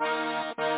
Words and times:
Thank 0.00 0.58
you. 0.58 0.69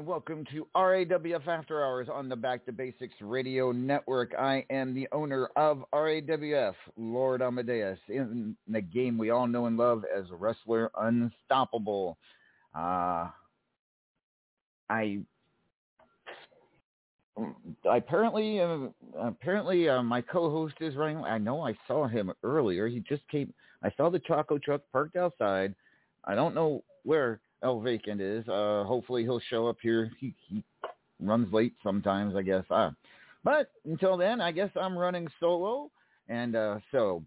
Welcome 0.00 0.44
to 0.52 0.66
RAWF 0.74 1.46
After 1.46 1.84
Hours 1.84 2.08
on 2.10 2.28
the 2.28 2.34
Back 2.34 2.64
to 2.64 2.72
Basics 2.72 3.14
Radio 3.20 3.72
Network. 3.72 4.32
I 4.38 4.64
am 4.70 4.94
the 4.94 5.06
owner 5.12 5.50
of 5.54 5.84
RAWF, 5.92 6.74
Lord 6.96 7.42
Amadeus, 7.42 7.98
in 8.08 8.56
the 8.66 8.80
game 8.80 9.18
we 9.18 9.30
all 9.30 9.46
know 9.46 9.66
and 9.66 9.76
love 9.76 10.04
as 10.16 10.24
Wrestler 10.32 10.90
Unstoppable. 10.98 12.16
Uh, 12.74 13.28
I 14.88 15.20
apparently 17.84 18.60
uh, 18.60 18.88
apparently 19.20 19.88
uh, 19.88 20.02
my 20.02 20.22
co-host 20.22 20.74
is 20.80 20.96
running. 20.96 21.18
I 21.18 21.38
know 21.38 21.60
I 21.60 21.74
saw 21.86 22.08
him 22.08 22.32
earlier. 22.42 22.88
He 22.88 23.00
just 23.00 23.28
came. 23.28 23.52
I 23.82 23.90
saw 23.96 24.08
the 24.08 24.20
taco 24.20 24.58
truck 24.58 24.80
parked 24.90 25.16
outside. 25.16 25.74
I 26.24 26.34
don't 26.34 26.54
know 26.54 26.82
where 27.04 27.40
El 27.62 27.80
Vacant 27.80 28.20
is. 28.20 28.46
Uh, 28.48 28.84
hopefully 28.84 29.22
he'll 29.22 29.40
show 29.50 29.66
up 29.68 29.76
here. 29.80 30.10
He, 30.18 30.34
he 30.48 30.62
runs 31.20 31.52
late 31.52 31.74
sometimes, 31.82 32.34
I 32.36 32.42
guess. 32.42 32.64
Uh, 32.70 32.90
but 33.44 33.70
until 33.84 34.16
then, 34.16 34.40
I 34.40 34.52
guess 34.52 34.70
I'm 34.76 34.96
running 34.96 35.28
solo. 35.40 35.90
And 36.28 36.56
uh, 36.56 36.78
so 36.90 37.22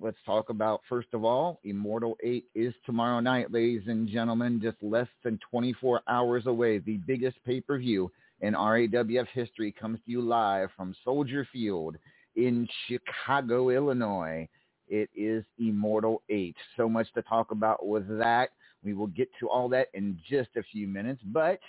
let's 0.00 0.16
talk 0.24 0.50
about, 0.50 0.82
first 0.88 1.08
of 1.12 1.24
all, 1.24 1.60
Immortal 1.64 2.16
8 2.22 2.44
is 2.54 2.74
tomorrow 2.86 3.20
night, 3.20 3.52
ladies 3.52 3.82
and 3.86 4.08
gentlemen, 4.08 4.60
just 4.62 4.76
less 4.82 5.08
than 5.22 5.38
24 5.50 6.00
hours 6.08 6.46
away. 6.46 6.78
The 6.78 6.98
biggest 7.06 7.36
pay-per-view 7.44 8.10
in 8.40 8.54
RAWF 8.54 9.26
history 9.32 9.72
comes 9.72 9.98
to 10.04 10.10
you 10.10 10.22
live 10.22 10.70
from 10.76 10.94
Soldier 11.04 11.46
Field. 11.52 11.96
in 12.34 12.66
Chicago, 12.88 13.68
Illinois. 13.68 14.48
It 14.88 15.10
is 15.14 15.44
Immortal 15.58 16.22
8. 16.28 16.56
So 16.76 16.88
much 16.88 17.12
to 17.14 17.22
talk 17.22 17.50
about 17.50 17.86
with 17.86 18.06
that. 18.18 18.50
We 18.84 18.94
will 18.94 19.08
get 19.08 19.28
to 19.40 19.48
all 19.48 19.68
that 19.70 19.88
in 19.94 20.18
just 20.28 20.50
a 20.56 20.62
few 20.62 20.88
minutes. 20.88 21.20
But 21.24 21.60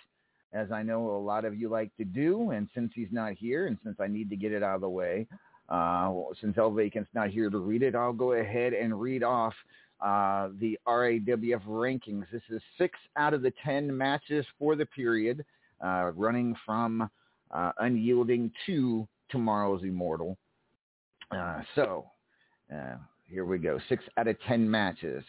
as 0.54 0.72
I 0.72 0.84
know 0.84 1.10
a 1.10 1.18
lot 1.18 1.46
of 1.46 1.56
you 1.58 1.70
like 1.70 1.96
to 1.98 2.06
do, 2.06 2.52
and 2.52 2.68
since 2.74 2.92
he's 2.96 3.12
not 3.12 3.34
here, 3.34 3.68
and 3.68 3.78
since 3.84 3.98
I 4.00 4.08
need 4.08 4.30
to 4.30 4.36
get 4.36 4.52
it 4.52 4.64
out 4.64 4.76
of 4.76 4.82
the 4.82 4.90
way, 4.90 5.28
uh, 5.70 6.12
since 6.42 6.58
El 6.58 6.72
Vacant's 6.72 7.10
not 7.14 7.30
here 7.30 7.50
to 7.50 7.58
read 7.58 7.84
it, 7.84 7.96
I'll 7.96 8.14
go 8.14 8.34
ahead 8.34 8.74
and 8.74 9.00
read 9.00 9.24
off 9.24 9.54
uh, 10.02 10.50
the 10.60 10.78
RAWF 10.88 11.64
rankings. 11.66 12.26
This 12.32 12.42
is 12.50 12.62
six 12.78 13.00
out 13.16 13.34
of 13.34 13.42
the 13.42 13.54
10 13.64 13.96
matches 13.96 14.46
for 14.60 14.76
the 14.76 14.86
period, 14.86 15.46
uh, 15.84 16.12
running 16.16 16.56
from 16.66 17.10
uh, 17.52 17.72
Unyielding 17.80 18.52
to 18.66 19.08
tomorrow's 19.30 19.84
Immortal. 19.84 20.38
Uh, 21.32 21.62
so 21.76 22.06
uh, 22.74 22.96
here 23.28 23.46
we 23.46 23.58
go. 23.58 23.80
Six 23.90 24.04
out 24.18 24.28
of 24.28 24.36
10 24.48 24.70
matches. 24.70 25.24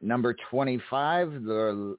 Number 0.00 0.36
25, 0.50 1.44
the, 1.44 1.96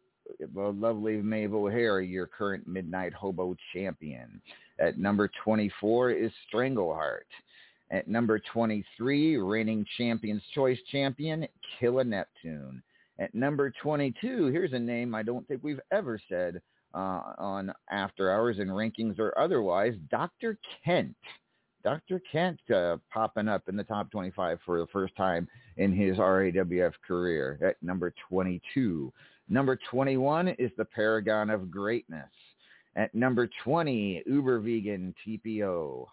the 0.53 0.61
lovely 0.61 1.17
Maeve 1.17 1.53
O'Hare, 1.53 2.01
your 2.01 2.27
current 2.27 2.67
Midnight 2.67 3.13
Hobo 3.13 3.55
champion. 3.73 4.41
At 4.79 4.97
number 4.97 5.29
24 5.43 6.11
is 6.11 6.31
Strangleheart. 6.53 7.29
At 7.89 8.07
number 8.07 8.41
23, 8.51 9.37
reigning 9.37 9.85
Champions 9.97 10.43
Choice 10.53 10.79
champion, 10.91 11.47
Killa 11.79 12.03
Neptune. 12.03 12.83
At 13.19 13.33
number 13.33 13.71
22, 13.81 14.47
here's 14.47 14.73
a 14.73 14.79
name 14.79 15.15
I 15.15 15.23
don't 15.23 15.47
think 15.47 15.63
we've 15.63 15.79
ever 15.91 16.19
said 16.29 16.61
uh, 16.93 17.21
on 17.37 17.73
After 17.89 18.31
Hours 18.31 18.59
and 18.59 18.69
rankings 18.69 19.17
or 19.19 19.37
otherwise, 19.39 19.93
Dr. 20.11 20.57
Kent. 20.83 21.15
Dr. 21.87 22.21
Kent 22.29 22.59
uh, 22.75 22.97
popping 23.13 23.47
up 23.47 23.69
in 23.69 23.77
the 23.77 23.83
top 23.85 24.11
25 24.11 24.59
for 24.65 24.79
the 24.79 24.87
first 24.87 25.15
time 25.15 25.47
in 25.77 25.93
his 25.93 26.17
RAWF 26.17 26.91
career 27.07 27.57
at 27.65 27.81
number 27.81 28.13
22. 28.29 29.13
Number 29.47 29.79
21 29.89 30.49
is 30.49 30.69
the 30.77 30.83
Paragon 30.83 31.49
of 31.49 31.71
Greatness. 31.71 32.27
At 32.97 33.15
number 33.15 33.49
20, 33.63 34.21
Uber 34.25 34.59
Vegan 34.59 35.15
TPO. 35.25 36.07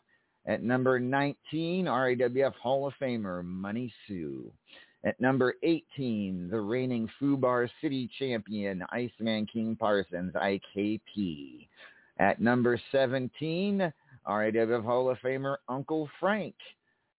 At 0.46 0.62
number 0.62 1.00
19, 1.00 1.86
RAWF 1.86 2.54
Hall 2.54 2.86
of 2.86 2.94
Famer 3.02 3.44
Money 3.44 3.92
Sue. 4.06 4.52
At 5.04 5.20
number 5.20 5.54
18, 5.64 6.50
the 6.52 6.60
reigning 6.60 7.10
Fubar 7.20 7.68
City 7.82 8.08
champion 8.16 8.84
Iceman 8.92 9.46
King 9.52 9.74
Parsons, 9.74 10.34
IKP. 10.34 11.66
At 12.20 12.40
number 12.40 12.80
17, 12.92 13.92
RAWF 14.26 14.84
Hall 14.84 15.10
of 15.10 15.18
Famer 15.18 15.56
Uncle 15.68 16.08
Frank. 16.20 16.54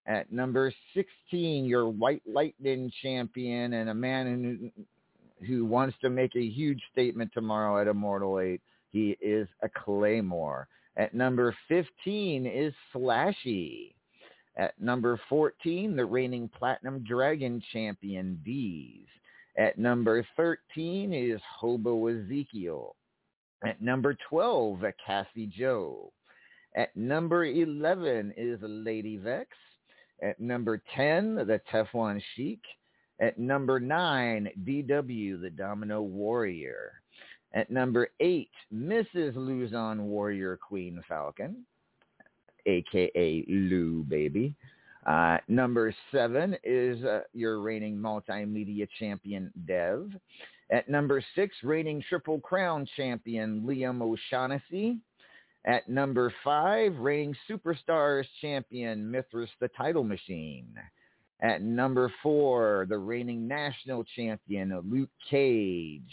At 0.08 0.32
number 0.32 0.72
16, 0.94 1.66
your 1.66 1.90
White 1.90 2.22
Lightning 2.32 2.92
champion 3.02 3.74
and 3.74 3.90
a 3.90 3.94
man 3.94 4.72
who, 5.42 5.46
who 5.48 5.66
wants 5.66 5.98
to 6.02 6.10
make 6.10 6.36
a 6.36 6.48
huge 6.48 6.82
statement 6.92 7.32
tomorrow 7.34 7.82
at 7.82 7.88
Immortal 7.88 8.40
8. 8.40 8.62
He 8.92 9.18
is 9.20 9.48
a 9.64 9.70
Claymore. 9.70 10.68
At 10.98 11.14
number 11.14 11.56
15 11.68 12.46
is 12.46 12.74
Slashy. 12.94 13.94
At 14.58 14.80
number 14.80 15.20
14, 15.28 15.96
the 15.96 16.06
reigning 16.06 16.50
Platinum 16.50 17.04
Dragon 17.04 17.62
champion 17.74 18.40
Deez. 18.48 19.06
At 19.58 19.78
number 19.78 20.26
13 20.38 21.14
is 21.14 21.42
Hobo 21.60 22.08
Ezekiel. 22.08 22.96
At 23.66 23.82
number 23.82 24.18
12, 24.30 24.84
a 24.84 24.94
Cassie 25.06 25.48
Joe. 25.48 26.12
At 26.76 26.96
number 26.96 27.46
11 27.46 28.34
is 28.36 28.60
Lady 28.62 29.18
Vex. 29.18 29.50
At 30.22 30.40
number 30.40 30.82
10, 30.96 31.36
the 31.36 31.62
Teflon 31.72 32.22
Chic. 32.36 32.60
At 33.20 33.40
number 33.40 33.80
9, 33.80 34.50
DW, 34.66 35.42
the 35.42 35.50
Domino 35.50 36.02
Warrior. 36.02 37.02
At 37.54 37.72
number 37.72 38.10
8, 38.20 38.50
Mrs. 38.74 39.36
Luzon 39.38 40.08
Warrior 40.08 40.58
Queen 40.58 41.02
Falcon, 41.08 41.66
a.k.a. 42.66 43.46
Lou 43.48 44.04
Baby. 44.04 44.54
Uh, 45.06 45.38
number 45.48 45.96
7 46.12 46.58
is 46.66 47.02
uh, 47.06 47.22
your 47.34 47.62
reigning 47.62 47.96
multimedia 47.96 48.86
champion, 49.00 49.50
Dev. 49.66 50.12
At 50.72 50.90
number 50.90 51.24
6, 51.36 51.56
reigning 51.64 52.04
Triple 52.10 52.42
Crown 52.42 52.86
champion, 52.98 53.62
Liam 53.62 54.02
O'Shaughnessy. 54.02 54.98
At 55.66 55.90
number 55.90 56.32
five, 56.44 56.96
reigning 56.98 57.36
superstars 57.50 58.26
champion 58.40 59.10
Mithras 59.10 59.50
the 59.60 59.68
title 59.70 60.04
machine. 60.04 60.68
At 61.42 61.64
number 61.64 62.14
four, 62.22 62.86
the 62.88 62.98
reigning 62.98 63.48
national 63.48 64.04
champion 64.16 64.80
Luke 64.90 65.10
Cage. 65.30 66.04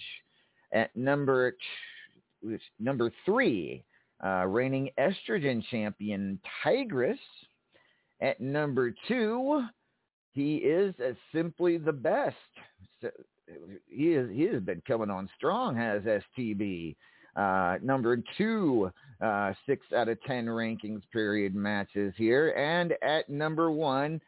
At 0.73 0.97
number 0.97 1.57
number 2.81 3.13
three, 3.27 3.85
uh, 4.25 4.47
reigning 4.47 4.91
estrogen 4.99 5.63
champion 5.71 6.41
Tigress. 6.65 7.19
At 8.23 8.41
number 8.41 8.95
two, 9.07 9.65
he 10.33 10.57
is 10.57 10.95
simply 11.35 11.77
the 11.77 11.93
best. 11.93 12.37
So, 13.03 13.11
he 13.87 14.15
is 14.15 14.31
he 14.31 14.45
has 14.45 14.63
been 14.63 14.83
coming 14.87 15.11
on 15.11 15.29
strong, 15.37 15.77
has 15.77 16.03
STB. 16.03 16.97
Uh, 17.35 17.79
number 17.83 18.23
two, 18.37 18.91
uh, 19.23 19.53
six 19.67 19.87
out 19.97 20.09
of 20.09 20.23
10 20.25 20.47
rankings 20.47 21.03
period 21.13 21.55
matches 21.55 22.13
here. 22.17 22.51
And 22.53 22.95
at 23.03 23.29
number 23.29 23.71
one, 23.71 24.21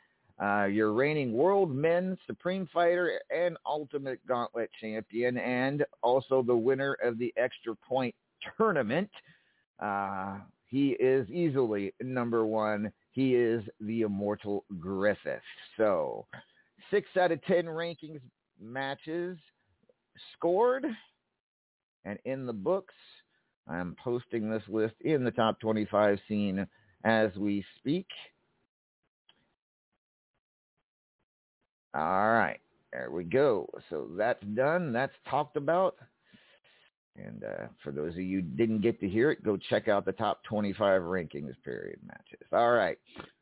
uh, 0.43 0.65
your 0.65 0.93
reigning 0.93 1.33
world 1.33 1.75
men's 1.75 2.19
supreme 2.27 2.69
fighter 2.73 3.21
and 3.31 3.57
ultimate 3.67 4.21
gauntlet 4.27 4.71
champion 4.81 5.39
and 5.39 5.85
also 6.03 6.43
the 6.43 6.57
winner 6.57 6.97
of 7.03 7.19
the 7.19 7.33
extra 7.37 7.75
point 7.77 8.15
tournament. 8.57 9.11
Uh, 9.81 10.39
he 10.67 10.91
is 10.91 11.29
easily 11.31 11.93
number 12.03 12.45
one. 12.45 12.93
He 13.13 13.37
is 13.37 13.63
the 13.81 14.03
immortal 14.03 14.65
Griffith. 14.81 15.41
So 15.77 16.27
six 16.91 17.09
out 17.17 17.31
of 17.31 17.45
10 17.45 17.67
rankings 17.67 18.21
matches 18.61 19.39
scored 20.37 20.85
and 22.05 22.19
in 22.25 22.47
the 22.47 22.53
books. 22.53 22.95
I'm 23.69 23.97
posting 24.03 24.51
this 24.51 24.63
list 24.69 24.95
in 25.01 25.25
the 25.25 25.31
top 25.31 25.61
25 25.61 26.19
scene 26.29 26.67
as 27.05 27.35
we 27.37 27.65
speak. 27.79 28.07
All 31.95 32.33
right, 32.33 32.61
there 32.93 33.11
we 33.11 33.25
go. 33.25 33.69
So 33.89 34.09
that's 34.17 34.43
done. 34.55 34.93
That's 34.93 35.13
talked 35.31 35.57
about. 35.57 35.97
And 37.17 37.45
uh, 37.45 37.67
for 37.83 37.93
those 37.93 38.13
of 38.15 38.21
you 38.21 38.43
didn't 38.43 38.81
get 38.81 38.99
to 39.01 39.09
hear 39.09 39.31
it, 39.31 39.45
go 39.45 39.57
check 39.57 39.87
out 39.87 40.05
the 40.05 40.13
top 40.13 40.43
25 40.45 41.03
rankings 41.03 41.55
period 41.65 42.01
matches. 42.05 42.47
All 42.53 42.73
right. 42.73 42.99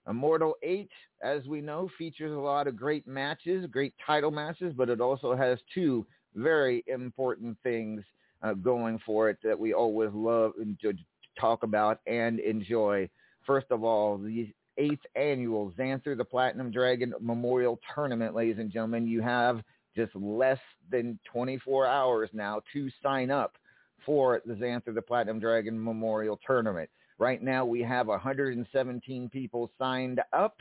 Immortal 0.07 0.55
8, 0.63 0.91
as 1.23 1.47
we 1.47 1.63
know, 1.63 1.89
features 1.97 2.33
a 2.33 2.41
lot 2.41 2.67
of 2.67 2.77
great 2.77 3.07
matches, 3.07 3.65
great 3.71 3.95
title 4.05 4.31
matches, 4.31 4.75
but 4.77 4.91
it 4.91 5.01
also 5.01 5.35
has 5.35 5.59
two 5.75 6.07
very 6.35 6.85
important 6.87 7.57
things 7.63 8.03
uh, 8.43 8.55
going 8.55 8.99
for 9.05 9.31
it 9.31 9.39
that 9.43 9.59
we 9.59 9.73
always 9.73 10.11
love 10.13 10.53
to 10.81 10.93
talk 11.39 11.63
about 11.63 12.01
and 12.07 12.41
enjoy. 12.41 13.09
First 13.47 13.67
of 13.71 13.85
all, 13.85 14.19
the 14.19 14.53
eighth 14.79 15.05
annual 15.17 15.73
Zanthur 15.79 16.17
the 16.17 16.25
Platinum 16.25 16.71
Dragon 16.71 17.13
Memorial 17.21 17.79
Tournament, 17.95 18.35
ladies 18.35 18.59
and 18.59 18.71
gentlemen. 18.71 19.07
You 19.07 19.21
have 19.21 19.63
just 19.95 20.15
less 20.15 20.59
than 20.91 21.19
24 21.31 21.87
hours 21.87 22.31
now 22.33 22.61
to 22.73 22.89
sign 23.03 23.31
up 23.31 23.57
for 24.05 24.43
the 24.47 24.55
Zanthur 24.55 24.95
the 24.95 25.03
Platinum 25.03 25.39
Dragon 25.39 25.83
Memorial 25.83 26.41
Tournament. 26.47 26.89
Right 27.19 27.43
now, 27.43 27.65
we 27.65 27.83
have 27.83 28.09
117 28.09 29.29
people 29.29 29.71
signed 29.79 30.21
up, 30.33 30.57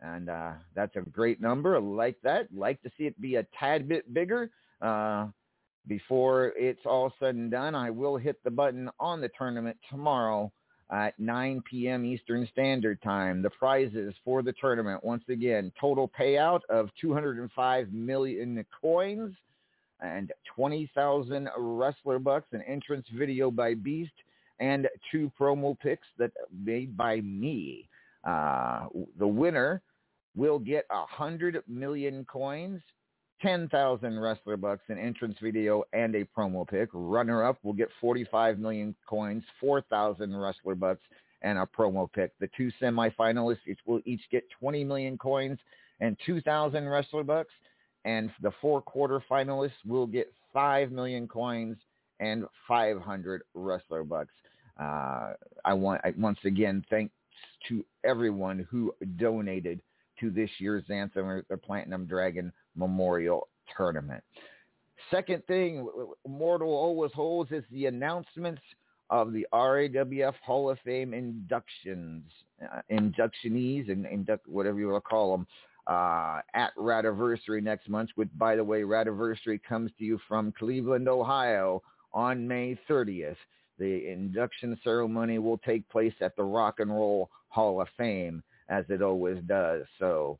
and 0.00 0.28
uh, 0.28 0.52
that's 0.74 0.96
a 0.96 1.00
great 1.00 1.40
number. 1.40 1.76
I 1.76 1.80
like 1.80 2.16
that. 2.22 2.48
Like 2.52 2.82
to 2.82 2.90
see 2.96 3.04
it 3.04 3.20
be 3.20 3.36
a 3.36 3.46
tad 3.58 3.88
bit 3.88 4.12
bigger. 4.12 4.50
Uh, 4.80 5.28
before 5.86 6.52
it's 6.56 6.84
all 6.84 7.12
said 7.18 7.34
and 7.34 7.50
done, 7.50 7.74
I 7.74 7.90
will 7.90 8.16
hit 8.16 8.42
the 8.44 8.50
button 8.50 8.90
on 8.98 9.20
the 9.20 9.30
tournament 9.36 9.76
tomorrow 9.90 10.50
at 10.90 11.18
9 11.18 11.62
p.m. 11.68 12.04
Eastern 12.04 12.48
Standard 12.52 13.00
Time. 13.02 13.42
The 13.42 13.50
prizes 13.50 14.14
for 14.24 14.42
the 14.42 14.52
tournament, 14.60 15.04
once 15.04 15.24
again, 15.28 15.72
total 15.80 16.10
payout 16.18 16.60
of 16.70 16.90
205 17.00 17.92
million 17.92 18.64
coins 18.80 19.34
and 20.00 20.32
20,000 20.54 21.48
wrestler 21.56 22.18
bucks, 22.18 22.48
an 22.52 22.62
entrance 22.62 23.06
video 23.16 23.50
by 23.50 23.74
Beast, 23.74 24.12
and 24.60 24.88
two 25.10 25.30
promo 25.38 25.78
picks 25.78 26.06
that 26.18 26.32
made 26.64 26.96
by 26.96 27.20
me. 27.20 27.88
Uh, 28.24 28.86
the 29.18 29.26
winner 29.26 29.80
will 30.34 30.58
get 30.58 30.84
100 30.90 31.62
million 31.66 32.24
coins 32.24 32.80
10,000 33.42 34.18
wrestler 34.18 34.56
bucks, 34.56 34.82
an 34.88 34.98
entrance 34.98 35.36
video, 35.42 35.84
and 35.92 36.14
a 36.14 36.24
promo 36.24 36.66
pick. 36.66 36.88
Runner 36.92 37.44
up 37.44 37.58
will 37.62 37.72
get 37.72 37.88
45 38.00 38.58
million 38.58 38.94
coins, 39.06 39.42
4,000 39.60 40.34
wrestler 40.36 40.74
bucks, 40.74 41.02
and 41.42 41.58
a 41.58 41.66
promo 41.66 42.10
pick. 42.10 42.32
The 42.40 42.48
two 42.56 42.70
semifinalists 42.80 43.58
will 43.86 44.00
each 44.04 44.22
get 44.30 44.44
20 44.58 44.84
million 44.84 45.18
coins 45.18 45.58
and 46.00 46.16
2,000 46.24 46.88
wrestler 46.88 47.24
bucks, 47.24 47.52
and 48.04 48.30
the 48.42 48.52
four 48.60 48.80
quarter 48.82 49.22
finalists 49.30 49.70
will 49.86 50.06
get 50.06 50.32
5 50.52 50.90
million 50.90 51.28
coins 51.28 51.76
and 52.20 52.44
500 52.66 53.42
wrestler 53.54 54.04
bucks. 54.04 54.32
Uh, 54.80 55.34
I 55.64 55.72
want 55.72 56.00
I, 56.04 56.12
once 56.18 56.38
again 56.44 56.84
thanks 56.90 57.12
to 57.68 57.84
everyone 58.04 58.66
who 58.70 58.94
donated 59.16 59.80
to 60.20 60.30
this 60.30 60.50
year's 60.58 60.84
Zanthur 60.84 61.42
the 61.48 61.56
Platinum 61.56 62.06
Dragon 62.06 62.52
Memorial 62.76 63.48
Tournament. 63.76 64.22
Second 65.10 65.44
thing, 65.46 65.88
Mortal 66.26 66.68
always 66.68 67.12
holds 67.12 67.52
is 67.52 67.64
the 67.70 67.86
announcements 67.86 68.62
of 69.10 69.32
the 69.32 69.46
RAWF 69.52 70.34
Hall 70.44 70.70
of 70.70 70.78
Fame 70.84 71.14
inductions, 71.14 72.24
uh, 72.62 72.80
inductionees, 72.90 73.90
and 73.90 74.04
induct 74.06 74.48
whatever 74.48 74.78
you 74.80 74.88
want 74.88 75.04
to 75.04 75.08
call 75.08 75.36
them, 75.36 75.46
uh, 75.86 76.40
at 76.54 76.74
Radiversary 76.76 77.62
next 77.62 77.88
month. 77.88 78.10
Which, 78.16 78.28
by 78.36 78.56
the 78.56 78.64
way, 78.64 78.82
Radiversary 78.82 79.62
comes 79.62 79.92
to 79.98 80.04
you 80.04 80.18
from 80.26 80.52
Cleveland, 80.58 81.08
Ohio, 81.08 81.82
on 82.12 82.48
May 82.48 82.78
30th. 82.88 83.36
The 83.78 84.08
induction 84.08 84.78
ceremony 84.82 85.38
will 85.38 85.58
take 85.58 85.88
place 85.88 86.14
at 86.20 86.34
the 86.34 86.42
Rock 86.42 86.80
and 86.80 86.90
Roll 86.90 87.30
Hall 87.48 87.80
of 87.80 87.88
Fame, 87.96 88.42
as 88.68 88.84
it 88.88 89.02
always 89.02 89.38
does. 89.46 89.84
So, 89.98 90.38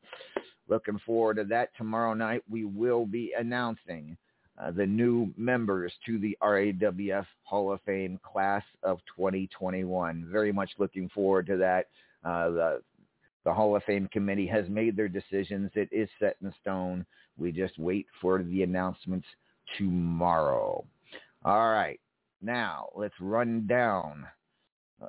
looking 0.68 0.98
forward 1.04 1.36
to 1.36 1.44
that. 1.44 1.70
Tomorrow 1.76 2.14
night, 2.14 2.42
we 2.50 2.64
will 2.64 3.06
be 3.06 3.32
announcing 3.38 4.16
uh, 4.58 4.70
the 4.70 4.86
new 4.86 5.32
members 5.36 5.92
to 6.06 6.18
the 6.18 6.36
RAWF 6.42 7.26
Hall 7.44 7.72
of 7.72 7.80
Fame 7.84 8.18
class 8.22 8.62
of 8.82 8.98
2021. 9.16 10.28
Very 10.30 10.52
much 10.52 10.70
looking 10.78 11.08
forward 11.10 11.46
to 11.46 11.56
that. 11.58 11.88
Uh, 12.24 12.50
the, 12.50 12.82
the 13.44 13.52
Hall 13.52 13.76
of 13.76 13.82
Fame 13.84 14.08
committee 14.12 14.46
has 14.46 14.68
made 14.68 14.96
their 14.96 15.08
decisions. 15.08 15.70
It 15.74 15.88
is 15.92 16.08
set 16.18 16.36
in 16.42 16.52
stone. 16.60 17.04
We 17.38 17.52
just 17.52 17.78
wait 17.78 18.06
for 18.20 18.42
the 18.42 18.62
announcements 18.62 19.26
tomorrow. 19.76 20.84
All 21.44 21.70
right. 21.70 22.00
Now 22.42 22.88
let's 22.96 23.14
run 23.20 23.66
down 23.66 24.26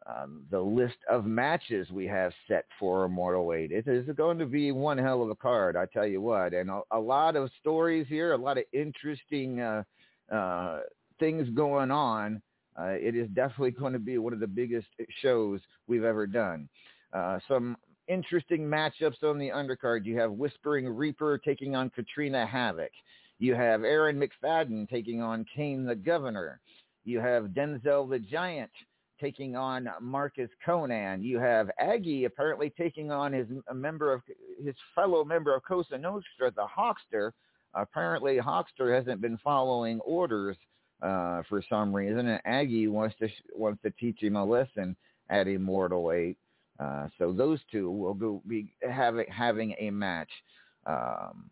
um, 0.06 0.44
the 0.52 0.60
list 0.60 0.98
of 1.10 1.26
matches 1.26 1.90
we 1.92 2.06
have 2.08 2.34
set 2.48 2.66
for 2.80 3.06
Immortal 3.06 3.54
8. 3.54 3.72
It 3.72 3.88
is 3.88 4.06
going 4.16 4.38
to 4.40 4.46
be 4.46 4.72
one 4.72 4.98
hell 4.98 5.22
of 5.22 5.30
a 5.30 5.36
card, 5.36 5.76
I 5.76 5.86
tell 5.86 6.06
you 6.06 6.22
what, 6.22 6.54
and 6.54 6.70
a, 6.70 6.82
a 6.92 7.00
lot 7.00 7.36
of 7.36 7.50
stories 7.60 8.06
here, 8.10 8.34
a 8.34 8.38
lot 8.38 8.58
of 8.58 8.66
interesting 8.74 9.62
uh, 9.62 9.84
uh, 10.32 10.80
things 11.20 11.50
going 11.50 11.92
on. 11.92 12.42
Uh, 12.80 12.90
it 12.90 13.16
is 13.16 13.28
definitely 13.30 13.72
going 13.72 13.94
to 13.94 14.00
be 14.00 14.18
one 14.18 14.34
of 14.34 14.40
the 14.40 14.48
biggest 14.48 14.88
shows 15.22 15.60
we've 15.88 16.04
ever 16.04 16.28
done. 16.28 16.70
Uh, 17.14 17.40
some 17.48 17.76
interesting 18.08 18.62
matchups 18.62 19.24
on 19.24 19.38
the 19.38 19.50
undercard. 19.50 20.06
You 20.06 20.20
have 20.20 20.32
Whispering 20.32 20.88
Reaper 20.88 21.38
taking 21.38 21.76
on 21.76 21.90
Katrina 21.90 22.46
Havoc. 22.46 22.92
You 23.40 23.56
have 23.56 23.84
Aaron 23.84 24.22
McFadden 24.22 24.90
taking 24.90 25.22
on 25.22 25.46
Kane 25.56 25.86
the 25.86 25.96
Governor. 25.96 26.60
You 27.06 27.20
have 27.20 27.46
Denzel 27.46 28.10
the 28.10 28.20
Giant 28.20 28.72
taking 29.20 29.56
on 29.56 29.90
Marcus 30.02 30.50
Conan. 30.66 31.22
You 31.22 31.40
have 31.40 31.70
Aggie 31.80 32.26
apparently 32.26 32.72
taking 32.78 33.12
on 33.12 33.34
his 33.34 33.48
a 33.70 33.74
member 33.74 34.14
of 34.14 34.22
his 34.64 34.76
fellow 34.96 35.24
member 35.24 35.56
of 35.56 35.64
Cosa 35.64 35.98
Nostra, 35.98 36.52
the 36.52 36.66
Hawkster. 36.66 37.32
Apparently, 37.74 38.38
Hawkster 38.38 38.96
hasn't 38.96 39.22
been 39.22 39.38
following 39.44 40.00
orders 40.02 40.58
uh, 41.02 41.44
for 41.48 41.64
some 41.70 41.96
reason, 41.96 42.28
and 42.28 42.42
Aggie 42.46 42.88
wants 42.88 43.16
to 43.20 43.28
wants 43.54 43.82
to 43.84 43.92
teach 43.92 44.22
him 44.22 44.36
a 44.36 44.46
lesson 44.46 44.96
at 45.30 45.48
Immortal 45.48 46.12
Eight. 46.12 46.38
Uh, 46.80 47.08
so 47.18 47.34
those 47.34 47.60
two 47.72 47.90
will 47.90 48.14
go 48.14 48.42
be 48.48 48.74
having 48.88 49.26
having 49.30 49.76
a 49.80 49.90
match. 49.90 50.30
Um, 50.86 51.50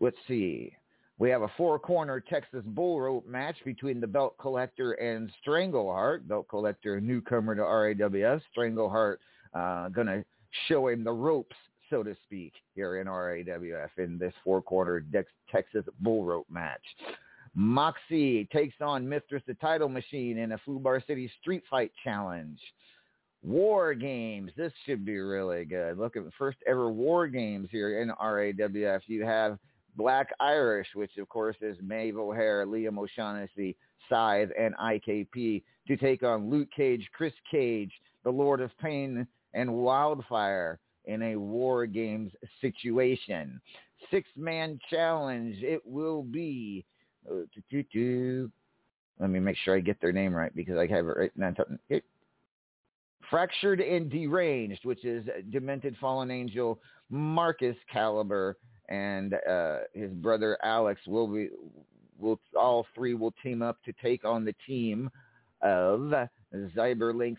let's 0.00 0.16
see. 0.26 0.72
We 1.18 1.30
have 1.30 1.42
a 1.42 1.50
four-corner 1.56 2.20
Texas 2.20 2.62
bull 2.64 3.00
rope 3.00 3.26
match 3.26 3.56
between 3.64 4.00
the 4.00 4.06
Belt 4.06 4.36
Collector 4.38 4.92
and 4.92 5.30
Strangleheart. 5.44 6.28
Belt 6.28 6.46
Collector, 6.48 7.00
newcomer 7.00 7.56
to 7.56 7.62
RAWF. 7.62 8.40
Strangleheart 8.56 9.16
uh, 9.52 9.88
going 9.88 10.06
to 10.06 10.24
show 10.68 10.88
him 10.88 11.02
the 11.02 11.12
ropes, 11.12 11.56
so 11.90 12.04
to 12.04 12.14
speak, 12.24 12.52
here 12.76 13.00
in 13.00 13.08
RAWF 13.08 13.90
in 13.98 14.16
this 14.16 14.32
four-corner 14.44 15.04
Texas 15.50 15.84
bull 16.00 16.24
rope 16.24 16.46
match. 16.48 16.82
Moxie 17.54 18.44
takes 18.52 18.76
on 18.80 19.08
Mithras 19.08 19.42
the 19.48 19.54
Title 19.54 19.88
Machine 19.88 20.38
in 20.38 20.52
a 20.52 20.58
Fubar 20.58 21.04
City 21.04 21.28
Street 21.40 21.64
Fight 21.68 21.90
Challenge. 22.04 22.60
War 23.42 23.94
Games. 23.94 24.52
This 24.56 24.72
should 24.84 25.04
be 25.04 25.18
really 25.18 25.64
good. 25.64 25.98
Look 25.98 26.16
at 26.16 26.24
the 26.24 26.30
first 26.38 26.58
ever 26.66 26.90
War 26.90 27.26
Games 27.26 27.68
here 27.72 28.02
in 28.02 28.10
RAWF. 28.10 29.00
You 29.06 29.24
have 29.24 29.58
Black 29.98 30.32
Irish, 30.38 30.86
which 30.94 31.18
of 31.18 31.28
course 31.28 31.56
is 31.60 31.76
Maeve 31.82 32.16
O'Hare, 32.16 32.64
Liam 32.64 32.98
O'Shaughnessy, 32.98 33.76
Scythe, 34.08 34.50
and 34.58 34.74
IKP 34.76 35.62
to 35.88 35.96
take 35.96 36.22
on 36.22 36.48
Luke 36.48 36.68
Cage, 36.74 37.06
Chris 37.12 37.34
Cage, 37.50 37.90
the 38.22 38.30
Lord 38.30 38.60
of 38.60 38.70
Pain, 38.78 39.26
and 39.54 39.74
Wildfire 39.74 40.78
in 41.06 41.20
a 41.22 41.36
War 41.36 41.84
Games 41.84 42.30
situation. 42.60 43.60
Six-man 44.10 44.78
challenge. 44.88 45.56
It 45.62 45.82
will 45.84 46.22
be. 46.22 46.84
Uh, 47.28 47.40
Let 49.18 49.30
me 49.30 49.40
make 49.40 49.56
sure 49.56 49.76
I 49.76 49.80
get 49.80 50.00
their 50.00 50.12
name 50.12 50.32
right 50.32 50.54
because 50.54 50.78
I 50.78 50.86
have 50.86 51.08
it 51.08 51.16
right 51.16 51.32
now. 51.36 51.52
Fractured 53.28 53.80
and 53.80 54.08
Deranged, 54.08 54.84
which 54.84 55.04
is 55.04 55.26
Demented 55.50 55.96
Fallen 56.00 56.30
Angel, 56.30 56.78
Marcus 57.10 57.76
Caliber, 57.92 58.56
and 58.88 59.34
uh, 59.48 59.78
his 59.94 60.10
brother 60.12 60.58
Alex 60.62 61.00
will 61.06 61.28
be 61.28 61.50
will 62.18 62.40
all 62.58 62.86
three 62.94 63.14
will 63.14 63.34
team 63.42 63.62
up 63.62 63.76
to 63.84 63.92
take 64.02 64.24
on 64.24 64.44
the 64.44 64.54
team 64.66 65.10
of 65.62 66.12
Zyberlinks, 66.76 67.36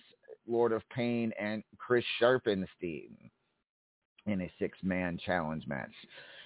Lord 0.47 0.71
of 0.71 0.87
Pain, 0.89 1.33
and 1.39 1.63
Chris 1.77 2.05
Sharpenstein 2.21 3.09
in 4.25 4.41
a 4.41 4.51
six-man 4.59 5.19
challenge 5.25 5.65
match. 5.67 5.91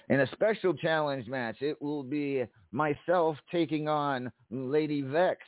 In 0.08 0.20
a 0.20 0.30
special 0.32 0.74
challenge 0.74 1.28
match, 1.28 1.56
it 1.60 1.80
will 1.80 2.02
be 2.02 2.44
myself 2.72 3.36
taking 3.50 3.88
on 3.88 4.30
Lady 4.50 5.00
Vex 5.00 5.40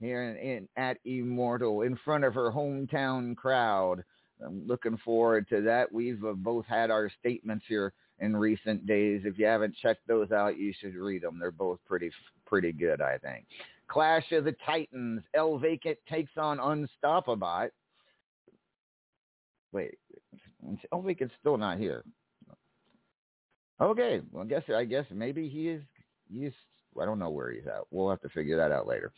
here 0.00 0.30
in, 0.30 0.36
in, 0.36 0.68
at 0.76 0.98
Immortal 1.04 1.82
in 1.82 1.96
front 2.04 2.24
of 2.24 2.34
her 2.34 2.50
hometown 2.50 3.36
crowd. 3.36 4.02
I'm 4.44 4.66
looking 4.66 4.96
forward 5.04 5.48
to 5.50 5.60
that. 5.62 5.92
We've 5.92 6.24
uh, 6.24 6.32
both 6.32 6.64
had 6.66 6.90
our 6.90 7.10
statements 7.20 7.64
here 7.68 7.92
in 8.20 8.36
recent 8.36 8.86
days. 8.86 9.22
If 9.24 9.38
you 9.38 9.46
haven't 9.46 9.76
checked 9.76 10.06
those 10.06 10.30
out, 10.30 10.58
you 10.58 10.72
should 10.78 10.94
read 10.94 11.22
them. 11.22 11.38
They're 11.38 11.50
both 11.50 11.78
pretty 11.86 12.10
pretty 12.46 12.72
good, 12.72 13.00
I 13.00 13.18
think. 13.18 13.46
Clash 13.88 14.30
of 14.32 14.44
the 14.44 14.54
Titans. 14.64 15.22
El 15.34 15.58
Vacant 15.58 15.98
takes 16.08 16.32
on 16.36 16.58
Unstoppabot. 16.58 17.70
Wait, 19.72 19.98
El 20.92 21.02
Vacant's 21.02 21.34
still 21.40 21.56
not 21.56 21.78
here. 21.78 22.04
Okay, 23.80 24.20
well, 24.30 24.44
I 24.44 24.46
guess 24.46 24.62
I 24.74 24.84
guess 24.84 25.06
maybe 25.10 25.48
he 25.48 25.68
is. 25.68 25.82
He's 26.30 26.52
I 27.00 27.04
don't 27.04 27.18
know 27.18 27.30
where 27.30 27.50
he's 27.52 27.66
at. 27.66 27.82
We'll 27.90 28.10
have 28.10 28.20
to 28.22 28.28
figure 28.28 28.56
that 28.56 28.72
out 28.72 28.86
later. 28.86 29.12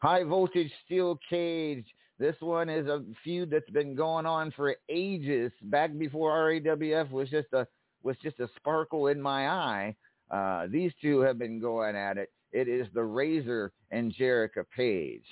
High 0.00 0.24
voltage 0.24 0.72
steel 0.84 1.18
cage. 1.28 1.86
This 2.18 2.34
one 2.40 2.68
is 2.68 2.88
a 2.88 3.04
feud 3.22 3.50
that's 3.50 3.70
been 3.70 3.94
going 3.94 4.26
on 4.26 4.50
for 4.52 4.74
ages. 4.88 5.52
Back 5.62 5.96
before 5.96 6.32
RAWF 6.32 7.10
was 7.12 7.30
just 7.30 7.52
a 7.52 7.66
was 8.02 8.16
just 8.22 8.40
a 8.40 8.48
sparkle 8.56 9.08
in 9.08 9.20
my 9.20 9.48
eye. 9.48 9.94
Uh, 10.30 10.66
these 10.70 10.92
two 11.00 11.20
have 11.20 11.38
been 11.38 11.60
going 11.60 11.96
at 11.96 12.18
it. 12.18 12.30
It 12.52 12.68
is 12.68 12.86
the 12.94 13.04
Razor 13.04 13.72
and 13.90 14.14
Jerica 14.14 14.64
Page. 14.74 15.24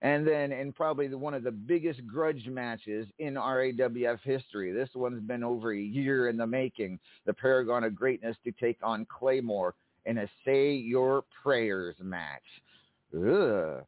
And 0.00 0.26
then 0.26 0.52
in 0.52 0.72
probably 0.72 1.08
the, 1.08 1.18
one 1.18 1.34
of 1.34 1.42
the 1.42 1.50
biggest 1.50 2.06
grudge 2.06 2.46
matches 2.46 3.08
in 3.18 3.34
RAWF 3.34 4.20
history. 4.22 4.72
This 4.72 4.90
one's 4.94 5.22
been 5.22 5.42
over 5.42 5.72
a 5.72 5.80
year 5.80 6.28
in 6.28 6.36
the 6.36 6.46
making. 6.46 7.00
The 7.26 7.34
Paragon 7.34 7.84
of 7.84 7.96
Greatness 7.96 8.36
to 8.44 8.52
take 8.52 8.78
on 8.82 9.06
Claymore 9.06 9.74
in 10.06 10.18
a 10.18 10.28
Say 10.44 10.72
Your 10.72 11.24
Prayers 11.42 11.96
match. 12.00 12.42
Ugh. 13.14 13.84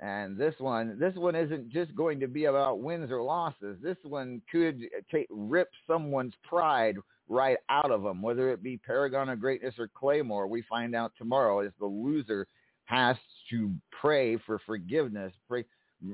And 0.00 0.36
this 0.36 0.54
one, 0.58 0.96
this 0.98 1.14
one 1.16 1.34
isn't 1.34 1.70
just 1.70 1.94
going 1.96 2.20
to 2.20 2.28
be 2.28 2.44
about 2.44 2.80
wins 2.80 3.10
or 3.10 3.22
losses. 3.22 3.78
This 3.82 3.96
one 4.04 4.40
could 4.52 4.82
rip 5.30 5.70
someone's 5.86 6.34
pride 6.48 6.96
right 7.28 7.58
out 7.68 7.90
of 7.90 8.02
them, 8.02 8.22
whether 8.22 8.50
it 8.50 8.62
be 8.62 8.76
Paragon 8.78 9.28
of 9.28 9.40
Greatness 9.40 9.74
or 9.78 9.88
Claymore. 9.94 10.46
We 10.46 10.62
find 10.62 10.94
out 10.94 11.12
tomorrow 11.18 11.60
as 11.60 11.72
the 11.78 11.86
loser 11.86 12.46
has 12.84 13.16
to 13.50 13.70
pray 14.00 14.36
for 14.38 14.60
forgiveness, 14.64 15.32
pray, 15.46 15.64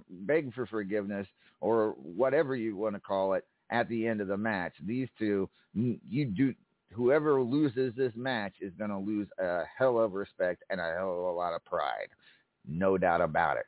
beg 0.09 0.53
for 0.55 0.67
forgiveness, 0.67 1.27
or 1.61 1.95
whatever 2.03 2.57
you 2.57 2.77
want 2.77 2.95
to 2.95 3.01
call 3.01 3.35
it 3.35 3.47
at 3.71 3.89
the 3.89 4.07
end 4.07 4.21
of 4.21 4.29
the 4.29 4.37
match. 4.37 4.73
These 4.85 5.09
two, 5.19 5.49
you 5.75 6.27
do. 6.27 6.55
Whoever 6.93 7.41
loses 7.41 7.93
this 7.97 8.13
match 8.15 8.55
is 8.61 8.73
going 8.79 8.91
to 8.91 8.99
lose 8.99 9.29
a 9.41 9.63
hell 9.77 9.99
of 9.99 10.13
respect 10.13 10.63
and 10.71 10.81
a 10.81 10.95
hell 10.97 11.13
of 11.13 11.25
a 11.25 11.33
lot 11.33 11.55
of 11.55 11.65
pride, 11.65 12.09
no 12.69 12.97
doubt 12.99 13.21
about 13.21 13.57
it. 13.57 13.67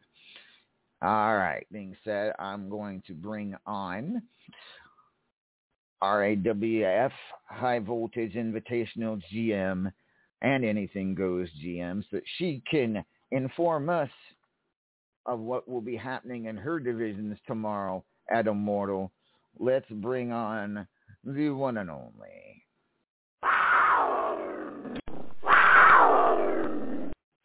All 1.02 1.36
right. 1.36 1.66
Being 1.72 1.96
said, 2.04 2.32
I'm 2.38 2.68
going 2.68 3.02
to 3.06 3.14
bring 3.14 3.56
on 3.66 4.22
RAWF 6.02 7.12
High 7.48 7.78
Voltage 7.78 8.34
Invitational 8.34 9.20
GM 9.32 9.92
and 10.42 10.64
Anything 10.64 11.14
Goes 11.14 11.48
GM 11.64 12.02
so 12.02 12.08
that 12.12 12.24
she 12.38 12.62
can 12.70 13.04
inform 13.30 13.88
us 13.88 14.10
of 15.24 15.40
what 15.40 15.68
will 15.68 15.80
be 15.80 15.96
happening 15.96 16.44
in 16.46 16.56
her 16.56 16.78
divisions 16.78 17.38
tomorrow 17.46 18.04
at 18.30 18.46
Immortal. 18.46 19.10
Let's 19.58 19.90
bring 19.90 20.32
on 20.32 20.86
the 21.24 21.50
one 21.50 21.78
and 21.78 21.90
only. 21.90 22.12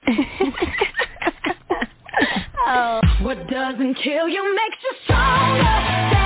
oh. 2.67 3.01
What 3.22 3.48
doesn't 3.48 3.96
kill 3.96 4.27
you 4.27 4.55
makes 4.55 4.77
you 4.84 4.93
stronger. 5.05 6.21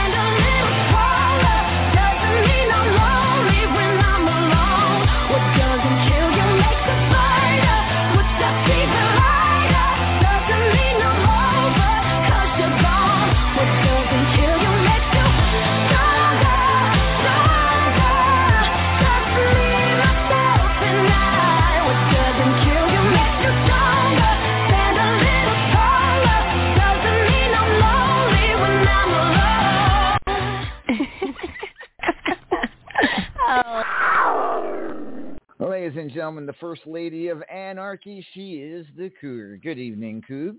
Ladies 35.86 36.02
and 36.02 36.12
gentlemen, 36.12 36.48
the 36.48 36.54
First 36.54 36.82
Lady 36.88 37.28
of 37.28 37.44
Anarchy, 37.44 38.26
she 38.34 38.54
is 38.54 38.88
the 38.98 39.12
Cougar. 39.22 39.60
Good 39.62 39.78
evening, 39.78 40.24
Cougs. 40.28 40.58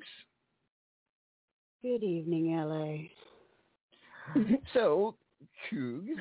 Good 1.82 2.04
evening, 2.04 2.56
LA. 2.56 3.08
so, 4.72 5.16
Cougs, 5.68 6.14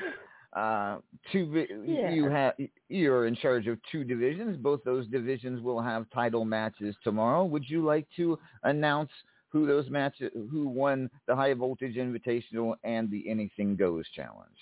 uh, 0.58 0.98
two, 1.32 1.68
yeah. 1.86 2.10
you 2.10 2.32
have 2.32 2.56
you're 2.90 3.28
in 3.28 3.36
charge 3.36 3.68
of 3.68 3.78
two 3.92 4.04
divisions. 4.04 4.58
Both 4.58 4.84
those 4.84 5.08
divisions 5.10 5.62
will 5.62 5.84
have 5.84 6.10
title 6.10 6.44
matches 6.44 6.96
tomorrow. 7.04 7.46
Would 7.46 7.70
you 7.70 7.86
like 7.86 8.08
to 8.16 8.40
announce 8.64 9.12
who 9.50 9.68
those 9.68 9.88
matches, 9.88 10.32
who 10.34 10.68
won 10.68 11.12
the 11.28 11.36
High 11.36 11.54
Voltage 11.54 11.96
Invitational 11.96 12.74
and 12.84 13.12
the 13.12 13.30
Anything 13.30 13.76
Goes 13.76 14.06
Challenge? 14.16 14.58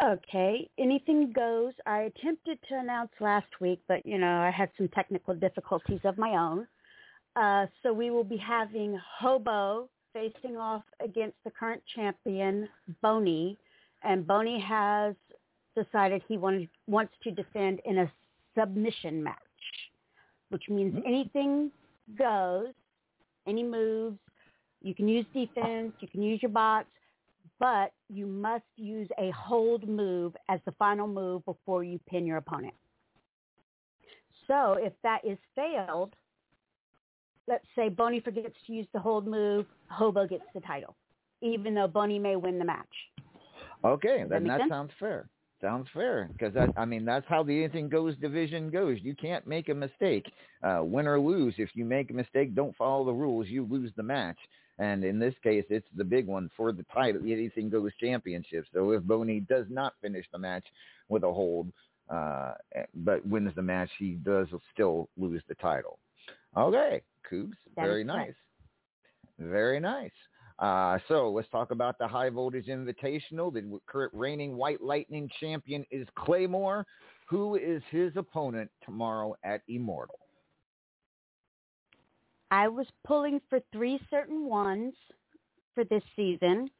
Okay, 0.00 0.70
anything 0.78 1.32
goes. 1.32 1.72
I 1.84 2.02
attempted 2.02 2.58
to 2.68 2.78
announce 2.78 3.10
last 3.18 3.48
week, 3.60 3.80
but 3.88 4.06
you 4.06 4.16
know 4.16 4.40
I 4.40 4.50
had 4.50 4.70
some 4.76 4.88
technical 4.88 5.34
difficulties 5.34 6.00
of 6.04 6.16
my 6.16 6.30
own. 6.30 6.68
Uh, 7.34 7.66
so 7.82 7.92
we 7.92 8.10
will 8.10 8.24
be 8.24 8.36
having 8.36 8.98
Hobo 9.18 9.88
facing 10.12 10.56
off 10.56 10.82
against 11.04 11.36
the 11.44 11.50
current 11.50 11.82
champion 11.94 12.68
Boney, 13.02 13.56
and 14.04 14.26
Boney 14.26 14.60
has 14.60 15.14
decided 15.76 16.22
he 16.28 16.38
wanted, 16.38 16.68
wants 16.86 17.12
to 17.24 17.30
defend 17.30 17.80
in 17.84 17.98
a 17.98 18.12
submission 18.58 19.22
match, 19.22 19.36
which 20.50 20.64
means 20.68 20.94
mm-hmm. 20.94 21.06
anything 21.06 21.70
goes, 22.16 22.68
any 23.46 23.62
moves. 23.62 24.18
You 24.80 24.94
can 24.94 25.08
use 25.08 25.26
defense, 25.34 25.92
you 26.00 26.08
can 26.08 26.22
use 26.22 26.40
your 26.40 26.52
bots, 26.52 26.88
but 27.60 27.92
you 28.08 28.26
must 28.26 28.64
use 28.76 29.08
a 29.18 29.30
hold 29.30 29.88
move 29.88 30.34
as 30.48 30.60
the 30.64 30.72
final 30.72 31.06
move 31.06 31.44
before 31.44 31.82
you 31.84 31.98
pin 32.08 32.26
your 32.26 32.36
opponent. 32.36 32.74
So 34.46 34.76
if 34.78 34.92
that 35.02 35.20
is 35.24 35.38
failed, 35.54 36.14
let's 37.46 37.66
say 37.76 37.88
Boney 37.88 38.20
forgets 38.20 38.54
to 38.66 38.72
use 38.72 38.86
the 38.92 39.00
hold 39.00 39.26
move, 39.26 39.66
Hobo 39.88 40.26
gets 40.26 40.44
the 40.54 40.60
title, 40.60 40.96
even 41.42 41.74
though 41.74 41.88
Boney 41.88 42.18
may 42.18 42.36
win 42.36 42.58
the 42.58 42.64
match. 42.64 42.86
Okay, 43.84 44.24
then 44.28 44.44
that, 44.44 44.58
that 44.58 44.68
sounds 44.68 44.90
fair. 44.98 45.28
Sounds 45.60 45.88
fair 45.92 46.30
because 46.32 46.54
that 46.54 46.70
I 46.76 46.84
mean 46.84 47.04
that's 47.04 47.26
how 47.28 47.42
the 47.42 47.64
anything 47.64 47.88
goes 47.88 48.16
division 48.18 48.70
goes. 48.70 48.98
You 49.02 49.14
can't 49.16 49.44
make 49.44 49.68
a 49.68 49.74
mistake, 49.74 50.24
uh, 50.62 50.80
win 50.82 51.08
or 51.08 51.18
lose. 51.18 51.54
If 51.58 51.70
you 51.74 51.84
make 51.84 52.10
a 52.10 52.14
mistake, 52.14 52.54
don't 52.54 52.76
follow 52.76 53.04
the 53.04 53.12
rules, 53.12 53.48
you 53.48 53.66
lose 53.68 53.90
the 53.96 54.04
match. 54.04 54.38
And 54.78 55.02
in 55.04 55.18
this 55.18 55.34
case, 55.42 55.64
it's 55.70 55.86
the 55.96 56.04
big 56.04 56.26
one 56.26 56.50
for 56.56 56.72
the 56.72 56.84
title, 56.94 57.22
the 57.22 57.32
Anything 57.32 57.68
Goes 57.68 57.90
Championship. 58.00 58.64
So 58.72 58.92
if 58.92 59.02
Boney 59.02 59.40
does 59.40 59.66
not 59.68 59.94
finish 60.00 60.26
the 60.32 60.38
match 60.38 60.64
with 61.08 61.24
a 61.24 61.32
hold, 61.32 61.72
uh, 62.08 62.52
but 62.94 63.26
wins 63.26 63.52
the 63.56 63.62
match, 63.62 63.90
he 63.98 64.12
does 64.12 64.46
still 64.72 65.08
lose 65.16 65.42
the 65.48 65.56
title. 65.56 65.98
Okay, 66.56 67.02
Cougs, 67.30 67.56
very 67.74 68.04
nice. 68.04 68.34
Very 69.38 69.80
nice. 69.80 70.10
Uh, 70.58 70.98
so 71.06 71.30
let's 71.30 71.48
talk 71.50 71.70
about 71.70 71.98
the 71.98 72.08
High 72.08 72.30
Voltage 72.30 72.66
Invitational. 72.66 73.52
The 73.52 73.78
current 73.86 74.12
reigning 74.14 74.56
White 74.56 74.82
Lightning 74.82 75.28
champion 75.40 75.84
is 75.90 76.06
Claymore. 76.16 76.84
Who 77.28 77.56
is 77.56 77.82
his 77.90 78.12
opponent 78.16 78.70
tomorrow 78.84 79.36
at 79.44 79.62
Immortal? 79.68 80.18
I 82.50 82.68
was 82.68 82.86
pulling 83.06 83.40
for 83.50 83.60
three 83.72 84.00
certain 84.10 84.46
ones 84.46 84.94
for 85.74 85.84
this 85.84 86.02
season. 86.16 86.70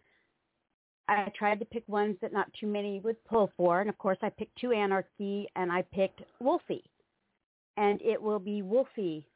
I 1.08 1.30
tried 1.36 1.58
to 1.60 1.64
pick 1.64 1.84
ones 1.88 2.16
that 2.20 2.32
not 2.32 2.52
too 2.58 2.66
many 2.66 3.00
would 3.00 3.22
pull 3.24 3.50
for, 3.56 3.80
and 3.80 3.88
of 3.88 3.96
course 3.98 4.18
I 4.22 4.28
picked 4.28 4.58
two 4.58 4.72
Anarchy 4.72 5.48
and 5.56 5.72
I 5.72 5.82
picked 5.82 6.22
Wolfie. 6.40 6.84
And 7.76 8.00
it 8.02 8.20
will 8.20 8.38
be 8.38 8.62
Wolfie 8.62 9.26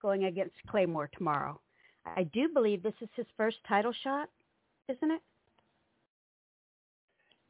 going 0.00 0.24
against 0.24 0.54
Claymore 0.70 1.10
tomorrow. 1.16 1.60
I 2.16 2.22
do 2.24 2.48
believe 2.48 2.82
this 2.82 2.94
is 3.00 3.08
his 3.14 3.26
first 3.36 3.58
title 3.68 3.92
shot, 4.02 4.28
isn't 4.88 5.10
it? 5.10 5.20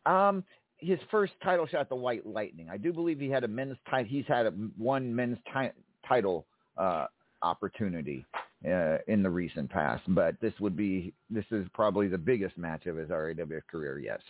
Um, 0.06 0.42
his 0.78 0.98
first 1.10 1.34
title 1.42 1.66
shot, 1.66 1.88
the 1.88 1.94
White 1.94 2.26
Lightning. 2.26 2.68
I 2.70 2.78
do 2.78 2.92
believe 2.92 3.20
he 3.20 3.28
had 3.28 3.44
a 3.44 3.48
men's 3.48 3.76
title. 3.88 4.08
He's 4.08 4.24
had 4.26 4.46
a, 4.46 4.50
one 4.76 5.14
men's 5.14 5.38
ti- 5.52 5.70
title 6.08 6.46
uh, 6.76 7.06
opportunity 7.42 8.24
uh, 8.66 8.98
in 9.06 9.22
the 9.22 9.30
recent 9.30 9.70
past. 9.70 10.02
But 10.08 10.36
this 10.40 10.52
would 10.60 10.76
be 10.76 11.12
this 11.30 11.44
is 11.50 11.66
probably 11.74 12.08
the 12.08 12.18
biggest 12.18 12.56
match 12.58 12.86
of 12.86 12.96
his 12.96 13.10
RAW 13.10 13.60
career. 13.70 13.98
Yes. 13.98 14.20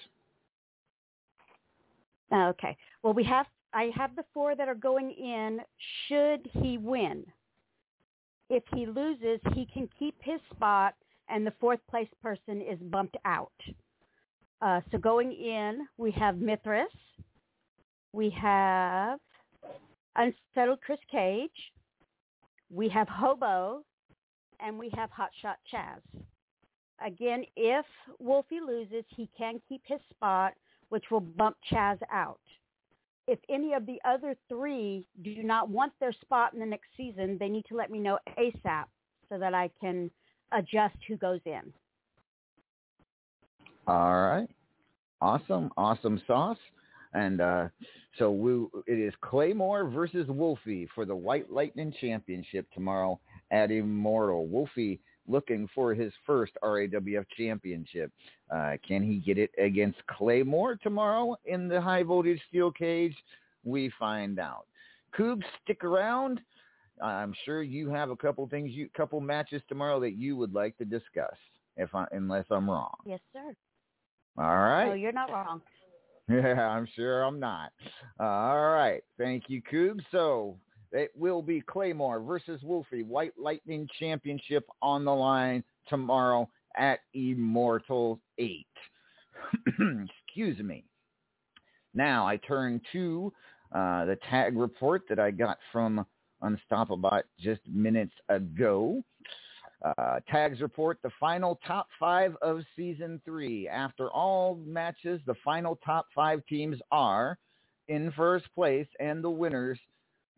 Okay. 2.32 2.76
Well, 3.02 3.14
we 3.14 3.24
have 3.24 3.46
I 3.72 3.90
have 3.94 4.16
the 4.16 4.24
four 4.32 4.54
that 4.54 4.68
are 4.68 4.74
going 4.74 5.10
in. 5.10 5.60
Should 6.08 6.48
he 6.62 6.78
win? 6.78 7.24
If 8.50 8.62
he 8.74 8.86
loses, 8.86 9.40
he 9.54 9.66
can 9.66 9.88
keep 9.98 10.14
his 10.22 10.40
spot, 10.54 10.94
and 11.28 11.46
the 11.46 11.52
fourth 11.60 11.80
place 11.90 12.08
person 12.22 12.62
is 12.62 12.78
bumped 12.90 13.16
out. 13.26 13.52
Uh, 14.62 14.80
so 14.90 14.98
going 14.98 15.32
in, 15.32 15.86
we 15.98 16.10
have 16.12 16.38
Mithras, 16.38 16.88
we 18.12 18.30
have 18.30 19.20
Unsettled 20.16 20.80
Chris 20.80 20.98
Cage, 21.10 21.50
we 22.72 22.88
have 22.88 23.08
Hobo, 23.08 23.82
and 24.60 24.78
we 24.78 24.90
have 24.94 25.10
Hotshot 25.10 25.56
Chaz. 25.72 26.00
Again, 27.04 27.44
if 27.56 27.86
Wolfie 28.18 28.60
loses, 28.60 29.04
he 29.08 29.28
can 29.36 29.60
keep 29.68 29.82
his 29.86 30.00
spot, 30.10 30.54
which 30.88 31.04
will 31.10 31.20
bump 31.20 31.56
Chaz 31.70 31.98
out. 32.12 32.40
If 33.26 33.38
any 33.48 33.74
of 33.74 33.86
the 33.86 34.00
other 34.04 34.34
three 34.48 35.06
do 35.22 35.42
not 35.42 35.68
want 35.68 35.92
their 36.00 36.12
spot 36.12 36.54
in 36.54 36.60
the 36.60 36.66
next 36.66 36.88
season, 36.96 37.36
they 37.38 37.48
need 37.48 37.66
to 37.68 37.76
let 37.76 37.90
me 37.90 37.98
know 37.98 38.18
ASAP 38.38 38.86
so 39.28 39.38
that 39.38 39.54
I 39.54 39.70
can 39.80 40.10
adjust 40.52 40.96
who 41.06 41.16
goes 41.16 41.40
in. 41.44 41.72
All 43.86 44.20
right. 44.22 44.48
Awesome. 45.20 45.70
Awesome 45.76 46.20
sauce. 46.26 46.58
And 47.14 47.40
uh, 47.40 47.68
so 48.18 48.30
we, 48.30 48.66
it 48.86 48.98
is 48.98 49.14
Claymore 49.20 49.88
versus 49.88 50.26
Wolfie 50.28 50.88
for 50.94 51.04
the 51.04 51.16
White 51.16 51.50
Lightning 51.50 51.92
Championship 52.00 52.66
tomorrow 52.72 53.18
at 53.50 53.70
Immortal. 53.70 54.46
Wolfie 54.46 55.00
looking 55.26 55.68
for 55.74 55.94
his 55.94 56.12
first 56.26 56.52
RAWF 56.62 57.24
championship. 57.36 58.10
Uh, 58.50 58.72
can 58.86 59.02
he 59.02 59.18
get 59.18 59.38
it 59.38 59.50
against 59.62 59.98
Claymore 60.06 60.76
tomorrow 60.76 61.36
in 61.44 61.68
the 61.68 61.80
high 61.80 62.02
voltage 62.02 62.40
steel 62.48 62.70
cage? 62.70 63.14
We 63.64 63.92
find 63.98 64.38
out. 64.38 64.66
Coog, 65.16 65.42
stick 65.62 65.84
around. 65.84 66.40
I'm 67.02 67.34
sure 67.44 67.62
you 67.62 67.90
have 67.90 68.10
a 68.10 68.16
couple 68.16 68.46
things, 68.48 68.72
you 68.72 68.88
couple 68.96 69.20
matches 69.20 69.62
tomorrow 69.68 70.00
that 70.00 70.14
you 70.14 70.36
would 70.36 70.52
like 70.52 70.76
to 70.78 70.84
discuss. 70.84 71.36
If 71.76 71.94
I, 71.94 72.06
unless 72.10 72.44
I'm 72.50 72.68
wrong. 72.68 72.96
Yes, 73.06 73.20
sir. 73.32 73.54
All 74.36 74.58
right. 74.58 74.88
No, 74.88 74.94
you're 74.94 75.12
not 75.12 75.30
wrong. 75.30 75.62
Yeah, 76.30 76.68
I'm 76.68 76.86
sure 76.94 77.22
I'm 77.22 77.40
not. 77.40 77.72
Uh, 78.20 78.24
all 78.24 78.70
right. 78.70 79.02
Thank 79.16 79.44
you, 79.48 79.62
Coog. 79.62 80.00
So 80.12 80.58
It 80.92 81.10
will 81.16 81.42
be 81.42 81.62
Claymore 81.62 82.20
versus 82.20 82.62
Wolfie, 82.62 83.02
White 83.02 83.32
Lightning 83.38 83.88
Championship 83.98 84.66
on 84.82 85.04
the 85.04 85.14
line 85.14 85.64
tomorrow 85.88 86.48
at 86.76 87.00
Immortal 87.14 88.20
8. 88.38 88.66
Excuse 89.66 90.58
me. 90.58 90.84
Now 91.94 92.26
I 92.26 92.36
turn 92.36 92.80
to 92.92 93.32
uh, 93.72 94.04
the 94.04 94.18
tag 94.30 94.56
report 94.56 95.04
that 95.08 95.18
I 95.18 95.30
got 95.30 95.58
from 95.72 96.04
Unstoppable 96.42 97.20
just 97.40 97.62
minutes 97.66 98.12
ago. 98.28 99.02
Uh, 99.84 100.18
tags 100.28 100.60
report 100.60 100.98
the 101.02 101.10
final 101.20 101.60
top 101.66 101.86
five 102.00 102.34
of 102.42 102.60
season 102.74 103.20
three. 103.24 103.68
After 103.68 104.10
all 104.10 104.56
matches, 104.66 105.20
the 105.26 105.36
final 105.44 105.76
top 105.84 106.06
five 106.14 106.44
teams 106.46 106.78
are 106.90 107.38
in 107.86 108.10
first 108.12 108.46
place 108.54 108.88
and 108.98 109.22
the 109.22 109.30
winners 109.30 109.78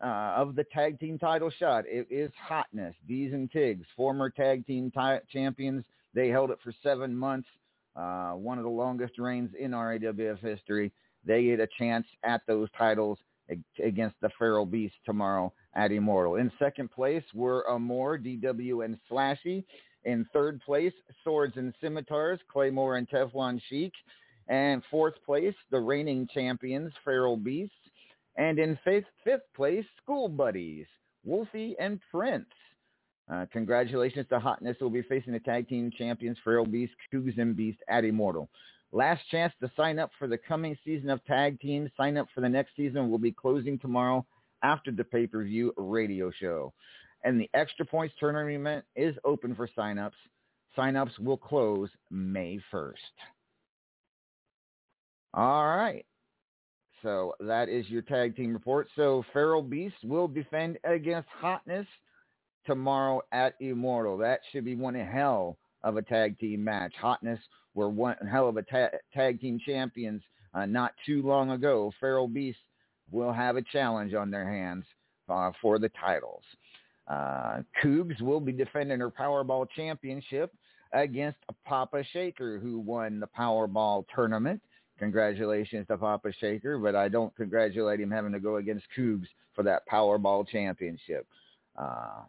uh, 0.02 0.34
of 0.36 0.56
the 0.56 0.64
tag 0.64 1.00
team 1.00 1.18
title 1.18 1.50
shot. 1.50 1.84
It 1.86 2.06
is 2.10 2.30
Hotness, 2.48 2.94
Deez 3.08 3.32
and 3.32 3.50
Tigs, 3.50 3.86
former 3.96 4.30
tag 4.30 4.66
team 4.66 4.90
t- 4.90 5.18
champions. 5.32 5.84
They 6.14 6.28
held 6.28 6.50
it 6.50 6.58
for 6.62 6.72
seven 6.82 7.16
months, 7.16 7.48
uh, 7.96 8.32
one 8.32 8.58
of 8.58 8.64
the 8.64 8.70
longest 8.70 9.18
reigns 9.18 9.50
in 9.58 9.72
RAWF 9.72 10.38
history. 10.40 10.92
They 11.24 11.44
get 11.44 11.60
a 11.60 11.68
chance 11.78 12.06
at 12.24 12.42
those 12.46 12.68
titles 12.76 13.18
against 13.82 14.16
the 14.20 14.30
Feral 14.38 14.66
Beast 14.66 14.94
tomorrow 15.04 15.52
at 15.74 15.92
Immortal. 15.92 16.36
In 16.36 16.50
second 16.58 16.90
place 16.90 17.24
were 17.34 17.68
Amore, 17.68 18.18
DW, 18.18 18.84
and 18.84 18.98
Slashy. 19.10 19.64
In 20.04 20.26
third 20.32 20.60
place, 20.62 20.92
Swords 21.22 21.56
and 21.56 21.74
Scimitars, 21.80 22.38
Claymore 22.50 22.96
and 22.96 23.08
Teflon 23.08 23.60
Sheik. 23.68 23.92
And 24.48 24.82
fourth 24.90 25.14
place, 25.24 25.54
the 25.70 25.78
reigning 25.78 26.28
champions, 26.32 26.92
Feral 27.04 27.36
Beasts. 27.36 27.74
And 28.36 28.58
in 28.58 28.78
fifth, 28.84 29.04
fifth 29.24 29.52
place, 29.54 29.84
School 30.02 30.28
Buddies, 30.28 30.86
Wolfie 31.24 31.76
and 31.78 32.00
Prince. 32.10 32.46
Uh, 33.30 33.46
congratulations 33.52 34.26
to 34.28 34.40
Hotness 34.40 34.76
who 34.78 34.86
will 34.86 34.92
be 34.92 35.02
facing 35.02 35.32
the 35.32 35.40
tag 35.40 35.68
team 35.68 35.90
champions, 35.96 36.36
Feral 36.42 36.66
Beast, 36.66 36.92
Cougs 37.12 37.38
and 37.38 37.54
Beast 37.54 37.78
at 37.88 38.04
Immortal. 38.04 38.48
Last 38.92 39.22
chance 39.30 39.52
to 39.60 39.70
sign 39.76 39.98
up 39.98 40.10
for 40.18 40.26
the 40.26 40.38
coming 40.38 40.76
season 40.84 41.10
of 41.10 41.24
tag 41.24 41.60
teams. 41.60 41.90
Sign 41.96 42.16
up 42.16 42.26
for 42.34 42.40
the 42.40 42.48
next 42.48 42.74
season 42.76 43.08
We'll 43.08 43.18
be 43.18 43.32
closing 43.32 43.78
tomorrow 43.78 44.26
after 44.62 44.90
the 44.90 45.04
pay-per-view 45.04 45.74
radio 45.76 46.30
show. 46.30 46.72
And 47.22 47.40
the 47.40 47.50
Extra 47.54 47.86
Points 47.86 48.14
tournament 48.18 48.84
is 48.96 49.14
open 49.24 49.54
for 49.54 49.68
signups. 49.76 50.12
Signups 50.76 51.18
will 51.18 51.36
close 51.36 51.90
May 52.10 52.58
1st. 52.72 52.94
All 55.34 55.66
right. 55.66 56.04
So 57.02 57.34
that 57.40 57.68
is 57.68 57.88
your 57.88 58.02
tag 58.02 58.36
team 58.36 58.52
report. 58.52 58.88
So 58.96 59.24
Feral 59.32 59.62
Beast 59.62 59.96
will 60.02 60.28
defend 60.28 60.78
against 60.84 61.28
Hotness 61.40 61.86
tomorrow 62.66 63.22
at 63.32 63.54
Immortal. 63.60 64.18
That 64.18 64.40
should 64.50 64.64
be 64.64 64.76
one 64.76 64.94
hell 64.94 65.58
of 65.82 65.96
a 65.96 66.02
tag 66.02 66.38
team 66.38 66.62
match. 66.62 66.94
Hotness 67.00 67.38
were 67.80 67.88
one 67.88 68.16
hell 68.30 68.48
of 68.48 68.58
a 68.58 68.62
ta- 68.62 68.96
tag 69.14 69.40
team 69.40 69.58
champions 69.64 70.22
uh, 70.52 70.66
not 70.66 70.92
too 71.06 71.22
long 71.22 71.50
ago. 71.52 71.90
Feral 71.98 72.28
Beast 72.28 72.58
will 73.10 73.32
have 73.32 73.56
a 73.56 73.62
challenge 73.62 74.12
on 74.12 74.30
their 74.30 74.48
hands 74.48 74.84
uh, 75.28 75.50
for 75.62 75.78
the 75.78 75.88
titles. 76.00 76.42
Uh, 77.08 77.62
Cougs 77.82 78.20
will 78.20 78.40
be 78.40 78.52
defending 78.52 79.00
her 79.00 79.10
Powerball 79.10 79.66
championship 79.74 80.52
against 80.92 81.38
Papa 81.64 82.04
Shaker, 82.12 82.58
who 82.58 82.78
won 82.78 83.18
the 83.18 83.26
Powerball 83.26 84.04
tournament. 84.14 84.60
Congratulations 84.98 85.86
to 85.88 85.96
Papa 85.96 86.30
Shaker, 86.38 86.78
but 86.78 86.94
I 86.94 87.08
don't 87.08 87.34
congratulate 87.34 88.00
him 88.00 88.10
having 88.10 88.32
to 88.32 88.40
go 88.40 88.56
against 88.56 88.84
Cougs 88.96 89.26
for 89.54 89.62
that 89.62 89.88
Powerball 89.88 90.46
championship. 90.46 91.26
Uh, 91.76 92.20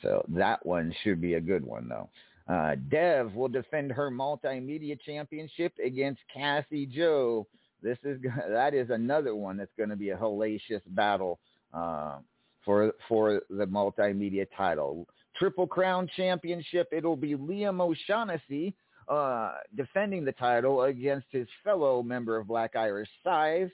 so 0.00 0.24
that 0.30 0.64
one 0.64 0.94
should 1.04 1.20
be 1.20 1.34
a 1.34 1.40
good 1.40 1.64
one, 1.64 1.88
though. 1.88 2.08
Uh, 2.48 2.74
Dev 2.90 3.34
will 3.34 3.48
defend 3.48 3.92
her 3.92 4.10
multimedia 4.10 4.98
championship 5.00 5.72
against 5.84 6.20
Cassie 6.32 6.86
Joe. 6.86 7.46
This 7.82 7.98
is 8.04 8.20
that 8.48 8.74
is 8.74 8.90
another 8.90 9.34
one 9.34 9.56
that's 9.56 9.72
going 9.76 9.90
to 9.90 9.96
be 9.96 10.10
a 10.10 10.16
hellacious 10.16 10.82
battle 10.88 11.38
uh, 11.72 12.18
for 12.64 12.92
for 13.08 13.42
the 13.50 13.66
multimedia 13.66 14.46
title. 14.56 15.06
Triple 15.36 15.66
Crown 15.66 16.08
Championship. 16.16 16.88
It'll 16.92 17.16
be 17.16 17.34
Liam 17.34 17.80
O'Shaughnessy 17.80 18.74
uh, 19.08 19.52
defending 19.76 20.24
the 20.24 20.32
title 20.32 20.82
against 20.82 21.26
his 21.30 21.48
fellow 21.64 22.02
member 22.02 22.36
of 22.36 22.46
Black 22.48 22.76
Irish 22.76 23.08
Scythe 23.24 23.70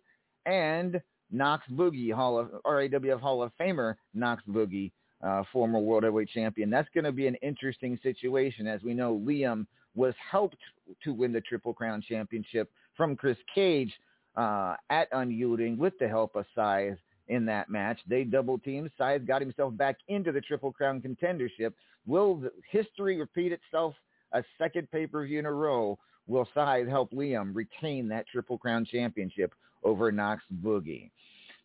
and 0.46 1.00
Knox 1.30 1.64
Boogie, 1.72 2.12
Hall 2.12 2.38
of 2.38 2.50
RAWF 2.64 3.20
Hall 3.20 3.42
of 3.42 3.52
Famer 3.60 3.94
Knox 4.14 4.42
Boogie 4.48 4.92
uh, 5.22 5.42
former 5.52 5.78
world 5.78 6.04
heavyweight 6.04 6.28
champion. 6.28 6.70
That's 6.70 6.88
going 6.94 7.04
to 7.04 7.12
be 7.12 7.26
an 7.26 7.34
interesting 7.36 7.98
situation. 8.02 8.66
As 8.66 8.82
we 8.82 8.94
know, 8.94 9.20
Liam 9.24 9.66
was 9.94 10.14
helped 10.30 10.58
to 11.02 11.12
win 11.12 11.32
the 11.32 11.40
Triple 11.40 11.74
Crown 11.74 12.02
Championship 12.06 12.70
from 12.96 13.16
Chris 13.16 13.36
Cage 13.54 13.92
uh, 14.36 14.76
at 14.90 15.08
Unyielding 15.12 15.76
with 15.76 15.98
the 15.98 16.08
help 16.08 16.36
of 16.36 16.44
Scythe 16.54 16.98
in 17.28 17.44
that 17.46 17.68
match. 17.68 17.98
They 18.08 18.24
double 18.24 18.58
teamed. 18.58 18.90
Scythe 18.96 19.26
got 19.26 19.42
himself 19.42 19.76
back 19.76 19.96
into 20.08 20.32
the 20.32 20.40
Triple 20.40 20.72
Crown 20.72 21.00
contendership. 21.00 21.72
Will 22.06 22.42
history 22.70 23.18
repeat 23.18 23.52
itself 23.52 23.94
a 24.32 24.42
second 24.56 24.90
pay-per-view 24.90 25.38
in 25.38 25.46
a 25.46 25.52
row? 25.52 25.98
Will 26.26 26.48
Scythe 26.54 26.88
help 26.88 27.10
Liam 27.10 27.54
retain 27.54 28.08
that 28.08 28.26
Triple 28.28 28.58
Crown 28.58 28.84
Championship 28.84 29.54
over 29.82 30.12
Knox 30.12 30.42
Boogie? 30.62 31.10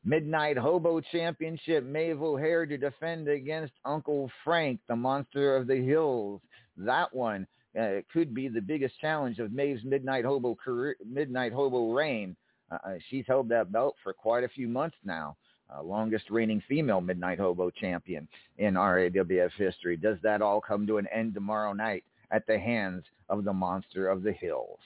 Midnight 0.06 0.58
Hobo 0.58 1.00
Championship, 1.00 1.86
Maeve 1.86 2.22
O'Hare 2.22 2.66
to 2.66 2.78
defend 2.78 3.30
against 3.30 3.74
Uncle 3.86 4.30
Frank, 4.44 4.80
the 4.89 4.96
monster 4.96 5.56
of 5.56 5.66
the 5.66 5.78
hills. 5.78 6.42
That 6.76 7.13
one 7.13 7.48
uh, 7.80 8.02
could 8.12 8.34
be 8.34 8.50
the 8.50 8.62
biggest 8.62 9.00
challenge 9.00 9.39
of 9.39 9.54
Maeve's 9.54 9.84
Midnight 9.86 10.26
Hobo 10.26 10.56
career, 10.56 10.98
Midnight 11.10 11.54
Hobo 11.54 11.94
reign. 11.94 12.36
Uh, 12.70 12.78
uh, 12.86 12.94
she's 13.10 13.26
held 13.28 13.48
that 13.50 13.72
belt 13.72 13.96
for 14.04 14.12
quite 14.12 14.44
a 14.44 14.50
few 14.50 14.68
months 14.68 14.98
now. 15.06 15.38
Uh, 15.74 15.82
longest 15.82 16.30
reigning 16.30 16.62
female 16.68 17.00
Midnight 17.00 17.39
Hobo 17.39 17.70
champion 17.70 18.28
in 18.58 18.74
RAWF 18.76 19.52
history. 19.58 19.96
Does 19.96 20.18
that 20.22 20.42
all 20.42 20.60
come 20.60 20.86
to 20.86 20.98
an 20.98 21.08
end 21.08 21.34
tomorrow 21.34 21.72
night 21.72 22.04
at 22.32 22.46
the 22.46 22.60
hands 22.60 23.04
of 23.30 23.46
the 23.46 23.54
monster 23.54 24.10
of 24.10 24.22
the 24.22 24.34
hills? 24.34 24.80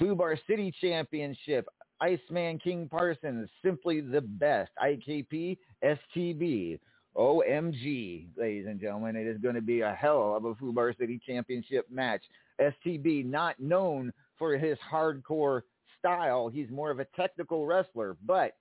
Fubar 0.00 0.38
City 0.46 0.72
Championship, 0.80 1.68
Iceman 2.00 2.58
King 2.58 2.88
Parsons, 2.88 3.48
simply 3.64 4.00
the 4.00 4.20
best. 4.20 4.70
IKP 4.82 5.58
STB. 5.84 6.78
OMG, 7.16 8.26
ladies 8.36 8.66
and 8.66 8.80
gentlemen. 8.80 9.16
It 9.16 9.26
is 9.26 9.38
going 9.38 9.54
to 9.54 9.62
be 9.62 9.80
a 9.80 9.94
hell 9.94 10.36
of 10.36 10.44
a 10.44 10.54
Fubar 10.54 10.96
City 10.98 11.20
Championship 11.26 11.86
match. 11.90 12.22
STB 12.60 13.24
not 13.24 13.58
known 13.58 14.12
for 14.38 14.56
his 14.56 14.76
hardcore 14.90 15.62
style. 15.98 16.48
He's 16.48 16.70
more 16.70 16.90
of 16.90 17.00
a 17.00 17.06
technical 17.16 17.66
wrestler, 17.66 18.16
but 18.26 18.56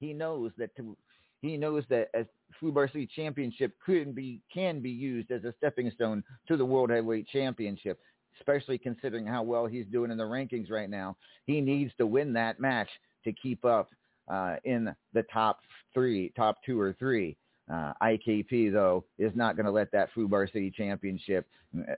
he 0.00 0.12
knows 0.12 0.50
that 0.58 0.74
to, 0.76 0.96
he 1.40 1.56
knows 1.56 1.84
that 1.88 2.08
a 2.14 2.26
Fubar 2.60 2.90
City 2.90 3.08
Championship 3.14 3.74
could 3.84 4.14
be 4.14 4.40
can 4.52 4.80
be 4.80 4.90
used 4.90 5.30
as 5.30 5.44
a 5.44 5.54
stepping 5.56 5.90
stone 5.94 6.24
to 6.48 6.56
the 6.56 6.64
World 6.64 6.90
Heavyweight 6.90 7.28
Championship 7.28 8.00
especially 8.38 8.78
considering 8.78 9.26
how 9.26 9.42
well 9.42 9.66
he's 9.66 9.86
doing 9.86 10.10
in 10.10 10.18
the 10.18 10.24
rankings 10.24 10.70
right 10.70 10.90
now. 10.90 11.16
He 11.46 11.60
needs 11.60 11.92
to 11.98 12.06
win 12.06 12.32
that 12.34 12.60
match 12.60 12.88
to 13.24 13.32
keep 13.32 13.64
up 13.64 13.90
uh, 14.28 14.56
in 14.64 14.94
the 15.14 15.24
top 15.32 15.60
three, 15.94 16.32
top 16.36 16.58
two 16.64 16.80
or 16.80 16.94
three. 16.98 17.36
Uh, 17.70 17.92
IKP 18.02 18.72
though 18.72 19.04
is 19.18 19.32
not 19.34 19.54
going 19.54 19.66
to 19.66 19.72
let 19.72 19.92
that 19.92 20.08
Fubar 20.14 20.50
City 20.50 20.72
Championship 20.74 21.46
uh, 21.78 21.92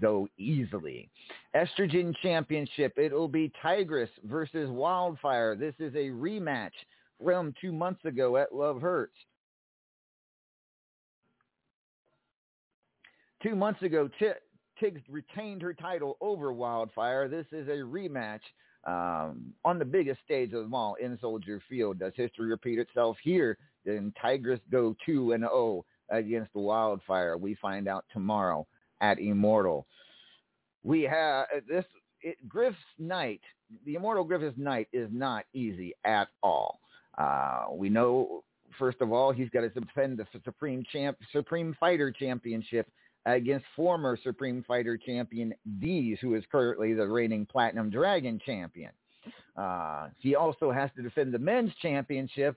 go 0.00 0.28
easily. 0.38 1.10
Estrogen 1.56 2.14
Championship. 2.22 2.96
It'll 2.96 3.26
be 3.26 3.50
Tigress 3.60 4.10
versus 4.24 4.70
Wildfire. 4.70 5.56
This 5.56 5.74
is 5.80 5.92
a 5.94 6.10
rematch 6.10 6.70
from 7.22 7.52
two 7.60 7.72
months 7.72 8.04
ago 8.04 8.36
at 8.36 8.54
Love 8.54 8.80
Hurts. 8.80 9.16
Two 13.42 13.56
months 13.56 13.82
ago, 13.82 14.08
Tiggs 14.80 15.02
retained 15.08 15.62
her 15.62 15.74
title 15.74 16.16
over 16.20 16.52
Wildfire. 16.52 17.28
This 17.28 17.46
is 17.52 17.68
a 17.68 17.82
rematch 17.82 18.40
um, 18.84 19.52
on 19.64 19.78
the 19.78 19.84
biggest 19.84 20.20
stage 20.24 20.52
of 20.52 20.62
them 20.62 20.74
all 20.74 20.94
in 20.94 21.18
Soldier 21.20 21.62
Field. 21.68 21.98
Does 21.98 22.12
history 22.16 22.48
repeat 22.48 22.78
itself 22.78 23.16
here? 23.22 23.58
Then 23.84 24.12
Tigress 24.20 24.60
go 24.70 24.96
2 25.04 25.32
and 25.32 25.42
0 25.42 25.84
against 26.10 26.54
Wildfire. 26.54 27.36
We 27.36 27.54
find 27.56 27.88
out 27.88 28.04
tomorrow 28.12 28.66
at 29.00 29.18
Immortal. 29.18 29.86
We 30.82 31.02
have 31.02 31.46
uh, 31.54 31.60
this 31.68 31.84
it, 32.22 32.36
Griff's 32.48 32.76
night. 32.98 33.40
The 33.84 33.94
Immortal 33.94 34.24
Griffith's 34.24 34.58
night 34.58 34.88
is 34.92 35.08
not 35.12 35.44
easy 35.52 35.94
at 36.04 36.28
all. 36.42 36.80
Uh, 37.18 37.66
we 37.72 37.88
know 37.88 38.44
first 38.78 39.00
of 39.00 39.12
all 39.12 39.32
he's 39.32 39.50
got 39.50 39.60
to 39.60 39.68
defend 39.68 40.18
the 40.18 40.26
Supreme 40.44 40.84
Champ 40.90 41.18
Supreme 41.32 41.76
Fighter 41.78 42.10
Championship 42.10 42.88
against 43.26 43.66
former 43.76 44.18
Supreme 44.22 44.64
Fighter 44.66 44.96
champion 44.96 45.54
Deez, 45.78 46.18
who 46.20 46.34
is 46.34 46.44
currently 46.50 46.94
the 46.94 47.06
reigning 47.06 47.46
Platinum 47.46 47.90
Dragon 47.90 48.40
champion. 48.44 48.90
Uh, 49.56 50.08
he 50.18 50.34
also 50.34 50.70
has 50.70 50.90
to 50.96 51.02
defend 51.02 51.32
the 51.34 51.38
men's 51.38 51.72
championship 51.82 52.56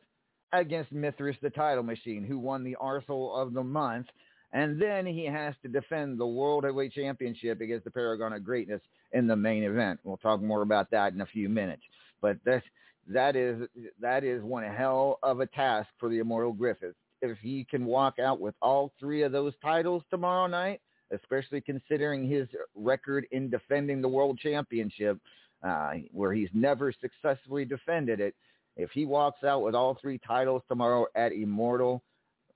against 0.53 0.91
Mithras, 0.91 1.35
the 1.41 1.49
title 1.49 1.83
machine, 1.83 2.23
who 2.23 2.39
won 2.39 2.63
the 2.63 2.75
Arsenal 2.79 3.35
of 3.35 3.53
the 3.53 3.63
Month. 3.63 4.07
And 4.53 4.79
then 4.79 5.05
he 5.05 5.25
has 5.25 5.55
to 5.63 5.67
defend 5.67 6.19
the 6.19 6.27
World 6.27 6.63
Heavyweight 6.63 6.93
Championship 6.93 7.59
against 7.59 7.85
the 7.85 7.91
Paragon 7.91 8.33
of 8.33 8.43
Greatness 8.43 8.81
in 9.11 9.25
the 9.25 9.35
main 9.35 9.63
event. 9.63 9.99
We'll 10.03 10.17
talk 10.17 10.41
more 10.41 10.61
about 10.61 10.91
that 10.91 11.13
in 11.13 11.21
a 11.21 11.25
few 11.25 11.49
minutes. 11.49 11.81
But 12.21 12.37
that's, 12.45 12.65
that 13.07 13.35
is 13.35 13.67
that 13.99 14.23
is 14.23 14.43
one 14.43 14.63
hell 14.63 15.19
of 15.23 15.39
a 15.39 15.47
task 15.47 15.89
for 15.99 16.07
the 16.07 16.19
Immortal 16.19 16.53
Griffith. 16.53 16.95
If 17.23 17.37
he 17.39 17.65
can 17.69 17.85
walk 17.85 18.19
out 18.19 18.41
with 18.41 18.53
all 18.61 18.91
three 18.99 19.23
of 19.23 19.31
those 19.31 19.53
titles 19.61 20.03
tomorrow 20.09 20.47
night, 20.47 20.81
especially 21.11 21.61
considering 21.61 22.27
his 22.27 22.49
record 22.75 23.25
in 23.31 23.49
defending 23.49 24.01
the 24.01 24.09
World 24.09 24.37
Championship, 24.37 25.17
uh, 25.63 25.93
where 26.11 26.33
he's 26.33 26.49
never 26.53 26.91
successfully 26.91 27.63
defended 27.63 28.19
it, 28.19 28.35
if 28.75 28.91
he 28.91 29.05
walks 29.05 29.43
out 29.45 29.61
with 29.61 29.73
all 29.73 29.97
three 30.01 30.19
titles 30.19 30.63
tomorrow 30.67 31.05
at 31.15 31.31
Immortal, 31.31 32.03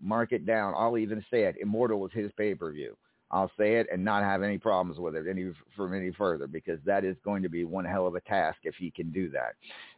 mark 0.01 0.33
it 0.33 0.45
down. 0.45 0.73
I'll 0.75 0.97
even 0.97 1.23
say 1.31 1.43
it. 1.43 1.55
Immortal 1.61 2.05
is 2.07 2.11
his 2.13 2.31
pay-per-view. 2.37 2.97
I'll 3.29 3.51
say 3.57 3.75
it 3.75 3.87
and 3.91 4.03
not 4.03 4.23
have 4.23 4.41
any 4.41 4.57
problems 4.57 4.99
with 4.99 5.15
it 5.15 5.25
any 5.29 5.51
from 5.75 5.93
any 5.93 6.11
further 6.11 6.47
because 6.47 6.79
that 6.85 7.03
is 7.03 7.17
going 7.25 7.43
to 7.43 7.49
be 7.49 7.65
one 7.65 7.85
hell 7.85 8.07
of 8.07 8.15
a 8.15 8.21
task 8.21 8.59
if 8.63 8.75
he 8.75 8.89
can 8.89 9.11
do 9.11 9.29
that. 9.31 9.55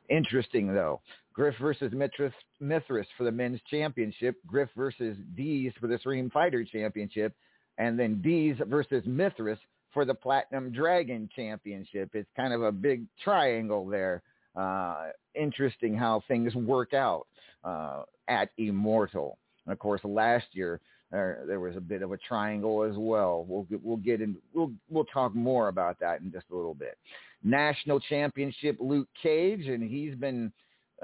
Interesting 0.10 0.74
though, 0.74 1.02
Griff 1.40 1.56
versus 1.62 1.94
Mithras, 1.94 2.34
Mithras 2.60 3.08
for 3.18 3.24
the 3.24 3.32
men's 3.32 3.62
championship, 3.72 4.36
Griff 4.46 4.68
versus 4.76 5.16
Dees 5.38 5.72
for 5.80 5.88
the 5.88 5.98
Supreme 6.00 6.30
Fighter 6.30 6.66
championship, 6.66 7.34
and 7.78 7.98
then 7.98 8.22
Dees 8.22 8.58
versus 8.68 9.06
Mithras 9.06 9.58
for 9.94 10.04
the 10.04 10.14
Platinum 10.14 10.70
Dragon 10.70 11.30
championship. 11.34 12.10
It's 12.14 12.28
kind 12.36 12.52
of 12.52 12.64
a 12.64 12.74
big 12.74 13.06
triangle 13.24 13.88
there. 13.88 14.22
Uh, 14.54 15.12
interesting 15.34 15.96
how 15.96 16.22
things 16.28 16.54
work 16.56 16.94
out 16.94 17.26
uh, 17.64 18.02
at 18.28 18.50
Immortal. 18.58 19.38
And 19.66 19.72
of 19.72 19.80
course, 19.80 20.02
last 20.04 20.48
year 20.52 20.82
there, 21.10 21.44
there 21.48 21.62
was 21.62 21.78
a 21.78 21.82
bit 21.82 22.02
of 22.02 22.12
a 22.12 22.18
triangle 22.18 22.84
as 22.84 22.98
well. 22.98 23.46
We'll 23.48 23.64
get, 23.64 23.82
we'll 23.82 23.96
get 23.96 24.20
in. 24.20 24.36
We'll 24.54 24.74
we'll 24.90 25.06
talk 25.06 25.34
more 25.34 25.70
about 25.70 26.02
that 26.02 26.20
in 26.20 26.34
just 26.34 26.48
a 26.52 26.56
little 26.58 26.76
bit. 26.76 26.98
National 27.46 28.02
championship 28.02 28.76
Luke 28.82 29.08
Cage, 29.24 29.68
and 29.68 29.82
he's 29.82 30.16
been, 30.16 30.52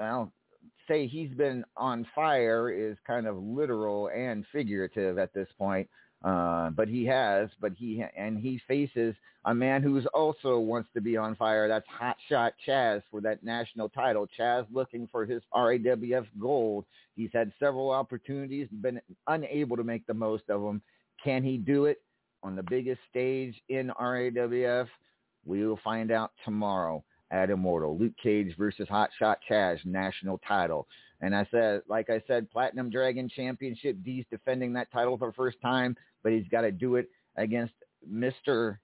I'll 0.00 0.32
say 0.88 1.06
he's 1.06 1.30
been 1.30 1.64
on 1.76 2.06
fire 2.14 2.70
is 2.70 2.96
kind 3.06 3.26
of 3.26 3.36
literal 3.36 4.08
and 4.08 4.44
figurative 4.52 5.18
at 5.18 5.32
this 5.34 5.48
point. 5.58 5.88
Uh, 6.24 6.70
but 6.70 6.88
he 6.88 7.04
has, 7.04 7.48
but 7.60 7.72
he 7.76 8.02
and 8.16 8.38
he 8.38 8.60
faces 8.66 9.14
a 9.44 9.54
man 9.54 9.82
who's 9.82 10.06
also 10.12 10.58
wants 10.58 10.88
to 10.94 11.00
be 11.00 11.16
on 11.16 11.36
fire. 11.36 11.68
That's 11.68 11.86
Hot 11.88 12.16
Shot 12.28 12.54
Chaz 12.66 13.02
for 13.10 13.20
that 13.20 13.44
national 13.44 13.90
title. 13.90 14.26
Chaz 14.38 14.66
looking 14.72 15.08
for 15.12 15.26
his 15.26 15.42
RAWF 15.54 16.26
gold. 16.40 16.84
He's 17.14 17.30
had 17.32 17.52
several 17.60 17.90
opportunities, 17.90 18.66
been 18.80 19.00
unable 19.28 19.76
to 19.76 19.84
make 19.84 20.06
the 20.06 20.14
most 20.14 20.44
of 20.48 20.62
them. 20.62 20.82
Can 21.22 21.44
he 21.44 21.58
do 21.58 21.84
it 21.84 22.02
on 22.42 22.56
the 22.56 22.62
biggest 22.62 23.00
stage 23.10 23.54
in 23.68 23.92
RAWF? 24.00 24.88
We 25.44 25.64
will 25.64 25.78
find 25.84 26.10
out 26.10 26.32
tomorrow 26.44 27.04
at 27.30 27.50
Immortal. 27.50 27.98
Luke 27.98 28.14
Cage 28.22 28.54
versus 28.56 28.88
Hot 28.88 29.10
Shot 29.18 29.38
Chaz, 29.50 29.84
national 29.84 30.38
title. 30.46 30.86
And 31.20 31.34
I 31.34 31.46
said, 31.50 31.82
like 31.88 32.10
I 32.10 32.22
said, 32.26 32.50
Platinum 32.50 32.90
Dragon 32.90 33.28
Championship. 33.28 33.96
D's 34.04 34.24
defending 34.30 34.72
that 34.74 34.92
title 34.92 35.16
for 35.16 35.28
the 35.28 35.34
first 35.34 35.60
time, 35.62 35.96
but 36.22 36.32
he's 36.32 36.48
got 36.50 36.60
to 36.60 36.70
do 36.70 36.96
it 36.96 37.08
against 37.36 37.74
Mister, 38.08 38.80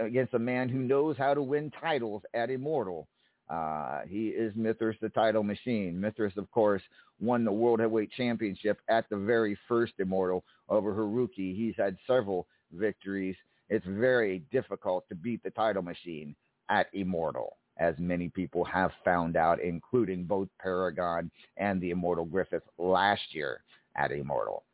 against 0.00 0.34
a 0.34 0.38
man 0.38 0.68
who 0.68 0.78
knows 0.78 1.16
how 1.18 1.34
to 1.34 1.42
win 1.42 1.72
titles 1.80 2.22
at 2.34 2.50
Immortal. 2.50 3.08
Uh, 3.50 4.02
he 4.08 4.28
is 4.28 4.54
Mithras, 4.54 4.96
the 5.02 5.08
title 5.10 5.42
machine. 5.42 6.00
Mithras, 6.00 6.32
of 6.36 6.50
course, 6.52 6.82
won 7.20 7.44
the 7.44 7.52
World 7.52 7.80
Heavyweight 7.80 8.12
Championship 8.12 8.80
at 8.88 9.04
the 9.10 9.16
very 9.16 9.58
first 9.68 9.94
Immortal 9.98 10.44
over 10.68 10.94
Haruki. 10.94 11.54
He's 11.54 11.74
had 11.76 11.96
several 12.06 12.46
victories. 12.72 13.36
It's 13.68 13.84
very 13.86 14.44
difficult 14.52 15.06
to 15.08 15.14
beat 15.14 15.42
the 15.42 15.50
title 15.50 15.82
machine 15.82 16.34
at 16.70 16.86
Immortal 16.94 17.56
as 17.78 17.94
many 17.98 18.28
people 18.28 18.64
have 18.64 18.90
found 19.04 19.36
out, 19.36 19.60
including 19.60 20.24
both 20.24 20.48
Paragon 20.60 21.30
and 21.56 21.80
the 21.80 21.90
Immortal 21.90 22.24
Griffith 22.24 22.62
last 22.78 23.22
year 23.32 23.62
at 23.96 24.12
Immortal. 24.12 24.64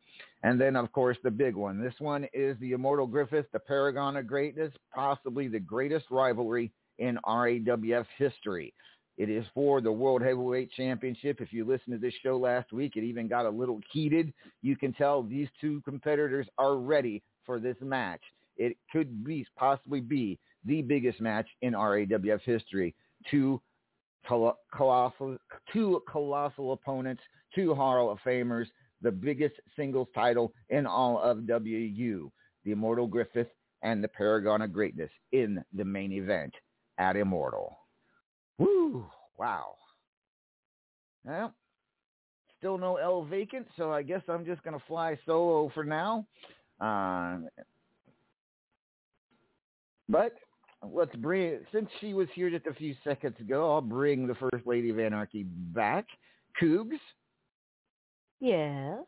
And 0.43 0.61
then, 0.61 0.77
of 0.77 0.93
course, 0.93 1.17
the 1.23 1.31
big 1.31 1.57
one. 1.57 1.83
This 1.83 1.95
one 1.99 2.27
is 2.33 2.57
the 2.61 2.73
Immortal 2.73 3.07
Griffith, 3.07 3.47
the 3.53 3.59
Paragon 3.59 4.17
of 4.17 4.27
Greatness, 4.27 4.73
possibly 4.95 5.49
the 5.49 5.59
greatest 5.59 6.07
rivalry 6.11 6.71
in 6.99 7.19
RAWF 7.27 8.07
history. 8.17 8.73
It 9.17 9.29
is 9.29 9.45
for 9.53 9.81
the 9.81 9.91
World 9.91 10.23
Heavyweight 10.23 10.71
Championship. 10.71 11.41
If 11.41 11.53
you 11.53 11.65
listened 11.65 11.95
to 11.95 11.99
this 11.99 12.15
show 12.23 12.37
last 12.37 12.73
week, 12.73 12.97
it 12.97 13.03
even 13.03 13.27
got 13.27 13.47
a 13.47 13.51
little 13.51 13.81
heated. 13.91 14.33
You 14.63 14.77
can 14.77 14.93
tell 14.93 15.25
these 15.25 15.49
two 15.61 15.81
competitors 15.85 16.47
are 16.57 16.77
ready 16.77 17.23
for 17.45 17.59
this 17.59 17.77
match. 17.81 18.21
It 18.57 18.77
could 18.93 19.25
be 19.25 19.45
possibly 19.57 20.01
be 20.01 20.39
the 20.69 20.83
biggest 20.83 21.21
match 21.21 21.49
in 21.63 21.73
RAWF 21.73 22.43
history. 22.43 22.95
Two 23.31 23.61
colossal, 24.27 25.39
two 25.73 26.03
colossal 26.11 26.73
opponents, 26.73 27.23
two 27.55 27.75
Hall 27.75 28.11
of 28.11 28.19
Famers, 28.25 28.67
the 29.01 29.11
biggest 29.11 29.55
singles 29.75 30.09
title 30.15 30.53
in 30.69 30.87
all 30.87 31.19
of 31.19 31.47
WU, 31.49 32.31
the 32.65 32.71
Immortal 32.71 33.07
Griffith 33.07 33.49
and 33.83 34.05
the 34.05 34.09
Paragon 34.09 34.63
of 34.63 34.73
Greatness 34.73 35.11
in 35.33 35.65
the 35.73 35.85
main 35.85 36.13
event 36.13 36.53
at 36.99 37.17
Immortal. 37.17 37.79
Woo! 38.59 39.07
Wow. 39.39 39.77
Well, 41.25 41.55
still 42.59 42.77
no 42.77 42.97
El 42.97 43.25
Vacant, 43.25 43.67
so 43.77 43.93
I 43.93 44.03
guess 44.03 44.23
I'm 44.29 44.45
just 44.45 44.63
going 44.63 44.79
to 44.79 44.85
fly 44.87 45.17
solo 45.25 45.71
for 45.73 45.85
now. 45.85 46.27
Uh, 46.81 47.39
but 50.09 50.35
let's 50.83 51.15
bring 51.17 51.43
it, 51.43 51.65
since 51.73 51.89
she 52.01 52.15
was 52.15 52.29
here 52.35 52.51
just 52.51 52.67
a 52.67 52.75
few 52.75 52.95
seconds 53.05 53.37
ago, 53.41 53.73
I'll 53.73 53.81
bring 53.81 54.27
the 54.27 54.35
First 54.35 54.67
Lady 54.67 54.91
of 54.91 54.99
Anarchy 54.99 55.45
back. 55.45 56.07
Cougs. 56.61 56.99
Yes. 58.41 59.01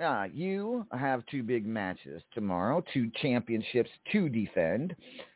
Uh, 0.00 0.26
you 0.32 0.86
have 0.92 1.24
two 1.26 1.42
big 1.42 1.66
matches 1.66 2.22
tomorrow, 2.32 2.84
two 2.92 3.10
championships 3.20 3.90
to 4.12 4.28
defend. 4.28 4.94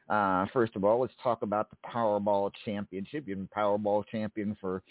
Uh, 0.08 0.46
first 0.52 0.76
of 0.76 0.85
all, 0.85 1.00
let's 1.00 1.14
talk 1.22 1.42
about 1.42 1.70
the 1.70 1.76
Powerball 1.87 2.50
Championship. 2.64 3.24
You've 3.26 3.38
been 3.38 3.48
Powerball 3.56 4.04
champion 4.11 4.56
for 4.61 4.82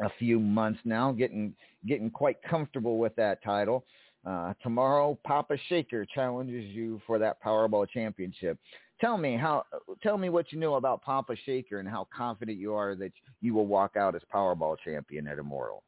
a 0.00 0.10
few 0.18 0.40
months 0.40 0.80
now, 0.84 1.12
getting 1.12 1.54
getting 1.86 2.10
quite 2.10 2.42
comfortable 2.42 2.98
with 2.98 3.14
that 3.16 3.42
title. 3.44 3.84
Uh, 4.26 4.52
tomorrow, 4.62 5.18
Papa 5.24 5.56
Shaker 5.68 6.04
challenges 6.04 6.64
you 6.64 7.00
for 7.06 7.18
that 7.18 7.42
Powerball 7.42 7.88
championship. 7.88 8.58
Tell 9.00 9.16
me 9.16 9.36
how. 9.36 9.64
Tell 10.02 10.18
me 10.18 10.28
what 10.28 10.52
you 10.52 10.58
know 10.58 10.74
about 10.74 11.02
Papa 11.02 11.34
Shaker 11.46 11.78
and 11.78 11.88
how 11.88 12.06
confident 12.14 12.58
you 12.58 12.74
are 12.74 12.94
that 12.96 13.12
you 13.40 13.54
will 13.54 13.66
walk 13.66 13.96
out 13.96 14.14
as 14.14 14.22
Powerball 14.32 14.76
champion 14.84 15.26
at 15.26 15.38
Immortal. 15.38 15.82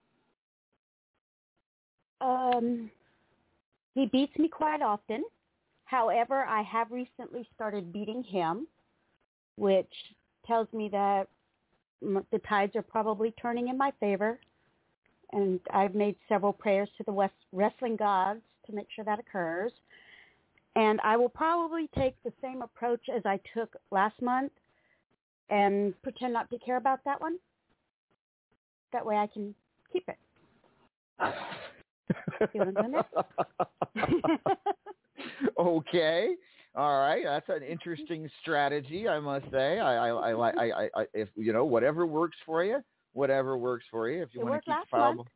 Um, 2.20 2.90
he 3.94 4.07
beats 4.07 4.37
me 4.38 4.48
quite 4.48 4.81
often. 4.81 5.25
However, 5.85 6.44
I 6.44 6.62
have 6.62 6.90
recently 6.90 7.46
started 7.55 7.92
beating 7.92 8.22
him, 8.22 8.66
which 9.57 9.92
tells 10.46 10.68
me 10.72 10.88
that 10.90 11.29
the 12.01 12.38
tides 12.48 12.75
are 12.77 12.83
probably 12.83 13.33
turning 13.40 13.68
in 13.68 13.77
my 13.77 13.92
favor 14.01 14.38
and 15.33 15.61
I've 15.72 15.94
made 15.94 16.16
several 16.29 16.53
prayers 16.53 16.88
to 16.98 17.05
the 17.05 17.12
West 17.12 17.35
wrestling 17.53 17.96
gods 17.96 18.40
to 18.66 18.72
make 18.72 18.87
sure 18.94 19.05
that 19.05 19.18
occurs. 19.18 19.72
And 20.74 21.00
I 21.02 21.16
will 21.16 21.28
probably 21.28 21.88
take 21.94 22.14
the 22.24 22.32
same 22.40 22.62
approach 22.62 23.02
as 23.14 23.22
I 23.26 23.38
took 23.54 23.76
last 23.90 24.20
month 24.22 24.52
and 25.50 25.92
pretend 26.02 26.32
not 26.32 26.48
to 26.50 26.58
care 26.58 26.78
about 26.78 27.00
that 27.04 27.20
one. 27.20 27.38
That 28.92 29.04
way 29.04 29.16
I 29.16 29.26
can 29.26 29.54
keep 29.92 30.08
it. 30.08 30.16
okay. 35.58 36.35
All 36.74 37.00
right, 37.00 37.22
that's 37.22 37.50
an 37.50 37.62
interesting 37.62 38.30
strategy, 38.40 39.06
I 39.06 39.20
must 39.20 39.44
say. 39.50 39.78
I, 39.78 40.08
I, 40.08 40.30
I, 40.30 40.50
I, 40.50 40.88
I, 40.96 41.06
if 41.12 41.28
you 41.37 41.52
know, 41.52 41.66
whatever 41.66 42.06
works 42.06 42.38
for 42.46 42.64
you, 42.64 42.82
whatever 43.12 43.58
works 43.58 43.85
for 43.90 44.08
you. 44.08 44.22
If 44.22 44.30
you 44.32 44.40
it 44.40 44.44
want 44.44 44.64
to 44.64 44.70
keep 44.70 44.90
powerful. 44.90 45.26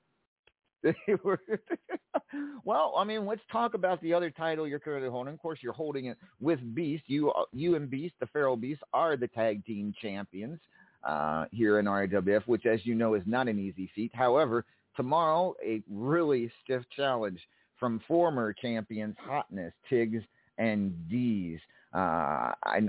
well, 2.64 2.94
I 2.96 3.04
mean, 3.04 3.26
let's 3.26 3.42
talk 3.50 3.74
about 3.74 4.00
the 4.02 4.12
other 4.12 4.30
title 4.30 4.66
you're 4.66 4.78
currently 4.78 5.10
holding. 5.10 5.34
Of 5.34 5.40
course, 5.40 5.58
you're 5.62 5.72
holding 5.72 6.06
it 6.06 6.16
with 6.40 6.60
Beast. 6.74 7.04
You, 7.06 7.32
you 7.52 7.76
and 7.76 7.90
Beast, 7.90 8.14
the 8.20 8.26
Feral 8.26 8.56
Beast, 8.56 8.82
are 8.92 9.16
the 9.16 9.28
tag 9.28 9.64
team 9.64 9.94
champions 10.00 10.60
uh, 11.04 11.46
here 11.52 11.78
in 11.78 11.86
RAWF, 11.86 12.42
which, 12.46 12.66
as 12.66 12.84
you 12.84 12.94
know, 12.94 13.14
is 13.14 13.22
not 13.26 13.48
an 13.48 13.58
easy 13.58 13.90
feat. 13.94 14.10
However, 14.14 14.64
tomorrow, 14.96 15.54
a 15.64 15.82
really 15.90 16.50
stiff 16.64 16.82
challenge 16.94 17.40
from 17.78 18.00
former 18.08 18.52
champions 18.52 19.16
Hotness, 19.18 19.72
Tiggs, 19.88 20.22
and 20.58 20.92
D's. 21.08 21.60
Uh, 21.94 22.52
I, 22.64 22.80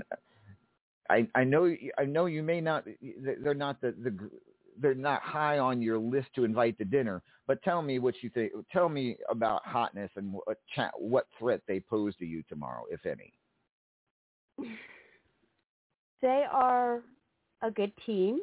I, 1.10 1.28
I 1.34 1.44
know, 1.44 1.74
I 1.98 2.04
know 2.04 2.26
you 2.26 2.42
may 2.42 2.60
not. 2.60 2.84
They're 3.42 3.54
not 3.54 3.80
the 3.80 3.94
the 4.02 4.18
they're 4.80 4.94
not 4.94 5.22
high 5.22 5.58
on 5.58 5.80
your 5.82 5.98
list 5.98 6.28
to 6.34 6.44
invite 6.44 6.78
to 6.78 6.84
dinner. 6.84 7.22
But 7.46 7.62
tell 7.62 7.82
me 7.82 7.98
what 7.98 8.14
you 8.22 8.30
think. 8.30 8.52
Tell 8.72 8.88
me 8.88 9.16
about 9.30 9.64
hotness 9.64 10.10
and 10.16 10.32
what 10.32 10.58
cha- 10.74 10.90
what 10.96 11.26
threat 11.38 11.60
they 11.66 11.80
pose 11.80 12.14
to 12.16 12.26
you 12.26 12.42
tomorrow, 12.48 12.84
if 12.90 13.06
any. 13.06 13.32
They 16.20 16.44
are 16.50 17.02
a 17.62 17.70
good 17.70 17.92
team. 18.04 18.40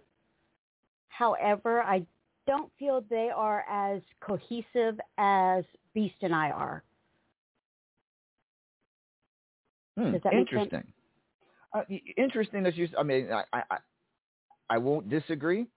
However, 1.10 1.82
I 1.84 2.06
don't 2.48 2.72
feel 2.78 3.04
they 3.10 3.30
are 3.36 3.66
as 3.70 4.02
cohesive 4.22 5.00
as 5.18 5.64
Beast 5.94 6.16
and 6.22 6.34
I 6.36 6.50
are. 6.52 6.84
Hmm, 9.98 10.12
Does 10.14 10.22
that 10.24 10.34
make 10.34 10.50
sense? 10.50 10.70
interesting. 10.70 10.94
Uh, 11.74 11.82
interesting 12.18 12.64
that 12.64 12.76
you. 12.76 12.88
I 12.98 13.04
mean, 13.04 13.32
I 13.32 13.44
I- 13.54 13.78
I 14.70 14.78
won't 14.78 15.10
disagree 15.10 15.68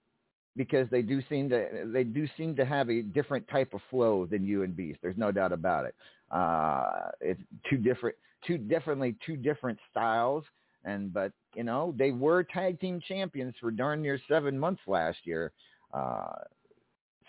because 0.59 0.89
they 0.91 1.03
do 1.03 1.23
seem 1.31 1.49
to 1.49 1.87
they 1.87 2.05
do 2.05 2.29
seem 2.37 2.55
to 2.57 2.67
have 2.67 2.91
a 2.91 3.01
different 3.01 3.49
type 3.49 3.73
of 3.73 3.81
flow 3.89 4.27
than 4.27 4.45
you 4.45 4.65
and 4.65 4.77
Beast. 4.77 4.99
There's 5.01 5.17
no 5.17 5.33
doubt 5.33 5.53
about 5.53 5.87
it. 5.87 5.95
Uh, 6.31 7.11
it's 7.21 7.41
two 7.71 7.79
different, 7.79 8.17
two 8.47 8.59
definitely 8.59 9.17
two 9.25 9.37
different 9.37 9.79
styles. 9.91 10.45
And 10.85 11.15
but 11.15 11.33
you 11.55 11.63
know 11.63 11.95
they 11.97 12.11
were 12.11 12.43
tag 12.43 12.81
team 12.81 13.01
champions 13.07 13.55
for 13.61 13.71
darn 13.71 14.03
near 14.03 14.21
seven 14.29 14.59
months 14.59 14.83
last 14.87 15.19
year. 15.25 15.53
Uh, 15.95 16.33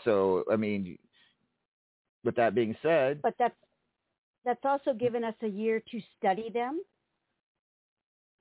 so 0.03 0.43
I 0.51 0.55
mean, 0.55 0.97
with 2.25 2.35
that 2.35 2.55
being 2.55 2.75
said, 2.81 3.21
But 3.21 3.35
that's 3.37 3.55
that's 4.43 4.65
also 4.65 4.93
given 4.93 5.23
us 5.23 5.35
a 5.43 5.47
year 5.47 5.83
to 5.91 6.01
study 6.17 6.49
them 6.51 6.81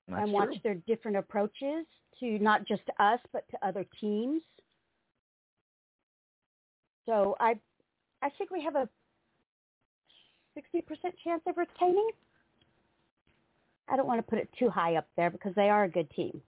and 0.09 0.33
watch 0.33 0.49
true. 0.49 0.59
their 0.65 0.75
different 0.87 1.19
approaches 1.19 1.85
to 2.21 2.39
not 2.39 2.67
just 2.67 2.83
us 2.99 3.21
but 3.33 3.45
to 3.51 3.67
other 3.67 3.85
teams. 4.01 4.41
So 7.09 7.37
I 7.41 7.55
I 8.21 8.29
think 8.37 8.51
we 8.51 8.63
have 8.63 8.77
a 8.77 8.87
sixty 10.55 10.83
percent 10.83 11.15
chance 11.25 11.43
of 11.47 11.57
retaining. 11.57 12.11
I 13.89 13.97
don't 13.97 14.07
want 14.07 14.19
to 14.19 14.29
put 14.29 14.39
it 14.39 14.51
too 14.59 14.69
high 14.69 14.97
up 14.97 15.09
there 15.17 15.31
because 15.31 15.55
they 15.55 15.71
are 15.71 15.85
a 15.85 15.89
good 15.89 16.11
team. 16.11 16.43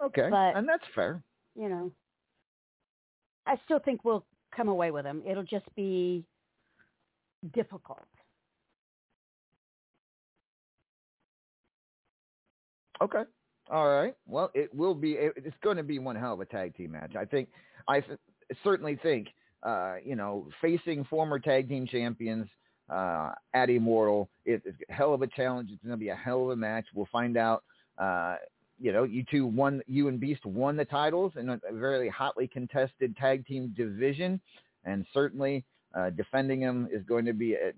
Okay, 0.00 0.28
but- 0.30 0.56
and 0.56 0.68
that's 0.68 0.84
fair. 0.94 1.20
You 1.56 1.68
know, 1.68 1.92
I 3.46 3.56
still 3.64 3.80
think 3.80 4.04
we'll 4.04 4.24
come 4.54 4.68
away 4.68 4.92
with 4.92 5.02
them. 5.02 5.22
It'll 5.26 5.42
just 5.42 5.66
be 5.74 6.24
difficult. 7.52 8.06
Okay. 13.00 13.22
All 13.70 13.88
right. 13.88 14.14
Well, 14.26 14.50
it 14.54 14.72
will 14.72 14.94
be. 14.94 15.12
It's 15.14 15.56
going 15.62 15.76
to 15.76 15.82
be 15.82 15.98
one 15.98 16.14
hell 16.16 16.34
of 16.34 16.40
a 16.40 16.44
tag 16.44 16.76
team 16.76 16.92
match. 16.92 17.16
I 17.16 17.24
think. 17.24 17.48
I 17.88 18.02
certainly 18.62 18.96
think. 19.02 19.28
Uh, 19.62 19.96
you 20.04 20.14
know, 20.14 20.48
facing 20.60 21.04
former 21.04 21.38
tag 21.38 21.68
team 21.68 21.86
champions 21.86 22.46
uh, 22.88 23.32
at 23.54 23.70
Immortal, 23.70 24.28
it, 24.44 24.62
it's 24.64 24.78
a 24.88 24.92
hell 24.92 25.12
of 25.12 25.22
a 25.22 25.26
challenge. 25.26 25.70
It's 25.72 25.82
going 25.82 25.96
to 25.96 25.96
be 25.98 26.10
a 26.10 26.16
hell 26.16 26.44
of 26.44 26.50
a 26.50 26.56
match. 26.56 26.86
We'll 26.94 27.08
find 27.10 27.36
out. 27.36 27.64
Uh, 27.98 28.36
you 28.80 28.92
know, 28.92 29.02
you 29.02 29.24
two 29.28 29.44
won. 29.46 29.82
You 29.86 30.08
and 30.08 30.20
Beast 30.20 30.46
won 30.46 30.76
the 30.76 30.84
titles 30.84 31.32
in 31.36 31.48
a, 31.48 31.60
very 31.72 32.08
hotly 32.08 32.46
contested 32.46 33.16
tag 33.16 33.44
team 33.46 33.74
division, 33.76 34.40
and 34.84 35.04
certainly 35.12 35.64
uh, 35.94 36.10
defending 36.10 36.60
them 36.60 36.88
is 36.92 37.02
going 37.02 37.24
to 37.24 37.32
be 37.32 37.54
a, 37.54 37.72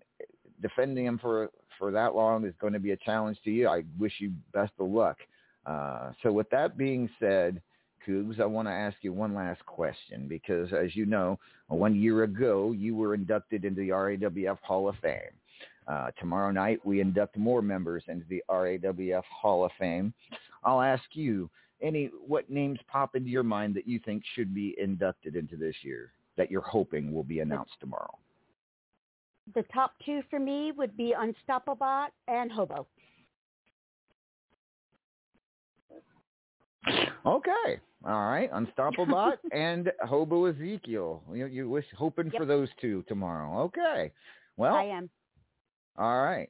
defending 0.61 1.07
them 1.07 1.19
for 1.19 1.51
for 1.79 1.91
that 1.91 2.15
long 2.15 2.45
is 2.45 2.55
going 2.61 2.75
to 2.75 2.79
be 2.79 2.91
a 2.91 2.97
challenge 2.99 3.39
to 3.45 3.51
you. 3.51 3.67
I 3.67 3.85
wish 3.99 4.13
you 4.19 4.33
best 4.53 4.73
of 4.79 4.91
luck. 4.91 5.17
Uh, 5.65 6.13
so 6.23 6.31
with 6.31 6.49
that 6.51 6.77
being 6.77 7.09
said, 7.19 7.61
Cougs, 8.07 8.41
I 8.41 8.47
want 8.47 8.69
to 8.69 8.73
ask 8.73 8.97
you 9.03 9.13
one 9.13 9.35
last 9.35 9.65
question 9.67 10.27
because, 10.29 10.73
as 10.73 10.97
you 10.97 11.07
know, 11.07 11.39
one 11.69 11.95
year 11.95 12.25
ago 12.25 12.73
you 12.73 12.95
were 12.95 13.15
inducted 13.15 13.65
into 13.65 13.81
the 13.81 13.91
RAWF 13.91 14.59
Hall 14.63 14.89
of 14.89 14.97
Fame. 15.03 15.33
Uh, 15.87 16.11
tomorrow 16.19 16.51
night 16.51 16.81
we 16.85 17.01
induct 17.01 17.37
more 17.37 17.63
members 17.63 18.05
into 18.09 18.25
the 18.29 18.43
RAWF 18.49 19.25
Hall 19.25 19.65
of 19.65 19.73
Fame. 19.79 20.13
I'll 20.63 20.83
ask 20.83 21.05
you 21.13 21.51
any 21.83 22.11
what 22.27 22.51
names 22.51 22.79
pop 22.87 23.17
into 23.17 23.31
your 23.31 23.43
mind 23.43 23.75
that 23.75 23.89
you 23.89 23.99
think 23.99 24.23
should 24.35 24.55
be 24.55 24.75
inducted 24.79 25.37
into 25.37 25.57
this 25.57 25.77
year 25.83 26.13
that 26.37 26.51
you're 26.51 26.61
hoping 26.61 27.13
will 27.13 27.25
be 27.25 27.41
announced 27.41 27.75
tomorrow. 27.81 28.17
The 29.55 29.65
top 29.75 29.95
two 30.05 30.23
for 30.31 30.39
me 30.39 30.73
would 30.77 30.97
be 30.97 31.13
Unstoppable 31.19 32.07
and 32.29 32.53
Hobo. 32.53 32.87
Okay. 36.87 37.81
All 38.05 38.31
right. 38.31 38.49
Unstoppable 38.53 39.07
Bot 39.11 39.39
and 39.53 39.93
Hobo 40.03 40.47
Ezekiel. 40.47 41.23
You, 41.33 41.47
you 41.47 41.69
wish 41.69 41.85
hoping 41.97 42.31
for 42.37 42.47
those 42.47 42.69
two 42.81 43.05
tomorrow. 43.09 43.63
Okay. 43.65 44.11
Well, 44.57 44.75
I 44.75 44.85
am. 44.85 45.11
all 45.99 46.23
right. 46.23 46.49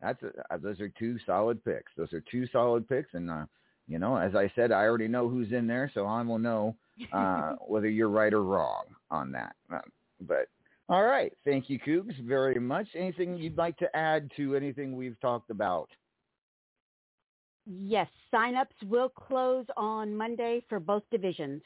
That's 0.00 0.22
a, 0.22 0.28
uh, 0.54 0.58
those 0.58 0.80
are 0.80 0.88
two 0.98 1.18
solid 1.26 1.64
picks. 1.64 1.92
Those 1.96 2.12
are 2.12 2.22
two 2.30 2.46
solid 2.52 2.88
picks, 2.88 3.14
and 3.14 3.28
uh, 3.30 3.46
you 3.88 3.98
know, 3.98 4.16
as 4.16 4.34
I 4.36 4.50
said, 4.54 4.70
I 4.70 4.84
already 4.84 5.08
know 5.08 5.28
who's 5.28 5.50
in 5.52 5.66
there, 5.66 5.90
so 5.92 6.06
I 6.06 6.22
will 6.22 6.38
know 6.38 6.76
uh, 7.12 7.54
whether 7.66 7.88
you're 7.88 8.08
right 8.08 8.32
or 8.32 8.44
wrong 8.44 8.84
on 9.10 9.32
that. 9.32 9.56
Uh, 9.72 9.80
but 10.20 10.48
all 10.88 11.02
right. 11.04 11.32
Thank 11.44 11.68
you, 11.68 11.78
Cougs, 11.80 12.16
very 12.24 12.60
much. 12.60 12.86
Anything 12.94 13.36
you'd 13.36 13.58
like 13.58 13.76
to 13.78 13.96
add 13.96 14.30
to 14.36 14.54
anything 14.54 14.96
we've 14.96 15.18
talked 15.20 15.50
about? 15.50 15.88
Yes, 17.70 18.08
signups 18.32 18.82
will 18.86 19.10
close 19.10 19.66
on 19.76 20.16
Monday 20.16 20.62
for 20.70 20.80
both 20.80 21.02
divisions. 21.10 21.62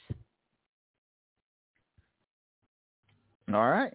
All 3.53 3.71
right. 3.71 3.93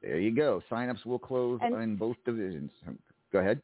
There 0.00 0.18
you 0.18 0.34
go. 0.34 0.62
Signups 0.70 1.04
will 1.04 1.18
close 1.18 1.60
And- 1.62 1.74
in 1.74 1.96
both 1.96 2.16
divisions. 2.24 2.72
Go 3.30 3.40
ahead. 3.40 3.60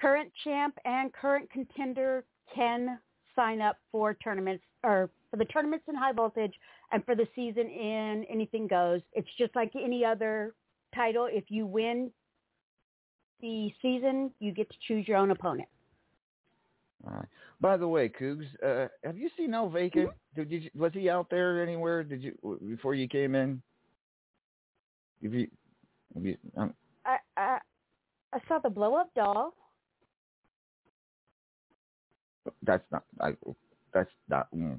Current 0.00 0.32
champ 0.42 0.76
and 0.84 1.12
current 1.12 1.48
contender 1.50 2.24
can 2.52 2.98
sign 3.36 3.60
up 3.60 3.78
for 3.92 4.14
tournaments 4.14 4.64
or 4.82 5.10
for 5.30 5.36
the 5.36 5.44
tournaments 5.44 5.86
in 5.88 5.94
high 5.94 6.12
voltage 6.12 6.58
and 6.90 7.04
for 7.04 7.14
the 7.14 7.26
season 7.34 7.68
in 7.68 8.24
anything 8.24 8.66
goes. 8.66 9.02
It's 9.12 9.32
just 9.36 9.54
like 9.54 9.70
any 9.76 10.04
other 10.04 10.54
title. 10.94 11.26
If 11.26 11.50
you 11.50 11.66
win 11.66 12.12
the 13.40 13.72
season, 13.80 14.30
you 14.40 14.52
get 14.52 14.68
to 14.70 14.76
choose 14.86 15.06
your 15.06 15.16
own 15.16 15.30
opponent. 15.30 15.68
All 17.06 17.14
right. 17.14 17.28
By 17.60 17.76
the 17.76 17.88
way, 17.88 18.08
Cougs, 18.08 18.46
uh, 18.64 18.88
have 19.04 19.16
you 19.16 19.30
seen 19.36 19.54
El 19.54 19.68
Vacant? 19.68 20.08
Mm-hmm. 20.08 20.42
Did 20.42 20.62
you 20.64 20.70
was 20.74 20.92
he 20.92 21.10
out 21.10 21.28
there 21.30 21.62
anywhere? 21.62 22.04
Did 22.04 22.22
you 22.22 22.58
before 22.68 22.94
you 22.94 23.08
came 23.08 23.34
in? 23.34 23.60
Have 25.22 25.34
you, 25.34 25.48
have 26.14 26.24
you, 26.24 26.36
um, 26.56 26.74
I 27.04 27.16
I, 27.36 27.58
I 28.32 28.38
saw 28.46 28.58
the 28.58 28.70
blow 28.70 28.94
up 28.94 29.12
doll. 29.14 29.54
that's 32.62 32.84
not. 32.92 33.04
I, 33.20 33.32
that's 33.92 34.10
not. 34.28 34.48
Mm. 34.54 34.78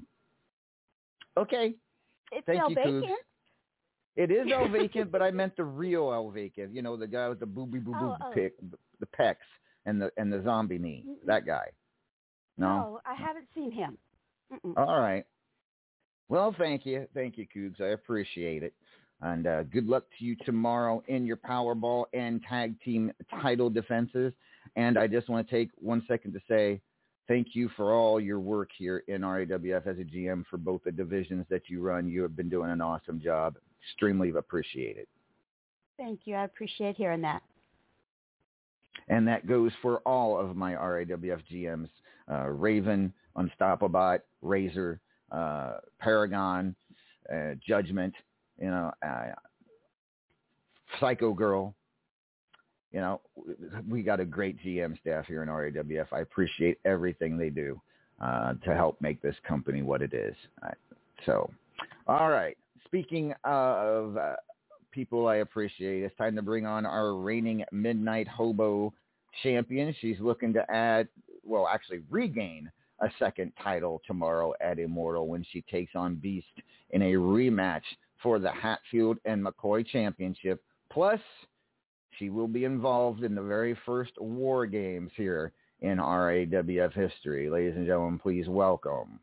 Okay, 1.38 1.76
It's 2.32 2.46
Thank 2.46 2.62
El 2.62 2.72
you, 2.72 2.78
Cougs. 2.78 3.04
It 4.16 4.32
is 4.32 4.48
El 4.52 4.68
Vacant, 4.72 5.12
but 5.12 5.22
I 5.22 5.32
meant 5.32 5.56
the 5.56 5.64
real 5.64 6.12
El 6.12 6.32
Vacant. 6.32 6.74
You 6.74 6.82
know, 6.82 6.98
the 6.98 7.08
guy 7.08 7.30
with 7.30 7.40
the 7.40 7.46
booby 7.46 7.80
boo 7.80 7.92
boo 7.92 7.98
Oh, 8.12 8.18
oh. 8.22 8.32
pick, 8.34 8.54
the 9.00 9.08
pecs 9.18 9.36
and 9.86 10.02
the 10.02 10.12
and 10.18 10.32
the 10.32 10.42
zombie 10.44 10.78
knee. 10.78 11.06
That 11.26 11.46
guy. 11.46 11.68
No. 12.58 12.68
No, 12.68 13.00
I 13.06 13.16
haven't 13.16 13.48
seen 13.56 13.72
him. 13.72 13.98
Mm-mm. 14.54 14.74
All 14.78 15.00
right. 15.00 15.26
Well, 16.28 16.54
thank 16.58 16.86
you. 16.86 17.08
Thank 17.14 17.38
you, 17.38 17.48
Cougs. 17.56 17.82
I 17.82 17.90
appreciate 17.90 18.64
it. 18.64 18.74
And 19.22 19.48
uh, 19.48 19.64
good 19.64 19.88
luck 19.88 20.04
to 20.18 20.26
you 20.26 20.36
tomorrow 20.46 21.04
in 21.08 21.26
your 21.26 21.38
Powerball 21.38 22.06
and 22.14 22.42
tag 22.44 22.80
team 22.82 23.12
title 23.42 23.70
defenses. 23.70 24.34
And 24.76 24.98
I 24.98 25.08
just 25.08 25.30
want 25.30 25.48
to 25.48 25.54
take 25.56 25.70
one 25.76 26.04
second 26.08 26.34
to 26.34 26.40
say 26.48 26.80
thank 27.28 27.48
you 27.54 27.70
for 27.76 27.94
all 27.94 28.20
your 28.20 28.40
work 28.40 28.70
here 28.78 29.04
in 29.08 29.22
RAWF 29.22 29.88
as 29.88 29.98
a 29.98 30.04
GM 30.04 30.46
for 30.50 30.58
both 30.58 30.84
the 30.86 30.92
divisions 30.92 31.46
that 31.50 31.64
you 31.68 31.82
run. 31.82 32.08
You 32.08 32.22
have 32.22 32.36
been 32.36 32.50
doing 32.50 32.70
an 32.72 32.82
awesome 32.82 33.20
job. 33.20 33.58
Extremely 33.84 34.30
appreciated. 34.30 35.08
Thank 35.98 36.22
you. 36.26 36.36
I 36.36 36.44
appreciate 36.44 36.96
hearing 36.96 37.22
that. 37.22 37.42
And 39.10 39.28
that 39.28 39.48
goes 39.48 39.72
for 39.82 39.98
all 40.00 40.40
of 40.40 40.56
my 40.56 40.74
RAWF 40.74 41.42
GMs, 41.52 41.90
uh, 42.32 42.48
Raven, 42.48 43.12
Unstoppable, 43.36 44.20
Razor, 44.42 45.00
uh, 45.32 45.78
Paragon, 46.00 46.76
uh, 47.34 47.56
Judgment, 47.66 48.14
you 48.60 48.68
know, 48.68 48.92
uh, 49.06 49.32
Psycho 51.00 51.34
Girl. 51.34 51.74
You 52.92 53.02
know, 53.02 53.22
we 53.88 54.02
got 54.02 54.20
a 54.20 54.26
great 54.26 54.58
GM 54.64 55.00
staff 55.00 55.26
here 55.28 55.44
in 55.44 55.50
RAWF. 55.50 56.08
I 56.12 56.22
appreciate 56.22 56.80
everything 56.86 57.38
they 57.38 57.50
do 57.50 57.80
uh, 58.20 58.54
to 58.66 58.74
help 58.74 59.00
make 59.00 59.22
this 59.22 59.36
company 59.48 59.82
what 59.82 60.02
it 60.02 60.14
is. 60.14 60.36
Uh, 60.64 60.72
so, 61.26 61.52
all 62.08 62.30
right. 62.30 62.58
Speaking 62.90 63.36
of 63.44 64.18
uh, 64.18 64.34
people 64.92 65.28
I 65.28 65.38
appreciate, 65.38 66.02
it's 66.02 66.18
time 66.18 66.36
to 66.36 66.42
bring 66.42 66.66
on 66.66 66.88
our 66.88 67.14
reigning 67.14 67.64
Midnight 67.72 68.28
Hobo 68.28 68.92
champion. 69.44 69.96
She's 70.02 70.20
looking 70.20 70.54
to 70.54 70.72
add, 70.72 71.08
well, 71.44 71.68
actually 71.68 72.02
regain 72.10 72.72
a 73.00 73.10
second 73.20 73.52
title 73.62 74.02
tomorrow 74.08 74.54
at 74.60 74.80
Immortal 74.80 75.28
when 75.28 75.46
she 75.52 75.62
takes 75.70 75.92
on 75.94 76.16
Beast 76.16 76.48
in 76.90 77.04
a 77.04 77.14
rematch 77.14 77.84
for 78.24 78.40
the 78.40 78.52
Hatfield 78.52 79.20
and 79.24 79.46
McCoy 79.46 79.86
Championship. 79.86 80.64
Plus, 80.92 81.20
she 82.18 82.32
will 82.32 82.48
be 82.48 82.66
involved 82.66 83.24
in 83.24 83.36
the 83.36 83.44
very 83.44 83.78
first 83.86 84.14
War 84.20 84.66
Games 84.66 85.12
here 85.16 85.54
in 85.82 86.00
RAWF 86.00 86.94
history. 86.94 87.52
Ladies 87.52 87.76
and 87.76 87.86
gentlemen, 87.86 88.18
please 88.18 88.48
welcome 88.48 89.20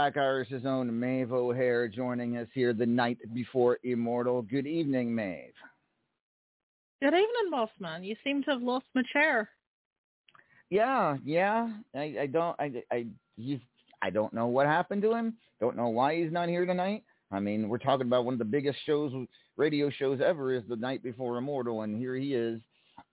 Black 0.00 0.16
Irish's 0.16 0.64
own 0.64 0.98
Maeve 0.98 1.30
O'Hare 1.30 1.86
joining 1.86 2.38
us 2.38 2.48
here 2.54 2.72
the 2.72 2.86
night 2.86 3.18
before 3.34 3.78
Immortal. 3.84 4.40
Good 4.40 4.66
evening, 4.66 5.14
Maeve. 5.14 5.52
Good 7.02 7.12
evening, 7.12 7.52
Bossman. 7.52 8.02
You 8.02 8.16
seem 8.24 8.42
to 8.44 8.52
have 8.52 8.62
lost 8.62 8.86
my 8.94 9.02
chair. 9.12 9.50
Yeah, 10.70 11.18
yeah. 11.22 11.68
I, 11.94 12.16
I 12.22 12.26
don't. 12.32 12.58
I, 12.58 12.82
I, 12.90 13.06
he's. 13.36 13.58
I 14.00 14.08
don't 14.08 14.32
know 14.32 14.46
what 14.46 14.66
happened 14.66 15.02
to 15.02 15.12
him. 15.12 15.34
Don't 15.60 15.76
know 15.76 15.88
why 15.88 16.16
he's 16.16 16.32
not 16.32 16.48
here 16.48 16.64
tonight. 16.64 17.04
I 17.30 17.38
mean, 17.38 17.68
we're 17.68 17.76
talking 17.76 18.06
about 18.06 18.24
one 18.24 18.32
of 18.32 18.38
the 18.38 18.44
biggest 18.46 18.78
shows, 18.86 19.12
radio 19.58 19.90
shows 19.90 20.22
ever, 20.24 20.54
is 20.54 20.62
the 20.66 20.76
night 20.76 21.02
before 21.02 21.36
Immortal, 21.36 21.82
and 21.82 21.94
here 21.94 22.16
he 22.16 22.32
is. 22.32 22.58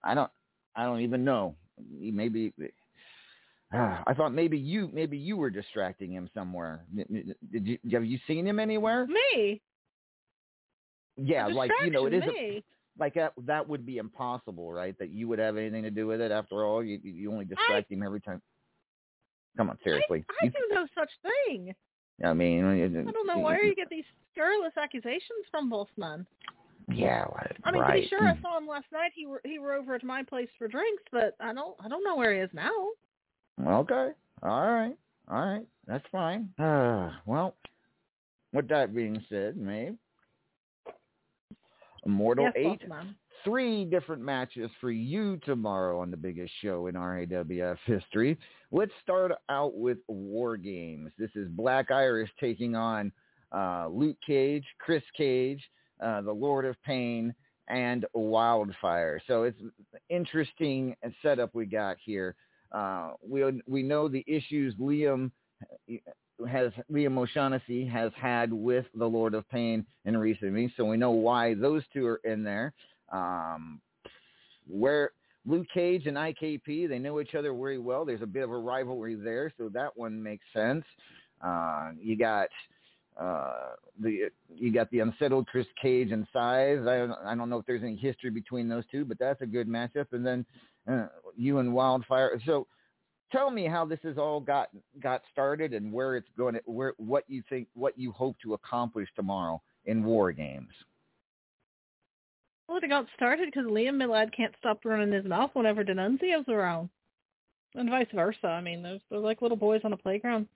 I 0.02 0.14
don't. 0.14 0.30
I 0.74 0.84
don't 0.84 1.00
even 1.00 1.22
know. 1.22 1.54
He 2.00 2.10
maybe 3.72 3.84
I 4.06 4.14
thought 4.14 4.32
maybe 4.32 4.58
you 4.58 4.90
maybe 4.92 5.18
you 5.18 5.36
were 5.36 5.50
distracting 5.50 6.12
him 6.12 6.28
somewhere. 6.34 6.84
Did 6.94 7.66
you 7.66 7.78
have 7.92 8.04
you 8.04 8.18
seen 8.26 8.46
him 8.46 8.58
anywhere? 8.58 9.06
Me? 9.06 9.60
Yeah, 11.16 11.48
like 11.48 11.70
you 11.84 11.90
know, 11.90 12.06
it 12.06 12.14
is 12.14 12.22
a, 12.22 12.62
like 12.98 13.14
that. 13.14 13.32
That 13.46 13.68
would 13.68 13.84
be 13.84 13.98
impossible, 13.98 14.72
right? 14.72 14.96
That 14.98 15.10
you 15.10 15.28
would 15.28 15.38
have 15.38 15.56
anything 15.56 15.82
to 15.82 15.90
do 15.90 16.06
with 16.06 16.20
it. 16.20 16.30
After 16.30 16.64
all, 16.64 16.82
you 16.82 16.98
you 17.02 17.32
only 17.32 17.44
distract 17.44 17.88
I, 17.90 17.94
him 17.94 18.02
every 18.02 18.20
time. 18.20 18.40
Come 19.56 19.70
on, 19.70 19.78
seriously. 19.82 20.24
I, 20.42 20.46
I 20.46 20.48
do 20.48 20.58
no 20.70 20.86
such 20.96 21.10
thing. 21.22 21.74
I 22.24 22.32
mean, 22.32 22.64
uh, 22.64 22.68
uh, 22.68 23.08
I 23.08 23.12
don't 23.12 23.26
know 23.26 23.38
where 23.38 23.62
you 23.64 23.74
get 23.74 23.88
these 23.90 24.04
scurrilous 24.32 24.72
accusations 24.80 25.46
from, 25.50 25.70
Wolfman. 25.70 26.26
Yeah, 26.90 27.26
I 27.64 27.70
mean, 27.70 27.82
right. 27.82 27.96
to 27.96 28.02
be 28.02 28.08
sure, 28.08 28.26
I 28.26 28.40
saw 28.40 28.56
him 28.56 28.66
last 28.66 28.86
night. 28.92 29.12
He 29.14 29.26
were 29.26 29.42
he 29.44 29.58
were 29.58 29.74
over 29.74 29.94
at 29.94 30.02
my 30.02 30.22
place 30.22 30.48
for 30.56 30.68
drinks, 30.68 31.02
but 31.12 31.34
I 31.38 31.52
don't 31.52 31.76
I 31.84 31.88
don't 31.88 32.02
know 32.02 32.16
where 32.16 32.32
he 32.32 32.40
is 32.40 32.50
now. 32.54 32.72
Okay. 33.66 34.10
All 34.42 34.70
right. 34.70 34.96
All 35.30 35.46
right. 35.46 35.66
That's 35.86 36.04
fine. 36.12 36.50
Uh, 36.58 37.10
well, 37.26 37.54
with 38.52 38.68
that 38.68 38.94
being 38.94 39.22
said, 39.28 39.56
Maeve, 39.56 39.96
Immortal 42.06 42.50
yes, 42.56 42.78
8, 42.80 42.92
three 43.44 43.84
different 43.84 44.22
matches 44.22 44.70
for 44.80 44.90
you 44.90 45.38
tomorrow 45.44 46.00
on 46.00 46.10
the 46.10 46.16
biggest 46.16 46.52
show 46.62 46.86
in 46.86 46.94
RAWF 46.94 47.76
history. 47.84 48.38
Let's 48.70 48.92
start 49.02 49.32
out 49.48 49.76
with 49.76 49.98
War 50.08 50.56
Games. 50.56 51.10
This 51.18 51.30
is 51.34 51.48
Black 51.48 51.90
Iris 51.90 52.30
taking 52.40 52.74
on 52.74 53.12
uh, 53.52 53.88
Luke 53.90 54.16
Cage, 54.26 54.64
Chris 54.78 55.02
Cage, 55.16 55.62
uh, 56.00 56.22
the 56.22 56.32
Lord 56.32 56.64
of 56.64 56.80
Pain, 56.82 57.34
and 57.68 58.06
Wildfire. 58.14 59.20
So 59.26 59.42
it's 59.42 59.60
interesting 60.08 60.96
setup 61.22 61.54
we 61.54 61.66
got 61.66 61.96
here. 62.02 62.34
Uh, 62.72 63.12
we 63.26 63.62
we 63.66 63.82
know 63.82 64.08
the 64.08 64.24
issues 64.26 64.74
Liam 64.74 65.30
has 66.48 66.70
Liam 66.92 67.18
O'Shaughnessy 67.18 67.86
has 67.86 68.12
had 68.16 68.52
with 68.52 68.86
the 68.94 69.06
Lord 69.06 69.34
of 69.34 69.48
Pain 69.48 69.84
in 70.04 70.16
recent 70.16 70.52
weeks, 70.52 70.74
so 70.76 70.84
we 70.84 70.96
know 70.96 71.10
why 71.10 71.54
those 71.54 71.82
two 71.92 72.06
are 72.06 72.20
in 72.24 72.44
there. 72.44 72.72
Um, 73.10 73.80
where 74.68 75.12
Luke 75.46 75.66
Cage 75.72 76.06
and 76.06 76.16
IKP, 76.16 76.88
they 76.88 76.98
know 76.98 77.20
each 77.20 77.34
other 77.34 77.54
very 77.54 77.78
well. 77.78 78.04
There's 78.04 78.22
a 78.22 78.26
bit 78.26 78.44
of 78.44 78.50
a 78.50 78.58
rivalry 78.58 79.14
there, 79.14 79.52
so 79.56 79.70
that 79.70 79.96
one 79.96 80.22
makes 80.22 80.44
sense. 80.54 80.84
Uh, 81.42 81.92
you 81.98 82.16
got 82.16 82.48
uh, 83.18 83.70
the 84.00 84.30
you 84.54 84.72
got 84.72 84.90
the 84.90 85.00
unsettled 85.00 85.46
Chris 85.46 85.66
Cage 85.80 86.12
and 86.12 86.26
Size. 86.32 86.80
I 86.86 86.98
don't, 86.98 87.12
I 87.24 87.34
don't 87.34 87.48
know 87.48 87.58
if 87.58 87.66
there's 87.66 87.82
any 87.82 87.96
history 87.96 88.30
between 88.30 88.68
those 88.68 88.84
two, 88.92 89.04
but 89.04 89.18
that's 89.18 89.40
a 89.40 89.46
good 89.46 89.68
matchup. 89.68 90.06
And 90.12 90.24
then 90.24 90.44
uh, 90.88 91.06
you 91.36 91.58
and 91.58 91.72
Wildfire. 91.72 92.40
So 92.46 92.66
tell 93.30 93.50
me 93.50 93.66
how 93.66 93.84
this 93.84 94.00
has 94.02 94.18
all 94.18 94.40
got 94.40 94.68
got 95.02 95.22
started 95.32 95.74
and 95.74 95.92
where 95.92 96.16
it's 96.16 96.28
going 96.36 96.54
to, 96.54 96.60
where 96.66 96.94
what 96.96 97.24
you 97.28 97.42
think 97.48 97.68
what 97.74 97.98
you 97.98 98.12
hope 98.12 98.36
to 98.42 98.54
accomplish 98.54 99.08
tomorrow 99.14 99.60
in 99.84 100.04
war 100.04 100.32
games. 100.32 100.72
Well, 102.68 102.78
it 102.82 102.88
got 102.88 103.06
started 103.16 103.46
because 103.46 103.66
Liam 103.66 103.94
Milad 103.94 104.34
can't 104.36 104.54
stop 104.58 104.84
running 104.84 105.12
his 105.12 105.24
mouth 105.24 105.50
whenever 105.54 105.82
D'Annunzio's 105.82 106.48
around, 106.48 106.90
and 107.74 107.88
vice 107.88 108.06
versa. 108.14 108.46
I 108.46 108.60
mean, 108.60 108.82
they're, 108.82 108.98
they're 109.10 109.18
like 109.20 109.40
little 109.40 109.56
boys 109.56 109.80
on 109.84 109.94
a 109.94 109.96
playground. 109.96 110.46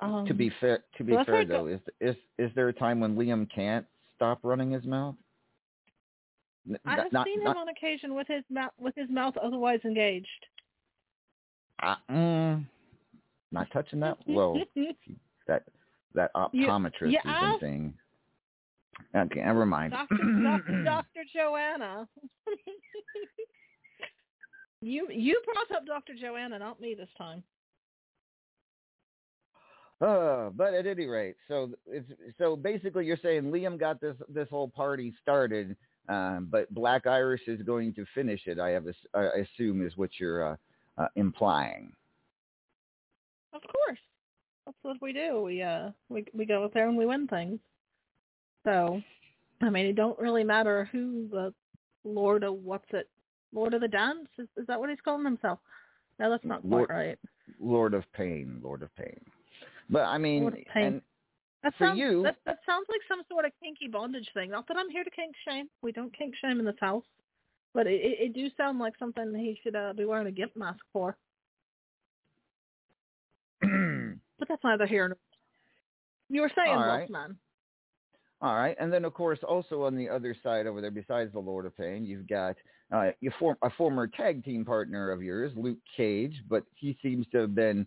Um, 0.00 0.26
to 0.26 0.34
be 0.34 0.52
fair, 0.60 0.84
to 0.96 1.04
be 1.04 1.12
so 1.12 1.24
fair 1.24 1.44
though, 1.44 1.66
is 1.66 1.80
is 2.00 2.16
is 2.38 2.50
there 2.54 2.68
a 2.68 2.72
time 2.72 3.00
when 3.00 3.16
Liam 3.16 3.48
can't 3.52 3.86
stop 4.14 4.40
running 4.42 4.70
his 4.70 4.84
mouth? 4.84 5.16
I 6.86 6.96
have 6.96 7.12
not, 7.12 7.26
seen 7.26 7.40
him 7.40 7.44
not, 7.44 7.56
on 7.56 7.68
occasion 7.68 8.14
with 8.14 8.26
his 8.26 8.42
mouth 8.50 8.72
with 8.78 8.94
his 8.96 9.10
mouth 9.10 9.34
otherwise 9.36 9.80
engaged. 9.84 10.28
Uh, 11.82 11.96
mm, 12.10 12.64
not 13.52 13.66
touching 13.72 14.00
that. 14.00 14.16
Well, 14.26 14.60
that 15.46 15.64
that 16.14 16.32
optometrist 16.34 17.10
you, 17.10 17.18
you 17.24 17.58
thing. 17.60 17.94
Okay, 19.14 19.40
never 19.40 19.66
mind. 19.66 19.92
Doctor 19.92 20.82
Doctor 20.84 21.20
Joanna. 21.34 22.08
you 24.80 25.08
you 25.10 25.40
brought 25.44 25.78
up 25.78 25.86
Doctor 25.86 26.14
Joanna, 26.18 26.58
not 26.58 26.80
me 26.80 26.94
this 26.94 27.08
time. 27.18 27.42
Uh, 30.00 30.50
but 30.50 30.74
at 30.74 30.86
any 30.86 31.06
rate, 31.06 31.36
so 31.46 31.70
it's 31.86 32.10
so 32.36 32.56
basically 32.56 33.06
you're 33.06 33.18
saying 33.22 33.44
Liam 33.44 33.78
got 33.78 34.00
this 34.00 34.16
this 34.28 34.48
whole 34.50 34.68
party 34.68 35.14
started 35.22 35.76
um, 36.08 36.48
but 36.50 36.72
Black 36.74 37.06
Iris 37.06 37.40
is 37.46 37.62
going 37.62 37.94
to 37.94 38.04
finish 38.14 38.42
it. 38.46 38.58
I 38.58 38.70
have, 38.70 38.86
a, 38.86 38.94
I 39.14 39.40
assume, 39.40 39.86
is 39.86 39.96
what 39.96 40.10
you're 40.18 40.52
uh, 40.52 40.56
uh, 40.98 41.08
implying. 41.16 41.92
Of 43.52 43.62
course, 43.62 43.98
that's 44.66 44.76
what 44.82 45.00
we 45.00 45.12
do. 45.12 45.42
We 45.42 45.62
uh, 45.62 45.90
we 46.08 46.24
we 46.34 46.44
go 46.44 46.64
out 46.64 46.74
there 46.74 46.88
and 46.88 46.96
we 46.96 47.06
win 47.06 47.28
things. 47.28 47.60
So, 48.64 49.00
I 49.62 49.70
mean, 49.70 49.86
it 49.86 49.94
don't 49.94 50.18
really 50.18 50.42
matter 50.42 50.88
who 50.90 51.28
the 51.30 51.54
Lord 52.04 52.42
of 52.44 52.54
what's 52.64 52.88
it, 52.90 53.08
Lord 53.52 53.74
of 53.74 53.80
the 53.80 53.88
Dance 53.88 54.28
is, 54.38 54.48
is 54.56 54.66
that 54.66 54.78
what 54.78 54.90
he's 54.90 54.98
calling 55.04 55.24
himself? 55.24 55.58
No, 56.18 56.30
that's 56.30 56.44
not 56.44 56.64
Lord, 56.64 56.88
quite 56.88 56.96
right. 56.96 57.18
Lord 57.60 57.94
of 57.94 58.04
Pain, 58.12 58.60
Lord 58.62 58.82
of 58.82 58.94
Pain. 58.96 59.20
But 59.90 60.02
I 60.02 60.18
mean, 60.18 60.64
and 60.74 61.02
that 61.64 61.74
for 61.76 61.86
sounds, 61.88 61.98
you, 61.98 62.22
that, 62.22 62.36
that 62.46 62.58
sounds 62.66 62.86
like 62.88 63.00
some 63.08 63.22
sort 63.28 63.44
of 63.44 63.52
kinky 63.62 63.88
bondage 63.88 64.28
thing. 64.34 64.50
Not 64.50 64.68
that 64.68 64.76
I'm 64.76 64.90
here 64.90 65.04
to 65.04 65.10
kink 65.10 65.34
shame. 65.46 65.68
We 65.82 65.92
don't 65.92 66.16
kink 66.16 66.34
shame 66.40 66.60
in 66.60 66.64
this 66.64 66.74
house, 66.80 67.04
but 67.72 67.86
it, 67.86 68.00
it, 68.00 68.18
it 68.20 68.34
do 68.34 68.48
sound 68.56 68.78
like 68.78 68.94
something 68.98 69.34
he 69.34 69.58
should 69.62 69.74
uh, 69.74 69.92
be 69.92 70.04
wearing 70.04 70.26
a 70.26 70.32
gimp 70.32 70.52
mask 70.56 70.80
for. 70.92 71.16
but 73.60 74.48
that's 74.48 74.62
neither 74.62 74.86
here 74.86 75.08
nor. 75.08 75.16
You 76.30 76.42
were 76.42 76.52
saying, 76.54 76.76
right. 76.76 77.10
man. 77.10 77.36
All 78.40 78.54
right, 78.54 78.76
and 78.78 78.92
then 78.92 79.04
of 79.04 79.14
course 79.14 79.38
also 79.46 79.84
on 79.84 79.96
the 79.96 80.08
other 80.08 80.36
side 80.42 80.66
over 80.66 80.80
there, 80.80 80.90
besides 80.90 81.32
the 81.32 81.38
Lord 81.38 81.64
of 81.64 81.76
Pain, 81.76 82.04
you've 82.04 82.28
got 82.28 82.56
uh, 82.92 83.10
you 83.20 83.30
form, 83.38 83.56
a 83.62 83.70
former 83.70 84.06
tag 84.06 84.44
team 84.44 84.64
partner 84.64 85.10
of 85.10 85.22
yours, 85.22 85.52
Luke 85.56 85.78
Cage, 85.96 86.42
but 86.48 86.64
he 86.74 86.96
seems 87.02 87.26
to 87.32 87.38
have 87.38 87.54
been 87.54 87.86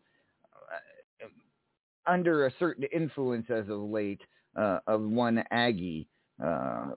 under 2.07 2.47
a 2.47 2.53
certain 2.59 2.85
influence 2.93 3.47
as 3.49 3.69
of 3.69 3.79
late 3.79 4.21
uh, 4.55 4.79
of 4.87 5.01
one 5.01 5.43
Aggie. 5.51 6.07
Uh, 6.43 6.91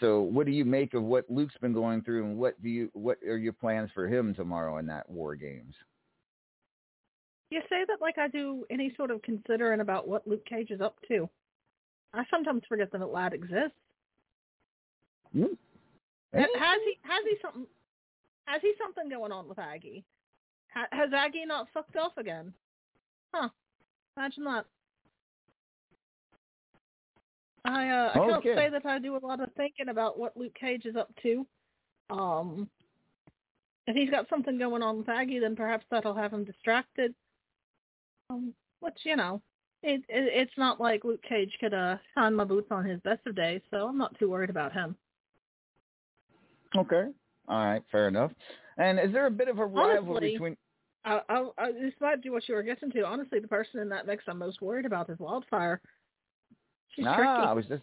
so, 0.00 0.22
what 0.22 0.46
do 0.46 0.52
you 0.52 0.64
make 0.64 0.94
of 0.94 1.02
what 1.02 1.24
Luke's 1.30 1.56
been 1.60 1.72
going 1.72 2.02
through, 2.02 2.24
and 2.24 2.36
what 2.36 2.60
do 2.62 2.68
you 2.68 2.90
what 2.94 3.18
are 3.26 3.38
your 3.38 3.52
plans 3.52 3.90
for 3.94 4.08
him 4.08 4.34
tomorrow 4.34 4.78
in 4.78 4.86
that 4.86 5.08
War 5.08 5.36
Games? 5.36 5.74
You 7.50 7.60
say 7.70 7.84
that 7.86 8.00
like 8.00 8.18
I 8.18 8.28
do 8.28 8.64
any 8.70 8.92
sort 8.96 9.10
of 9.10 9.22
considering 9.22 9.80
about 9.80 10.08
what 10.08 10.26
Luke 10.26 10.44
Cage 10.44 10.70
is 10.70 10.80
up 10.80 10.96
to. 11.08 11.28
I 12.12 12.24
sometimes 12.30 12.62
forget 12.68 12.90
that 12.92 13.12
lad 13.12 13.32
exists. 13.32 13.78
Mm. 15.36 15.56
Has 16.32 16.46
he 16.84 16.98
has 17.02 17.24
he 17.28 17.36
something 17.40 17.66
has 18.46 18.60
he 18.62 18.72
something 18.78 19.08
going 19.08 19.32
on 19.32 19.48
with 19.48 19.58
Aggie? 19.58 20.04
Has 20.68 21.12
Aggie 21.14 21.46
not 21.46 21.68
fucked 21.72 21.96
off 21.96 22.16
again? 22.16 22.52
Huh. 23.32 23.48
Imagine 24.18 24.44
that. 24.44 24.64
I 27.64 27.88
uh, 27.88 28.10
I 28.14 28.18
okay. 28.18 28.30
can't 28.30 28.58
say 28.58 28.70
that 28.70 28.84
I 28.84 28.98
do 28.98 29.16
a 29.16 29.24
lot 29.24 29.40
of 29.40 29.50
thinking 29.56 29.90
about 29.90 30.18
what 30.18 30.36
Luke 30.36 30.56
Cage 30.58 30.86
is 30.86 30.96
up 30.96 31.08
to. 31.22 31.46
Um, 32.10 32.68
if 33.86 33.94
he's 33.94 34.10
got 34.10 34.28
something 34.28 34.58
going 34.58 34.82
on 34.82 34.98
with 34.98 35.08
Aggie, 35.08 35.38
then 35.38 35.54
perhaps 35.54 35.84
that'll 35.90 36.16
have 36.16 36.32
him 36.32 36.44
distracted. 36.44 37.14
Um, 38.28 38.54
which 38.80 38.98
you 39.04 39.14
know, 39.14 39.40
it, 39.84 40.00
it 40.08 40.32
it's 40.34 40.58
not 40.58 40.80
like 40.80 41.04
Luke 41.04 41.22
Cage 41.28 41.56
could 41.60 41.74
uh 41.74 41.96
shine 42.16 42.34
my 42.34 42.44
boots 42.44 42.68
on 42.72 42.84
his 42.84 43.00
best 43.02 43.24
of 43.24 43.36
days, 43.36 43.60
so 43.70 43.86
I'm 43.86 43.98
not 43.98 44.18
too 44.18 44.30
worried 44.30 44.50
about 44.50 44.72
him. 44.72 44.96
Okay, 46.76 47.04
all 47.48 47.64
right, 47.64 47.82
fair 47.92 48.08
enough. 48.08 48.32
And 48.78 48.98
is 48.98 49.12
there 49.12 49.26
a 49.26 49.30
bit 49.30 49.46
of 49.46 49.60
a 49.60 49.66
rivalry 49.66 50.08
Honestly, 50.08 50.32
between? 50.32 50.56
I, 51.04 51.20
I, 51.28 51.48
I, 51.58 51.72
this 51.72 51.94
might 52.00 52.22
be 52.22 52.30
what 52.30 52.48
you 52.48 52.54
were 52.54 52.62
getting 52.62 52.90
to. 52.90 53.02
Honestly, 53.04 53.38
the 53.40 53.48
person 53.48 53.80
in 53.80 53.88
that 53.90 54.06
mix 54.06 54.24
I'm 54.28 54.38
most 54.38 54.60
worried 54.60 54.86
about 54.86 55.10
is 55.10 55.18
Wildfire. 55.18 55.80
She's 56.94 57.06
ah, 57.06 57.14
tricky. 57.16 57.28
I 57.28 57.52
was 57.52 57.66
just, 57.66 57.82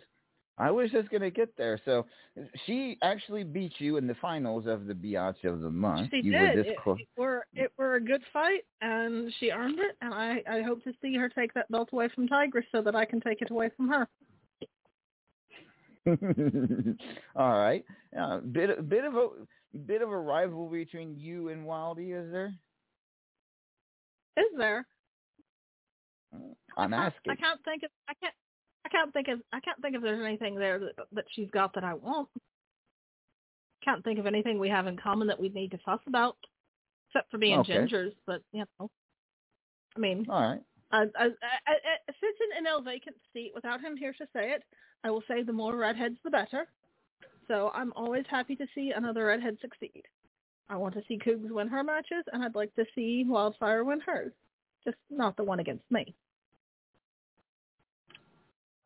I 0.57 0.71
was 0.71 0.91
just 0.91 1.09
gonna 1.09 1.29
get 1.29 1.55
there. 1.57 1.79
So 1.85 2.05
she 2.65 2.97
actually 3.01 3.43
beat 3.43 3.73
you 3.77 3.97
in 3.97 4.07
the 4.07 4.15
finals 4.15 4.65
of 4.67 4.85
the 4.85 4.93
Biatch 4.93 5.43
of 5.43 5.61
the 5.61 5.69
month. 5.69 6.09
She 6.11 6.21
you 6.27 6.31
did. 6.31 6.41
were 6.41 6.63
this 6.63 6.71
it, 6.71 6.77
close. 6.81 6.97
it 6.99 7.07
were 7.17 7.45
it 7.53 7.71
were 7.77 7.95
a 7.95 8.01
good 8.01 8.21
fight, 8.31 8.65
and 8.81 9.33
she 9.39 9.51
earned 9.51 9.79
it. 9.79 9.97
And 10.01 10.13
I 10.13 10.41
I 10.49 10.61
hope 10.61 10.83
to 10.83 10.93
see 11.01 11.15
her 11.15 11.29
take 11.29 11.53
that 11.53 11.69
belt 11.71 11.89
away 11.91 12.09
from 12.13 12.27
Tigress 12.27 12.65
so 12.71 12.81
that 12.81 12.95
I 12.95 13.05
can 13.05 13.21
take 13.21 13.41
it 13.41 13.51
away 13.51 13.69
from 13.75 13.89
her. 13.89 14.07
All 17.35 17.57
right, 17.57 17.83
uh, 18.17 18.39
bit 18.39 18.87
bit 18.87 19.03
of 19.03 19.15
a 19.15 19.29
bit 19.85 20.01
of 20.01 20.09
a 20.09 20.17
rivalry 20.17 20.85
between 20.85 21.15
you 21.17 21.49
and 21.49 21.65
Wildy, 21.65 22.17
is 22.17 22.31
there? 22.31 22.53
Is 24.37 24.45
there? 24.57 24.85
I'm 26.77 26.93
asking. 26.93 27.31
I 27.31 27.35
can't 27.35 27.63
think 27.63 27.83
of 27.83 27.89
I 28.09 28.13
can't 28.15 28.33
I 28.85 28.89
can't 28.89 29.13
think 29.13 29.27
of 29.29 29.39
I 29.53 29.59
can't 29.61 29.81
think 29.81 29.95
if 29.95 30.01
there's 30.01 30.23
anything 30.25 30.55
there 30.55 30.79
that 30.79 30.93
that 31.13 31.25
she's 31.31 31.49
got 31.51 31.73
that 31.75 31.83
I 31.83 31.93
want. 31.93 32.27
Can't 33.83 34.03
think 34.03 34.19
of 34.19 34.25
anything 34.25 34.59
we 34.59 34.69
have 34.69 34.87
in 34.87 34.97
common 34.97 35.27
that 35.27 35.39
we 35.39 35.49
need 35.49 35.71
to 35.71 35.77
fuss 35.85 35.99
about, 36.07 36.37
except 37.09 37.31
for 37.31 37.37
being 37.37 37.59
Okay. 37.59 37.73
gingers. 37.73 38.13
But 38.25 38.41
you 38.51 38.65
know, 38.79 38.89
I 39.95 39.99
mean, 39.99 40.25
All 40.29 40.41
right. 40.41 40.61
I, 40.91 41.03
I, 41.17 41.25
I, 41.25 41.27
I, 41.67 42.13
sitting 42.19 42.57
in 42.59 42.67
a 42.67 42.81
vacant 42.81 43.15
seat 43.33 43.51
without 43.55 43.81
him 43.81 43.95
here 43.97 44.13
to 44.13 44.25
say 44.35 44.51
it, 44.51 44.63
I 45.03 45.11
will 45.11 45.23
say 45.27 45.43
the 45.43 45.53
more 45.53 45.75
redheads 45.75 46.17
the 46.23 46.29
better. 46.31 46.67
So 47.47 47.71
I'm 47.73 47.93
always 47.95 48.25
happy 48.29 48.55
to 48.55 48.65
see 48.73 48.91
another 48.95 49.25
redhead 49.25 49.57
succeed. 49.61 50.03
I 50.69 50.77
want 50.77 50.95
to 50.95 51.03
see 51.07 51.19
Cougs 51.19 51.51
win 51.51 51.67
her 51.67 51.83
matches, 51.83 52.23
and 52.33 52.43
I'd 52.43 52.55
like 52.55 52.73
to 52.75 52.85
see 52.95 53.23
Wildfire 53.27 53.83
win 53.83 53.99
hers. 53.99 54.31
Just 54.83 54.97
not 55.09 55.37
the 55.37 55.43
one 55.43 55.59
against 55.59 55.89
me. 55.91 56.13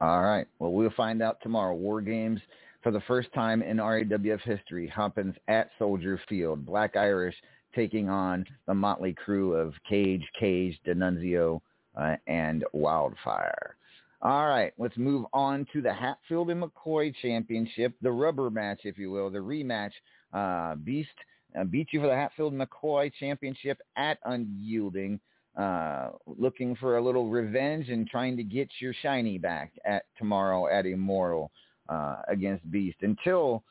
All 0.02 0.22
right. 0.22 0.48
Well, 0.60 0.72
we'll 0.72 0.92
find 0.92 1.22
out 1.22 1.38
tomorrow. 1.42 1.76
War 1.76 2.02
Games 2.02 2.40
for 2.84 2.92
the 2.92 3.02
first 3.02 3.34
time 3.34 3.62
in 3.62 3.78
RAWF 3.78 4.42
history 4.42 4.88
happens 4.88 5.36
at 5.48 5.70
Soldier 5.78 6.20
Field. 6.30 6.66
Black 6.66 6.96
Irish 6.96 7.36
taking 7.76 8.10
on 8.10 8.46
the 8.66 8.74
motley 8.74 9.14
crew 9.14 9.54
of 9.54 9.74
Cage, 9.88 10.24
Cage, 10.40 10.80
Denunzio, 10.88 11.62
uh, 11.98 12.16
and 12.28 12.64
Wildfire. 12.74 13.76
All 14.22 14.48
right, 14.48 14.74
let's 14.78 14.98
move 14.98 15.26
on 15.34 15.66
to 15.72 15.82
the 15.82 15.94
Hatfield 15.94 16.50
and 16.50 16.62
McCoy 16.62 17.14
Championship, 17.22 17.94
the 18.02 18.12
rubber 18.12 18.50
match, 18.50 18.82
if 18.84 18.98
you 18.98 19.12
will, 19.12 19.30
the 19.30 19.40
rematch. 19.40 19.92
Uh, 20.34 20.76
Beast 20.76 21.10
uh, 21.58 21.64
beat 21.64 21.88
you 21.92 22.02
for 22.02 22.08
the 22.08 22.16
Hatfield 22.16 22.54
McCoy 22.54 23.12
Championship 23.20 23.80
at 23.96 24.20
Unyielding 24.26 25.20
uh, 25.58 26.10
looking 26.26 26.76
for 26.76 26.98
a 26.98 27.04
little 27.04 27.30
revenge 27.30 27.90
and 27.90 28.08
trying 28.08 28.38
to 28.38 28.44
get 28.44 28.70
your 28.80 28.94
shiny 29.02 29.38
back 29.38 29.74
at 29.86 30.04
tomorrow 30.18 30.68
at 30.68 30.86
Immortal 30.86 31.52
uh, 31.90 32.18
against 32.28 32.70
Beast. 32.72 32.98
Until 33.02 33.64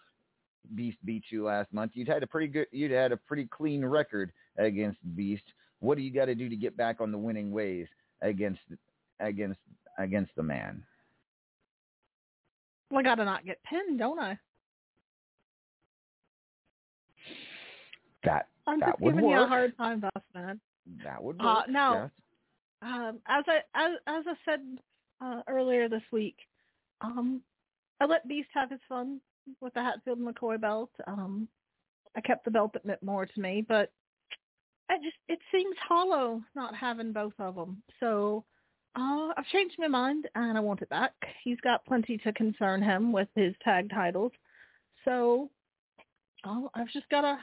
Beast 0.75 0.99
beat 1.05 1.25
you 1.31 1.45
last 1.45 1.73
month, 1.73 1.93
you'd 1.95 2.09
had 2.09 2.23
a 2.23 2.27
pretty 2.27 2.49
good, 2.49 2.67
you'd 2.73 2.91
had 2.91 3.13
a 3.13 3.17
pretty 3.17 3.47
clean 3.47 3.85
record 3.85 4.33
against 4.59 4.99
Beast. 5.17 5.45
What 5.81 5.97
do 5.97 6.03
you 6.03 6.13
got 6.13 6.27
to 6.27 6.35
do 6.35 6.49
to 6.49 6.57
get 6.57 6.77
back 6.77 7.01
on 7.01 7.13
the 7.13 7.19
winning 7.19 7.53
ways 7.53 7.87
against 8.21 8.61
against 9.21 9.61
against 9.99 10.33
the 10.37 10.43
man? 10.43 10.83
Well, 12.91 13.01
I 13.01 13.03
gotta 13.03 13.25
not 13.25 13.47
get 13.47 13.63
pinned, 13.63 13.99
don't 13.99 14.19
I? 14.19 14.39
That 18.25 18.49
I'm 18.67 18.81
that 18.81 18.91
just 18.91 19.01
would 19.01 19.15
giving 19.15 19.31
you 19.31 19.41
a 19.41 19.47
hard 19.47 19.77
time, 19.77 20.01
boss 20.01 20.23
man. 20.35 20.61
That 21.05 21.23
would 21.23 21.37
Uh, 21.41 21.45
work. 21.45 21.69
no. 21.69 21.93
yes. 21.93 22.11
Um, 22.81 23.19
as 23.27 23.45
I 23.49 23.59
as, 23.75 23.93
as 24.07 24.25
I 24.27 24.35
said 24.45 24.61
uh, 25.21 25.43
earlier 25.49 25.89
this 25.89 26.03
week, 26.13 26.37
um, 27.01 27.43
I 28.01 28.07
let 28.07 28.27
Beast 28.29 28.49
have 28.55 28.71
his 28.71 28.81
fun 28.89 29.21
with 29.61 29.75
the 29.75 29.83
Hatfield 29.83 30.21
McCoy 30.21 30.61
belt. 30.61 30.91
Um, 31.07 31.49
I 32.17 32.21
kept 32.21 32.45
the 32.45 32.51
belt 32.51 32.73
that 32.73 32.85
meant 32.85 33.03
more 33.03 33.27
to 33.27 33.41
me, 33.41 33.65
but 33.67 33.93
I 34.91 34.97
just 34.99 35.17
it 35.29 35.39
seems 35.53 35.77
hollow 35.87 36.43
not 36.55 36.75
having 36.75 37.13
both 37.13 37.35
of 37.39 37.55
them. 37.55 37.83
So 38.01 38.45
uh, 38.97 39.29
I've 39.37 39.47
changed 39.53 39.77
my 39.79 39.89
mind 39.89 40.29
and 40.35 40.57
I 40.57 40.61
want 40.61 40.83
it 40.83 40.89
back. 40.89 41.13
He's 41.45 41.61
got 41.61 41.85
plenty 41.85 42.19
to 42.19 42.33
concern 42.33 42.83
him 42.83 43.13
with 43.13 43.29
his 43.35 43.55
tag 43.65 43.91
titles, 43.91 44.33
so 45.05 45.51
uh, 46.45 46.63
I've 46.75 46.89
just 46.91 47.09
got 47.11 47.23
to 47.23 47.39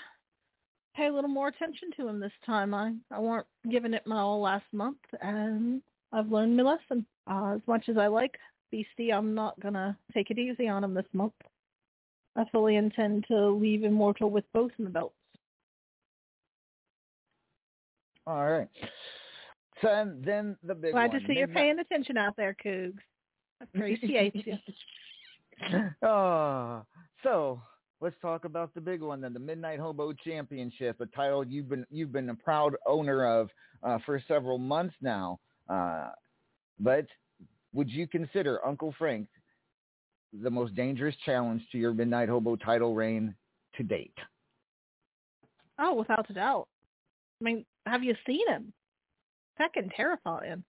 pay 0.96 1.08
a 1.08 1.14
little 1.14 1.30
more 1.30 1.48
attention 1.48 1.90
to 1.98 2.08
him 2.08 2.20
this 2.20 2.32
time. 2.46 2.74
I 2.74 2.94
I 3.12 3.20
weren't 3.20 3.48
giving 3.70 3.94
it 3.94 4.08
my 4.08 4.20
all 4.20 4.42
last 4.42 4.66
month, 4.72 4.98
and 5.22 5.82
I've 6.12 6.32
learned 6.32 6.58
my 6.58 6.64
lesson. 6.64 7.06
Uh, 7.30 7.56
as 7.56 7.62
much 7.68 7.90
as 7.90 7.98
I 7.98 8.08
like 8.08 8.36
Beastie, 8.72 9.12
I'm 9.12 9.34
not 9.34 9.60
gonna 9.60 9.98
take 10.14 10.32
it 10.32 10.40
easy 10.40 10.68
on 10.68 10.84
him 10.84 10.94
this 10.94 11.06
month. 11.14 11.34
I 12.36 12.46
fully 12.52 12.76
intend 12.76 13.26
to 13.28 13.50
leave 13.50 13.84
Immortal 13.84 14.30
with 14.30 14.46
both 14.54 14.72
in 14.78 14.86
the 14.86 14.92
belts. 14.92 15.16
All 18.28 18.50
right. 18.50 18.70
So 19.82 19.90
and 19.90 20.24
then 20.24 20.58
the 20.64 20.76
big 20.76 20.94
Glad 20.94 21.12
one. 21.12 21.22
to 21.22 21.28
see 21.28 21.34
you're 21.34 21.48
paying 21.48 21.80
attention 21.80 22.18
out 22.18 22.36
there, 22.38 22.56
Cougs. 22.64 22.98
Appreciate 23.62 24.36
you. 24.36 24.58
oh, 26.02 26.84
so 27.24 27.62
let's 28.06 28.16
talk 28.22 28.46
about 28.46 28.72
the 28.76 28.80
big 28.80 29.02
one 29.02 29.20
then, 29.20 29.34
the 29.34 29.40
Midnight 29.40 29.80
Hobo 29.80 30.14
Championship, 30.14 31.02
a 31.02 31.08
title 31.08 31.44
you've 31.44 31.68
been 31.68 31.88
you've 31.90 32.12
been 32.12 32.30
a 32.30 32.36
proud 32.36 32.76
owner 32.86 33.26
of 33.26 33.50
uh, 33.82 33.98
for 34.06 34.22
several 34.28 34.60
months 34.60 34.94
now. 35.02 35.40
Uh, 35.68 36.10
but 36.80 37.08
would 37.74 37.90
you 37.90 38.08
consider 38.08 38.64
Uncle 38.64 38.94
Frank 39.00 39.28
the 40.44 40.52
most 40.52 40.76
dangerous 40.76 41.16
challenge 41.26 41.64
to 41.72 41.80
your 41.80 41.96
Midnight 41.96 42.30
Hobo 42.30 42.56
title 42.56 42.94
reign 42.94 43.34
to 43.76 43.82
date? 43.82 44.14
Oh, 45.80 45.96
without 45.96 46.30
a 46.30 46.34
doubt. 46.34 46.68
I 47.42 47.44
mean, 47.44 47.66
have 47.88 48.04
you 48.04 48.14
seen 48.28 48.48
him? 48.48 48.72
Fucking 49.58 49.90
terrifying. 49.98 50.64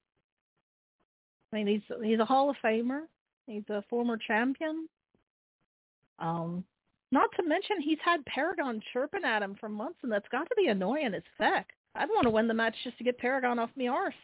I 1.53 1.57
mean, 1.57 1.67
he's 1.67 1.97
he's 2.03 2.19
a 2.19 2.25
Hall 2.25 2.49
of 2.49 2.57
Famer. 2.65 3.03
He's 3.47 3.69
a 3.69 3.85
former 3.91 4.17
champion. 4.17 4.89
Um, 6.19 6.65
not 7.13 7.31
to 7.37 7.43
mention 7.43 7.81
he's 7.81 7.99
had 8.05 8.25
Paragon 8.27 8.81
chirping 8.93 9.25
at 9.25 9.43
him 9.43 9.57
for 9.59 9.69
months, 9.69 9.99
and 10.03 10.11
that's 10.11 10.29
got 10.31 10.49
to 10.49 10.55
be 10.57 10.69
annoying 10.69 11.15
as 11.15 11.23
feck. 11.39 11.69
I'd 11.95 12.09
want 12.09 12.25
to 12.25 12.31
win 12.31 12.49
the 12.49 12.55
match 12.55 12.75
just 12.85 12.99
to 12.99 13.05
get 13.05 13.19
Paragon 13.19 13.59
off 13.59 13.71
me 13.77 13.89
arse. 13.89 14.15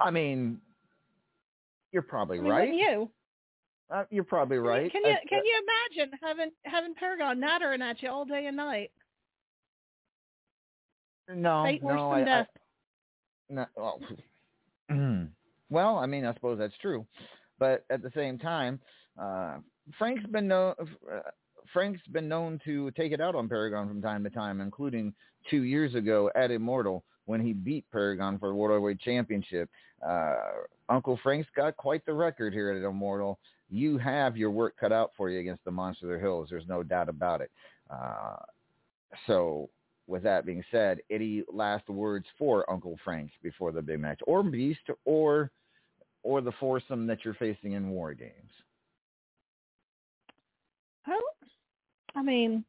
I 0.00 0.10
mean, 0.10 0.60
you're 1.92 2.02
probably 2.02 2.38
I 2.38 2.42
mean, 2.42 2.50
right. 2.50 2.72
you? 2.72 3.10
Uh, 3.90 4.04
you're 4.10 4.22
probably 4.22 4.58
right. 4.58 4.92
Can 4.92 5.02
you 5.04 5.12
Uh, 5.12 5.16
can 5.28 5.42
you 5.44 5.62
imagine 5.96 6.18
having 6.22 6.50
having 6.64 6.94
Paragon 6.94 7.40
nattering 7.40 7.82
at 7.82 8.02
you 8.02 8.10
all 8.10 8.24
day 8.24 8.46
and 8.46 8.56
night? 8.56 8.90
uh, 11.30 11.34
no, 11.34 11.64
Fate 11.64 11.82
worse 11.82 11.98
than 11.98 12.10
I, 12.10 12.24
death. 12.24 12.48
I, 13.50 13.54
no. 13.54 13.66
Well, 13.76 14.00
Well, 15.70 15.96
I 15.96 16.06
mean, 16.06 16.24
I 16.24 16.32
suppose 16.34 16.58
that's 16.58 16.76
true, 16.80 17.06
but 17.58 17.84
at 17.90 18.02
the 18.02 18.10
same 18.14 18.38
time, 18.38 18.80
uh, 19.20 19.58
Frank's 19.98 20.26
been 20.26 20.48
known. 20.48 20.74
Uh, 20.80 21.20
Frank's 21.72 22.06
been 22.12 22.28
known 22.28 22.60
to 22.64 22.90
take 22.92 23.12
it 23.12 23.20
out 23.20 23.34
on 23.34 23.48
Paragon 23.48 23.88
from 23.88 24.00
time 24.00 24.24
to 24.24 24.30
time, 24.30 24.60
including 24.60 25.12
two 25.50 25.62
years 25.62 25.94
ago 25.94 26.30
at 26.34 26.50
Immortal 26.50 27.04
when 27.26 27.40
he 27.44 27.52
beat 27.52 27.84
Paragon 27.92 28.38
for 28.38 28.48
the 28.48 28.54
World 28.54 28.72
Heavyweight 28.72 29.00
Championship. 29.00 29.68
Uh, 30.06 30.36
Uncle 30.88 31.18
Frank's 31.22 31.48
got 31.54 31.76
quite 31.76 32.04
the 32.06 32.12
record 32.12 32.52
here 32.54 32.70
at 32.70 32.82
Immortal. 32.82 33.38
You 33.70 33.98
have 33.98 34.36
your 34.36 34.50
work 34.50 34.76
cut 34.80 34.92
out 34.92 35.12
for 35.16 35.28
you 35.28 35.40
against 35.40 35.64
the 35.64 35.70
Monster 35.70 36.06
of 36.06 36.12
the 36.12 36.18
Hills. 36.18 36.48
There's 36.50 36.66
no 36.66 36.82
doubt 36.82 37.10
about 37.10 37.42
it. 37.42 37.50
Uh, 37.90 38.36
so, 39.26 39.68
with 40.06 40.22
that 40.22 40.46
being 40.46 40.64
said, 40.70 41.00
any 41.10 41.42
last 41.52 41.86
words 41.90 42.24
for 42.38 42.70
Uncle 42.70 42.98
Frank 43.04 43.30
before 43.42 43.72
the 43.72 43.82
big 43.82 44.00
match, 44.00 44.20
or 44.26 44.42
Beast, 44.42 44.80
or 45.04 45.50
or 46.22 46.40
the 46.40 46.52
foursome 46.60 47.06
that 47.06 47.24
you're 47.24 47.34
facing 47.34 47.72
in 47.72 47.90
War 47.90 48.14
Games? 48.14 48.52
Well, 51.06 51.18
I 52.14 52.22
mean, 52.22 52.64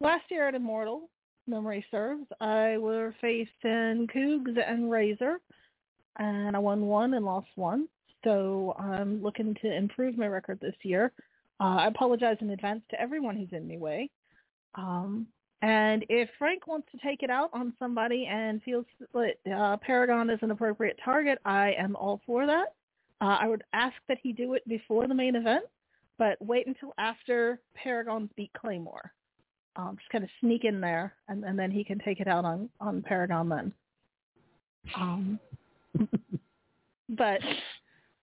last 0.00 0.24
year 0.30 0.48
at 0.48 0.54
Immortal, 0.54 1.10
memory 1.46 1.84
serves, 1.90 2.26
I 2.40 2.78
were 2.78 3.14
faced 3.20 3.50
in 3.64 4.06
Cougs 4.14 4.56
and 4.66 4.90
Razor, 4.90 5.38
and 6.18 6.56
I 6.56 6.58
won 6.58 6.82
one 6.82 7.14
and 7.14 7.24
lost 7.24 7.48
one. 7.56 7.88
So 8.24 8.74
I'm 8.78 9.22
looking 9.22 9.54
to 9.62 9.74
improve 9.74 10.16
my 10.16 10.26
record 10.26 10.60
this 10.60 10.74
year. 10.82 11.12
Uh, 11.58 11.76
I 11.80 11.86
apologize 11.88 12.36
in 12.40 12.50
advance 12.50 12.82
to 12.90 13.00
everyone 13.00 13.36
who's 13.36 13.52
in 13.52 13.68
my 13.68 13.76
way. 13.76 14.10
Um, 14.74 15.26
and 15.62 16.06
if 16.08 16.28
Frank 16.38 16.66
wants 16.66 16.88
to 16.92 16.98
take 16.98 17.22
it 17.22 17.30
out 17.30 17.50
on 17.52 17.74
somebody 17.78 18.26
and 18.30 18.62
feels 18.62 18.86
that 19.12 19.34
uh, 19.54 19.76
Paragon 19.76 20.30
is 20.30 20.38
an 20.42 20.50
appropriate 20.50 20.98
target, 21.04 21.38
I 21.44 21.72
am 21.78 21.96
all 21.96 22.20
for 22.26 22.46
that. 22.46 22.74
Uh, 23.20 23.36
I 23.38 23.46
would 23.46 23.62
ask 23.74 23.94
that 24.08 24.18
he 24.22 24.32
do 24.32 24.54
it 24.54 24.66
before 24.66 25.06
the 25.06 25.14
main 25.14 25.36
event, 25.36 25.64
but 26.18 26.38
wait 26.40 26.66
until 26.66 26.94
after 26.96 27.60
Paragon's 27.74 28.30
beat 28.36 28.50
Claymore. 28.58 29.12
Um, 29.76 29.96
just 29.98 30.10
kind 30.10 30.24
of 30.24 30.30
sneak 30.40 30.64
in 30.64 30.80
there, 30.80 31.14
and, 31.28 31.44
and 31.44 31.58
then 31.58 31.70
he 31.70 31.84
can 31.84 31.98
take 31.98 32.20
it 32.20 32.26
out 32.26 32.44
on 32.44 32.68
on 32.80 33.02
Paragon 33.02 33.48
then. 33.48 33.72
Um, 34.96 35.38
but 37.10 37.40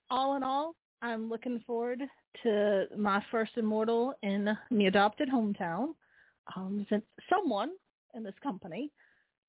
all 0.10 0.36
in 0.36 0.44
all, 0.44 0.76
I'm 1.02 1.30
looking 1.30 1.64
forward 1.66 2.02
to 2.44 2.86
my 2.98 3.24
first 3.32 3.52
Immortal 3.58 4.14
in 4.24 4.58
my 4.70 4.84
adopted 4.84 5.30
hometown. 5.30 5.94
Um, 6.56 6.86
since 6.90 7.04
someone 7.30 7.72
in 8.14 8.24
this 8.24 8.36
company 8.42 8.92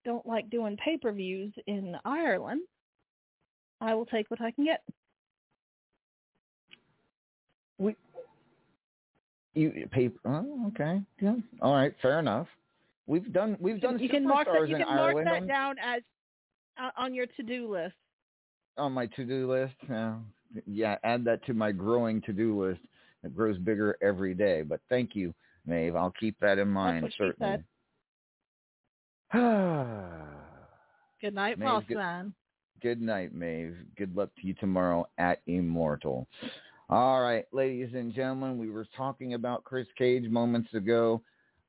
don't 0.04 0.26
like 0.26 0.50
doing 0.50 0.76
pay-per-views 0.84 1.52
in 1.66 1.96
Ireland, 2.04 2.62
I 3.80 3.94
will 3.94 4.06
take 4.06 4.30
what 4.30 4.40
I 4.40 4.50
can 4.50 4.64
get. 4.64 4.82
We 7.78 7.94
you 9.54 9.88
pay. 9.90 10.10
Oh, 10.24 10.66
okay. 10.68 11.00
Yeah. 11.20 11.34
All 11.60 11.74
right. 11.74 11.92
Fair 12.00 12.18
enough. 12.18 12.46
We've 13.06 13.32
done. 13.32 13.56
We've 13.60 13.80
done. 13.80 13.98
You 13.98 14.08
can 14.08 14.26
mark 14.26 14.46
that. 14.46 14.68
You 14.68 14.76
can 14.76 14.86
mark 14.86 15.16
Ireland 15.16 15.26
that 15.26 15.48
down 15.48 15.76
as 15.82 16.02
uh, 16.80 16.90
on 16.96 17.14
your 17.14 17.26
to-do 17.36 17.72
list. 17.72 17.94
On 18.76 18.92
my 18.92 19.06
to-do 19.06 19.50
list. 19.50 19.74
Yeah. 19.88 20.16
Yeah. 20.66 20.96
Add 21.02 21.24
that 21.24 21.44
to 21.46 21.54
my 21.54 21.72
growing 21.72 22.20
to-do 22.22 22.60
list. 22.62 22.80
It 23.24 23.34
grows 23.34 23.58
bigger 23.58 23.96
every 24.00 24.34
day. 24.34 24.62
But 24.62 24.80
thank 24.88 25.16
you, 25.16 25.34
Maeve. 25.68 25.94
I'll 25.94 26.14
keep 26.18 26.36
that 26.40 26.58
in 26.58 26.68
mind. 26.68 27.12
Certainly. 27.16 27.62
Good 31.20 31.34
night, 31.34 31.58
Maeve, 31.58 31.86
good- 31.88 31.96
man. 31.96 32.32
Good 32.80 33.02
night, 33.02 33.34
Maeve. 33.34 33.76
Good 33.96 34.14
luck 34.16 34.30
to 34.40 34.46
you 34.46 34.54
tomorrow 34.54 35.08
at 35.18 35.40
Immortal. 35.48 36.28
All 36.88 37.20
right, 37.22 37.44
ladies 37.52 37.90
and 37.92 38.14
gentlemen, 38.14 38.56
we 38.56 38.70
were 38.70 38.86
talking 38.96 39.34
about 39.34 39.64
Chris 39.64 39.88
Cage 39.98 40.30
moments 40.30 40.72
ago. 40.72 41.20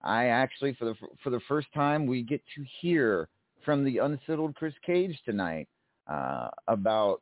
I 0.03 0.27
actually, 0.27 0.75
for 0.75 0.85
the 0.85 0.95
for 1.23 1.29
the 1.31 1.41
first 1.47 1.67
time, 1.73 2.05
we 2.05 2.21
get 2.21 2.41
to 2.55 2.63
hear 2.79 3.27
from 3.65 3.83
the 3.83 3.97
unsettled 3.97 4.55
Chris 4.55 4.73
Cage 4.85 5.19
tonight 5.25 5.67
uh, 6.07 6.49
about 6.67 7.21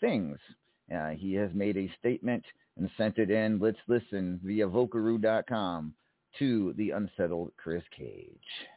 things. 0.00 0.38
Uh, 0.92 1.10
he 1.10 1.34
has 1.34 1.50
made 1.54 1.76
a 1.76 1.92
statement 2.00 2.44
and 2.78 2.90
sent 2.96 3.18
it 3.18 3.30
in. 3.30 3.58
Let's 3.58 3.78
listen 3.86 4.40
via 4.42 4.66
Vocaroo.com 4.66 5.94
to 6.38 6.74
the 6.76 6.90
unsettled 6.90 7.52
Chris 7.56 7.82
Cage. 7.96 8.68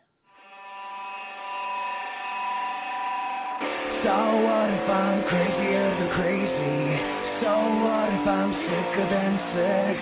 So 4.04 4.12
what 4.12 4.70
if 4.70 4.90
I'm 4.90 5.24
crazier 5.30 5.90
than 5.98 6.10
crazy? 6.14 7.16
So 7.42 7.50
what 7.50 8.14
if 8.14 8.28
I'm 8.28 8.54
sicker 8.54 9.10
than 9.10 9.34
sick? 9.56 9.98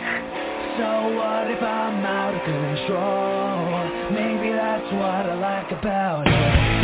So 0.77 1.15
what 1.15 1.49
if 1.49 1.61
I'm 1.61 2.03
out 2.03 2.35
of 2.35 2.43
control? 2.43 4.11
Maybe 4.11 4.51
that's 4.51 4.91
what 4.93 5.25
I 5.29 5.35
like 5.35 5.71
about 5.71 6.27
it. 6.27 6.82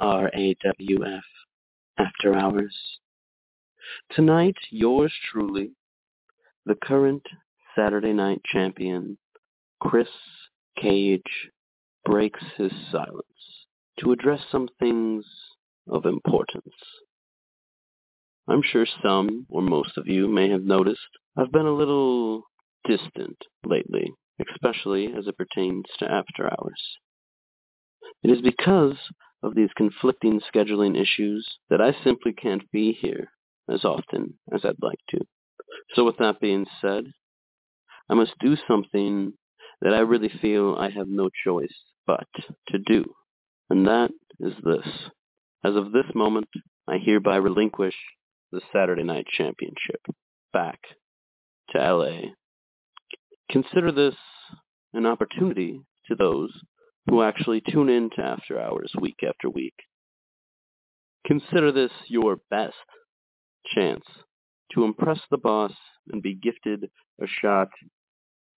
RAWF 0.00 1.22
After 1.98 2.34
Hours. 2.34 2.76
Tonight, 4.10 4.56
yours 4.70 5.12
truly, 5.32 5.72
the 6.64 6.76
current 6.76 7.22
Saturday 7.74 8.12
Night 8.12 8.40
Champion, 8.44 9.18
Chris 9.80 10.08
Cage, 10.80 11.50
breaks 12.04 12.42
his 12.56 12.70
silence 12.92 13.24
to 13.98 14.12
address 14.12 14.40
some 14.52 14.68
things 14.78 15.24
of 15.88 16.06
importance. 16.06 16.74
I'm 18.48 18.62
sure 18.62 18.86
some 19.02 19.46
or 19.48 19.62
most 19.62 19.98
of 19.98 20.06
you 20.06 20.28
may 20.28 20.48
have 20.50 20.62
noticed 20.62 21.00
I've 21.36 21.52
been 21.52 21.66
a 21.66 21.74
little 21.74 22.44
distant 22.84 23.36
lately, 23.64 24.12
especially 24.54 25.12
as 25.12 25.26
it 25.26 25.36
pertains 25.36 25.86
to 25.98 26.10
After 26.10 26.46
Hours. 26.46 26.82
It 28.22 28.30
is 28.30 28.40
because 28.40 28.96
of 29.42 29.54
these 29.54 29.70
conflicting 29.76 30.40
scheduling 30.52 31.00
issues 31.00 31.46
that 31.70 31.80
I 31.80 31.94
simply 32.04 32.32
can't 32.32 32.70
be 32.72 32.92
here 32.92 33.30
as 33.70 33.84
often 33.84 34.38
as 34.52 34.64
I'd 34.64 34.82
like 34.82 34.98
to. 35.10 35.18
So 35.94 36.04
with 36.04 36.16
that 36.18 36.40
being 36.40 36.66
said, 36.80 37.04
I 38.10 38.14
must 38.14 38.32
do 38.40 38.56
something 38.66 39.32
that 39.80 39.94
I 39.94 40.00
really 40.00 40.30
feel 40.40 40.74
I 40.74 40.90
have 40.90 41.08
no 41.08 41.28
choice 41.44 41.74
but 42.06 42.26
to 42.68 42.78
do. 42.78 43.04
And 43.70 43.86
that 43.86 44.10
is 44.40 44.54
this. 44.64 44.86
As 45.64 45.76
of 45.76 45.92
this 45.92 46.06
moment, 46.14 46.48
I 46.88 46.98
hereby 46.98 47.36
relinquish 47.36 47.94
the 48.50 48.60
Saturday 48.72 49.02
Night 49.02 49.26
Championship 49.36 50.00
back 50.52 50.80
to 51.70 51.78
LA. 51.78 52.30
Consider 53.50 53.92
this 53.92 54.14
an 54.94 55.04
opportunity 55.04 55.82
to 56.06 56.14
those 56.14 56.50
who 57.08 57.22
actually 57.22 57.60
tune 57.60 57.88
in 57.88 58.10
to 58.16 58.22
After 58.22 58.60
Hours 58.60 58.92
week 59.00 59.20
after 59.26 59.48
week. 59.48 59.74
Consider 61.26 61.72
this 61.72 61.90
your 62.08 62.38
best 62.50 62.74
chance 63.74 64.04
to 64.72 64.84
impress 64.84 65.20
the 65.30 65.38
boss 65.38 65.72
and 66.10 66.22
be 66.22 66.34
gifted 66.34 66.90
a 67.20 67.26
shot 67.26 67.68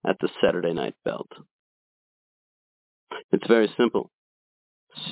at 0.08 0.18
the 0.20 0.30
Saturday 0.44 0.74
night 0.74 0.96
belt. 1.06 1.30
It's 3.32 3.48
very 3.48 3.72
simple. 3.78 4.10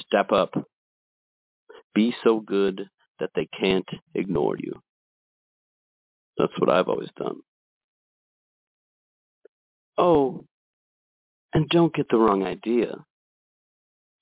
Step 0.01 0.31
up. 0.31 0.53
Be 1.95 2.13
so 2.23 2.39
good 2.39 2.89
that 3.19 3.31
they 3.35 3.47
can't 3.59 3.87
ignore 4.15 4.57
you. 4.57 4.73
That's 6.37 6.53
what 6.57 6.69
I've 6.69 6.87
always 6.87 7.09
done. 7.17 7.37
Oh, 9.97 10.45
and 11.53 11.67
don't 11.69 11.93
get 11.93 12.07
the 12.09 12.17
wrong 12.17 12.43
idea. 12.43 12.95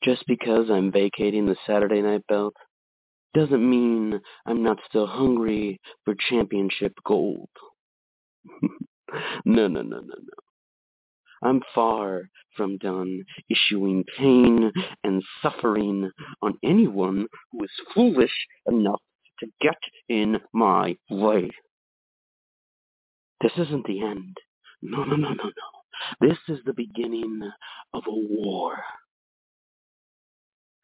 Just 0.04 0.24
because 0.28 0.70
I'm 0.70 0.92
vacating 0.92 1.46
the 1.46 1.56
Saturday 1.66 2.02
night 2.02 2.26
belt 2.28 2.54
doesn't 3.34 3.70
mean 3.70 4.20
I'm 4.46 4.64
not 4.64 4.78
still 4.88 5.08
hungry 5.08 5.80
for 6.06 6.16
championship 6.30 6.94
gold. 7.06 7.50
no, 9.46 9.68
no, 9.68 9.82
no, 9.82 9.82
no, 9.82 10.00
no. 10.02 10.38
I'm 11.44 11.62
far 11.76 12.30
from 12.56 12.78
done 12.78 13.24
issuing 13.50 14.04
pain 14.18 14.72
and 15.04 15.24
suffering 15.42 16.10
on 16.42 16.58
anyone 16.64 17.28
who 17.52 17.64
is 17.64 17.70
foolish 17.94 18.32
enough 18.66 19.02
to 19.40 19.48
get 19.62 19.78
in 20.10 20.38
my 20.54 20.98
way. 21.10 21.52
This 23.42 23.52
isn't 23.58 23.86
the 23.86 24.02
end. 24.02 24.38
No, 24.82 25.04
no, 25.04 25.16
no, 25.16 25.30
no, 25.30 25.44
no. 25.44 26.28
This 26.28 26.38
is 26.48 26.60
the 26.66 26.74
beginning 26.74 27.42
of 27.94 28.04
a 28.08 28.12
war. 28.12 28.78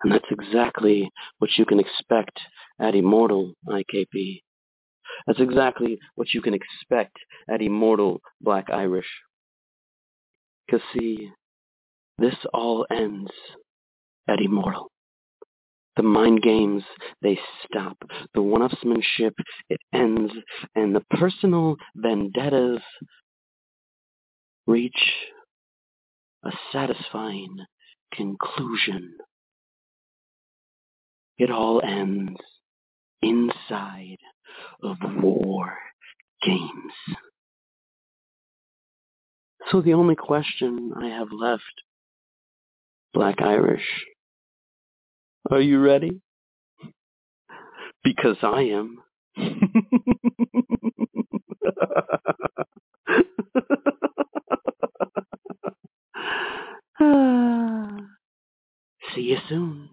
And 0.03 0.11
that's 0.11 0.25
exactly 0.31 1.09
what 1.39 1.51
you 1.57 1.65
can 1.65 1.79
expect 1.79 2.39
at 2.79 2.95
Immortal 2.95 3.53
IKP. 3.67 4.41
That's 5.27 5.39
exactly 5.39 5.99
what 6.15 6.33
you 6.33 6.41
can 6.41 6.53
expect 6.53 7.15
at 7.49 7.61
Immortal 7.61 8.21
Black 8.41 8.69
Irish. 8.69 9.07
Because 10.65 10.81
see, 10.93 11.29
this 12.17 12.35
all 12.53 12.85
ends 12.91 13.31
at 14.27 14.41
Immortal. 14.41 14.89
The 15.95 16.03
mind 16.03 16.41
games, 16.41 16.83
they 17.21 17.39
stop. 17.65 17.97
The 18.33 18.41
one-upsmanship, 18.41 19.33
it 19.69 19.79
ends. 19.93 20.33
And 20.75 20.95
the 20.95 21.03
personal 21.11 21.75
vendettas 21.95 22.81
reach 24.65 25.13
a 26.43 26.51
satisfying 26.71 27.57
conclusion. 28.11 29.13
It 31.37 31.49
all 31.49 31.81
ends 31.83 32.39
inside 33.21 34.17
of 34.83 34.97
war 35.21 35.77
games. 36.45 36.93
So 39.71 39.81
the 39.81 39.93
only 39.93 40.15
question 40.15 40.91
I 40.95 41.07
have 41.07 41.31
left, 41.31 41.63
Black 43.13 43.41
Irish, 43.41 44.05
are 45.49 45.61
you 45.61 45.79
ready? 45.79 46.21
Because 48.03 48.37
I 48.43 48.63
am. 48.63 48.99
See 59.15 59.21
you 59.21 59.37
soon. 59.49 59.89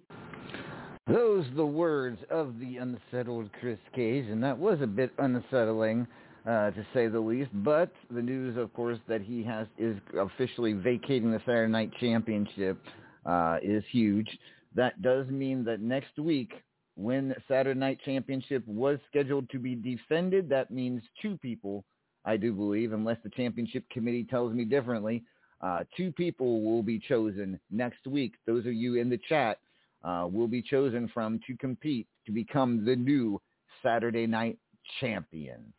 Those 1.12 1.44
the 1.56 1.66
words 1.66 2.20
of 2.30 2.60
the 2.60 2.76
unsettled 2.76 3.50
Chris 3.58 3.80
Cage, 3.96 4.26
and 4.26 4.40
that 4.44 4.56
was 4.56 4.80
a 4.80 4.86
bit 4.86 5.10
unsettling, 5.18 6.06
uh, 6.46 6.70
to 6.70 6.86
say 6.94 7.08
the 7.08 7.18
least. 7.18 7.50
But 7.52 7.90
the 8.12 8.22
news, 8.22 8.56
of 8.56 8.72
course, 8.74 8.98
that 9.08 9.20
he 9.20 9.42
has 9.42 9.66
is 9.76 9.96
officially 10.16 10.72
vacating 10.72 11.32
the 11.32 11.40
Saturday 11.40 11.72
Night 11.72 11.90
Championship 11.98 12.80
uh, 13.26 13.56
is 13.60 13.82
huge. 13.90 14.28
That 14.76 15.02
does 15.02 15.26
mean 15.26 15.64
that 15.64 15.80
next 15.80 16.16
week, 16.16 16.52
when 16.94 17.34
Saturday 17.48 17.80
Night 17.80 17.98
Championship 18.04 18.62
was 18.68 19.00
scheduled 19.08 19.50
to 19.50 19.58
be 19.58 19.74
defended, 19.74 20.48
that 20.50 20.70
means 20.70 21.02
two 21.20 21.36
people, 21.38 21.84
I 22.24 22.36
do 22.36 22.52
believe, 22.52 22.92
unless 22.92 23.18
the 23.24 23.30
championship 23.30 23.82
committee 23.90 24.24
tells 24.30 24.52
me 24.54 24.64
differently, 24.64 25.24
uh, 25.60 25.80
two 25.96 26.12
people 26.12 26.62
will 26.62 26.84
be 26.84 27.00
chosen 27.00 27.58
next 27.68 28.06
week. 28.06 28.34
Those 28.46 28.64
of 28.64 28.74
you 28.74 28.94
in 28.94 29.10
the 29.10 29.18
chat 29.28 29.58
uh, 30.04 30.26
will 30.30 30.48
be 30.48 30.62
chosen 30.62 31.08
from 31.12 31.40
to 31.46 31.56
compete 31.56 32.06
to 32.26 32.32
become 32.32 32.84
the 32.84 32.96
new 32.96 33.40
Saturday 33.82 34.26
Night 34.26 34.58
Champion. 35.00 35.72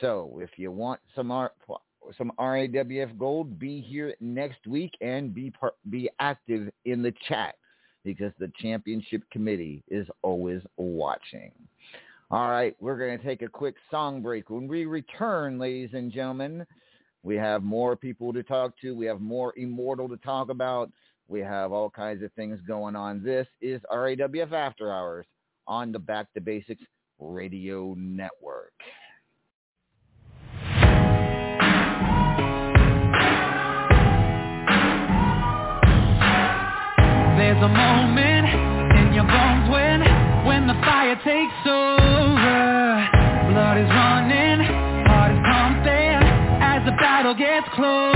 So 0.00 0.38
if 0.42 0.50
you 0.56 0.70
want 0.70 1.00
some 1.14 1.30
R- 1.30 1.52
some 2.16 2.30
RAWF 2.38 3.18
gold, 3.18 3.58
be 3.58 3.80
here 3.80 4.14
next 4.20 4.66
week 4.66 4.92
and 5.00 5.34
be 5.34 5.50
par- 5.50 5.74
be 5.90 6.08
active 6.20 6.70
in 6.84 7.02
the 7.02 7.12
chat 7.28 7.56
because 8.04 8.32
the 8.38 8.50
championship 8.60 9.22
committee 9.30 9.82
is 9.88 10.06
always 10.22 10.62
watching. 10.76 11.50
All 12.30 12.50
right, 12.50 12.76
we're 12.80 12.98
going 12.98 13.18
to 13.18 13.24
take 13.24 13.42
a 13.42 13.48
quick 13.48 13.76
song 13.90 14.20
break. 14.20 14.50
When 14.50 14.66
we 14.66 14.84
return, 14.84 15.58
ladies 15.58 15.90
and 15.92 16.10
gentlemen, 16.10 16.66
we 17.22 17.36
have 17.36 17.62
more 17.62 17.96
people 17.96 18.32
to 18.32 18.42
talk 18.42 18.72
to. 18.82 18.94
We 18.94 19.06
have 19.06 19.20
more 19.20 19.52
Immortal 19.56 20.08
to 20.08 20.16
talk 20.18 20.48
about. 20.48 20.90
We 21.28 21.40
have 21.40 21.72
all 21.72 21.90
kinds 21.90 22.22
of 22.22 22.32
things 22.34 22.60
going 22.68 22.94
on. 22.94 23.22
This 23.22 23.48
is 23.60 23.80
RAWF 23.92 24.52
After 24.52 24.92
Hours 24.92 25.26
on 25.66 25.90
the 25.90 25.98
Back 25.98 26.32
to 26.34 26.40
Basics 26.40 26.82
Radio 27.18 27.94
Network. 27.98 28.72
There's 37.36 37.62
a 37.62 37.68
moment 37.68 38.46
in 38.96 39.12
your 39.12 39.26
bones 39.26 39.68
when, 39.68 40.00
when 40.46 40.68
the 40.68 40.74
fire 40.84 41.16
takes 41.24 41.66
over. 41.66 43.08
Blood 43.50 43.78
is 43.78 43.88
running, 43.90 44.60
heart 45.06 45.32
is 45.32 45.42
pumping 45.42 46.22
as 46.62 46.84
the 46.86 46.92
battle 46.92 47.34
gets 47.34 47.66
closer. 47.74 48.15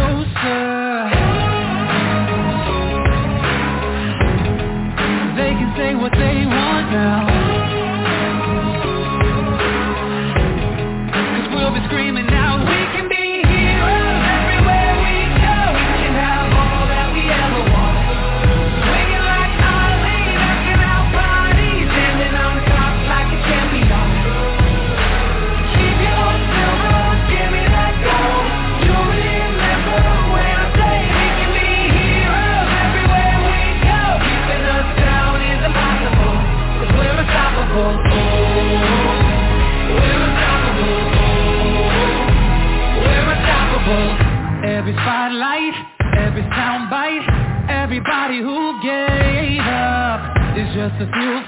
Just 50.99 51.03
a 51.03 51.13
fuel 51.13 51.40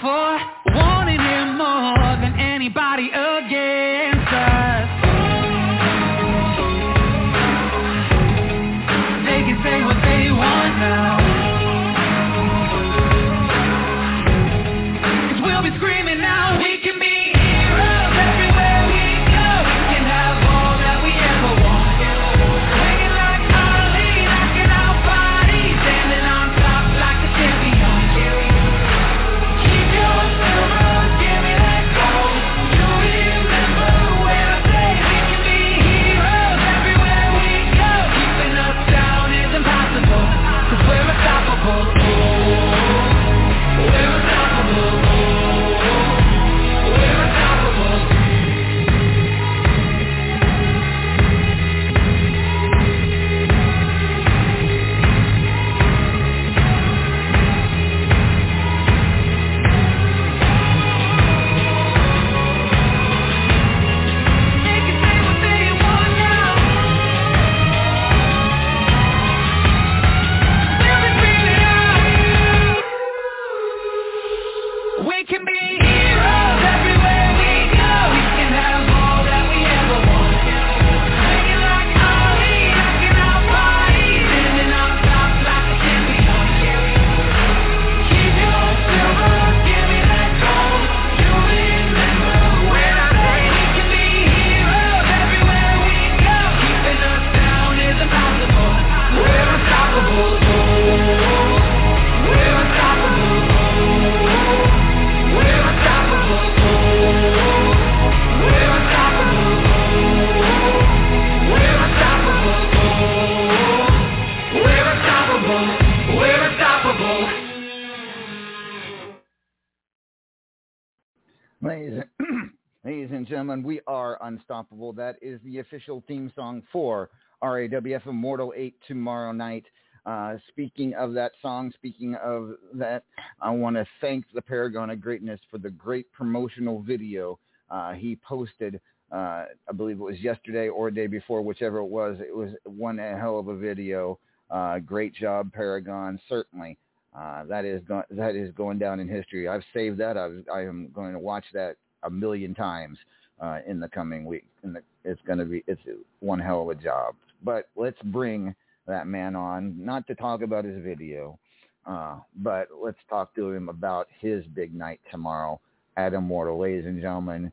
unstoppable. 124.33 124.93
That 124.93 125.17
is 125.21 125.41
the 125.45 125.59
official 125.59 126.03
theme 126.09 126.33
song 126.35 126.63
for 126.73 127.11
RAWF 127.43 128.07
Immortal 128.07 128.53
8 128.57 128.75
tomorrow 128.87 129.33
night. 129.33 129.67
Uh, 130.05 130.37
speaking 130.49 130.95
of 130.95 131.13
that 131.15 131.33
song, 131.41 131.73
speaking 131.75 132.17
of 132.17 132.55
that, 132.75 133.05
I 133.41 133.51
want 133.51 133.77
to 133.77 133.87
thank 134.01 134.25
the 134.35 134.43
Paragon 134.43 134.91
of 134.91 135.01
Greatness 135.01 135.41
for 135.51 135.59
the 135.59 135.71
great 135.71 136.11
promotional 136.13 136.83
video 136.83 137.39
uh, 137.71 137.93
he 137.93 138.17
posted. 138.17 138.81
Uh, 139.13 139.45
I 139.69 139.73
believe 139.77 140.01
it 140.01 140.03
was 140.03 140.21
yesterday 140.21 140.69
or 140.69 140.91
the 140.91 140.97
day 140.97 141.07
before, 141.07 141.43
whichever 141.43 141.79
it 141.79 141.87
was. 141.87 142.17
It 142.21 142.35
was 142.35 142.51
one 142.65 142.99
hell 142.99 143.39
of 143.39 143.49
a 143.49 143.57
video. 143.57 144.19
Uh, 144.51 144.79
great 144.79 145.15
job, 145.15 145.53
Paragon. 145.53 146.19
Certainly, 146.29 146.79
uh, 147.17 147.45
that 147.45 147.65
is 147.65 147.83
go- 147.87 148.05
that 148.11 148.35
is 148.35 148.53
going 148.53 148.79
down 148.79 149.01
in 149.01 149.09
history. 149.09 149.49
I've 149.49 149.65
saved 149.73 149.99
that. 149.99 150.17
I've, 150.17 150.45
I 150.53 150.63
am 150.63 150.91
going 150.93 151.13
to 151.13 151.19
watch 151.19 151.45
that 151.53 151.77
a 152.03 152.11
million 152.11 152.55
times 152.55 152.99
uh, 153.43 153.59
in 153.67 153.81
the 153.81 153.89
coming 153.89 154.25
week. 154.25 154.47
The, 154.63 154.83
it's 155.05 155.21
going 155.27 155.39
to 155.39 155.45
be 155.45 155.65
it's 155.67 155.83
one 156.21 156.39
hell 156.39 156.63
of 156.63 156.69
a 156.69 156.81
job. 156.81 157.15
But 157.43 157.69
let's 157.77 158.01
bring 158.05 158.55
that 158.87 159.07
man 159.07 159.37
on, 159.37 159.75
not 159.85 160.07
to 160.07 160.15
talk 160.15 160.43
about 160.43 160.65
his 160.65 160.83
video, 160.83 161.39
uh, 161.87 162.19
but 162.37 162.69
let's 162.83 162.99
talk 163.11 163.35
to 163.35 163.51
him 163.51 163.69
about 163.69 164.09
his 164.21 164.45
big 164.55 164.75
night 164.75 165.01
tomorrow 165.11 165.61
at 165.97 166.15
Immortal. 166.15 166.59
Ladies 166.59 166.87
and 166.87 167.01
gentlemen, 167.01 167.53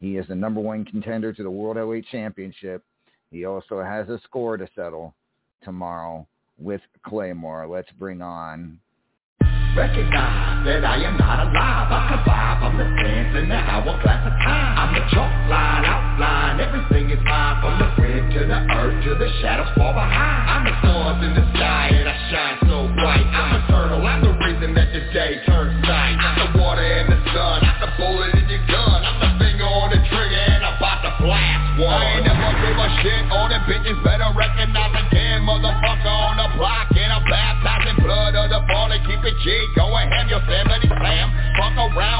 he 0.00 0.16
is 0.16 0.26
the 0.28 0.34
number 0.34 0.60
one 0.60 0.84
contender 0.84 1.32
to 1.32 1.42
the 1.42 1.50
World 1.50 1.76
Heavyweight 1.76 2.06
Championship. 2.10 2.82
He 3.30 3.44
also 3.44 3.82
has 3.82 4.08
a 4.08 4.20
score 4.24 4.56
to 4.56 4.68
settle 4.74 5.14
tomorrow 5.62 6.26
with 6.58 6.80
Claymore. 7.04 7.66
Let's 7.66 7.90
bring 7.98 8.22
on 8.22 8.78
Recognize 9.76 10.64
that 10.64 10.88
I 10.88 10.96
am 11.04 11.20
not 11.20 11.46
alive. 11.46 11.92
I 11.92 12.00
survive, 12.08 12.64
I'm 12.64 12.80
the 12.80 12.88
sands 12.96 13.36
in 13.36 13.48
the 13.52 13.60
hourglass 13.60 14.24
of 14.24 14.32
time. 14.40 14.72
I'm 14.72 14.90
the 14.96 15.04
chalk 15.12 15.28
line, 15.52 15.84
outline, 15.84 16.64
everything 16.64 17.10
is 17.12 17.20
mine. 17.22 17.60
From 17.60 17.76
the 17.84 17.88
grid 18.00 18.24
to 18.32 18.40
the 18.48 18.60
earth 18.72 19.04
to 19.04 19.14
the 19.20 19.28
shadows 19.44 19.68
fall 19.76 19.92
behind. 19.92 20.48
I'm 20.48 20.64
the 20.64 20.74
stars 20.80 21.20
in 21.28 21.32
the 21.36 21.45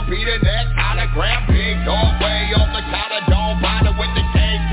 hologram 0.06 1.46
Big 1.50 1.82
dog 1.84 2.20
way 2.22 2.54
off 2.54 2.70
the 2.70 2.82
don't 3.26 3.58
bother 3.58 3.94
with 3.98 4.12
the 4.14 4.24
Can't 4.30 4.70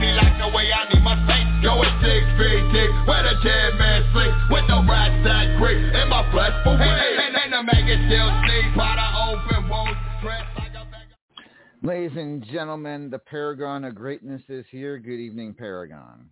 me 0.00 0.14
I 0.14 0.88
need 0.92 1.02
my 1.02 1.16
Going 1.62 1.90
six 1.98 2.22
feet 2.38 2.62
deep, 2.70 2.90
where 3.08 3.22
the 3.26 3.34
dead 3.42 3.74
man 3.78 4.02
sleep. 4.12 4.32
With 4.50 4.66
that 4.68 5.56
creep 5.58 5.82
in 5.82 6.08
my 6.08 6.22
flesh 6.30 6.54
for 6.62 6.78
weeks. 6.78 6.86
And, 6.86 7.34
and 7.34 7.52
the 7.52 7.62
maggot 7.62 8.00
still 8.06 8.30
sleep 8.46 8.76
by 8.76 8.94
the 8.94 9.08
open 9.26 9.68
wounds 9.68 9.98
Ladies 11.82 12.16
and 12.16 12.44
gentlemen, 12.44 13.10
the 13.10 13.18
Paragon 13.18 13.84
of 13.84 13.94
Greatness 13.94 14.42
is 14.48 14.66
here. 14.70 14.98
Good 14.98 15.20
evening, 15.20 15.54
Paragon. 15.54 16.30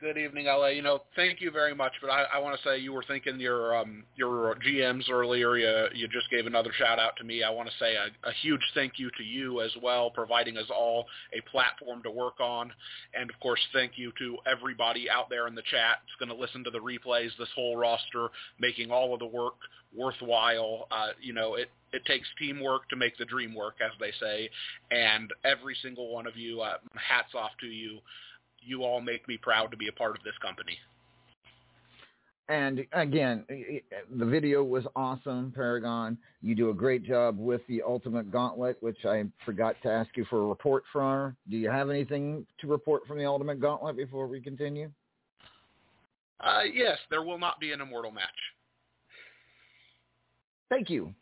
Good 0.00 0.16
evening, 0.16 0.46
LA. 0.46 0.68
You 0.68 0.80
know, 0.80 1.02
thank 1.14 1.42
you 1.42 1.50
very 1.50 1.74
much. 1.74 1.92
But 2.00 2.08
I, 2.08 2.24
I 2.32 2.38
want 2.38 2.56
to 2.58 2.66
say 2.66 2.78
you 2.78 2.90
were 2.90 3.04
thinking 3.06 3.38
your 3.38 3.76
um, 3.76 4.02
your 4.16 4.56
GMs 4.66 5.10
earlier. 5.10 5.58
You 5.58 5.88
you 5.94 6.08
just 6.08 6.30
gave 6.30 6.46
another 6.46 6.70
shout 6.78 6.98
out 6.98 7.16
to 7.18 7.24
me. 7.24 7.42
I 7.42 7.50
want 7.50 7.68
to 7.68 7.74
say 7.78 7.96
a, 7.96 8.06
a 8.26 8.32
huge 8.40 8.62
thank 8.72 8.94
you 8.96 9.10
to 9.18 9.22
you 9.22 9.60
as 9.60 9.70
well, 9.82 10.08
providing 10.08 10.56
us 10.56 10.70
all 10.70 11.04
a 11.34 11.42
platform 11.50 12.02
to 12.04 12.10
work 12.10 12.40
on, 12.40 12.72
and 13.12 13.28
of 13.28 13.38
course, 13.40 13.60
thank 13.74 13.98
you 13.98 14.10
to 14.16 14.38
everybody 14.50 15.10
out 15.10 15.28
there 15.28 15.46
in 15.48 15.54
the 15.54 15.64
chat. 15.70 15.98
It's 16.04 16.18
going 16.18 16.34
to 16.34 16.42
listen 16.42 16.64
to 16.64 16.70
the 16.70 16.78
replays. 16.78 17.36
This 17.38 17.50
whole 17.54 17.76
roster 17.76 18.28
making 18.58 18.90
all 18.90 19.12
of 19.12 19.20
the 19.20 19.26
work 19.26 19.56
worthwhile. 19.94 20.88
Uh, 20.90 21.08
you 21.20 21.34
know, 21.34 21.56
it 21.56 21.68
it 21.92 22.06
takes 22.06 22.26
teamwork 22.38 22.88
to 22.88 22.96
make 22.96 23.18
the 23.18 23.26
dream 23.26 23.54
work, 23.54 23.74
as 23.84 23.92
they 24.00 24.12
say, 24.18 24.48
and 24.90 25.30
every 25.44 25.76
single 25.82 26.10
one 26.10 26.26
of 26.26 26.38
you, 26.38 26.62
uh, 26.62 26.78
hats 26.96 27.34
off 27.34 27.50
to 27.60 27.66
you 27.66 27.98
you 28.60 28.84
all 28.84 29.00
make 29.00 29.26
me 29.28 29.36
proud 29.36 29.70
to 29.70 29.76
be 29.76 29.88
a 29.88 29.92
part 29.92 30.16
of 30.16 30.22
this 30.24 30.34
company. 30.42 30.76
And 32.48 32.84
again, 32.92 33.44
the 34.16 34.24
video 34.24 34.64
was 34.64 34.84
awesome, 34.96 35.52
Paragon. 35.54 36.18
You 36.42 36.56
do 36.56 36.70
a 36.70 36.74
great 36.74 37.04
job 37.04 37.38
with 37.38 37.60
the 37.68 37.80
Ultimate 37.80 38.32
Gauntlet, 38.32 38.76
which 38.80 39.04
I 39.04 39.22
forgot 39.46 39.76
to 39.84 39.88
ask 39.88 40.10
you 40.16 40.24
for 40.28 40.42
a 40.42 40.46
report 40.46 40.82
from. 40.92 41.36
Do 41.48 41.56
you 41.56 41.70
have 41.70 41.90
anything 41.90 42.44
to 42.60 42.66
report 42.66 43.06
from 43.06 43.18
the 43.18 43.24
Ultimate 43.24 43.60
Gauntlet 43.60 43.96
before 43.96 44.26
we 44.26 44.40
continue? 44.40 44.90
Uh, 46.40 46.62
yes, 46.72 46.98
there 47.08 47.22
will 47.22 47.38
not 47.38 47.60
be 47.60 47.70
an 47.70 47.80
immortal 47.80 48.10
match. 48.10 48.26
Thank 50.70 50.90
you. 50.90 51.14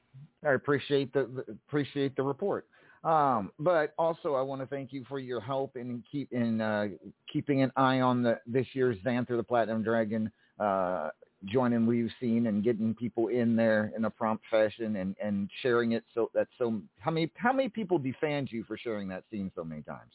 I 0.47 0.53
appreciate 0.53 1.12
the, 1.12 1.28
the 1.34 1.59
appreciate 1.68 2.16
the 2.16 2.22
report. 2.22 2.66
Um, 3.09 3.52
but 3.59 3.94
also, 3.96 4.34
I 4.34 4.42
want 4.42 4.61
to 4.61 4.66
thank 4.66 4.92
you 4.92 5.02
for 5.09 5.18
your 5.18 5.40
help 5.40 5.76
in 5.76 6.04
keep 6.12 6.30
in 6.30 6.61
uh, 6.61 6.88
keeping 7.32 7.62
an 7.62 7.72
eye 7.74 8.00
on 8.00 8.22
the 8.22 8.38
this 8.46 8.66
year's 8.74 8.98
Zanthur 8.98 9.38
the 9.38 9.42
Platinum 9.42 9.82
Dragon 9.82 10.30
uh, 10.61 11.09
joining 11.46 11.86
we've 11.86 12.11
seen 12.20 12.48
and 12.48 12.62
getting 12.62 12.94
people 12.94 13.28
in 13.28 13.56
there 13.56 13.92
in 13.96 14.04
a 14.04 14.11
prompt 14.11 14.44
fashion 14.50 14.96
and, 14.96 15.16
and 15.24 15.48
sharing 15.62 15.92
it 15.92 16.04
so 16.12 16.30
that 16.34 16.48
so 16.59 16.82
how 16.98 17.11
many 17.11 17.32
how 17.36 17.50
many 17.50 17.70
people 17.70 17.98
defend 17.98 18.52
you 18.52 18.62
for 18.64 18.76
sharing 18.76 19.09
that 19.09 19.24
scene 19.30 19.50
so 19.56 19.64
many 19.64 19.80
times? 19.80 20.12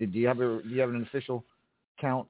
Did 0.00 0.12
you 0.12 0.26
have 0.26 0.40
a 0.40 0.60
do 0.64 0.68
you 0.68 0.80
have 0.80 0.90
an 0.90 1.02
official 1.02 1.44
count? 2.00 2.26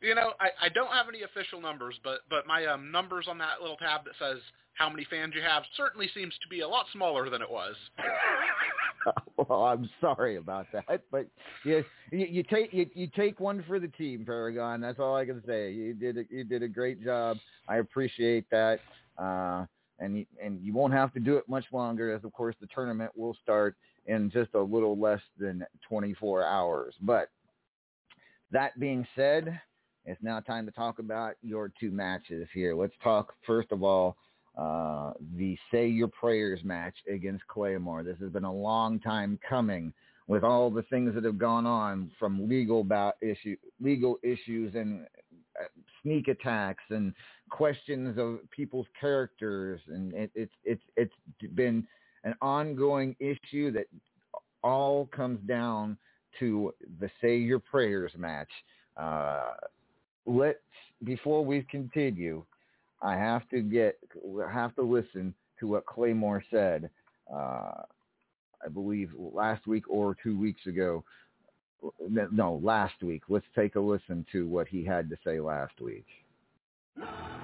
You 0.00 0.14
know, 0.14 0.32
I, 0.40 0.66
I 0.66 0.68
don't 0.70 0.90
have 0.92 1.06
any 1.08 1.22
official 1.22 1.60
numbers, 1.60 1.94
but 2.02 2.20
but 2.30 2.46
my 2.46 2.64
um, 2.66 2.90
numbers 2.90 3.26
on 3.28 3.38
that 3.38 3.60
little 3.60 3.76
tab 3.76 4.04
that 4.04 4.14
says 4.18 4.38
how 4.74 4.88
many 4.88 5.06
fans 5.10 5.34
you 5.34 5.42
have 5.42 5.62
certainly 5.76 6.08
seems 6.14 6.32
to 6.42 6.48
be 6.48 6.60
a 6.60 6.68
lot 6.68 6.86
smaller 6.92 7.28
than 7.28 7.42
it 7.42 7.50
was. 7.50 7.74
well, 9.36 9.64
I'm 9.64 9.90
sorry 10.00 10.36
about 10.36 10.66
that, 10.72 11.02
but 11.10 11.26
yes, 11.66 11.84
you, 12.10 12.26
you 12.26 12.42
take 12.42 12.72
you, 12.72 12.86
you 12.94 13.08
take 13.14 13.40
one 13.40 13.62
for 13.68 13.78
the 13.78 13.88
team, 13.88 14.24
Paragon. 14.24 14.80
That's 14.80 14.98
all 14.98 15.14
I 15.14 15.26
can 15.26 15.42
say. 15.46 15.72
You 15.72 15.92
did 15.92 16.16
a, 16.16 16.24
you 16.30 16.44
did 16.44 16.62
a 16.62 16.68
great 16.68 17.04
job. 17.04 17.36
I 17.68 17.76
appreciate 17.76 18.48
that, 18.50 18.80
uh, 19.18 19.66
and 19.98 20.16
you, 20.16 20.26
and 20.42 20.62
you 20.62 20.72
won't 20.72 20.94
have 20.94 21.12
to 21.12 21.20
do 21.20 21.36
it 21.36 21.46
much 21.46 21.64
longer, 21.72 22.14
as 22.14 22.24
of 22.24 22.32
course 22.32 22.56
the 22.60 22.68
tournament 22.74 23.10
will 23.14 23.36
start 23.42 23.76
in 24.06 24.30
just 24.30 24.54
a 24.54 24.60
little 24.60 24.98
less 24.98 25.20
than 25.38 25.64
24 25.86 26.42
hours. 26.42 26.94
But 27.02 27.28
that 28.50 28.78
being 28.80 29.06
said, 29.14 29.60
it's 30.04 30.22
now 30.22 30.40
time 30.40 30.66
to 30.66 30.72
talk 30.72 30.98
about 30.98 31.34
your 31.42 31.72
two 31.78 31.90
matches 31.90 32.48
here. 32.52 32.74
Let's 32.74 32.94
talk 33.02 33.34
first 33.46 33.72
of 33.72 33.82
all 33.82 34.16
uh, 34.56 35.12
the 35.36 35.56
Say 35.70 35.86
Your 35.86 36.08
Prayers 36.08 36.60
match 36.64 36.94
against 37.12 37.46
Claymore. 37.46 38.02
This 38.02 38.18
has 38.20 38.30
been 38.30 38.44
a 38.44 38.52
long 38.52 38.98
time 39.00 39.38
coming 39.48 39.92
with 40.26 40.44
all 40.44 40.70
the 40.70 40.82
things 40.82 41.14
that 41.14 41.24
have 41.24 41.38
gone 41.38 41.66
on 41.66 42.10
from 42.18 42.48
legal 42.48 42.80
about 42.80 43.16
issue, 43.20 43.56
legal 43.80 44.18
issues 44.22 44.74
and 44.74 45.06
uh, 45.60 45.64
sneak 46.02 46.28
attacks 46.28 46.84
and 46.90 47.12
questions 47.50 48.16
of 48.18 48.38
people's 48.50 48.86
characters, 49.00 49.80
and 49.88 50.12
it, 50.14 50.30
it's 50.34 50.54
it's 50.64 50.82
it's 50.96 51.14
been 51.54 51.86
an 52.24 52.34
ongoing 52.40 53.16
issue 53.18 53.72
that 53.72 53.86
all 54.62 55.06
comes 55.06 55.40
down 55.48 55.96
to 56.38 56.72
the 57.00 57.10
Say 57.20 57.36
Your 57.36 57.58
Prayers 57.58 58.12
match. 58.16 58.50
Uh, 58.96 59.52
let's 60.30 60.58
before 61.04 61.44
we 61.44 61.62
continue, 61.70 62.44
I 63.02 63.14
have 63.14 63.48
to 63.50 63.60
get 63.60 63.98
have 64.50 64.74
to 64.76 64.82
listen 64.82 65.34
to 65.58 65.66
what 65.66 65.86
Claymore 65.86 66.42
said. 66.50 66.90
Uh, 67.32 67.82
I 68.62 68.68
believe 68.72 69.10
last 69.16 69.66
week 69.66 69.84
or 69.88 70.16
two 70.22 70.38
weeks 70.38 70.66
ago. 70.66 71.04
No, 72.10 72.60
last 72.62 73.02
week. 73.02 73.22
Let's 73.28 73.46
take 73.56 73.76
a 73.76 73.80
listen 73.80 74.26
to 74.32 74.46
what 74.46 74.68
he 74.68 74.84
had 74.84 75.08
to 75.08 75.16
say 75.24 75.40
last 75.40 75.80
week. 75.80 76.06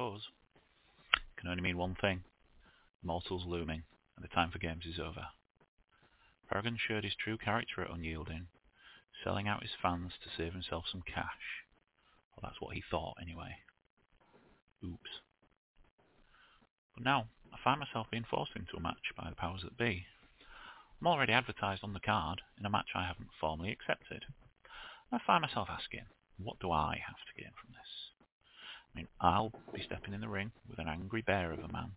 Buzz? 0.00 0.22
Can 1.36 1.50
only 1.50 1.62
mean 1.62 1.76
one 1.76 1.94
thing. 1.94 2.24
Mortal's 3.02 3.44
looming, 3.44 3.82
and 4.16 4.24
the 4.24 4.34
time 4.34 4.50
for 4.50 4.58
games 4.58 4.86
is 4.86 4.98
over. 4.98 5.26
Paragon 6.48 6.78
showed 6.78 7.04
his 7.04 7.14
true 7.14 7.36
character 7.36 7.82
at 7.82 7.90
Unyielding, 7.90 8.46
selling 9.22 9.46
out 9.46 9.60
his 9.60 9.76
fans 9.82 10.12
to 10.24 10.30
save 10.34 10.54
himself 10.54 10.84
some 10.90 11.02
cash. 11.02 11.66
Well, 12.32 12.48
that's 12.48 12.62
what 12.62 12.74
he 12.74 12.82
thought, 12.90 13.18
anyway. 13.20 13.58
Oops. 14.82 15.20
But 16.94 17.04
now, 17.04 17.26
I 17.52 17.58
find 17.62 17.78
myself 17.78 18.06
being 18.10 18.24
forced 18.24 18.56
into 18.56 18.78
a 18.78 18.80
match 18.80 19.12
by 19.14 19.28
the 19.28 19.36
powers 19.36 19.60
that 19.64 19.76
be. 19.76 20.06
I'm 20.98 21.08
already 21.08 21.34
advertised 21.34 21.84
on 21.84 21.92
the 21.92 22.00
card 22.00 22.40
in 22.58 22.64
a 22.64 22.70
match 22.70 22.88
I 22.94 23.06
haven't 23.06 23.36
formally 23.38 23.70
accepted. 23.70 24.24
I 25.12 25.18
find 25.26 25.42
myself 25.42 25.68
asking, 25.70 26.06
what 26.38 26.58
do 26.58 26.70
I 26.70 27.02
have 27.06 27.18
to 27.18 27.42
gain 27.42 27.52
from 27.60 27.74
this? 27.74 28.19
I 28.94 28.98
mean, 28.98 29.08
I'll 29.20 29.52
be 29.72 29.82
stepping 29.82 30.14
in 30.14 30.20
the 30.20 30.28
ring 30.28 30.52
with 30.68 30.78
an 30.78 30.88
angry 30.88 31.22
bear 31.22 31.52
of 31.52 31.60
a 31.60 31.72
man. 31.72 31.92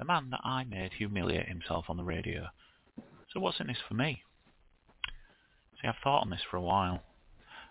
A 0.00 0.04
man 0.04 0.30
that 0.30 0.40
I 0.44 0.64
made 0.64 0.92
humiliate 0.94 1.48
himself 1.48 1.86
on 1.88 1.96
the 1.96 2.04
radio. 2.04 2.48
So 3.32 3.40
what's 3.40 3.60
in 3.60 3.66
this 3.66 3.82
for 3.88 3.94
me? 3.94 4.22
See, 5.80 5.88
I've 5.88 5.94
thought 6.02 6.22
on 6.22 6.30
this 6.30 6.42
for 6.48 6.56
a 6.56 6.62
while. 6.62 7.02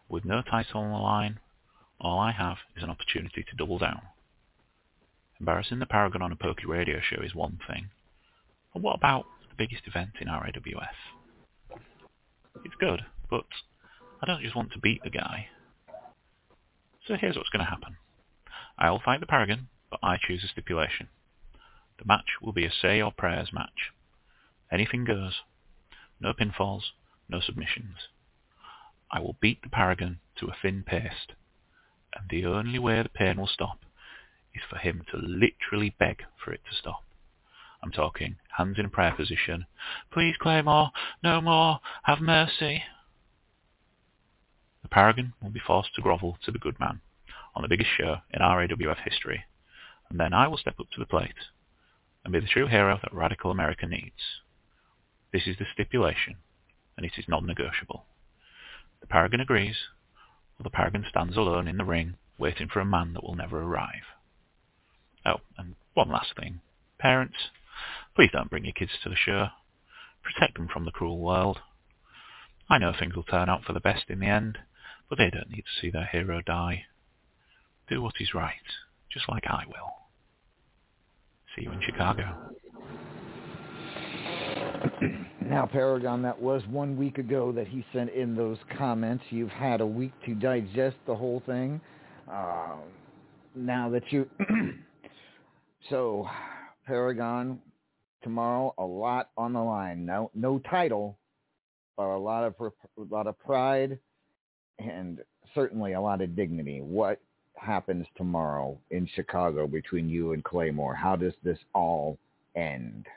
With 0.10 0.26
no 0.26 0.42
title 0.42 0.82
on 0.82 0.92
the 0.92 0.98
line, 0.98 1.40
all 2.00 2.20
I 2.20 2.32
have 2.32 2.58
is 2.76 2.84
an 2.84 2.90
opportunity 2.90 3.44
to 3.44 3.56
double 3.56 3.78
down. 3.78 4.02
Embarrassing 5.40 5.80
the 5.80 5.86
Paragon 5.86 6.22
on 6.22 6.32
a 6.32 6.36
pokey 6.36 6.66
radio 6.66 7.00
show 7.02 7.22
is 7.22 7.34
one 7.34 7.60
thing. 7.68 7.90
But 8.74 8.82
what 8.82 8.96
about 8.96 9.26
the 9.50 9.56
biggest 9.58 9.88
event 9.88 10.12
in 10.20 10.28
RAWF? 10.28 11.80
It's 12.64 12.76
good, 12.80 13.02
but 13.30 13.46
I 14.22 14.26
don't 14.26 14.42
just 14.42 14.56
want 14.56 14.72
to 14.74 14.80
beat 14.80 15.04
the 15.04 15.10
guy. 15.10 15.48
So 17.08 17.16
here's 17.16 17.36
what's 17.36 17.50
going 17.50 17.66
to 17.66 17.70
happen. 17.70 17.98
I'll 18.78 19.00
fight 19.00 19.20
the 19.20 19.28
Paragon, 19.28 19.68
but 19.90 20.00
I 20.02 20.18
choose 20.18 20.44
a 20.44 20.48
stipulation. 20.48 21.10
The 22.00 22.06
match 22.06 22.38
will 22.42 22.54
be 22.54 22.66
a 22.66 22.72
Say 22.72 22.98
Your 22.98 23.12
Prayers 23.12 23.54
match. 23.54 23.92
Anything 24.72 25.06
goes. 25.06 25.42
No 26.20 26.34
pinfalls, 26.34 26.92
no 27.30 27.40
submissions. 27.40 28.08
I 29.12 29.20
will 29.20 29.38
beat 29.40 29.62
the 29.62 29.70
Paragon 29.70 30.20
to 30.38 30.48
a 30.48 30.56
thin 30.60 30.84
paste, 30.84 31.34
and 32.16 32.30
the 32.30 32.46
only 32.46 32.80
way 32.80 33.02
the 33.04 33.10
pain 33.10 33.38
will 33.38 33.48
stop 33.48 33.86
is 34.56 34.64
for 34.68 34.78
him 34.78 35.06
to 35.12 35.18
literally 35.18 35.96
beg 36.00 36.24
for 36.44 36.52
it 36.52 36.62
to 36.70 36.76
stop. 36.76 37.04
I'm 37.84 37.92
talking 37.92 38.38
hands 38.58 38.80
in 38.80 38.90
prayer 38.90 39.14
position. 39.14 39.68
Please, 40.12 40.36
Claymore, 40.38 40.92
no 41.24 41.42
more, 41.42 41.80
have 42.04 42.22
mercy. 42.22 42.84
The 44.82 44.90
Paragon 44.90 45.34
will 45.42 45.52
be 45.52 45.60
forced 45.60 45.94
to 45.96 46.02
grovel 46.02 46.38
to 46.44 46.52
the 46.52 46.60
good 46.60 46.80
man 46.80 47.02
on 47.56 47.62
the 47.62 47.68
biggest 47.68 47.90
show 47.98 48.18
in 48.32 48.42
RAWF 48.42 48.98
history, 49.04 49.44
and 50.10 50.20
then 50.20 50.34
I 50.34 50.48
will 50.48 50.58
step 50.58 50.80
up 50.80 50.90
to 50.92 51.00
the 51.00 51.06
plate 51.06 51.34
and 52.24 52.32
be 52.32 52.40
the 52.40 52.48
true 52.48 52.68
hero 52.68 53.00
that 53.02 53.14
radical 53.14 53.52
America 53.52 53.86
needs. 53.88 54.42
This 55.32 55.48
is 55.48 55.58
the 55.58 55.66
stipulation, 55.74 56.38
and 56.96 57.06
it 57.06 57.14
is 57.18 57.26
non-negotiable. 57.28 58.06
The 59.02 59.08
Paragon 59.08 59.40
agrees, 59.40 59.76
or 60.60 60.64
the 60.64 60.70
Paragon 60.70 61.06
stands 61.10 61.36
alone 61.36 61.68
in 61.68 61.78
the 61.78 61.86
ring, 61.86 62.16
waiting 62.38 62.68
for 62.68 62.80
a 62.80 62.86
man 62.86 63.14
that 63.14 63.24
will 63.24 63.36
never 63.36 63.62
arrive. 63.62 64.06
Oh, 65.26 65.42
and 65.58 65.76
one 65.94 66.10
last 66.10 66.36
thing. 66.40 66.62
Parents, 67.00 67.36
please 68.16 68.30
don't 68.32 68.50
bring 68.50 68.66
your 68.66 68.74
kids 68.74 68.92
to 69.04 69.10
the 69.10 69.16
show. 69.16 69.48
Protect 70.22 70.58
them 70.58 70.68
from 70.72 70.86
the 70.86 70.92
cruel 70.92 71.20
world. 71.20 71.60
I 72.70 72.78
know 72.78 72.94
things 72.98 73.16
will 73.16 73.24
turn 73.24 73.50
out 73.50 73.64
for 73.66 73.74
the 73.74 73.80
best 73.80 74.06
in 74.10 74.20
the 74.20 74.28
end, 74.28 74.58
but 75.10 75.18
they 75.18 75.30
don't 75.30 75.50
need 75.50 75.66
to 75.66 75.82
see 75.82 75.90
their 75.90 76.06
hero 76.06 76.42
die. 76.42 76.86
Do 77.90 78.02
what 78.02 78.14
is 78.20 78.34
right, 78.34 78.54
just 79.12 79.28
like 79.30 79.44
I 79.48 79.64
will. 79.68 79.94
See 81.56 81.64
you 81.64 81.72
in 81.72 81.82
Chicago. 81.82 82.54
Now, 85.46 85.66
Paragon, 85.66 86.22
that 86.22 86.42
was 86.42 86.64
one 86.70 86.98
week 86.98 87.18
ago 87.18 87.52
that 87.52 87.68
he 87.68 87.86
sent 87.92 88.12
in 88.12 88.34
those 88.34 88.58
comments. 88.78 89.24
You've 89.30 89.50
had 89.50 89.82
a 89.82 89.86
week 89.86 90.14
to 90.26 90.34
digest 90.36 90.96
the 91.06 91.14
whole 91.14 91.44
thing. 91.46 91.82
Uh, 92.32 92.76
now 93.54 93.90
that 93.90 94.04
you... 94.10 94.28
so, 95.90 96.28
Paragon, 96.88 97.60
tomorrow, 98.24 98.74
a 98.78 98.84
lot 98.84 99.32
on 99.38 99.54
the 99.54 99.60
line. 99.60 100.06
No, 100.06 100.32
no 100.34 100.60
title, 100.60 101.18
but 101.98 102.06
a 102.06 102.18
lot 102.18 102.46
of 102.46 102.56
a 102.60 103.14
lot 103.14 103.28
of 103.28 103.38
pride 103.38 104.00
and 104.80 105.20
certainly 105.54 105.94
a 105.94 106.02
lot 106.02 106.22
of 106.22 106.36
dignity. 106.36 106.82
What 106.82 107.20
happens 107.64 108.06
tomorrow 108.16 108.78
in 108.92 109.08
Chicago 109.16 109.68
between 109.68 110.10
you 110.10 110.34
and 110.34 110.44
Claymore? 110.44 110.96
How 110.96 111.16
does 111.16 111.34
this 111.44 111.60
all 111.74 112.18
end? 112.56 113.08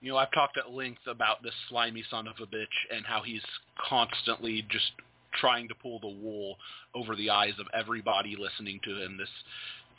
You 0.00 0.12
know, 0.12 0.16
I've 0.16 0.32
talked 0.32 0.58
at 0.58 0.72
length 0.72 1.06
about 1.06 1.42
this 1.42 1.54
slimy 1.68 2.04
son 2.10 2.26
of 2.26 2.34
a 2.42 2.46
bitch 2.46 2.66
and 2.94 3.06
how 3.06 3.22
he's 3.22 3.42
constantly 3.88 4.66
just 4.70 4.92
trying 5.40 5.68
to 5.68 5.74
pull 5.74 6.00
the 6.00 6.08
wool 6.08 6.56
over 6.94 7.14
the 7.14 7.30
eyes 7.30 7.54
of 7.58 7.66
everybody 7.72 8.36
listening 8.38 8.80
to 8.84 9.02
him. 9.02 9.16
This 9.16 9.28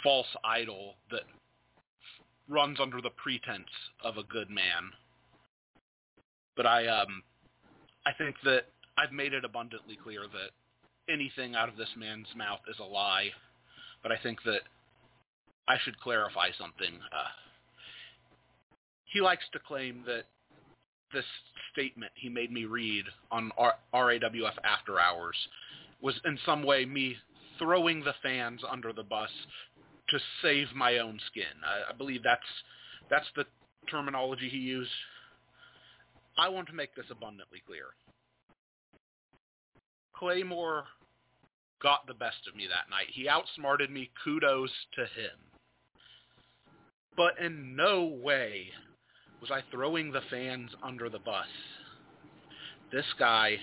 false 0.04 0.28
idol 0.44 0.96
that 1.12 1.22
runs 2.50 2.80
under 2.82 3.02
the 3.02 3.10
pretense 3.12 3.70
of 4.04 4.18
a 4.18 4.24
good 4.24 4.50
man. 4.50 4.92
But 6.56 6.68
I 6.68 6.88
um 6.88 7.24
I 8.06 8.12
think 8.18 8.36
that 8.44 8.66
I've 8.98 9.14
made 9.14 9.34
it 9.34 9.46
abundantly 9.46 9.98
clear 10.02 10.22
that 10.22 10.52
anything 11.10 11.56
out 11.56 11.70
of 11.70 11.78
this 11.78 11.90
man's 11.98 12.28
mouth 12.36 12.60
is 12.70 12.78
a 12.80 12.84
lie. 12.84 13.30
But 14.02 14.12
I 14.12 14.18
think 14.22 14.40
that 14.46 14.62
I 15.68 15.78
should 15.84 16.00
clarify 16.00 16.50
something. 16.58 17.00
Uh, 17.12 17.32
he 19.06 19.22
likes 19.22 19.46
to 19.54 19.60
claim 19.60 20.04
that 20.06 20.24
this 21.14 21.26
statement 21.72 22.12
he 22.16 22.30
made 22.30 22.52
me 22.52 22.66
read 22.66 23.06
on 23.32 23.52
R- 23.58 23.78
RAWF 23.94 24.54
After 24.64 25.00
Hours 25.00 25.36
was 26.02 26.16
in 26.26 26.38
some 26.46 26.64
way 26.64 26.86
me 26.86 27.16
throwing 27.60 28.04
the 28.04 28.16
fans 28.22 28.62
under 28.70 28.92
the 28.92 29.04
bus 29.04 29.30
to 30.10 30.20
save 30.42 30.68
my 30.76 30.98
own 30.98 31.20
skin. 31.28 31.44
I, 31.66 31.94
I 31.94 31.96
believe 31.96 32.24
that's 32.24 32.42
that's 33.10 33.28
the 33.36 33.46
terminology 33.90 34.50
he 34.50 34.58
used. 34.58 34.90
I 36.38 36.50
want 36.50 36.68
to 36.70 36.74
make 36.74 36.96
this 36.96 37.06
abundantly 37.12 37.62
clear. 37.66 37.86
Claymore 40.24 40.86
got 41.82 42.08
the 42.08 42.14
best 42.14 42.48
of 42.48 42.56
me 42.56 42.66
that 42.68 42.90
night. 42.90 43.08
He 43.12 43.28
outsmarted 43.28 43.92
me. 43.92 44.10
Kudos 44.24 44.72
to 44.96 45.02
him. 45.02 45.38
But 47.18 47.38
in 47.40 47.76
no 47.76 48.06
way 48.06 48.68
was 49.42 49.52
I 49.52 49.64
throwing 49.70 50.14
the 50.14 50.22
fans 50.30 50.72
under 50.82 51.10
the 51.10 51.20
bus. 51.20 51.48
This 52.90 53.06
guy 53.20 53.58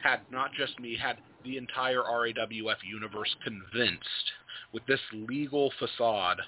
had 0.00 0.20
not 0.30 0.52
just 0.56 0.78
me, 0.78 0.96
had 0.96 1.16
the 1.44 1.56
entire 1.56 2.02
RAWF 2.02 2.76
universe 2.84 3.34
convinced 3.42 4.32
with 4.72 4.86
this 4.86 5.00
legal 5.12 5.72
facade 5.80 6.38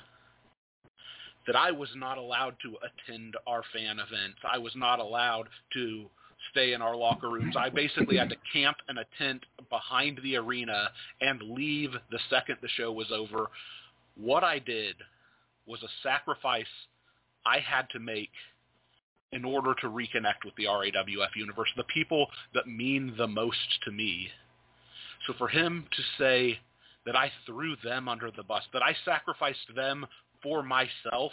that 1.49 1.57
I 1.57 1.73
was 1.73 1.91
not 1.97 2.17
allowed 2.17 2.55
to 2.63 2.77
attend 2.87 3.35
our 3.49 3.65
fan 3.73 3.99
events. 3.99 4.39
I 4.49 4.59
was 4.59 4.77
not 4.77 5.01
allowed 5.01 5.49
to 5.73 6.09
stay 6.53 6.75
in 6.75 6.83
our 6.83 6.95
locker 6.95 7.31
rooms. 7.31 7.57
I 7.59 7.69
basically 7.69 8.17
had 8.17 8.29
to 8.29 8.37
camp 8.53 8.77
in 8.89 8.99
a 8.99 9.05
tent 9.19 9.45
behind 9.71 10.21
the 10.23 10.37
arena 10.37 10.91
and 11.21 11.43
leave 11.43 11.91
the 12.11 12.19
second 12.31 12.59
the 12.63 12.69
show 12.69 12.93
was 12.93 13.11
over. 13.13 13.51
What 14.17 14.45
I 14.45 14.59
did 14.59 14.97
was 15.67 15.83
a 15.83 15.89
sacrifice 16.03 16.67
I 17.45 17.59
had 17.59 17.89
to 17.91 17.99
make 17.99 18.31
in 19.33 19.45
order 19.45 19.75
to 19.81 19.89
reconnect 19.89 20.45
with 20.45 20.55
the 20.57 20.65
RAWF 20.65 21.35
universe, 21.35 21.71
the 21.77 21.85
people 21.85 22.27
that 22.55 22.67
mean 22.67 23.15
the 23.17 23.27
most 23.27 23.81
to 23.85 23.91
me. 23.91 24.29
So 25.27 25.33
for 25.39 25.49
him 25.49 25.87
to 25.91 26.03
say 26.23 26.59
that 27.07 27.17
I 27.17 27.33
threw 27.47 27.75
them 27.83 28.09
under 28.09 28.31
the 28.31 28.43
bus, 28.43 28.63
that 28.73 28.83
I 28.83 28.95
sacrificed 29.05 29.75
them 29.75 30.07
for 30.43 30.63
myself, 30.63 31.33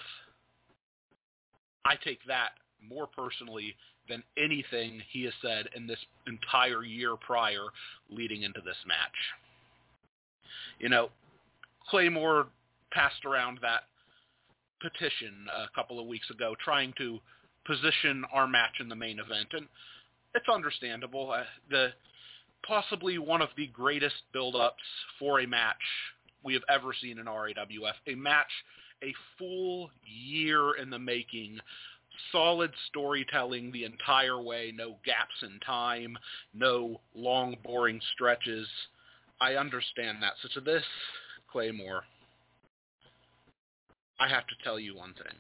I 1.84 1.96
take 2.04 2.20
that 2.28 2.52
more 2.82 3.08
personally 3.08 3.76
than 4.10 4.24
anything 4.38 5.02
he 5.12 5.24
has 5.24 5.34
said 5.42 5.68
in 5.76 5.88
this 5.88 6.00
entire 6.28 6.84
year 6.84 7.16
prior 7.16 7.66
leading 8.10 8.44
into 8.44 8.62
this 8.66 8.78
match. 8.88 9.16
You 10.80 10.90
know, 10.90 11.10
Claymore 11.90 12.48
passed 12.92 13.26
around 13.26 13.60
that 13.62 13.84
petition 14.82 15.46
a 15.56 15.74
couple 15.76 16.00
of 16.00 16.08
weeks 16.08 16.30
ago 16.30 16.56
trying 16.64 16.94
to 16.98 17.20
position 17.66 18.24
our 18.34 18.48
match 18.48 18.80
in 18.80 18.90
the 18.90 18.96
main 18.96 19.20
event, 19.20 19.50
and 19.54 19.68
it's 20.34 20.50
understandable. 20.50 21.32
Uh, 21.32 21.44
the 21.70 21.90
possibly 22.66 23.18
one 23.18 23.42
of 23.42 23.50
the 23.58 23.68
greatest 23.68 24.16
build-ups 24.34 24.84
for 25.18 25.40
a 25.40 25.48
match 25.48 25.76
we 26.44 26.54
have 26.54 26.64
ever 26.70 26.94
seen 27.00 27.20
in 27.20 27.26
RAWF, 27.26 27.94
a 28.08 28.16
match 28.16 28.52
a 29.04 29.14
full 29.38 29.90
year 30.06 30.76
in 30.76 30.90
the 30.90 31.00
making 31.00 31.60
solid 32.32 32.72
storytelling 32.88 33.72
the 33.72 33.86
entire 33.86 34.42
way, 34.42 34.74
no 34.76 34.98
gaps 35.06 35.36
in 35.42 35.60
time, 35.60 36.18
no 36.54 37.00
long 37.14 37.56
boring 37.64 38.00
stretches. 38.14 38.68
I 39.42 39.56
understand 39.56 40.18
that. 40.22 40.34
So 40.42 40.50
to 40.56 40.62
this, 40.62 40.84
Claymore, 41.52 42.04
I 44.20 44.28
have 44.28 44.48
to 44.48 44.56
tell 44.64 44.80
you 44.80 44.96
one 44.96 45.14
thing. 45.14 45.38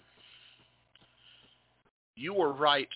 You 2.15 2.33
were 2.33 2.53
right 2.53 2.89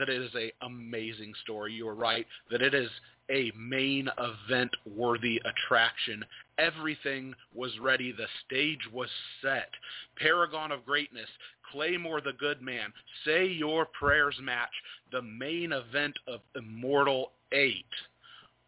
that 0.00 0.08
it 0.08 0.20
is 0.20 0.34
a 0.34 0.50
amazing 0.64 1.34
story. 1.42 1.74
You 1.74 1.84
were 1.84 1.94
right 1.94 2.26
that 2.50 2.62
it 2.62 2.74
is 2.74 2.88
a 3.30 3.52
main 3.56 4.08
event 4.18 4.70
worthy 4.96 5.40
attraction. 5.44 6.24
Everything 6.58 7.34
was 7.54 7.70
ready. 7.80 8.10
The 8.10 8.26
stage 8.46 8.80
was 8.92 9.10
set. 9.42 9.68
Paragon 10.16 10.72
of 10.72 10.84
Greatness, 10.86 11.28
Claymore 11.70 12.22
the 12.22 12.32
Good 12.32 12.62
Man, 12.62 12.92
Say 13.24 13.46
Your 13.46 13.86
Prayers 13.86 14.36
match, 14.42 14.72
the 15.12 15.22
main 15.22 15.72
event 15.72 16.18
of 16.26 16.40
Immortal 16.56 17.32
8. 17.52 17.84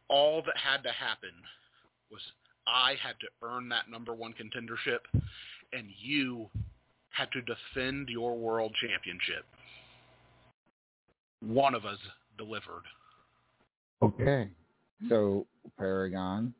All 0.08 0.42
that 0.42 0.56
had 0.56 0.82
to 0.82 0.92
happen 0.92 1.30
was 2.10 2.20
I 2.66 2.94
had 3.02 3.18
to 3.20 3.28
earn 3.42 3.70
that 3.70 3.90
number 3.90 4.12
one 4.12 4.34
contendership, 4.34 5.00
and 5.72 5.86
you 5.98 6.48
had 7.08 7.32
to 7.32 7.40
defend 7.40 8.10
your 8.10 8.36
world 8.36 8.72
championship. 8.80 9.46
One 11.46 11.74
of 11.74 11.84
us 11.84 11.98
delivered. 12.38 12.84
Okay. 14.00 14.48
So, 15.08 15.46
Paragon, 15.78 16.54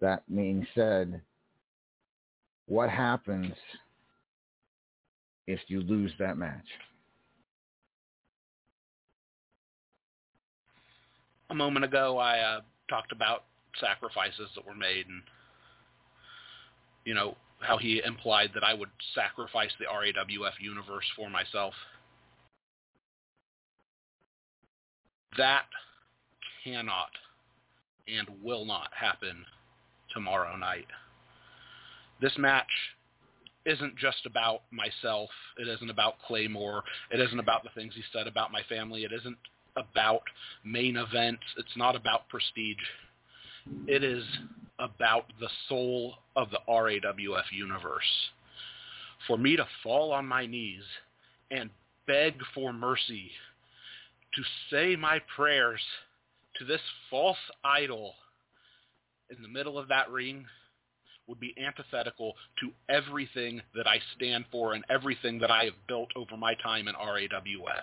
that 0.00 0.22
being 0.32 0.66
said, 0.74 1.20
what 2.66 2.90
happens 2.90 3.52
if 5.46 5.60
you 5.68 5.80
lose 5.80 6.12
that 6.18 6.38
match? 6.38 6.66
A 11.50 11.54
moment 11.54 11.84
ago, 11.84 12.18
I 12.18 12.38
uh, 12.38 12.60
talked 12.88 13.12
about 13.12 13.44
sacrifices 13.80 14.48
that 14.54 14.66
were 14.66 14.74
made 14.74 15.06
and, 15.06 15.22
you 17.04 17.14
know, 17.14 17.36
how 17.60 17.78
he 17.78 18.02
implied 18.04 18.50
that 18.54 18.64
I 18.64 18.74
would 18.74 18.90
sacrifice 19.14 19.70
the 19.78 19.86
RAWF 19.86 20.52
universe 20.60 21.04
for 21.14 21.30
myself. 21.30 21.72
That 25.36 25.66
cannot 26.64 27.10
and 28.08 28.28
will 28.42 28.64
not 28.64 28.88
happen 28.98 29.44
tomorrow 30.12 30.56
night. 30.56 30.86
This 32.20 32.36
match 32.38 32.70
isn't 33.66 33.96
just 33.96 34.24
about 34.26 34.62
myself. 34.70 35.28
It 35.58 35.68
isn't 35.68 35.90
about 35.90 36.14
Claymore. 36.26 36.84
It 37.10 37.20
isn't 37.20 37.38
about 37.38 37.64
the 37.64 37.70
things 37.74 37.94
he 37.94 38.02
said 38.12 38.26
about 38.26 38.52
my 38.52 38.62
family. 38.68 39.04
It 39.04 39.12
isn't 39.12 39.36
about 39.76 40.22
main 40.64 40.96
events. 40.96 41.42
It's 41.58 41.76
not 41.76 41.96
about 41.96 42.28
prestige. 42.28 42.76
It 43.86 44.04
is 44.04 44.24
about 44.78 45.24
the 45.40 45.48
soul 45.68 46.14
of 46.36 46.48
the 46.50 46.60
RAWF 46.68 47.44
universe. 47.52 48.04
For 49.26 49.36
me 49.36 49.56
to 49.56 49.66
fall 49.82 50.12
on 50.12 50.26
my 50.26 50.46
knees 50.46 50.82
and 51.50 51.70
beg 52.06 52.34
for 52.54 52.72
mercy, 52.72 53.30
to 54.36 54.42
say 54.70 54.96
my 54.96 55.20
prayers 55.34 55.80
to 56.58 56.64
this 56.64 56.80
false 57.10 57.36
idol 57.64 58.14
in 59.30 59.42
the 59.42 59.48
middle 59.48 59.78
of 59.78 59.88
that 59.88 60.10
ring 60.10 60.44
would 61.26 61.40
be 61.40 61.54
antithetical 61.58 62.34
to 62.60 62.70
everything 62.88 63.60
that 63.74 63.86
I 63.86 63.98
stand 64.14 64.44
for 64.52 64.74
and 64.74 64.84
everything 64.88 65.40
that 65.40 65.50
I 65.50 65.64
have 65.64 65.74
built 65.88 66.10
over 66.14 66.36
my 66.36 66.54
time 66.54 66.86
in 66.86 66.94
RAWF. 66.94 67.82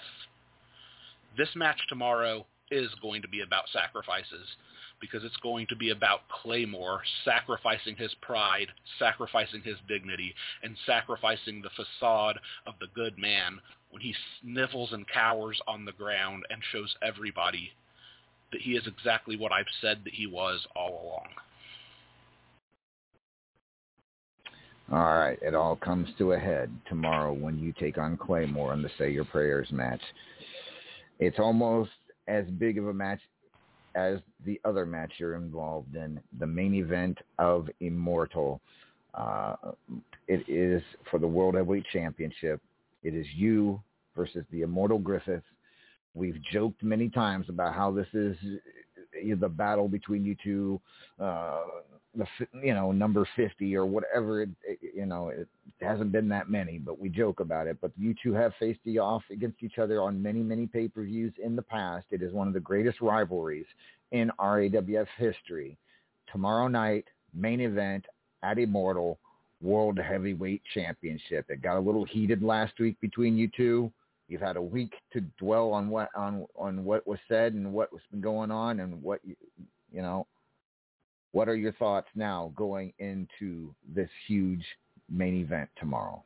This 1.38 1.50
match 1.56 1.80
tomorrow 1.90 2.46
is 2.72 2.90
going 3.02 3.22
to 3.22 3.28
be 3.28 3.42
about 3.42 3.66
sacrifices 3.74 4.48
because 5.02 5.24
it's 5.24 5.38
going 5.38 5.68
to 5.68 5.76
be 5.76 5.90
about 5.90 6.22
Claymore 6.30 7.02
sacrificing 7.26 7.96
his 7.98 8.14
pride, 8.22 8.68
sacrificing 8.98 9.62
his 9.62 9.76
dignity, 9.88 10.34
and 10.64 10.78
sacrificing 10.86 11.62
the 11.62 11.70
facade 11.72 12.40
of 12.66 12.76
the 12.80 12.88
good 12.96 13.18
man 13.18 13.60
when 13.94 14.02
he 14.02 14.16
snivels 14.42 14.92
and 14.92 15.06
cowers 15.08 15.62
on 15.68 15.86
the 15.86 15.92
ground 15.92 16.44
and 16.50 16.60
shows 16.72 16.96
everybody 17.08 17.70
that 18.52 18.60
he 18.60 18.72
is 18.72 18.88
exactly 18.88 19.38
what 19.38 19.52
I've 19.52 19.68
said 19.82 20.02
that 20.04 20.14
he 20.14 20.26
was 20.26 20.66
all 20.76 21.04
along. 21.04 21.28
All 24.92 25.16
right, 25.16 25.38
it 25.44 25.54
all 25.54 25.76
comes 25.76 26.10
to 26.18 26.32
a 26.32 26.40
head 26.40 26.72
tomorrow 26.90 27.34
when 27.34 27.60
you 27.60 27.72
take 27.80 28.00
on 28.00 28.18
Claymore 28.18 28.74
in 28.74 28.82
the 28.82 28.90
Say 28.98 29.12
Your 29.12 29.26
Prayers 29.26 29.68
match. 29.72 30.02
It's 31.20 31.38
almost 31.38 31.92
as 32.28 32.46
big 32.58 32.80
of 32.80 32.88
a 32.88 32.94
match 32.94 33.20
as 33.94 34.18
the 34.44 34.60
other 34.66 34.88
match 34.88 35.14
you're 35.20 35.36
involved 35.36 35.96
in, 35.96 36.20
the 36.40 36.48
main 36.48 36.74
event 36.74 37.20
of 37.38 37.70
Immortal. 37.80 38.60
Uh, 39.14 39.56
it 40.28 40.44
is 40.50 40.82
for 41.12 41.20
the 41.20 41.28
World 41.28 41.54
Heavyweight 41.54 41.86
Championship. 41.94 42.60
It 43.04 43.14
is 43.14 43.28
you 43.36 43.82
versus 44.16 44.46
the 44.52 44.62
Immortal 44.62 45.00
Griffith. 45.00 45.44
We've 46.14 46.42
joked 46.52 46.84
many 46.84 47.10
times 47.10 47.48
about 47.50 47.74
how 47.74 47.92
this 47.92 48.08
is 48.14 48.38
the 49.40 49.50
battle 49.50 49.88
between 49.88 50.26
you 50.26 50.36
two, 50.44 50.82
uh, 51.20 51.62
the 52.16 52.26
you 52.62 52.74
know 52.74 52.92
number 52.92 53.28
fifty 53.36 53.76
or 53.76 53.86
whatever. 53.86 54.44
It, 54.44 54.50
you 54.96 55.06
know, 55.06 55.30
it 55.30 55.48
hasn't 55.82 56.12
been 56.12 56.30
that 56.30 56.50
many, 56.50 56.78
but 56.78 57.00
we 57.00 57.10
joke 57.10 57.40
about 57.40 57.68
it. 57.68 57.78
But 57.82 57.92
you 57.98 58.14
two 58.22 58.34
have 58.34 58.54
faced 58.60 58.80
off 59.00 59.24
against 59.32 59.64
each 59.64 59.80
other 59.80 60.02
on 60.02 60.22
many 60.22 60.42
many 60.44 60.68
pay 60.68 60.88
per 60.88 61.04
views 61.04 61.34
in 61.44 61.56
the 61.56 61.62
past. 61.62 62.06
It 62.12 62.22
is 62.22 62.34
one 62.34 62.48
of 62.48 62.54
the 62.54 62.60
greatest 62.60 63.02
rivalries 63.02 63.66
in 64.12 64.32
RAWF 64.40 65.08
history. 65.18 65.78
Tomorrow 66.32 66.68
night, 66.68 67.06
main 67.34 67.60
event 67.60 68.06
at 68.44 68.60
Immortal 68.60 69.18
World 69.64 69.98
Heavyweight 69.98 70.62
Championship. 70.74 71.46
It 71.50 71.62
got 71.62 71.78
a 71.78 71.80
little 71.80 72.04
heated 72.04 72.44
last 72.44 72.74
week 72.80 73.00
between 73.00 73.38
you 73.38 73.50
two. 73.56 73.92
You've 74.28 74.42
had 74.42 74.58
a 74.58 74.62
week 74.62 74.94
to 75.14 75.22
dwell 75.40 75.72
on 75.72 75.90
what 75.90 76.10
on 76.16 76.46
on 76.56 76.84
what 76.84 77.08
was 77.08 77.20
said 77.28 77.54
and 77.54 77.74
what 77.74 77.92
was 77.92 78.02
been 78.12 78.22
going 78.22 78.52
on 78.52 78.82
and 78.82 79.02
what 79.02 79.22
you 79.24 79.36
you 79.92 80.02
know. 80.02 80.28
What 81.32 81.50
are 81.50 81.56
your 81.56 81.74
thoughts 81.74 82.08
now 82.14 82.52
going 82.56 82.94
into 83.00 83.74
this 83.96 84.10
huge 84.28 84.64
main 85.10 85.36
event 85.36 85.70
tomorrow? 85.80 86.24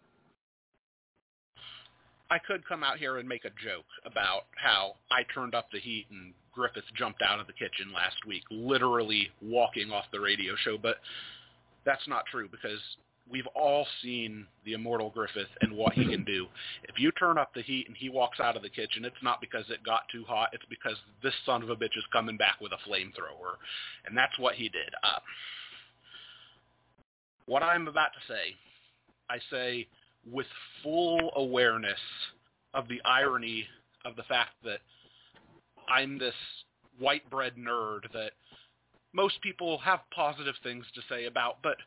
I 2.30 2.40
could 2.40 2.68
come 2.68 2.84
out 2.84 2.98
here 2.98 3.18
and 3.18 3.28
make 3.28 3.46
a 3.46 3.52
joke 3.64 3.86
about 4.06 4.48
how 4.56 4.96
I 5.10 5.22
turned 5.34 5.56
up 5.56 5.68
the 5.72 5.80
heat 5.80 6.08
and 6.12 6.34
Griffith 6.54 6.84
jumped 6.98 7.22
out 7.22 7.40
of 7.40 7.48
the 7.48 7.54
kitchen 7.54 7.94
last 7.94 8.18
week, 8.28 8.44
literally 8.52 9.30
walking 9.42 9.92
off 9.92 10.06
the 10.12 10.20
radio 10.20 10.56
show, 10.64 10.78
but 10.78 10.98
that's 11.86 12.06
not 12.08 12.26
true 12.30 12.50
because 12.50 12.80
we've 13.30 13.48
all 13.48 13.86
seen 14.02 14.46
the 14.66 14.74
immortal 14.74 15.10
Griffith 15.10 15.50
and 15.62 15.74
what 15.74 15.94
he 15.94 16.06
can 16.06 16.24
do. 16.24 16.48
If 16.84 17.00
you 17.00 17.12
turn 17.12 17.38
up 17.38 17.54
the 17.54 17.62
heat 17.62 17.88
and 17.88 17.98
he 17.98 18.10
walks 18.10 18.40
out 18.40 18.56
of 18.56 18.62
the 18.62 18.70
kitchen, 18.70 19.06
it's 19.06 19.16
not 19.22 19.42
because 19.42 19.66
it 19.70 19.84
got 19.84 20.04
too 20.12 20.24
hot. 20.28 20.50
It's 20.54 20.66
because 20.70 20.96
this 21.22 21.34
son 21.46 21.64
of 21.64 21.70
a 21.70 21.76
bitch 21.76 21.98
is 21.98 22.06
coming 22.12 22.38
back 22.38 22.58
with 22.62 22.72
a 22.72 22.90
flamethrower, 22.90 23.58
and 24.06 24.18
that's 24.18 24.38
what 24.40 24.56
he 24.56 24.70
did. 24.70 24.90
Uh, 25.04 25.20
what 27.46 27.64
I'm 27.64 27.88
about 27.88 28.10
to 28.14 28.34
say, 28.34 28.56
I 29.30 29.40
say 29.50 29.88
with 30.30 30.48
full 30.84 31.32
awareness 31.36 32.00
of 32.74 32.88
the 32.88 33.02
irony 33.06 33.66
of 34.06 34.16
the 34.16 34.24
fact 34.24 34.52
that 34.64 34.80
I'm 35.90 36.18
this 36.18 36.36
white 37.00 37.30
bread 37.30 37.54
nerd 37.58 38.12
that 38.14 38.32
most 39.14 39.42
people 39.42 39.78
have 39.80 40.00
positive 40.14 40.56
things 40.64 40.86
to 40.96 41.02
say 41.10 41.26
about, 41.26 41.58
but 41.64 41.78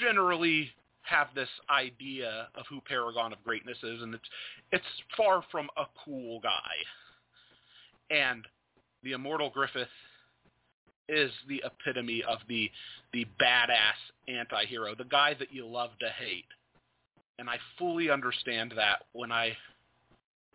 generally 0.00 0.70
have 1.02 1.28
this 1.34 1.48
idea 1.70 2.48
of 2.54 2.64
who 2.68 2.80
Paragon 2.82 3.32
of 3.32 3.42
Greatness 3.44 3.78
is, 3.82 4.02
and 4.02 4.14
it's 4.14 4.28
it's 4.72 4.84
far 5.16 5.42
from 5.50 5.68
a 5.76 5.84
cool 6.04 6.40
guy. 6.40 6.72
And 8.10 8.44
the 9.02 9.12
Immortal 9.12 9.50
Griffith 9.50 9.88
is 11.08 11.30
the 11.48 11.62
epitome 11.64 12.22
of 12.28 12.38
the 12.48 12.70
the 13.12 13.26
badass 13.40 13.98
anti-hero, 14.28 14.94
the 14.94 15.04
guy 15.04 15.34
that 15.38 15.52
you 15.52 15.66
love 15.66 15.90
to 16.00 16.08
hate. 16.10 16.44
And 17.38 17.48
I 17.48 17.56
fully 17.78 18.10
understand 18.10 18.74
that 18.76 19.04
when 19.12 19.32
I 19.32 19.56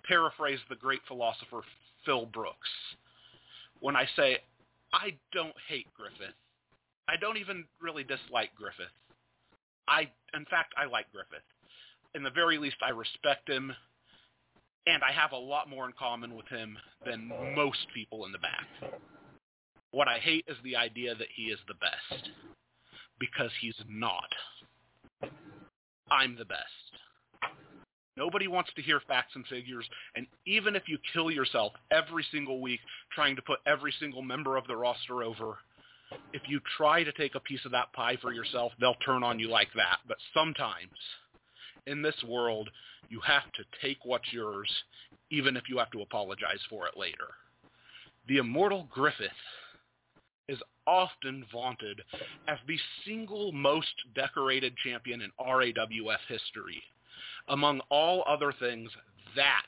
paraphrase 0.04 0.60
the 0.70 0.76
great 0.76 1.00
philosopher 1.08 1.62
Phil 2.06 2.26
Brooks. 2.28 2.70
When 3.80 3.96
I 3.96 4.08
say 4.16 4.38
I 4.92 5.16
don't 5.32 5.56
hate 5.68 5.88
Griffith, 5.96 6.36
I 7.08 7.18
don't 7.20 7.38
even 7.38 7.66
really 7.82 8.04
dislike 8.04 8.52
Griffith. 8.56 8.92
I, 9.88 10.10
in 10.34 10.46
fact, 10.46 10.74
I 10.78 10.86
like 10.86 11.12
Griffith. 11.12 11.44
In 12.16 12.24
the 12.24 12.30
very 12.30 12.58
least, 12.58 12.78
I 12.86 12.90
respect 12.90 13.50
him, 13.50 13.74
and 14.86 15.02
I 15.04 15.12
have 15.12 15.32
a 15.32 15.38
lot 15.38 15.70
more 15.70 15.86
in 15.86 15.94
common 15.98 16.36
with 16.36 16.48
him 16.48 16.78
than 17.06 17.32
most 17.56 17.86
people 17.94 18.26
in 18.26 18.32
the 18.32 18.38
back. 18.40 18.68
What 19.92 20.08
I 20.08 20.20
hate 20.20 20.46
is 20.48 20.58
the 20.64 20.76
idea 20.76 21.16
that 21.16 21.28
he 21.36 21.44
is 21.44 21.60
the 21.68 21.76
best, 21.76 22.30
because 23.20 23.52
he's 23.62 23.76
not. 23.88 24.30
I'm 26.12 26.36
the 26.36 26.46
best. 26.46 26.60
Nobody 28.16 28.48
wants 28.48 28.70
to 28.76 28.82
hear 28.82 29.02
facts 29.08 29.32
and 29.36 29.46
figures, 29.48 29.86
and 30.16 30.28
even 30.46 30.76
if 30.76 30.84
you 30.88 31.00
kill 31.14 31.32
yourself 31.32 31.74
every 31.92 32.26
single 32.32 32.62
week 32.62 32.80
trying 33.12 33.36
to 33.36 33.42
put 33.42 33.60
every 33.66 33.94
single 34.00 34.22
member 34.22 34.56
of 34.56 34.68
the 34.68 34.76
roster 34.76 35.24
over, 35.24 35.58
if 36.34 36.42
you 36.48 36.60
try 36.78 37.04
to 37.04 37.12
take 37.14 37.36
a 37.36 37.40
piece 37.40 37.64
of 37.66 37.72
that 37.72 37.92
pie 37.94 38.18
for 38.22 38.34
yourself, 38.34 38.72
they'll 38.80 38.96
turn 39.06 39.24
on 39.24 39.40
you 39.40 39.50
like 39.50 39.70
that. 39.76 40.00
But 40.08 40.18
sometimes 40.34 40.90
in 41.88 42.02
this 42.02 42.16
world, 42.28 42.70
you 43.10 43.20
have 43.22 43.52
to 43.54 43.64
take 43.82 43.98
what's 44.04 44.32
yours, 44.32 44.70
even 45.30 45.58
if 45.58 45.64
you 45.70 45.78
have 45.78 45.92
to 45.92 46.02
apologize 46.02 46.60
for 46.70 46.88
it 46.88 46.98
later. 46.98 47.36
The 48.28 48.38
immortal 48.38 48.88
Griffith 48.92 49.30
is 50.48 50.60
often 50.88 51.46
vaunted 51.52 52.02
as 52.48 52.58
the 52.68 52.78
single 53.06 53.52
most 53.52 53.94
decorated 54.16 54.76
champion 54.78 55.22
in 55.22 55.32
RAWF 55.40 56.18
history. 56.28 56.82
Among 57.50 57.82
all 57.90 58.24
other 58.28 58.54
things, 58.60 58.90
that 59.36 59.66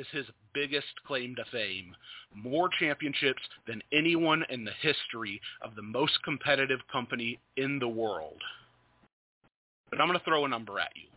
is 0.00 0.06
his 0.12 0.26
biggest 0.54 0.86
claim 1.06 1.34
to 1.36 1.44
fame. 1.52 1.94
More 2.34 2.70
championships 2.80 3.42
than 3.66 3.82
anyone 3.92 4.44
in 4.48 4.64
the 4.64 4.72
history 4.80 5.40
of 5.62 5.76
the 5.76 5.82
most 5.82 6.22
competitive 6.24 6.80
company 6.90 7.38
in 7.56 7.78
the 7.78 7.88
world. 7.88 8.40
But 9.90 10.00
I'm 10.00 10.08
going 10.08 10.18
to 10.18 10.24
throw 10.24 10.44
a 10.44 10.48
number 10.48 10.80
at 10.80 10.92
you. 10.94 11.08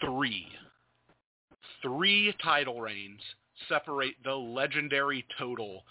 Three. 0.00 0.46
Three 1.82 2.34
title 2.42 2.80
reigns 2.80 3.20
separate 3.68 4.14
the 4.24 4.34
legendary 4.34 5.26
total 5.38 5.82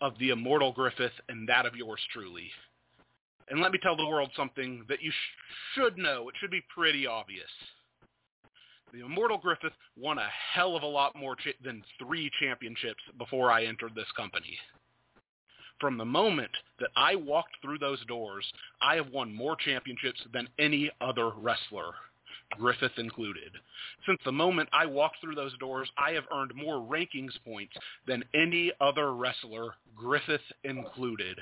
of 0.00 0.12
the 0.18 0.30
immortal 0.30 0.72
Griffith 0.72 1.12
and 1.28 1.48
that 1.48 1.66
of 1.66 1.74
yours 1.74 2.00
truly. 2.12 2.50
And 3.50 3.60
let 3.60 3.72
me 3.72 3.78
tell 3.82 3.96
the 3.96 4.06
world 4.06 4.30
something 4.36 4.84
that 4.88 5.02
you 5.02 5.10
sh- 5.10 5.74
should 5.74 5.96
know. 5.96 6.28
It 6.28 6.34
should 6.38 6.50
be 6.50 6.62
pretty 6.74 7.06
obvious. 7.06 7.48
The 8.92 9.04
Immortal 9.04 9.38
Griffith 9.38 9.72
won 9.96 10.18
a 10.18 10.28
hell 10.52 10.74
of 10.74 10.82
a 10.82 10.86
lot 10.86 11.14
more 11.14 11.36
cha- 11.36 11.50
than 11.62 11.84
three 11.98 12.30
championships 12.40 13.02
before 13.18 13.50
I 13.50 13.64
entered 13.64 13.94
this 13.94 14.10
company. 14.16 14.58
From 15.80 15.98
the 15.98 16.04
moment 16.04 16.50
that 16.80 16.90
I 16.96 17.14
walked 17.14 17.56
through 17.62 17.78
those 17.78 18.04
doors, 18.06 18.50
I 18.80 18.96
have 18.96 19.10
won 19.10 19.32
more 19.32 19.56
championships 19.56 20.20
than 20.32 20.48
any 20.58 20.90
other 21.00 21.30
wrestler, 21.30 21.92
Griffith 22.56 22.98
included. 22.98 23.52
Since 24.06 24.20
the 24.24 24.32
moment 24.32 24.70
I 24.72 24.86
walked 24.86 25.20
through 25.20 25.34
those 25.34 25.56
doors, 25.58 25.88
I 25.98 26.12
have 26.12 26.24
earned 26.32 26.54
more 26.54 26.80
rankings 26.80 27.38
points 27.44 27.74
than 28.06 28.24
any 28.34 28.72
other 28.80 29.14
wrestler, 29.14 29.74
Griffith 29.94 30.40
included. 30.64 31.38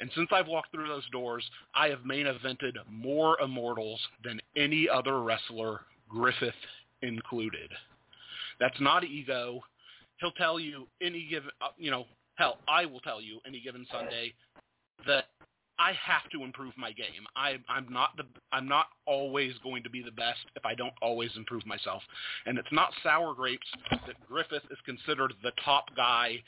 And 0.00 0.10
since 0.14 0.28
I've 0.30 0.48
walked 0.48 0.70
through 0.70 0.88
those 0.88 1.08
doors, 1.10 1.48
I 1.74 1.88
have 1.88 2.04
main 2.04 2.26
evented 2.26 2.74
more 2.88 3.40
immortals 3.40 4.00
than 4.22 4.40
any 4.54 4.88
other 4.88 5.22
wrestler, 5.22 5.80
Griffith 6.08 6.54
included. 7.02 7.70
That's 8.58 8.80
not 8.80 9.04
ego. 9.04 9.60
He'll 10.20 10.32
tell 10.32 10.60
you 10.60 10.86
any 11.00 11.26
given, 11.28 11.50
uh, 11.62 11.68
you 11.78 11.90
know, 11.90 12.04
hell, 12.36 12.58
I 12.68 12.84
will 12.86 13.00
tell 13.00 13.20
you 13.20 13.40
any 13.46 13.60
given 13.60 13.86
Sunday 13.90 14.34
that 15.06 15.26
I 15.78 15.92
have 15.92 16.30
to 16.32 16.44
improve 16.44 16.74
my 16.76 16.92
game. 16.92 17.26
I, 17.36 17.56
I'm 17.68 17.90
not 17.90 18.10
the, 18.18 18.24
I'm 18.52 18.68
not 18.68 18.86
always 19.06 19.54
going 19.62 19.82
to 19.82 19.90
be 19.90 20.02
the 20.02 20.10
best 20.10 20.40
if 20.54 20.66
I 20.66 20.74
don't 20.74 20.92
always 21.00 21.30
improve 21.36 21.66
myself. 21.66 22.02
And 22.44 22.58
it's 22.58 22.68
not 22.70 22.92
sour 23.02 23.34
grapes 23.34 23.66
that 23.90 24.20
Griffith 24.28 24.64
is 24.70 24.78
considered 24.84 25.32
the 25.42 25.52
top 25.64 25.84
guy 25.96 26.42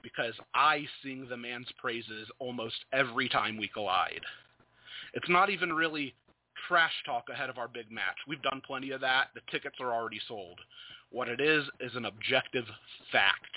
because 0.00 0.34
I 0.54 0.86
sing 1.02 1.26
the 1.28 1.36
man's 1.36 1.66
praises 1.78 2.28
almost 2.38 2.76
every 2.92 3.28
time 3.28 3.56
we 3.56 3.68
collide. 3.68 4.20
It's 5.14 5.28
not 5.28 5.50
even 5.50 5.72
really 5.72 6.14
trash 6.68 6.92
talk 7.04 7.24
ahead 7.28 7.50
of 7.50 7.58
our 7.58 7.68
big 7.68 7.90
match. 7.90 8.16
We've 8.26 8.42
done 8.42 8.62
plenty 8.66 8.90
of 8.90 9.00
that. 9.00 9.28
The 9.34 9.40
tickets 9.50 9.76
are 9.80 9.92
already 9.92 10.20
sold. 10.26 10.58
What 11.10 11.28
it 11.28 11.40
is 11.40 11.64
is 11.80 11.94
an 11.94 12.06
objective 12.06 12.64
fact. 13.10 13.56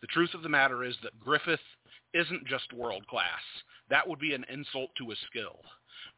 The 0.00 0.06
truth 0.08 0.34
of 0.34 0.42
the 0.42 0.48
matter 0.48 0.84
is 0.84 0.96
that 1.02 1.18
Griffith 1.20 1.60
isn't 2.14 2.46
just 2.46 2.72
world 2.72 3.06
class. 3.06 3.40
That 3.90 4.06
would 4.06 4.18
be 4.18 4.34
an 4.34 4.44
insult 4.48 4.90
to 4.98 5.10
his 5.10 5.18
skill. 5.30 5.60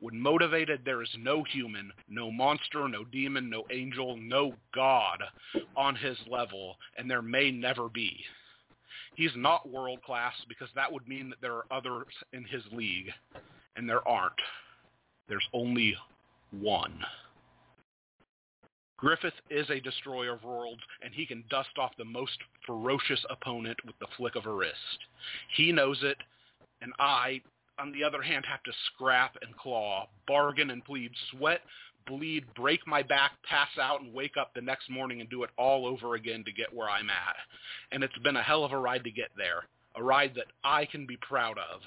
When 0.01 0.19
motivated, 0.19 0.81
there 0.85 1.03
is 1.03 1.17
no 1.19 1.45
human, 1.45 1.93
no 2.09 2.31
monster, 2.31 2.89
no 2.89 3.05
demon, 3.05 3.49
no 3.49 3.65
angel, 3.71 4.17
no 4.17 4.55
god 4.75 5.23
on 5.77 5.95
his 5.97 6.17
level, 6.29 6.77
and 6.97 7.11
there 7.11 7.23
may 7.23 7.51
never 7.51 7.89
be. 7.89 8.25
He's 9.15 9.35
not 9.37 9.69
world 9.69 10.03
class 10.03 10.35
because 10.49 10.69
that 10.75 10.93
would 10.93 11.07
mean 11.07 11.31
that 11.31 11.41
there 11.41 11.55
are 11.55 11.67
others 11.71 12.07
in 12.33 12.45
his 12.45 12.63
league, 12.73 13.11
and 13.77 13.89
there 13.89 14.07
aren't. 14.07 14.41
There's 15.29 15.49
only 15.53 15.97
one. 16.51 16.99
Griffith 18.97 19.35
is 19.51 19.69
a 19.71 19.81
destroyer 19.81 20.35
of 20.35 20.45
worlds, 20.45 20.81
and 21.03 21.13
he 21.13 21.27
can 21.27 21.45
dust 21.51 21.77
off 21.79 21.93
the 21.99 22.05
most 22.05 22.39
ferocious 22.67 23.25
opponent 23.29 23.79
with 23.85 23.99
the 23.99 24.07
flick 24.17 24.37
of 24.37 24.47
a 24.47 24.53
wrist. 24.53 24.99
He 25.57 25.73
knows 25.73 25.99
it, 26.03 26.17
and 26.81 26.93
I, 26.99 27.43
on 27.79 27.93
the 27.93 28.05
other 28.05 28.23
hand, 28.23 28.45
have 28.47 28.63
to 28.63 28.73
scrap 28.87 29.37
and 29.43 29.57
claw, 29.57 30.09
bargain 30.27 30.71
and 30.71 30.85
plead, 30.85 31.11
sweat, 31.31 31.61
bleed, 32.07 32.45
break 32.55 32.87
my 32.87 33.03
back, 33.03 33.33
pass 33.49 33.69
out, 33.81 34.01
and 34.01 34.15
wake 34.15 34.37
up 34.39 34.53
the 34.55 34.61
next 34.61 34.89
morning 34.89 35.21
and 35.21 35.29
do 35.29 35.43
it 35.43 35.51
all 35.59 35.87
over 35.87 36.15
again 36.15 36.45
to 36.45 36.53
get 36.53 36.73
where 36.73 36.89
I'm 36.89 37.11
at. 37.11 37.37
And 37.93 38.03
it's 38.05 38.19
been 38.19 38.37
a 38.37 38.43
hell 38.43 38.65
of 38.65 38.73
a 38.73 38.79
ride 38.79 39.05
to 39.05 39.11
get 39.11 39.31
there, 39.37 39.65
a 39.97 40.03
ride 40.03 40.33
that 40.37 40.47
I 40.63 40.87
can 40.87 41.07
be 41.07 41.19
proud 41.19 41.59
of. 41.59 41.81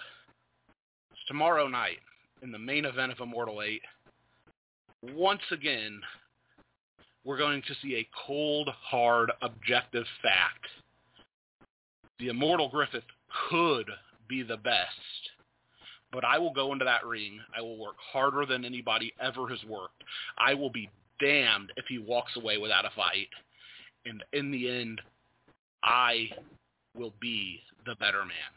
It's 1.12 1.22
tomorrow 1.28 1.68
night 1.68 2.00
in 2.42 2.52
the 2.52 2.60
main 2.60 2.86
event 2.86 3.12
of 3.12 3.20
Immortal 3.20 3.62
8. 3.62 3.82
Once 5.14 5.42
again, 5.52 6.00
we're 7.24 7.38
going 7.38 7.62
to 7.62 7.76
see 7.82 7.96
a 7.96 8.08
cold, 8.26 8.70
hard, 8.82 9.32
objective 9.42 10.06
fact. 10.22 10.66
The 12.20 12.30
Immortal 12.30 12.70
Griffith 12.70 13.04
could 13.50 13.88
be 14.28 14.44
the 14.44 14.58
best, 14.58 14.88
but 16.12 16.24
I 16.26 16.38
will 16.38 16.54
go 16.54 16.74
into 16.74 16.86
that 16.86 17.06
ring. 17.06 17.40
I 17.56 17.62
will 17.62 17.78
work 17.78 17.96
harder 18.12 18.46
than 18.46 18.66
anybody 18.66 19.14
ever 19.22 19.48
has 19.50 19.64
worked. 19.68 20.04
I 20.38 20.54
will 20.54 20.70
be 20.72 20.90
damned 21.20 21.72
if 21.76 21.86
he 21.88 22.00
walks 22.00 22.36
away 22.38 22.58
without 22.58 22.86
a 22.86 22.92
fight. 22.96 23.30
And 24.06 24.24
in 24.34 24.52
the 24.52 24.70
end, 24.70 25.02
I 25.84 26.30
will 26.96 27.14
be 27.20 27.60
the 27.86 27.96
better 27.96 28.20
man. 28.20 28.57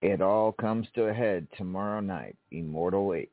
It 0.00 0.20
all 0.20 0.52
comes 0.52 0.86
to 0.94 1.04
a 1.08 1.14
head 1.14 1.46
tomorrow 1.56 2.00
night, 2.00 2.36
Immortal 2.52 3.14
8. 3.14 3.30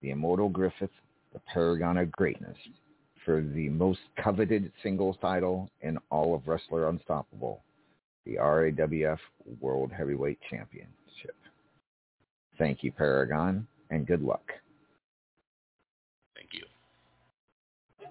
The 0.00 0.10
Immortal 0.10 0.48
Griffith, 0.48 0.90
the 1.34 1.40
paragon 1.52 1.98
of 1.98 2.10
greatness, 2.10 2.56
for 3.26 3.42
the 3.42 3.68
most 3.68 4.00
coveted 4.22 4.72
singles 4.82 5.16
title 5.20 5.70
in 5.82 5.98
all 6.10 6.34
of 6.34 6.48
Wrestler 6.48 6.88
Unstoppable, 6.88 7.62
the 8.24 8.36
RAWF 8.36 9.18
World 9.60 9.92
Heavyweight 9.92 10.38
Championship. 10.48 11.36
Thank 12.58 12.82
you, 12.82 12.90
Paragon, 12.90 13.66
and 13.90 14.06
good 14.06 14.22
luck. 14.22 14.50
Thank 16.34 16.48
you. 16.54 16.64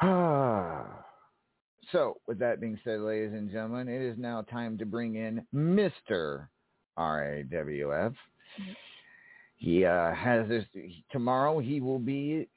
Ah. 0.00 0.97
So, 1.92 2.18
with 2.26 2.38
that 2.40 2.60
being 2.60 2.78
said, 2.84 3.00
ladies 3.00 3.32
and 3.32 3.50
gentlemen, 3.50 3.88
it 3.88 4.02
is 4.02 4.18
now 4.18 4.42
time 4.42 4.76
to 4.78 4.84
bring 4.84 5.14
in 5.14 5.46
Mr. 5.54 6.48
RAWF. 6.98 8.14
He 9.56 9.84
uh, 9.84 10.14
has 10.14 10.48
this 10.48 10.64
tomorrow. 11.10 11.58
He 11.58 11.80
will 11.80 11.98
be 11.98 12.48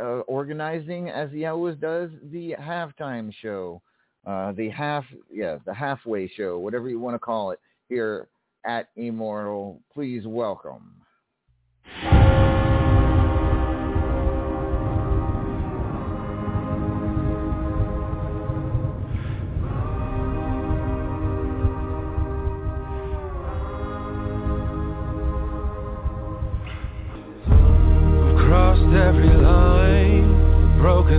uh, 0.00 0.20
organizing, 0.20 1.08
as 1.08 1.30
he 1.30 1.44
always 1.44 1.76
does, 1.76 2.10
the 2.30 2.54
halftime 2.60 3.32
show, 3.42 3.82
uh, 4.26 4.52
the 4.52 4.68
half, 4.70 5.04
yeah, 5.30 5.58
the 5.66 5.74
halfway 5.74 6.28
show, 6.28 6.58
whatever 6.58 6.88
you 6.88 7.00
want 7.00 7.14
to 7.14 7.18
call 7.18 7.50
it, 7.50 7.60
here 7.88 8.28
at 8.64 8.88
Immortal. 8.96 9.80
Please 9.92 10.26
welcome. 10.26 11.01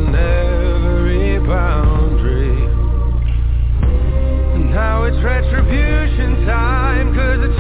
Every 0.10 1.40
boundary. 1.40 2.68
Now 4.74 5.04
it's 5.04 5.24
retribution 5.24 6.46
time, 6.46 7.14
cause 7.14 7.40
the 7.48 7.56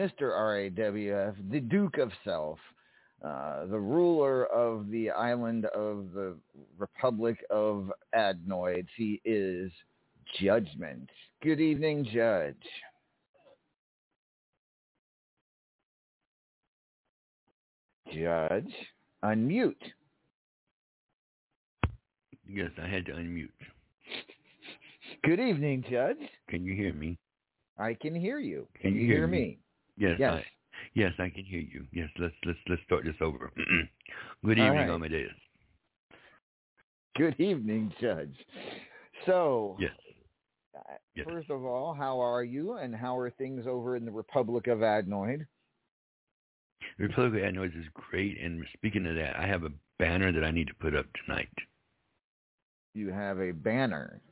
Mr. 0.00 0.32
RAWF, 0.32 1.34
the 1.50 1.60
Duke 1.60 1.98
of 1.98 2.10
Self, 2.24 2.58
uh, 3.22 3.66
the 3.66 3.78
ruler 3.78 4.46
of 4.46 4.90
the 4.90 5.10
island 5.10 5.66
of 5.66 6.12
the 6.14 6.38
Republic 6.78 7.36
of 7.50 7.92
Adenoids. 8.14 8.88
He 8.96 9.20
is 9.26 9.70
Judgment. 10.40 11.10
Good 11.42 11.60
evening, 11.60 12.08
Judge. 12.14 12.56
Judge, 18.10 18.72
unmute. 19.22 19.74
Yes, 22.48 22.70
I 22.82 22.88
had 22.88 23.04
to 23.04 23.12
unmute. 23.12 23.48
Good 25.24 25.40
evening, 25.40 25.84
Judge. 25.90 26.16
Can 26.48 26.64
you 26.64 26.74
hear 26.74 26.94
me? 26.94 27.18
I 27.78 27.92
can 27.92 28.14
hear 28.14 28.38
you. 28.38 28.66
Can 28.80 28.94
you 28.94 29.00
hear, 29.06 29.18
hear 29.18 29.26
me? 29.26 29.58
Yes, 30.00 30.16
Yes. 30.18 30.32
I, 30.32 30.44
yes, 30.94 31.12
I 31.18 31.28
can 31.28 31.44
hear 31.44 31.60
you. 31.60 31.84
Yes, 31.92 32.08
let's 32.18 32.34
let's 32.46 32.58
let's 32.68 32.82
start 32.84 33.04
this 33.04 33.14
over. 33.20 33.52
Good 34.44 34.58
evening, 34.58 34.72
right. 34.72 34.88
Amadeus. 34.88 35.30
Good 37.16 37.38
evening, 37.38 37.92
Judge. 38.00 38.34
So, 39.26 39.76
Yes. 39.78 39.92
Yes. 41.14 41.26
first 41.28 41.50
of 41.50 41.64
all, 41.64 41.92
how 41.92 42.18
are 42.18 42.42
you, 42.42 42.74
and 42.74 42.96
how 42.96 43.18
are 43.18 43.30
things 43.30 43.66
over 43.66 43.94
in 43.96 44.06
the 44.06 44.10
Republic 44.10 44.68
of 44.68 44.78
Adenoid? 44.78 45.44
The 46.96 47.06
Republic 47.08 47.42
of 47.42 47.48
Adenoids 47.48 47.74
is 47.74 47.84
great, 47.92 48.40
and 48.40 48.64
speaking 48.72 49.06
of 49.06 49.16
that, 49.16 49.36
I 49.38 49.46
have 49.46 49.64
a 49.64 49.72
banner 49.98 50.32
that 50.32 50.44
I 50.44 50.50
need 50.50 50.68
to 50.68 50.74
put 50.80 50.94
up 50.94 51.04
tonight. 51.26 51.50
You 52.94 53.12
have 53.12 53.38
a 53.38 53.50
banner. 53.50 54.22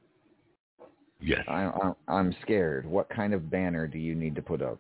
Yes. 1.20 1.44
I, 1.46 1.64
I, 1.64 1.92
I'm 2.08 2.34
scared. 2.40 2.86
What 2.86 3.10
kind 3.10 3.34
of 3.34 3.50
banner 3.50 3.86
do 3.86 3.98
you 3.98 4.14
need 4.14 4.34
to 4.36 4.42
put 4.42 4.62
up, 4.62 4.78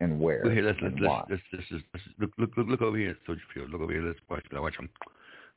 and 0.00 0.20
where, 0.20 0.44
Look 0.44 0.52
here, 0.52 0.62
let's 0.62 0.78
and 0.80 0.92
let's, 1.00 1.08
why? 1.08 1.24
let's, 1.28 1.42
let's, 1.52 1.64
let's, 1.70 1.84
let's 1.94 2.04
look 2.18 2.30
look 2.38 2.50
look 2.56 2.66
look 2.68 2.82
over 2.82 2.96
here, 2.96 3.16
Soldier 3.26 3.42
Field. 3.52 3.70
Look 3.70 3.80
over 3.80 3.92
here. 3.92 4.02
Let's 4.02 4.18
watch. 4.28 4.44
Let's 4.50 4.62
watch 4.62 4.76
them. 4.76 4.88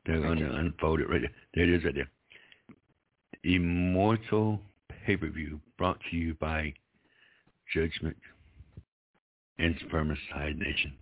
They're 0.06 0.22
going 0.22 0.40
to 0.40 0.52
unfold 0.56 1.00
it 1.00 1.10
right 1.10 1.22
there. 1.22 1.32
There 1.54 1.64
it 1.64 1.78
is, 1.78 1.84
right 1.84 1.96
there. 1.96 2.10
Immortal 3.44 4.60
pay 5.06 5.18
per 5.18 5.30
view 5.30 5.60
brought 5.78 6.00
to 6.10 6.18
you 6.18 6.36
by 6.36 6.74
Judgment 7.74 8.18
and 9.60 9.76
Spermicide 9.80 10.58
Nation. 10.58 10.94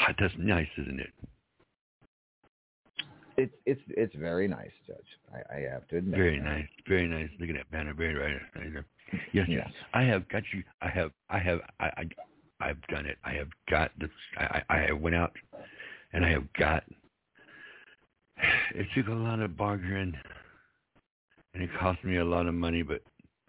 Ah, 0.00 0.14
that's 0.18 0.34
nice, 0.38 0.68
isn't 0.78 1.00
it? 1.00 1.10
It's 3.36 3.54
it's 3.66 3.80
it's 3.88 4.14
very 4.14 4.48
nice, 4.48 4.70
Judge. 4.86 4.96
I, 5.32 5.56
I 5.56 5.60
have 5.70 5.86
to 5.88 5.98
admit. 5.98 6.18
Very 6.18 6.38
that. 6.38 6.44
nice, 6.44 6.68
very 6.88 7.06
nice. 7.06 7.28
Look 7.38 7.50
at 7.50 7.56
that 7.56 7.70
banner, 7.70 7.92
very 7.92 8.14
right. 8.14 8.40
right 8.54 8.72
there. 8.72 8.86
Yes, 9.32 9.46
Yes. 9.48 9.70
I 9.94 10.02
have 10.02 10.28
got 10.28 10.42
you. 10.52 10.62
I 10.82 10.88
have, 10.88 11.10
I 11.30 11.38
have, 11.38 11.60
I, 11.80 11.86
I, 11.86 12.04
I've 12.60 12.82
done 12.88 13.06
it. 13.06 13.18
I 13.24 13.32
have 13.32 13.48
got 13.70 13.90
the. 13.98 14.08
I, 14.38 14.62
I 14.68 14.92
went 14.92 15.14
out, 15.14 15.32
and 16.12 16.24
I 16.24 16.30
have 16.30 16.52
got. 16.54 16.82
It 18.74 18.86
took 18.94 19.08
a 19.08 19.12
lot 19.12 19.40
of 19.40 19.56
bargaining, 19.56 20.14
and 21.54 21.62
it 21.62 21.70
cost 21.78 22.02
me 22.04 22.16
a 22.16 22.24
lot 22.24 22.46
of 22.46 22.54
money, 22.54 22.82
but 22.82 23.02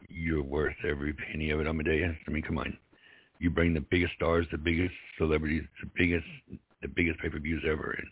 you're 0.07 0.43
worth 0.43 0.75
every 0.87 1.13
penny 1.13 1.49
of 1.49 1.59
it, 1.59 1.67
Amadeus. 1.67 2.15
I 2.27 2.31
mean, 2.31 2.43
come 2.43 2.57
on. 2.57 2.77
You 3.39 3.49
bring 3.49 3.73
the 3.73 3.81
biggest 3.81 4.13
stars, 4.13 4.47
the 4.51 4.57
biggest 4.57 4.93
celebrities, 5.17 5.63
the 5.81 5.89
biggest, 5.95 6.25
the 6.81 6.87
biggest 6.87 7.19
pay-per-views 7.19 7.63
ever, 7.67 7.95
and 7.97 8.07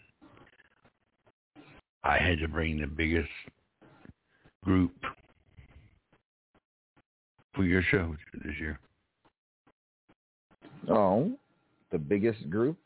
I 2.03 2.17
had 2.19 2.39
to 2.39 2.47
bring 2.47 2.79
the 2.79 2.87
biggest 2.87 3.29
group 4.63 4.93
for 7.55 7.63
your 7.63 7.81
show 7.83 8.15
this 8.33 8.53
year. 8.59 8.79
Oh, 10.89 11.31
the 11.91 11.97
biggest 11.97 12.49
group, 12.49 12.77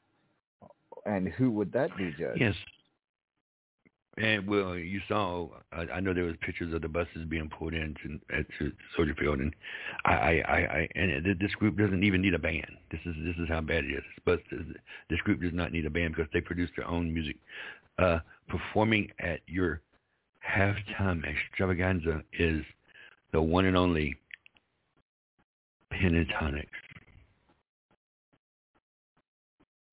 and 1.06 1.28
who 1.28 1.52
would 1.52 1.72
that 1.74 1.96
be, 1.98 2.14
Judge? 2.18 2.38
Yes. 2.38 2.56
And 4.18 4.48
well, 4.48 4.76
you 4.76 5.00
saw. 5.08 5.48
I, 5.72 5.82
I 5.96 6.00
know 6.02 6.14
there 6.14 6.26
was 6.26 6.36
pictures 6.42 6.74
of 6.74 6.82
the 6.82 6.90
buses 6.90 7.26
being 7.30 7.50
pulled 7.50 7.74
into 7.74 8.20
at 8.38 8.46
to 8.60 8.72
Soldier 8.96 9.16
Field, 9.18 9.40
and 9.40 9.56
I, 10.06 10.12
I, 10.12 10.32
I, 10.32 10.58
I 10.58 10.88
and 10.96 11.12
it, 11.26 11.40
this 11.40 11.54
group 11.54 11.78
doesn't 11.78 12.04
even 12.04 12.22
need 12.22 12.34
a 12.34 12.40
band. 12.40 12.68
This 12.92 13.00
is 13.06 13.16
this 13.24 13.36
is 13.38 13.48
how 13.48 13.62
bad 13.62 13.86
it 13.86 13.94
is. 13.94 14.04
But 14.26 14.42
this, 14.52 14.62
this 15.10 15.20
group 15.22 15.42
does 15.42 15.54
not 15.54 15.72
need 15.72 15.86
a 15.86 15.90
band 15.90 16.16
because 16.16 16.30
they 16.34 16.42
produce 16.42 16.70
their 16.76 16.88
own 16.88 17.14
music. 17.14 17.38
Uh, 17.98 18.20
performing 18.50 19.10
at 19.20 19.40
your 19.48 19.82
halftime 20.48 21.24
extravaganza 21.26 22.22
is 22.38 22.64
the 23.32 23.42
one 23.42 23.66
and 23.66 23.78
only 23.78 24.16
Pentatonix. 26.00 26.68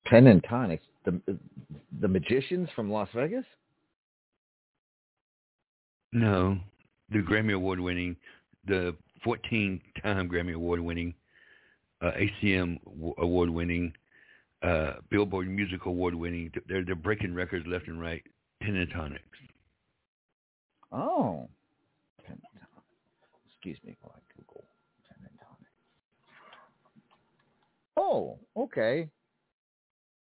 Pentatonix, 0.07 0.79
the 1.05 1.19
the 2.01 2.07
magicians 2.07 2.69
from 2.75 2.89
Las 2.89 3.09
Vegas. 3.13 3.45
No, 6.13 6.57
the 7.11 7.19
Grammy 7.19 7.53
Award 7.53 7.79
winning, 7.79 8.15
the 8.65 8.95
14 9.23 9.81
time 10.01 10.29
Grammy 10.29 10.53
Award 10.53 10.79
winning, 10.79 11.13
uh, 12.01 12.11
ACM 12.11 12.79
award 13.17 13.49
winning, 13.49 13.91
uh, 14.63 14.93
Billboard 15.09 15.49
Music 15.49 15.85
Award 15.85 16.15
winning. 16.15 16.51
They're 16.67 16.85
they're 16.85 16.95
breaking 16.95 17.33
records 17.33 17.65
left 17.67 17.87
and 17.87 17.99
right. 17.99 18.23
Pentatonix. 18.63 19.19
Oh. 20.91 21.49
Excuse 23.49 23.77
me 23.83 23.97
while 24.01 24.15
I 24.15 24.21
Google 24.37 24.63
Pentatonix. 25.11 25.67
Oh, 28.09 28.39
okay. 28.55 29.09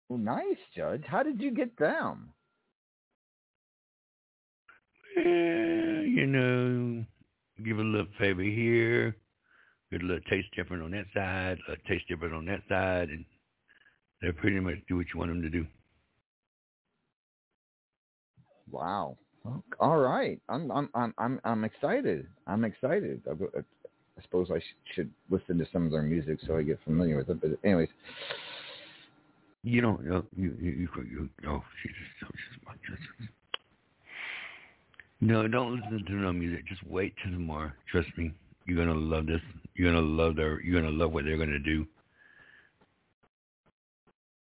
Well, 0.09 0.19
nice, 0.19 0.57
Judge. 0.75 1.03
How 1.07 1.23
did 1.23 1.39
you 1.39 1.51
get 1.51 1.77
them? 1.77 2.33
Eh, 5.17 6.01
you 6.05 6.27
know, 6.27 7.05
give 7.63 7.77
a 7.77 7.81
little 7.81 8.07
favor 8.19 8.41
here, 8.41 9.15
get 9.89 10.01
a 10.01 10.05
little 10.05 10.23
taste 10.29 10.49
different 10.53 10.83
on 10.83 10.91
that 10.91 11.05
side, 11.13 11.57
a 11.69 11.77
taste 11.87 12.09
different 12.09 12.33
on 12.33 12.45
that 12.47 12.61
side, 12.67 13.07
and 13.07 13.23
they 14.21 14.33
pretty 14.33 14.59
much 14.59 14.75
do 14.89 14.97
what 14.97 15.05
you 15.13 15.19
want 15.19 15.31
them 15.31 15.41
to 15.41 15.49
do. 15.49 15.65
Wow. 18.69 19.17
All 19.79 19.97
right. 19.97 20.41
I'm 20.49 20.69
I'm 20.71 20.89
I'm 20.93 21.13
I'm 21.17 21.39
I'm 21.45 21.63
excited. 21.63 22.27
I'm 22.47 22.65
excited. 22.65 23.21
I, 24.17 24.21
suppose 24.23 24.49
I 24.51 24.59
sh- 24.59 24.93
should 24.95 25.11
listen 25.29 25.57
to 25.57 25.67
some 25.71 25.85
of 25.85 25.91
their 25.91 26.01
music 26.01 26.39
so 26.45 26.57
I 26.57 26.63
get 26.63 26.79
familiar 26.83 27.17
with 27.17 27.29
it. 27.29 27.41
But 27.41 27.51
anyways, 27.63 27.89
You 29.63 29.81
don't 29.81 30.03
know. 30.03 30.23
You 30.35 30.55
you 30.59 30.71
you, 30.71 30.89
you 30.95 31.29
oh 31.47 31.63
Jesus, 31.83 31.97
oh, 32.23 32.27
Jesus, 32.31 32.63
my 32.65 32.73
Jesus. 32.87 33.29
No, 35.21 35.47
don't 35.47 35.75
listen 35.75 36.03
to 36.07 36.13
no 36.13 36.33
music. 36.33 36.67
Just 36.67 36.83
wait 36.87 37.13
till 37.21 37.31
tomorrow. 37.31 37.71
Trust 37.91 38.09
me, 38.17 38.33
you're 38.65 38.83
gonna 38.83 38.97
love 38.99 39.27
this. 39.27 39.41
You're 39.75 39.93
gonna 39.93 40.05
love 40.05 40.35
their. 40.35 40.61
You're 40.61 40.81
gonna 40.81 40.93
love 40.95 41.13
what 41.13 41.25
they're 41.25 41.37
gonna 41.37 41.59
do. 41.59 41.85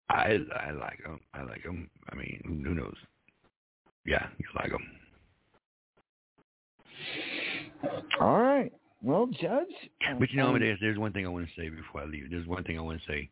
I 0.08 0.38
I 0.56 0.70
like 0.72 1.02
them. 1.04 1.20
I 1.34 1.42
like 1.42 1.62
them. 1.64 1.90
I 2.10 2.14
mean, 2.16 2.40
who, 2.46 2.54
who 2.68 2.74
knows? 2.74 2.96
Yeah, 4.06 4.26
you 4.38 4.46
like 4.56 4.70
them. 4.70 4.86
all 8.20 8.40
right. 8.40 8.72
Well, 9.02 9.26
Judge. 9.26 9.66
But 10.18 10.30
you 10.30 10.36
know, 10.36 10.44
um, 10.48 10.56
Amadeus, 10.56 10.78
there's 10.80 10.98
one 10.98 11.12
thing 11.12 11.24
I 11.24 11.30
want 11.30 11.48
to 11.48 11.60
say 11.60 11.68
before 11.68 12.02
I 12.02 12.04
leave. 12.04 12.30
There's 12.30 12.46
one 12.46 12.64
thing 12.64 12.78
I 12.78 12.82
want 12.82 13.00
to 13.00 13.06
say, 13.06 13.30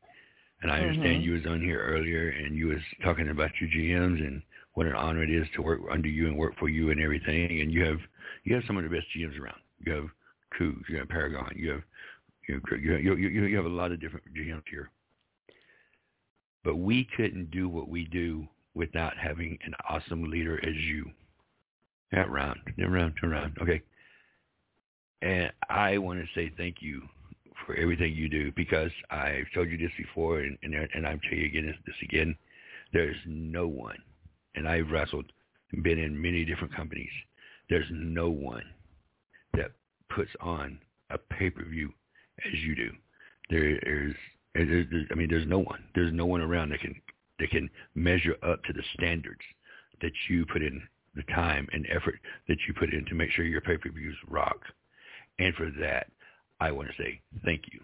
and 0.62 0.72
I 0.72 0.80
understand 0.80 1.22
Mhm. 1.22 1.24
you 1.24 1.32
was 1.32 1.46
on 1.46 1.60
here 1.60 1.80
earlier, 1.80 2.30
and 2.30 2.56
you 2.56 2.68
was 2.68 2.82
talking 3.02 3.28
about 3.28 3.50
your 3.60 3.68
GMs 3.70 4.20
and 4.26 4.42
what 4.74 4.86
an 4.86 4.94
honor 4.94 5.22
it 5.22 5.30
is 5.30 5.48
to 5.50 5.62
work 5.62 5.80
under 5.90 6.08
you 6.08 6.26
and 6.26 6.36
work 6.36 6.56
for 6.56 6.68
you 6.68 6.90
and 6.90 7.00
everything. 7.00 7.60
And 7.60 7.72
you 7.72 7.84
have 7.84 8.00
you 8.44 8.54
have 8.54 8.64
some 8.64 8.78
of 8.78 8.84
the 8.84 8.90
best 8.90 9.06
GMs 9.14 9.38
around. 9.38 9.60
You 9.84 9.92
have 9.92 10.10
Cougs, 10.58 10.88
you 10.88 10.96
have 10.98 11.08
Paragon, 11.08 11.52
you 11.54 11.70
have 11.72 11.82
you 12.48 12.54
have, 12.54 12.80
you 12.80 12.92
have, 12.92 13.02
you, 13.02 13.14
you, 13.16 13.44
you 13.44 13.56
have 13.56 13.66
a 13.66 13.68
lot 13.68 13.92
of 13.92 14.00
different 14.00 14.24
GMs 14.34 14.66
here. 14.70 14.90
But 16.64 16.76
we 16.76 17.04
couldn't 17.16 17.50
do 17.50 17.68
what 17.68 17.88
we 17.88 18.04
do 18.04 18.48
without 18.74 19.16
having 19.18 19.58
an 19.64 19.74
awesome 19.88 20.30
leader 20.30 20.58
as 20.66 20.74
you. 20.76 21.10
That 22.12 22.30
round, 22.30 22.58
that 22.78 22.88
round, 22.88 23.14
turn 23.20 23.32
around. 23.32 23.58
Okay. 23.60 23.82
And 25.22 25.52
I 25.68 25.98
want 25.98 26.20
to 26.20 26.26
say 26.34 26.52
thank 26.56 26.76
you 26.80 27.02
for 27.66 27.74
everything 27.74 28.14
you 28.14 28.28
do 28.28 28.52
because 28.52 28.90
I've 29.10 29.46
told 29.54 29.68
you 29.68 29.76
this 29.76 29.90
before, 29.96 30.40
and 30.40 30.56
and, 30.62 30.74
and 30.74 31.06
I'm 31.06 31.20
telling 31.20 31.40
you 31.40 31.46
again 31.46 31.74
this, 31.86 31.94
again. 32.02 32.36
There's 32.92 33.16
no 33.26 33.66
one, 33.66 33.98
and 34.54 34.66
I've 34.66 34.90
wrestled, 34.90 35.26
and 35.72 35.82
been 35.82 35.98
in 35.98 36.20
many 36.20 36.44
different 36.44 36.74
companies. 36.74 37.10
There's 37.68 37.88
no 37.90 38.30
one 38.30 38.64
that 39.54 39.72
puts 40.08 40.30
on 40.40 40.78
a 41.10 41.18
pay-per-view 41.18 41.92
as 42.46 42.58
you 42.60 42.74
do. 42.74 42.90
There's, 43.50 43.78
there's, 44.54 44.86
there's, 44.90 45.06
I 45.10 45.14
mean, 45.14 45.28
there's 45.28 45.46
no 45.46 45.58
one. 45.58 45.84
There's 45.94 46.12
no 46.12 46.24
one 46.26 46.40
around 46.40 46.70
that 46.70 46.80
can 46.80 46.94
that 47.38 47.50
can 47.50 47.68
measure 47.94 48.36
up 48.42 48.62
to 48.64 48.72
the 48.72 48.82
standards 48.94 49.40
that 50.00 50.12
you 50.28 50.46
put 50.46 50.62
in 50.62 50.80
the 51.14 51.22
time 51.34 51.68
and 51.72 51.86
effort 51.90 52.18
that 52.48 52.58
you 52.66 52.74
put 52.74 52.92
in 52.92 53.04
to 53.06 53.14
make 53.14 53.30
sure 53.30 53.44
your 53.44 53.60
pay-per-views 53.60 54.16
rock. 54.28 54.60
And 55.38 55.54
for 55.54 55.70
that, 55.80 56.08
I 56.60 56.72
want 56.72 56.88
to 56.88 57.02
say 57.02 57.20
thank 57.44 57.62
you. 57.72 57.80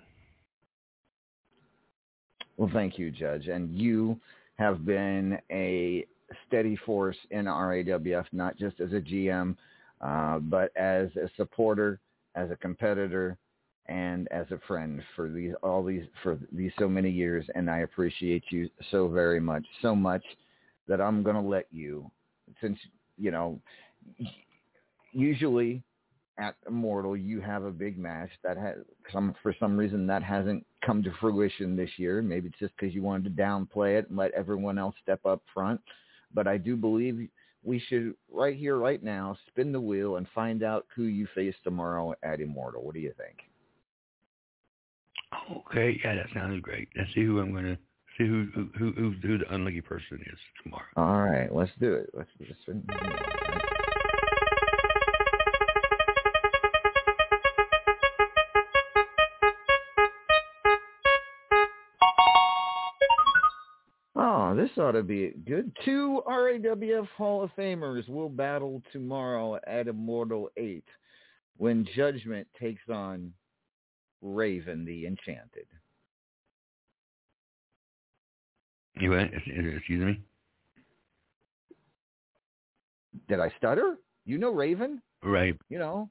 Well, 2.57 2.71
thank 2.73 2.99
you, 2.99 3.11
Judge. 3.11 3.49
And 3.49 3.75
you 3.75 4.19
have 4.57 4.85
been 4.85 5.39
a 5.51 6.07
steady 6.47 6.77
force 6.85 7.17
in 7.31 7.47
RAWF, 7.47 8.27
not 8.33 8.57
just 8.57 8.81
as 8.81 8.93
a 8.93 9.01
GM, 9.01 9.57
uh, 10.01 10.39
but 10.39 10.77
as 10.77 11.09
a 11.17 11.29
supporter, 11.37 12.01
as 12.35 12.51
a 12.51 12.57
competitor, 12.57 13.37
and 13.87 14.29
as 14.31 14.47
a 14.51 14.59
friend 14.67 15.03
for 15.15 15.29
these 15.29 15.53
all 15.63 15.85
these 15.85 16.05
for 16.23 16.39
these 16.53 16.73
so 16.79 16.89
many 16.89 17.11
years. 17.11 17.45
And 17.55 17.71
I 17.71 17.81
appreciate 17.81 18.45
you 18.51 18.71
so 18.91 19.09
very 19.09 19.41
much, 19.41 19.65
so 19.83 19.95
much 19.95 20.25
that 20.89 21.01
I'm 21.01 21.23
going 21.23 21.37
to 21.37 21.43
let 21.43 21.67
you, 21.71 22.11
since 22.61 22.79
you 23.19 23.31
know, 23.31 23.61
usually 25.13 25.83
at 26.39 26.57
Immortal 26.67 27.17
you 27.17 27.41
have 27.41 27.65
a 27.65 27.71
big 27.71 27.99
match 27.99 28.31
that 28.43 28.57
has 28.57 28.77
some 29.13 29.35
for 29.43 29.55
some 29.59 29.77
reason 29.77 30.07
that 30.07 30.23
hasn't 30.23 30.65
come 30.85 31.03
to 31.03 31.13
fruition 31.21 31.77
this 31.77 31.91
year. 31.97 32.21
Maybe 32.23 32.49
it's 32.49 32.59
just 32.59 32.75
because 32.79 32.95
you 32.95 33.03
wanted 33.03 33.37
to 33.37 33.43
downplay 33.43 33.99
it 33.99 34.09
and 34.09 34.19
let 34.19 34.33
everyone 34.33 34.79
else 34.79 34.95
step 35.03 35.25
up 35.25 35.43
front. 35.53 35.81
But 36.33 36.49
I 36.49 36.59
do 36.59 36.77
believe 36.77 37.29
we 37.63 37.79
should 37.89 38.15
right 38.31 38.57
here, 38.57 38.77
right 38.77 39.03
now, 39.03 39.37
spin 39.49 39.73
the 39.73 39.81
wheel 39.81 40.17
and 40.17 40.27
find 40.35 40.63
out 40.63 40.87
who 40.95 41.05
you 41.05 41.27
face 41.35 41.55
tomorrow 41.65 42.15
at 42.23 42.41
Immortal. 42.41 42.85
What 42.85 42.95
do 42.95 43.01
you 43.01 43.15
think? 43.17 43.37
Okay, 45.69 46.01
yeah, 46.05 46.15
that 46.17 46.27
sounds 46.35 46.61
great. 46.61 46.89
Let's 46.97 47.13
see 47.15 47.25
who 47.25 47.41
I'm 47.41 47.53
going 47.53 47.65
to 47.65 47.79
see 48.19 48.27
who 48.27 48.47
who 48.55 48.69
who, 48.79 48.93
who, 48.93 49.39
the 49.39 49.55
unlucky 49.55 49.81
person 49.81 50.21
is 50.27 50.39
tomorrow. 50.63 50.85
All 50.97 51.23
right, 51.23 51.53
let's 51.53 51.73
do 51.81 51.95
it. 51.95 52.11
Let's 52.15 52.31
just 52.39 52.61
this 64.55 64.71
ought 64.77 64.93
to 64.93 65.03
be 65.03 65.33
good. 65.47 65.73
Two 65.85 66.23
RAWF 66.27 67.09
Hall 67.17 67.43
of 67.45 67.51
Famers 67.57 68.09
will 68.09 68.29
battle 68.29 68.83
tomorrow 68.93 69.59
at 69.67 69.89
Immortal 69.89 70.51
8 70.57 70.85
when 71.57 71.87
Judgment 71.95 72.47
takes 72.61 72.83
on 72.89 73.33
Raven 74.23 74.85
the 74.85 75.07
Enchanted. 75.07 75.67
You 79.01 79.13
uh, 79.15 79.17
what? 79.17 79.31
Excuse 79.35 80.05
me. 80.05 80.21
Did 83.29 83.41
I 83.41 83.53
stutter? 83.59 83.97
You 84.25 84.39
know 84.39 84.51
Raven? 84.51 85.01
Raven. 85.23 85.59
You 85.69 85.79
know? 85.79 86.09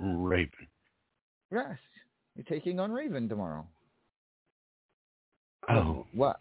Raven. 0.00 0.50
Yes. 1.50 1.76
You're 2.36 2.44
taking 2.44 2.80
on 2.80 2.92
Raven 2.92 3.28
tomorrow. 3.28 3.66
Oh, 5.68 6.06
What? 6.12 6.40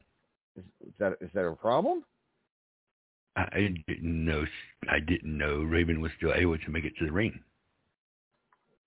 Is, 0.58 0.64
is 0.88 0.94
that 1.00 1.14
is 1.22 1.30
that 1.34 1.46
a 1.46 1.56
problem? 1.56 2.04
I, 3.36 3.74
didn't 3.88 4.26
know. 4.26 4.46
I 4.88 5.00
didn't 5.00 5.36
know 5.36 5.64
Raven 5.64 6.02
was 6.02 6.12
still 6.18 6.34
able 6.36 6.58
to 6.58 6.70
make 6.70 6.86
it 6.86 6.94
to 7.00 7.06
the 7.06 7.12
ring. 7.12 7.40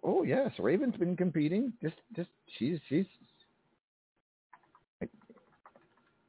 Oh 0.05 0.23
yes, 0.23 0.53
Raven's 0.59 0.97
been 0.97 1.17
competing. 1.17 1.73
Just 1.83 1.97
just 2.15 2.29
she's 2.59 2.79
she's 2.89 3.07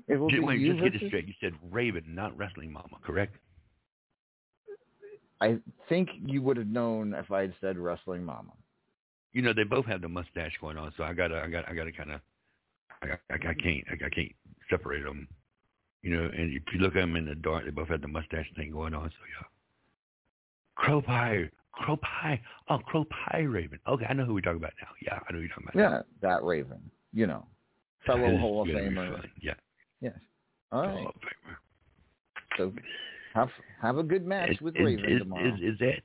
it 0.07 0.15
will 0.15 0.29
Just, 0.29 0.41
be 0.41 0.45
wait, 0.45 0.65
just 0.65 0.81
get 0.81 0.93
this 0.93 1.07
straight. 1.09 1.27
You 1.27 1.33
said 1.41 1.53
Raven, 1.69 2.03
not 2.07 2.35
Wrestling 2.37 2.71
Mama, 2.71 2.97
correct? 3.03 3.35
I 5.41 5.57
think 5.89 6.09
you 6.25 6.41
would 6.41 6.57
have 6.57 6.67
known 6.67 7.13
if 7.13 7.31
I 7.31 7.41
had 7.41 7.53
said 7.61 7.77
wrestling 7.77 8.23
mama. 8.23 8.53
You 9.33 9.41
know, 9.41 9.53
they 9.53 9.63
both 9.63 9.85
have 9.85 10.01
the 10.01 10.09
mustache 10.09 10.53
going 10.59 10.77
on, 10.77 10.91
so 10.97 11.03
I 11.03 11.13
gotta, 11.13 11.41
I 11.41 11.47
got, 11.47 11.69
I 11.69 11.75
gotta 11.75 11.91
kind 11.91 12.11
of, 12.11 12.21
I, 13.03 13.07
I, 13.29 13.35
I 13.35 13.53
can't, 13.53 13.83
I, 13.89 14.05
I 14.05 14.09
can't 14.09 14.31
separate 14.69 15.03
them. 15.03 15.27
You 16.03 16.15
know, 16.15 16.23
and 16.25 16.53
if 16.53 16.63
you 16.73 16.79
look 16.79 16.95
at 16.95 17.01
them 17.01 17.15
in 17.15 17.25
the 17.25 17.35
dark, 17.35 17.65
they 17.65 17.71
both 17.71 17.89
have 17.89 18.01
the 18.01 18.07
mustache 18.07 18.47
thing 18.55 18.71
going 18.71 18.93
on. 18.93 19.09
So 19.09 19.15
yeah. 19.39 19.47
Crow 20.75 21.01
pie, 21.01 21.49
crow 21.73 21.97
pie, 21.97 22.39
oh 22.69 22.77
crow 22.79 23.05
pie 23.05 23.39
Raven. 23.39 23.79
Okay, 23.87 24.05
I 24.07 24.13
know 24.13 24.25
who 24.25 24.35
we're 24.35 24.41
talking 24.41 24.57
about 24.57 24.73
now. 24.81 24.89
Yeah, 25.01 25.19
I 25.27 25.33
know 25.33 25.39
who 25.39 25.45
you're 25.45 25.49
talking 25.49 25.67
about. 25.73 25.91
Yeah, 25.91 26.01
that 26.21 26.43
Raven. 26.43 26.79
You 27.13 27.27
know, 27.27 27.45
fellow 28.05 28.31
is 28.33 28.39
Hall 28.39 28.61
of 28.61 28.67
Famer. 28.67 29.23
Yeah, 29.41 29.53
Yes. 30.01 30.13
All 30.71 30.81
right. 30.81 30.91
Hall 30.91 31.07
of 31.07 31.15
Famer. 31.15 31.55
So 32.57 32.73
have 33.33 33.49
have 33.81 33.97
a 33.97 34.03
good 34.03 34.25
match 34.25 34.51
Is- 34.51 34.61
with 34.61 34.75
is, 34.75 34.85
Raven 34.85 35.11
is, 35.11 35.19
tomorrow. 35.19 35.47
Is, 35.47 35.73
is 35.73 35.79
that? 35.79 36.01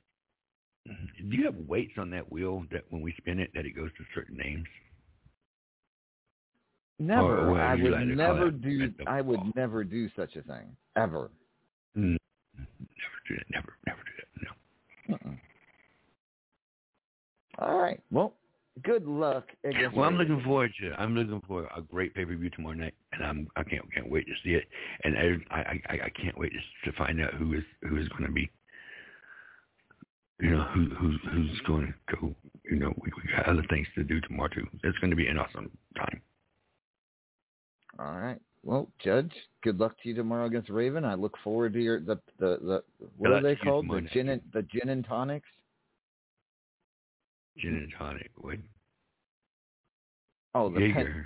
Do 0.85 1.37
you 1.37 1.45
have 1.45 1.55
weights 1.67 1.93
on 1.97 2.09
that 2.09 2.29
wheel 2.29 2.65
that 2.71 2.83
when 2.89 3.01
we 3.01 3.13
spin 3.17 3.39
it 3.39 3.51
that 3.55 3.65
it 3.65 3.75
goes 3.75 3.89
to 3.97 4.03
certain 4.13 4.35
names? 4.35 4.65
Never. 6.99 7.47
or 7.47 7.51
whatever 7.51 7.61
I 7.69 7.75
would 7.75 7.91
like 7.91 8.05
never 8.05 8.51
do. 8.51 8.93
I 9.07 9.21
would 9.21 9.37
ball. 9.37 9.51
never 9.55 9.83
do 9.83 10.09
such 10.15 10.35
a 10.35 10.41
thing 10.43 10.75
ever. 10.95 11.29
Mm, 11.97 12.17
Never 12.57 13.19
do 13.27 13.35
that. 13.35 13.45
Never, 13.51 13.73
never 13.87 13.99
do 14.03 14.11
that. 14.17 15.09
No. 15.09 15.15
Mm-mm. 15.31 15.37
All 17.59 17.77
right. 17.79 17.99
Well, 18.11 18.33
good 18.83 19.05
luck 19.05 19.45
against. 19.63 19.95
Well, 19.95 20.05
I'm 20.07 20.17
looking 20.17 20.41
forward 20.43 20.71
to. 20.81 20.93
I'm 20.99 21.15
looking 21.15 21.41
for 21.47 21.67
a 21.75 21.81
great 21.81 22.13
pay 22.15 22.25
per 22.25 22.35
view 22.35 22.49
tomorrow 22.49 22.75
night, 22.75 22.95
and 23.13 23.23
I'm 23.23 23.47
I 23.55 23.63
can't 23.63 23.83
can't 23.93 24.09
wait 24.09 24.25
to 24.25 24.33
see 24.43 24.55
it, 24.55 24.65
and 25.03 25.15
I 25.17 25.55
I 25.55 25.59
I, 25.89 25.93
I 26.05 26.09
can't 26.21 26.37
wait 26.37 26.51
to, 26.51 26.91
to 26.91 26.97
find 26.97 27.21
out 27.21 27.33
who 27.35 27.53
is 27.53 27.63
who 27.87 27.97
is 27.97 28.07
going 28.09 28.25
to 28.25 28.31
be. 28.31 28.49
You 30.41 30.49
know 30.51 30.63
who 30.73 30.85
who's 30.95 31.19
who's 31.31 31.61
going 31.67 31.87
to 32.09 32.15
go. 32.15 32.35
You 32.69 32.77
know 32.77 32.93
we, 32.97 33.11
we 33.15 33.31
got 33.35 33.47
other 33.47 33.63
things 33.69 33.87
to 33.95 34.03
do 34.03 34.19
tomorrow 34.21 34.49
too. 34.49 34.65
It's 34.83 34.97
going 34.97 35.11
to 35.11 35.15
be 35.15 35.27
an 35.27 35.37
awesome 35.37 35.69
time. 35.95 36.21
All 37.99 38.15
right. 38.17 38.39
Well, 38.63 38.89
Judge, 39.03 39.31
good 39.61 39.79
luck 39.79 39.95
to 40.01 40.09
you 40.09 40.15
tomorrow 40.15 40.45
against 40.45 40.69
Raven. 40.69 41.03
I 41.03 41.15
look 41.15 41.37
forward 41.43 41.73
to 41.73 41.81
your 41.81 41.99
the 41.99 42.17
the, 42.39 42.57
the 42.61 42.83
what 43.17 43.29
Good 43.29 43.31
are 43.37 43.41
they 43.41 43.55
called? 43.55 43.87
The 43.89 44.01
gin 44.13 44.29
and 44.29 44.41
the 44.53 44.61
gin 44.63 44.89
and 44.89 45.05
tonics. 45.05 45.49
Gin 47.57 47.75
and 47.75 47.93
tonic. 47.97 48.31
What? 48.37 48.57
Oh, 50.55 50.69
the 50.69 50.91
pen, 50.93 51.25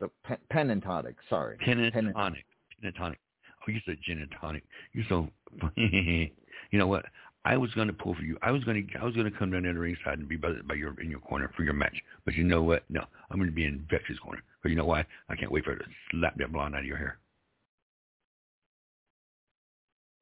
the 0.00 0.08
pen, 0.24 0.38
pen 0.50 0.70
and 0.70 0.82
tonic. 0.82 1.16
Sorry. 1.30 1.58
Gin 1.64 1.80
and 1.80 1.92
Pen 1.92 2.06
and- 2.06 2.14
tonic. 2.14 2.44
Gin 2.80 2.88
and 2.88 2.96
tonic. 2.96 3.18
Oh, 3.66 3.70
you 3.70 3.80
said 3.86 3.98
gin 4.04 4.18
and 4.20 4.32
tonic. 4.40 4.64
You're 4.92 5.04
so. 5.08 5.28
you 5.76 6.28
know 6.72 6.86
what? 6.86 7.04
I 7.44 7.56
was 7.56 7.70
going 7.72 7.86
to 7.86 7.94
pull 7.94 8.14
for 8.14 8.22
you. 8.22 8.36
I 8.42 8.50
was 8.50 8.62
going 8.64 8.86
to. 8.86 8.98
I 8.98 9.04
was 9.04 9.14
going 9.14 9.30
to 9.30 9.38
come 9.38 9.50
down 9.50 9.62
to 9.62 9.72
the 9.72 9.78
ringside 9.78 10.18
and 10.18 10.28
be 10.28 10.36
by, 10.36 10.52
by 10.66 10.74
your 10.74 10.98
in 11.00 11.10
your 11.10 11.20
corner 11.20 11.50
for 11.56 11.62
your 11.62 11.72
match. 11.72 11.96
But 12.24 12.34
you 12.34 12.44
know 12.44 12.62
what? 12.62 12.84
No, 12.88 13.04
I'm 13.30 13.38
going 13.38 13.48
to 13.48 13.54
be 13.54 13.64
in 13.64 13.86
Vex's 13.90 14.18
corner. 14.18 14.42
But 14.62 14.70
you 14.70 14.76
know 14.76 14.84
why? 14.84 15.06
I 15.28 15.36
can't 15.36 15.52
wait 15.52 15.64
for 15.64 15.72
her 15.72 15.78
to 15.78 15.84
slap 16.10 16.36
that 16.38 16.52
blonde 16.52 16.74
out 16.74 16.80
of 16.80 16.86
your 16.86 16.96
hair. 16.96 17.18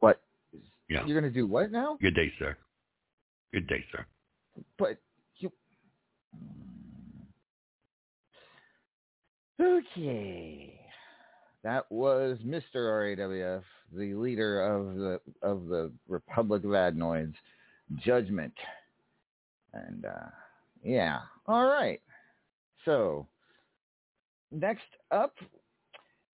What? 0.00 0.20
Yeah. 0.88 1.04
You're 1.06 1.20
gonna 1.20 1.32
do 1.32 1.46
what 1.46 1.72
now? 1.72 1.98
Good 2.00 2.14
day, 2.14 2.32
sir. 2.38 2.56
Good 3.52 3.66
day, 3.66 3.84
sir. 3.90 4.04
But 4.78 4.98
you. 5.38 5.50
Okay. 9.60 10.75
That 11.66 11.90
was 11.90 12.38
Mr. 12.46 12.62
RAWF, 12.76 13.64
the 13.92 14.14
leader 14.14 14.62
of 14.62 14.94
the 14.94 15.20
of 15.42 15.66
the 15.66 15.90
Republic 16.06 16.62
of 16.62 16.74
Adenoids, 16.74 17.34
Judgment. 18.04 18.54
And 19.74 20.04
uh 20.04 20.28
yeah. 20.84 21.18
All 21.48 21.64
right. 21.66 22.00
So 22.84 23.26
next 24.52 24.84
up 25.10 25.34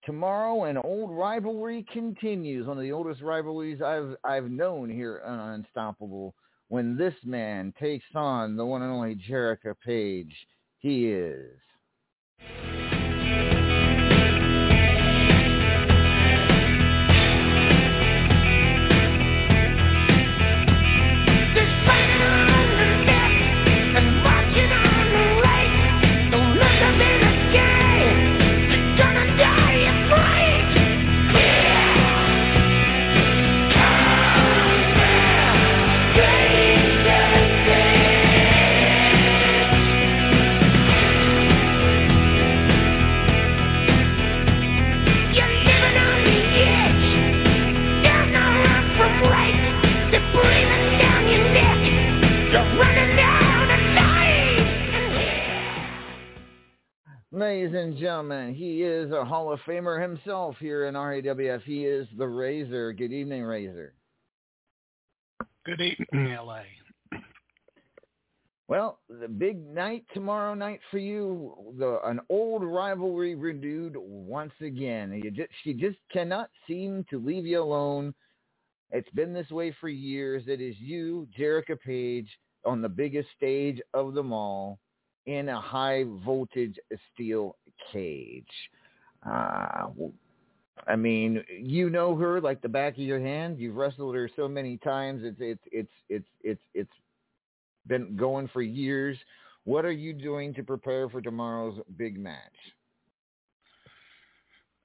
tomorrow 0.05 0.65
an 0.65 0.77
old 0.77 1.09
rivalry 1.09 1.83
continues. 1.91 2.67
One 2.67 2.77
of 2.77 2.83
the 2.83 2.91
oldest 2.91 3.23
rivalries 3.23 3.81
I've 3.81 4.15
I've 4.23 4.51
known 4.51 4.87
here 4.87 5.23
on 5.25 5.39
Unstoppable 5.55 6.35
when 6.67 6.95
this 6.95 7.15
man 7.25 7.73
takes 7.79 8.05
on 8.13 8.55
the 8.55 8.63
one 8.63 8.83
and 8.83 8.91
only 8.91 9.15
Jerica 9.15 9.73
Page. 9.83 10.35
He 10.77 11.07
is 11.07 11.57
Ladies 57.35 57.73
and 57.73 57.97
gentlemen, 57.97 58.53
he 58.53 58.83
is 58.83 59.11
a 59.11 59.25
Hall 59.25 59.51
of 59.51 59.59
Famer 59.61 59.99
himself 59.99 60.55
here 60.59 60.85
in 60.85 60.93
RAWF. 60.93 61.63
He 61.63 61.83
is 61.83 62.07
the 62.15 62.27
Razor. 62.27 62.93
Good 62.93 63.11
evening, 63.11 63.41
Razor. 63.41 63.95
Good 65.65 65.81
evening, 65.81 66.35
LA. 66.35 66.61
Well, 68.67 68.99
the 69.09 69.27
big 69.27 69.65
night 69.67 70.05
tomorrow 70.13 70.53
night 70.53 70.79
for 70.91 70.99
you, 70.99 71.73
the 71.79 71.99
an 72.05 72.19
old 72.29 72.63
rivalry 72.63 73.33
renewed 73.33 73.95
once 73.97 74.53
again. 74.61 75.19
You 75.23 75.31
just, 75.31 75.49
she 75.63 75.73
just 75.73 75.97
cannot 76.11 76.51
seem 76.67 77.03
to 77.09 77.17
leave 77.17 77.47
you 77.47 77.63
alone. 77.63 78.13
It's 78.91 79.09
been 79.15 79.33
this 79.33 79.49
way 79.49 79.75
for 79.81 79.89
years. 79.89 80.43
It 80.45 80.61
is 80.61 80.75
you, 80.77 81.27
Jerica 81.35 81.81
Page, 81.81 82.29
on 82.63 82.83
the 82.83 82.89
biggest 82.89 83.29
stage 83.35 83.81
of 83.95 84.13
them 84.13 84.31
all 84.31 84.77
in 85.25 85.49
a 85.49 85.59
high 85.59 86.05
voltage 86.25 86.77
steel 87.13 87.55
cage. 87.91 88.45
Uh, 89.25 89.87
I 90.87 90.95
mean, 90.95 91.43
you 91.49 91.89
know 91.89 92.15
her 92.15 92.41
like 92.41 92.61
the 92.61 92.69
back 92.69 92.93
of 92.93 92.99
your 93.03 93.19
hand. 93.19 93.59
You've 93.59 93.75
wrestled 93.75 94.15
her 94.15 94.29
so 94.35 94.47
many 94.47 94.77
times. 94.77 95.21
It's 95.23 95.37
it's 95.39 95.61
it's 95.71 95.91
it's 96.09 96.27
it's 96.43 96.61
it's 96.73 96.91
been 97.87 98.15
going 98.15 98.49
for 98.49 98.61
years. 98.61 99.17
What 99.65 99.85
are 99.85 99.91
you 99.91 100.13
doing 100.13 100.53
to 100.55 100.63
prepare 100.63 101.09
for 101.09 101.21
tomorrow's 101.21 101.79
big 101.97 102.19
match? 102.19 102.37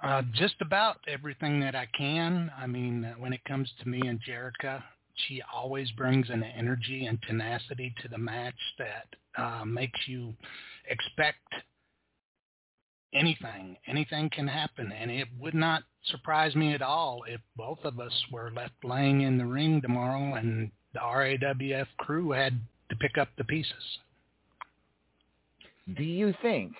Uh, 0.00 0.22
just 0.34 0.54
about 0.60 0.98
everything 1.08 1.58
that 1.58 1.74
I 1.74 1.88
can. 1.96 2.52
I 2.56 2.68
mean, 2.68 3.12
when 3.18 3.32
it 3.32 3.42
comes 3.44 3.68
to 3.82 3.88
me 3.88 4.00
and 4.06 4.20
Jerica, 4.22 4.80
she 5.26 5.42
always 5.52 5.90
brings 5.92 6.30
an 6.30 6.42
energy 6.42 7.06
and 7.06 7.20
tenacity 7.22 7.94
to 8.02 8.08
the 8.08 8.18
match 8.18 8.54
that 8.78 9.06
uh, 9.36 9.64
makes 9.64 9.98
you 10.06 10.34
expect 10.88 11.38
anything. 13.12 13.76
Anything 13.86 14.30
can 14.30 14.46
happen, 14.46 14.92
and 14.92 15.10
it 15.10 15.28
would 15.38 15.54
not 15.54 15.82
surprise 16.04 16.54
me 16.54 16.74
at 16.74 16.82
all 16.82 17.22
if 17.26 17.40
both 17.56 17.78
of 17.84 18.00
us 18.00 18.12
were 18.30 18.52
left 18.54 18.74
laying 18.84 19.22
in 19.22 19.38
the 19.38 19.46
ring 19.46 19.80
tomorrow 19.80 20.34
and 20.34 20.70
the 20.94 21.00
RAWF 21.00 21.86
crew 21.98 22.30
had 22.30 22.58
to 22.90 22.96
pick 22.96 23.18
up 23.18 23.28
the 23.36 23.44
pieces. 23.44 23.98
Do 25.96 26.04
you 26.04 26.34
think, 26.42 26.72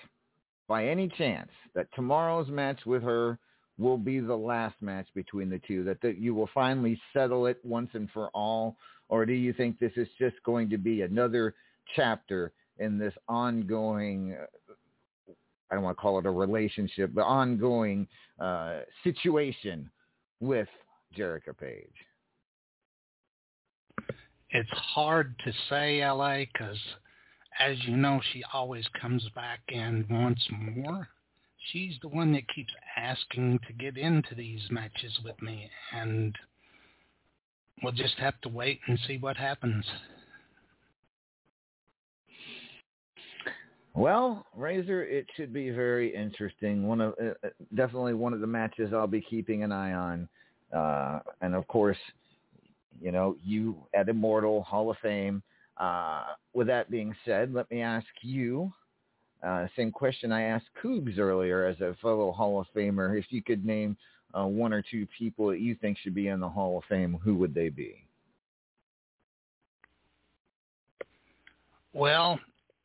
by 0.67 0.87
any 0.87 1.09
chance, 1.09 1.51
that 1.75 1.89
tomorrow's 1.95 2.49
match 2.49 2.81
with 2.87 3.03
her 3.03 3.39
will 3.79 3.99
be 3.99 4.21
the 4.21 4.37
last 4.37 4.75
match 4.81 5.07
between 5.15 5.49
the 5.49 5.61
two? 5.67 5.85
That, 5.85 6.01
that 6.03 6.19
you 6.19 6.35
will 6.35 6.51
finally 6.53 7.01
settle 7.13 7.47
it 7.47 7.59
once 7.65 7.91
and 7.95 8.09
for 8.11 8.29
all? 8.29 8.77
Or 9.09 9.25
do 9.25 9.33
you 9.33 9.53
think 9.53 9.79
this 9.79 9.93
is 9.97 10.09
just 10.19 10.37
going 10.45 10.69
to 10.71 10.79
be 10.79 11.03
another 11.03 11.55
chapter 11.97 12.53
in 12.79 12.99
this 12.99 13.15
ongoing, 13.29 14.37
I 15.71 15.75
don't 15.75 15.85
want 15.85 15.97
to 15.97 16.01
call 16.01 16.19
it 16.19 16.27
a 16.27 16.31
relationship, 16.31 17.11
but 17.15 17.23
ongoing 17.23 18.07
uh, 18.39 18.81
situation 19.03 19.91
with 20.41 20.69
Jerica 21.17 21.57
Page? 21.59 21.87
It's 24.51 24.71
hard 24.71 25.35
to 25.45 25.53
say, 25.69 26.05
LA, 26.07 26.45
because 26.53 26.79
as 27.59 27.77
you 27.87 27.97
know, 27.97 28.21
she 28.33 28.43
always 28.53 28.85
comes 29.01 29.27
back 29.35 29.61
and 29.69 30.09
wants 30.09 30.43
more. 30.51 31.09
She's 31.73 31.95
the 32.01 32.09
one 32.09 32.33
that 32.33 32.49
keeps 32.55 32.73
asking 32.97 33.61
to 33.67 33.73
get 33.73 33.97
into 33.97 34.35
these 34.35 34.63
matches 34.71 35.19
with 35.25 35.41
me, 35.43 35.71
and 35.93 36.35
we'll 37.83 37.93
just 37.93 38.17
have 38.19 38.41
to 38.43 38.49
wait 38.49 38.81
and 38.87 38.99
see 39.07 39.19
what 39.19 39.37
happens. 39.37 39.85
Well, 43.95 44.47
Razor, 44.55 45.03
it 45.05 45.27
should 45.37 45.53
be 45.53 45.71
very 45.71 46.15
interesting. 46.15 46.87
One 46.87 47.01
of 47.01 47.15
uh, 47.21 47.31
uh, 47.45 47.51
definitely 47.75 48.15
one 48.15 48.33
of 48.33 48.41
the 48.41 48.47
matches 48.47 48.93
I'll 48.93 49.09
be 49.09 49.21
keeping 49.21 49.65
an 49.65 49.73
eye 49.73 49.93
on, 49.93 50.29
uh, 50.73 51.19
and 51.41 51.57
of 51.57 51.67
course, 51.67 51.99
you 53.01 53.11
know, 53.11 53.37
you 53.45 53.77
at 53.95 54.09
Immortal 54.09 54.63
Hall 54.63 54.91
of 54.91 54.97
Fame. 55.03 55.43
Uh, 55.79 56.23
with 56.55 56.69
that 56.69 56.91
being 56.91 57.15
said, 57.25 57.53
let 57.53 57.71
me 57.71 57.83
ask 57.83 58.07
you 58.23 58.73
uh, 59.43 59.67
same 59.77 59.93
question 59.93 60.33
I 60.33 60.43
asked 60.43 60.67
Cougs 60.83 61.19
earlier 61.19 61.67
as 61.67 61.81
a 61.81 61.97
fellow 62.03 62.33
Hall 62.33 62.61
of 62.61 62.67
Famer. 62.75 63.19
If 63.19 63.27
you 63.31 63.43
could 63.43 63.65
name 63.65 63.97
uh, 64.35 64.47
one 64.47 64.73
or 64.73 64.83
two 64.83 65.07
people 65.19 65.49
that 65.49 65.61
you 65.61 65.75
think 65.75 65.99
should 65.99 66.15
be 66.15 66.29
in 66.29 66.41
the 66.41 66.49
Hall 66.49 66.79
of 66.79 66.85
Fame, 66.89 67.19
who 67.23 67.35
would 67.37 67.55
they 67.55 67.69
be? 67.69 68.05
Well, 71.93 72.39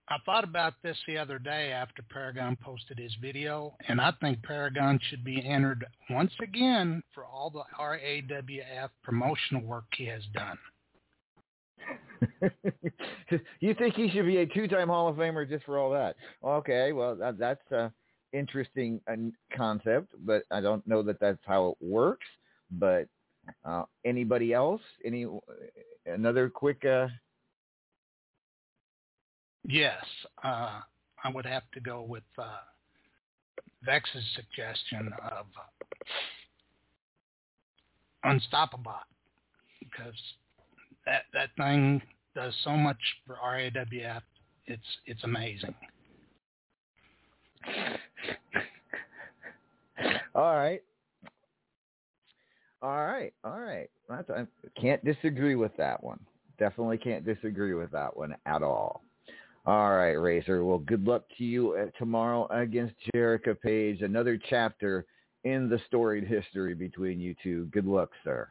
I 0.09 0.17
thought 0.25 0.43
about 0.43 0.73
this 0.83 0.97
the 1.07 1.17
other 1.17 1.39
day 1.39 1.71
after 1.71 2.03
Paragon 2.03 2.57
posted 2.61 2.99
his 2.99 3.13
video, 3.21 3.75
and 3.87 3.99
I 3.99 4.11
think 4.21 4.43
Paragon 4.43 4.99
should 5.09 5.23
be 5.23 5.45
entered 5.45 5.85
once 6.09 6.33
again 6.41 7.01
for 7.13 7.25
all 7.25 7.49
the 7.49 7.63
RAWF 7.79 8.89
promotional 9.01 9.61
work 9.63 9.85
he 9.95 10.05
has 10.05 10.23
done. 10.33 10.57
you 13.59 13.73
think 13.73 13.95
he 13.95 14.09
should 14.09 14.25
be 14.25 14.37
a 14.37 14.45
two-time 14.45 14.89
Hall 14.89 15.07
of 15.07 15.15
Famer 15.15 15.47
just 15.47 15.65
for 15.65 15.77
all 15.77 15.91
that? 15.91 16.15
Okay, 16.43 16.91
well 16.91 17.15
that, 17.15 17.37
that's 17.37 17.71
a 17.71 17.91
interesting 18.33 18.99
uh, 19.09 19.15
concept, 19.55 20.07
but 20.25 20.43
I 20.51 20.59
don't 20.59 20.85
know 20.87 21.03
that 21.03 21.19
that's 21.19 21.41
how 21.45 21.69
it 21.69 21.85
works. 21.85 22.25
But 22.71 23.07
uh, 23.65 23.83
anybody 24.05 24.53
else? 24.53 24.81
Any 25.05 25.27
another 26.05 26.49
quick? 26.49 26.83
Uh... 26.85 27.07
Yes, 29.65 30.03
uh, 30.43 30.79
I 31.23 31.29
would 31.33 31.45
have 31.45 31.63
to 31.73 31.79
go 31.79 32.01
with 32.01 32.23
uh, 32.37 32.57
Vex's 33.85 34.25
suggestion 34.35 35.11
of 35.31 35.45
Unstoppable 38.25 38.93
because 39.79 40.13
that 41.05 41.23
that 41.33 41.49
thing 41.57 42.01
does 42.35 42.53
so 42.63 42.71
much 42.71 42.97
for 43.25 43.37
RAWF. 43.43 44.21
It's 44.65 44.81
it's 45.05 45.23
amazing. 45.23 45.75
All 50.35 50.55
right. 50.55 50.81
All 52.81 53.05
right. 53.05 53.33
All 53.43 53.59
right. 53.59 53.89
I 54.09 54.45
can't 54.79 55.03
disagree 55.05 55.55
with 55.55 55.75
that 55.77 56.03
one. 56.03 56.19
Definitely 56.59 56.97
can't 56.97 57.25
disagree 57.25 57.73
with 57.73 57.91
that 57.91 58.15
one 58.15 58.35
at 58.45 58.61
all. 58.61 59.03
All 59.65 59.91
right, 59.95 60.11
Razor. 60.11 60.65
Well, 60.65 60.79
good 60.79 61.05
luck 61.05 61.23
to 61.37 61.45
you 61.45 61.73
uh, 61.73 61.85
tomorrow 61.97 62.47
against 62.51 62.95
Jerica 63.15 63.59
Page. 63.59 64.01
Another 64.01 64.37
chapter 64.49 65.05
in 65.45 65.69
the 65.69 65.79
storied 65.87 66.25
history 66.25 66.73
between 66.73 67.19
you 67.19 67.33
two. 67.41 67.65
Good 67.65 67.85
luck, 67.85 68.09
sir. 68.25 68.49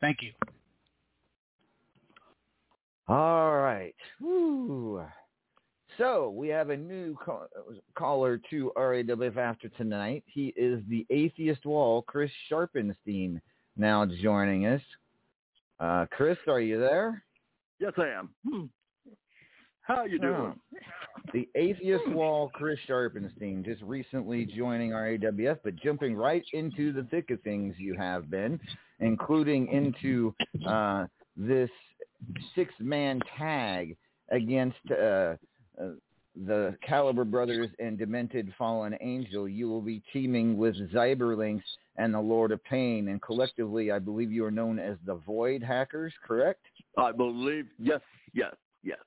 Thank 0.00 0.18
you. 0.22 0.32
All 3.08 3.56
right. 3.56 3.94
Woo. 4.20 5.02
So 5.96 6.30
we 6.30 6.48
have 6.48 6.70
a 6.70 6.76
new 6.76 7.16
call- 7.16 7.48
caller 7.96 8.40
to 8.50 8.72
RAWF 8.76 9.36
after 9.36 9.68
tonight. 9.70 10.22
He 10.26 10.48
is 10.56 10.82
the 10.88 11.06
Atheist 11.10 11.64
Wall, 11.64 12.02
Chris 12.02 12.30
Sharpenstein, 12.50 13.40
now 13.76 14.06
joining 14.06 14.66
us. 14.66 14.82
Uh, 15.80 16.06
Chris, 16.10 16.38
are 16.46 16.60
you 16.60 16.78
there? 16.78 17.24
Yes, 17.80 17.92
I 17.96 18.08
am. 18.08 18.30
Hmm. 18.48 18.64
How 19.82 20.04
you 20.04 20.18
doing? 20.18 20.34
Oh. 20.34 20.54
The 21.32 21.48
Atheist 21.54 22.06
Wall, 22.08 22.50
Chris 22.52 22.78
Sharpenstein, 22.86 23.64
just 23.64 23.82
recently 23.82 24.44
joining 24.44 24.90
RAWF, 24.90 25.58
but 25.64 25.76
jumping 25.76 26.14
right 26.14 26.44
into 26.52 26.92
the 26.92 27.04
thick 27.04 27.30
of 27.30 27.40
things 27.40 27.74
you 27.78 27.94
have 27.94 28.30
been, 28.30 28.60
including 29.00 29.66
into 29.68 30.34
uh, 30.68 31.06
this 31.36 31.70
six-man 32.54 33.20
tag 33.36 33.96
against 34.30 34.76
uh, 34.90 34.94
uh, 34.94 35.36
the 36.46 36.76
Caliber 36.86 37.24
Brothers 37.24 37.68
and 37.78 37.98
Demented 37.98 38.52
Fallen 38.56 38.96
Angel. 39.00 39.48
You 39.48 39.68
will 39.68 39.80
be 39.80 40.02
teaming 40.12 40.56
with 40.56 40.76
Cyberlinks 40.92 41.62
and 41.96 42.14
the 42.14 42.20
Lord 42.20 42.52
of 42.52 42.62
Pain, 42.64 43.08
and 43.08 43.20
collectively, 43.20 43.90
I 43.90 43.98
believe 43.98 44.30
you 44.30 44.44
are 44.44 44.50
known 44.50 44.78
as 44.78 44.96
the 45.04 45.16
Void 45.16 45.62
Hackers, 45.62 46.12
correct? 46.24 46.64
I 46.96 47.10
believe, 47.12 47.66
yes, 47.78 48.00
yes, 48.32 48.54
yes. 48.84 48.98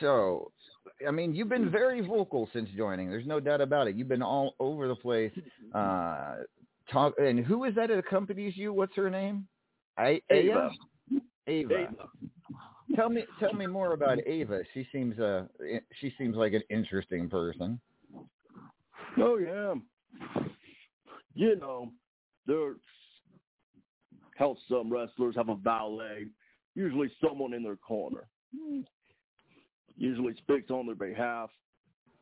So, 0.00 0.52
I 1.06 1.10
mean, 1.10 1.34
you've 1.34 1.48
been 1.48 1.70
very 1.70 2.00
vocal 2.00 2.48
since 2.52 2.68
joining. 2.76 3.10
There's 3.10 3.26
no 3.26 3.40
doubt 3.40 3.60
about 3.60 3.88
it. 3.88 3.96
You've 3.96 4.08
been 4.08 4.22
all 4.22 4.54
over 4.60 4.86
the 4.86 4.94
place. 4.94 5.32
Uh, 5.74 6.36
talk, 6.92 7.14
and 7.18 7.44
who 7.44 7.64
is 7.64 7.74
that 7.74 7.88
that 7.88 7.98
accompanies 7.98 8.56
you? 8.56 8.72
What's 8.72 8.94
her 8.96 9.10
name? 9.10 9.46
I, 9.98 10.20
Ava. 10.30 10.50
Ava. 10.50 10.70
Ava. 11.46 11.94
Tell 12.94 13.08
me, 13.08 13.24
tell 13.40 13.52
me 13.52 13.66
more 13.66 13.92
about 13.92 14.18
Ava. 14.26 14.60
She 14.72 14.86
seems 14.92 15.18
uh, 15.18 15.44
she 16.00 16.12
seems 16.18 16.36
like 16.36 16.52
an 16.52 16.62
interesting 16.70 17.28
person. 17.28 17.80
Oh 19.18 19.38
yeah. 19.38 19.74
You 21.34 21.56
know, 21.56 21.90
there's 22.46 22.76
how 24.36 24.56
some 24.68 24.92
wrestlers 24.92 25.34
have 25.36 25.48
a 25.48 25.56
valet, 25.56 26.26
usually 26.74 27.10
someone 27.22 27.54
in 27.54 27.62
their 27.62 27.76
corner. 27.76 28.28
Usually 29.96 30.34
speaks 30.36 30.70
on 30.70 30.86
their 30.86 30.94
behalf. 30.94 31.50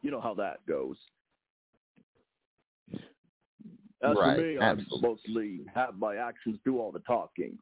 you 0.02 0.10
know 0.10 0.20
how 0.20 0.34
that 0.34 0.64
goes. 0.66 0.96
As 4.02 4.16
Right, 4.16 4.36
for 4.36 4.42
me, 4.42 4.58
I 4.58 4.64
absolutely. 4.64 5.08
mostly 5.08 5.60
have 5.74 5.96
my 5.98 6.16
actions 6.16 6.58
do 6.64 6.78
all 6.78 6.92
the 6.92 7.00
talking. 7.00 7.58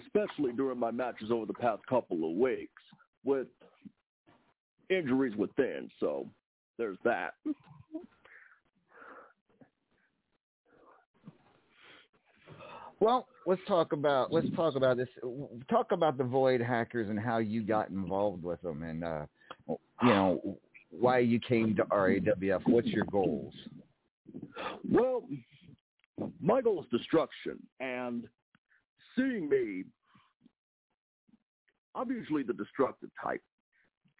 Especially 0.00 0.52
during 0.52 0.78
my 0.78 0.90
matches 0.90 1.30
over 1.30 1.46
the 1.46 1.52
past 1.54 1.84
couple 1.86 2.28
of 2.28 2.36
weeks 2.36 2.82
with 3.24 3.46
injuries 4.90 5.36
within, 5.36 5.90
so 6.00 6.26
there's 6.78 6.98
that. 7.04 7.34
Well, 13.00 13.26
let's 13.46 13.60
talk 13.66 13.92
about 13.92 14.32
let's 14.32 14.46
talk 14.54 14.76
about 14.76 14.96
this. 14.96 15.08
Talk 15.68 15.90
about 15.90 16.16
the 16.18 16.24
Void 16.24 16.60
hackers 16.60 17.10
and 17.10 17.18
how 17.18 17.38
you 17.38 17.62
got 17.62 17.90
involved 17.90 18.44
with 18.44 18.62
them, 18.62 18.84
and 18.84 19.02
uh, 19.02 19.26
you 19.68 20.08
know 20.08 20.58
why 20.90 21.18
you 21.18 21.40
came 21.40 21.74
to 21.76 21.84
RAWF. 21.86 22.60
What's 22.66 22.86
your 22.86 23.04
goals? 23.06 23.52
Well, 24.88 25.24
my 26.40 26.60
goal 26.60 26.80
is 26.80 26.86
destruction, 26.96 27.58
and 27.80 28.28
seeing 29.16 29.48
me, 29.48 29.84
I'm 31.94 32.10
usually 32.10 32.42
the 32.42 32.54
destructive 32.54 33.10
type, 33.22 33.42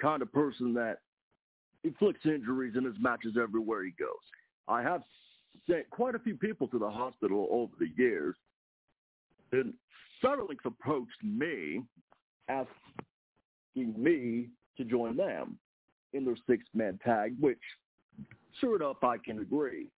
kind 0.00 0.22
of 0.22 0.32
person 0.32 0.74
that 0.74 0.98
inflicts 1.84 2.26
injuries 2.26 2.74
in 2.76 2.84
his 2.84 2.96
matches 3.00 3.36
everywhere 3.40 3.84
he 3.84 3.92
goes. 3.98 4.08
I 4.68 4.82
have 4.82 5.02
sent 5.68 5.88
quite 5.90 6.14
a 6.14 6.18
few 6.18 6.36
people 6.36 6.68
to 6.68 6.78
the 6.78 6.90
hospital 6.90 7.48
over 7.50 7.72
the 7.78 7.90
years, 7.96 8.36
and 9.52 9.74
Starlinks 10.22 10.64
approached 10.64 11.22
me, 11.22 11.82
asking 12.48 12.74
me 13.76 14.48
to 14.76 14.84
join 14.84 15.16
them 15.16 15.58
in 16.12 16.24
their 16.24 16.36
six-man 16.48 16.98
tag, 17.04 17.34
which, 17.40 17.58
sure 18.60 18.76
enough, 18.76 19.02
I 19.02 19.16
can 19.18 19.40
agree 19.40 19.88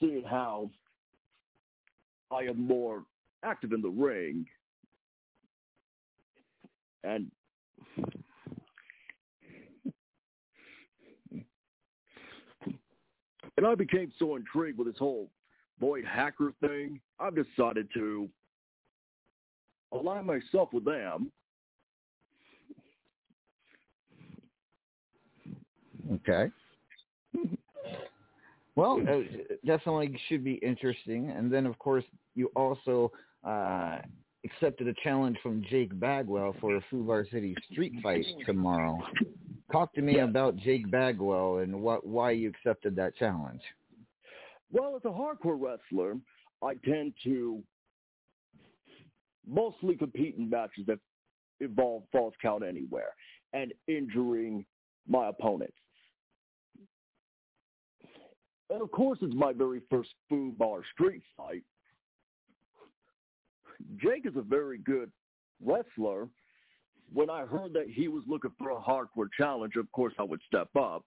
seeing 0.00 0.24
how 0.24 0.70
I 2.30 2.42
am 2.42 2.66
more 2.66 3.04
active 3.44 3.72
in 3.72 3.82
the 3.82 3.88
ring 3.88 4.46
and 7.04 7.30
and 13.56 13.66
I 13.66 13.74
became 13.74 14.12
so 14.18 14.36
intrigued 14.36 14.78
with 14.78 14.88
this 14.88 14.98
whole 14.98 15.30
void 15.80 16.04
hacker 16.04 16.52
thing, 16.60 17.00
I've 17.20 17.34
decided 17.34 17.88
to 17.94 18.28
align 19.92 20.26
myself 20.26 20.70
with 20.72 20.84
them. 20.84 21.30
Okay. 26.12 26.50
Well, 28.76 29.00
definitely 29.64 30.18
should 30.28 30.42
be 30.42 30.54
interesting. 30.54 31.30
And 31.30 31.52
then, 31.52 31.64
of 31.64 31.78
course, 31.78 32.04
you 32.34 32.50
also 32.56 33.12
uh, 33.46 33.98
accepted 34.44 34.88
a 34.88 34.94
challenge 35.02 35.38
from 35.42 35.64
Jake 35.68 35.98
Bagwell 35.98 36.54
for 36.60 36.76
a 36.76 36.84
Fubar 36.92 37.30
City 37.30 37.54
street 37.70 37.94
fight 38.02 38.24
tomorrow. 38.46 38.98
Talk 39.72 39.92
to 39.94 40.02
me 40.02 40.18
about 40.20 40.56
Jake 40.56 40.90
Bagwell 40.90 41.58
and 41.58 41.82
what 41.82 42.06
why 42.06 42.32
you 42.32 42.48
accepted 42.48 42.94
that 42.96 43.16
challenge. 43.16 43.62
Well, 44.72 44.96
as 44.96 45.04
a 45.04 45.08
hardcore 45.08 45.58
wrestler, 45.60 46.16
I 46.62 46.74
tend 46.84 47.14
to 47.24 47.62
mostly 49.46 49.96
compete 49.96 50.36
in 50.36 50.48
matches 50.48 50.84
that 50.86 50.98
involve 51.60 52.04
falls 52.10 52.34
count 52.40 52.64
anywhere 52.64 53.14
and 53.52 53.72
injuring 53.86 54.64
my 55.08 55.28
opponents. 55.28 55.76
And 58.70 58.82
of 58.82 58.90
course, 58.90 59.18
it's 59.22 59.34
my 59.34 59.52
very 59.52 59.80
first 59.90 60.10
Fubar 60.30 60.82
street 60.92 61.22
fight. 61.36 61.62
Jake 63.96 64.26
is 64.26 64.36
a 64.36 64.42
very 64.42 64.78
good 64.78 65.10
wrestler. 65.64 66.28
When 67.12 67.30
I 67.30 67.44
heard 67.44 67.72
that 67.74 67.88
he 67.88 68.08
was 68.08 68.24
looking 68.26 68.52
for 68.58 68.70
a 68.70 68.80
hardcore 68.80 69.28
challenge, 69.36 69.76
of 69.76 69.90
course 69.92 70.14
I 70.18 70.22
would 70.22 70.40
step 70.46 70.68
up. 70.76 71.04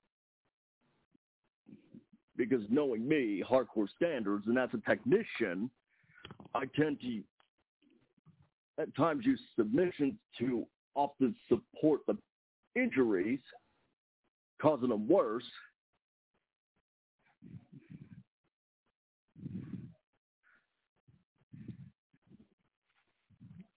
Because 2.35 2.61
knowing 2.69 3.07
me, 3.07 3.43
hardcore 3.47 3.87
standards, 3.95 4.45
and 4.47 4.57
as 4.59 4.69
a 4.73 4.89
technician, 4.89 5.71
I 6.53 6.65
tend 6.75 7.01
to 7.01 7.21
at 8.79 8.95
times 8.95 9.25
use 9.25 9.39
submissions 9.55 10.13
to 10.37 10.67
often 10.95 11.35
support 11.49 12.01
the 12.07 12.15
injuries, 12.75 13.39
causing 14.61 14.89
them 14.89 15.07
worse. 15.07 15.43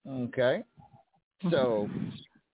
Okay. 0.09 0.63
So, 1.49 1.89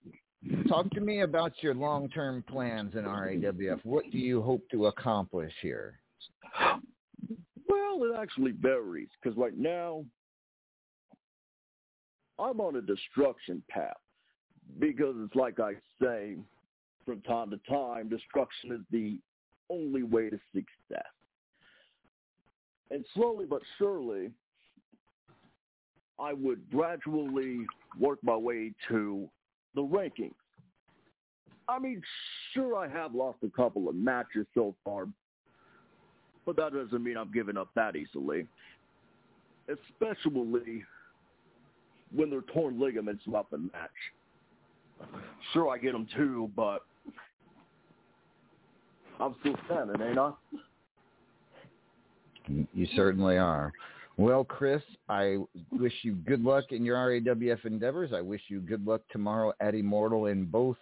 talk 0.68 0.90
to 0.92 1.02
me 1.02 1.22
about 1.22 1.52
your 1.62 1.74
long-term 1.74 2.44
plans 2.48 2.96
in 2.96 3.04
RAWF. 3.04 3.80
What 3.84 4.06
do 4.12 4.18
you 4.18 4.42
hope 4.42 4.64
to 4.72 4.88
accomplish 4.88 5.54
here? 5.62 6.00
Well, 7.68 8.04
it 8.04 8.16
actually 8.20 8.52
varies 8.52 9.10
because 9.22 9.38
right 9.38 9.58
now 9.58 10.06
I'm 12.40 12.62
on 12.62 12.76
a 12.76 12.82
destruction 12.82 13.64
path 13.70 13.98
because 14.80 15.16
it's 15.18 15.36
like 15.36 15.60
I 15.60 15.74
say 16.02 16.38
from 17.06 17.22
time 17.22 17.50
to 17.50 17.60
time, 17.70 18.10
destruction 18.10 18.74
is 18.74 18.82
the 18.92 19.20
only 19.70 20.04
way 20.04 20.30
to 20.30 20.40
success. 20.54 21.08
And 22.92 23.06
slowly 23.16 23.46
but 23.46 23.62
surely, 23.78 24.32
I 26.20 26.34
would 26.34 26.70
gradually 26.72 27.60
work 28.00 28.20
my 28.24 28.36
way 28.36 28.74
to 28.88 29.30
the 29.76 29.82
rankings. 29.82 30.34
I 31.70 31.80
mean, 31.80 32.02
sure, 32.54 32.76
I 32.76 32.88
have 32.88 33.14
lost 33.14 33.40
a 33.44 33.50
couple 33.50 33.90
of 33.90 33.96
matches 33.96 34.46
so 34.54 34.74
far, 34.84 35.08
but 36.46 36.56
that 36.56 36.74
doesn't 36.74 37.04
mean 37.04 37.18
I'm 37.18 37.32
giving 37.32 37.58
up 37.58 37.70
that 37.76 37.96
easily. 37.96 38.48
Especially 39.68 40.84
when 42.16 42.30
they're 42.30 42.42
torn 42.54 42.80
ligaments 42.80 43.24
throughout 43.26 43.52
the 43.52 43.58
match. 43.58 45.10
Sure, 45.52 45.70
I 45.70 45.78
get 45.78 45.92
them 45.92 46.08
too, 46.16 46.50
but 46.56 46.84
I'm 49.20 49.36
still 49.42 49.56
standing, 49.66 50.02
ain't 50.02 50.18
I? 50.18 50.32
You 52.74 52.88
certainly 52.96 53.38
are. 53.38 53.74
Well, 54.18 54.44
Chris, 54.44 54.82
I 55.10 55.38
wish 55.72 55.94
you 56.02 56.16
good 56.16 56.44
luck 56.44 56.72
in 56.72 56.84
your 56.84 56.98
RAWF 56.98 57.66
endeavors. 57.66 58.12
I 58.14 58.22
wish 58.22 58.42
you 58.48 58.60
good 58.62 58.86
luck 58.86 59.02
tomorrow 59.12 59.54
at 59.60 59.76
Immortal 59.76 60.26
in 60.26 60.46
both 60.46 60.78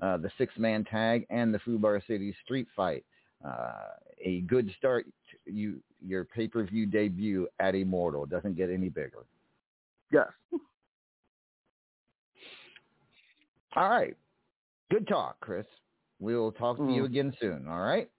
uh, 0.00 0.16
the 0.16 0.30
six-man 0.38 0.84
tag 0.84 1.26
and 1.28 1.52
the 1.52 1.58
Fubar 1.58 2.00
City 2.06 2.34
street 2.44 2.66
fight. 2.74 3.04
Uh, 3.46 3.90
a 4.24 4.40
good 4.42 4.70
start. 4.78 5.04
To 5.30 5.52
you 5.52 5.80
your 6.04 6.24
pay-per-view 6.24 6.86
debut 6.86 7.46
at 7.60 7.74
Immortal 7.74 8.24
doesn't 8.26 8.56
get 8.56 8.70
any 8.70 8.88
bigger. 8.88 9.26
Yes. 10.10 10.28
All 13.76 13.90
right. 13.90 14.16
Good 14.90 15.06
talk, 15.08 15.38
Chris. 15.40 15.66
We'll 16.20 16.52
talk 16.52 16.78
to 16.78 16.84
you 16.92 17.02
Mm. 17.02 17.06
again 17.06 17.36
soon. 17.40 17.68
All 17.68 17.80
right. 17.80 18.10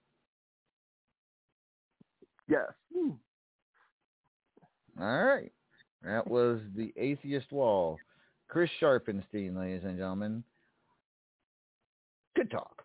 Yes. 2.47 2.67
All 4.99 5.23
right. 5.23 5.51
That 6.03 6.27
was 6.27 6.59
the 6.75 6.93
Atheist 6.97 7.51
Wall. 7.51 7.97
Chris 8.47 8.69
Sharpenstein, 8.81 9.57
ladies 9.57 9.83
and 9.85 9.97
gentlemen. 9.97 10.43
Good 12.35 12.51
talk. 12.51 12.83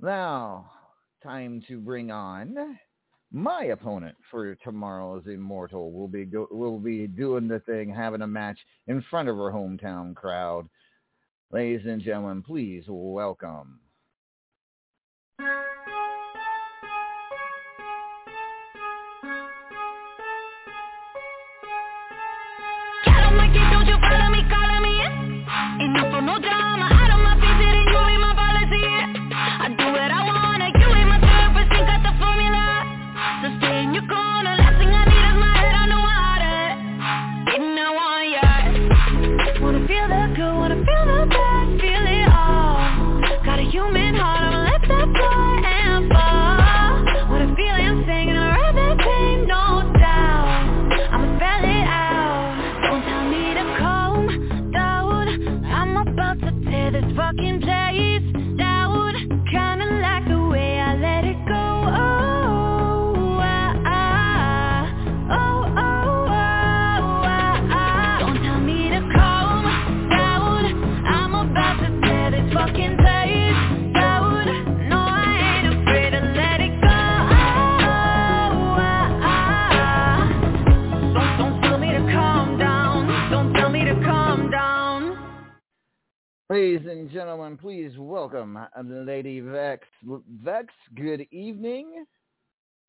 Now, 0.00 0.70
time 1.22 1.62
to 1.68 1.78
bring 1.78 2.10
on 2.10 2.78
my 3.32 3.64
opponent 3.64 4.16
for 4.30 4.54
tomorrow's 4.56 5.26
Immortal. 5.26 5.92
We'll 5.92 6.08
be 6.08 6.24
go- 6.24 6.48
we'll 6.50 6.78
be 6.78 7.06
doing 7.06 7.48
the 7.48 7.60
thing, 7.60 7.90
having 7.90 8.22
a 8.22 8.26
match 8.26 8.58
in 8.86 9.02
front 9.02 9.28
of 9.28 9.38
our 9.38 9.52
hometown 9.52 10.14
crowd. 10.14 10.68
Ladies 11.52 11.86
and 11.86 12.02
gentlemen, 12.02 12.42
please 12.42 12.84
welcome 12.88 13.80
Ladies 86.56 86.88
and 86.88 87.10
gentlemen, 87.10 87.58
please 87.58 87.92
welcome 87.98 88.56
uh, 88.56 88.66
Lady 88.82 89.40
Vex. 89.40 89.86
Vex, 90.42 90.72
good 90.94 91.26
evening. 91.30 92.06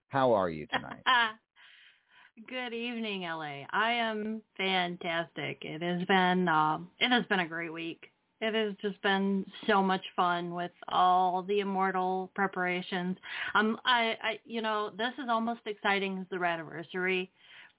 How 0.07 0.31
are 0.31 0.49
you 0.49 0.68
tonight? 0.68 1.03
Good 2.48 2.73
evening, 2.73 3.23
LA. 3.23 3.65
I 3.72 3.91
am 3.91 4.41
fantastic. 4.56 5.57
It 5.64 5.81
has 5.81 6.07
been 6.07 6.48
uh, 6.48 6.77
it 7.02 7.10
has 7.10 7.26
been 7.26 7.41
a 7.41 7.48
great 7.48 7.73
week. 7.73 8.10
It 8.39 8.53
has 8.53 8.73
just 8.81 9.02
been 9.02 9.45
so 9.68 9.84
much 9.84 10.03
fun 10.15 10.53
with 10.53 10.72
all 10.88 11.44
the 11.44 11.60
immortal 11.60 12.31
preparations. 12.35 13.18
Um, 13.53 13.77
I, 13.84 14.15
I, 14.23 14.39
you 14.45 14.61
know, 14.61 14.91
this 14.98 15.11
is 15.22 15.26
almost 15.30 15.61
exciting 15.65 16.19
as 16.19 16.26
the 16.31 16.38
Radiversary 16.38 17.27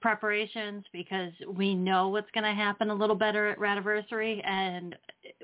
preparations 0.01 0.85
because 0.93 1.31
we 1.53 1.75
know 1.75 2.09
what's 2.09 2.31
going 2.33 2.43
to 2.43 2.53
happen 2.53 2.89
a 2.89 2.95
little 2.95 3.15
better 3.15 3.49
at 3.49 3.59
Radiversary, 3.59 4.45
and 4.47 4.95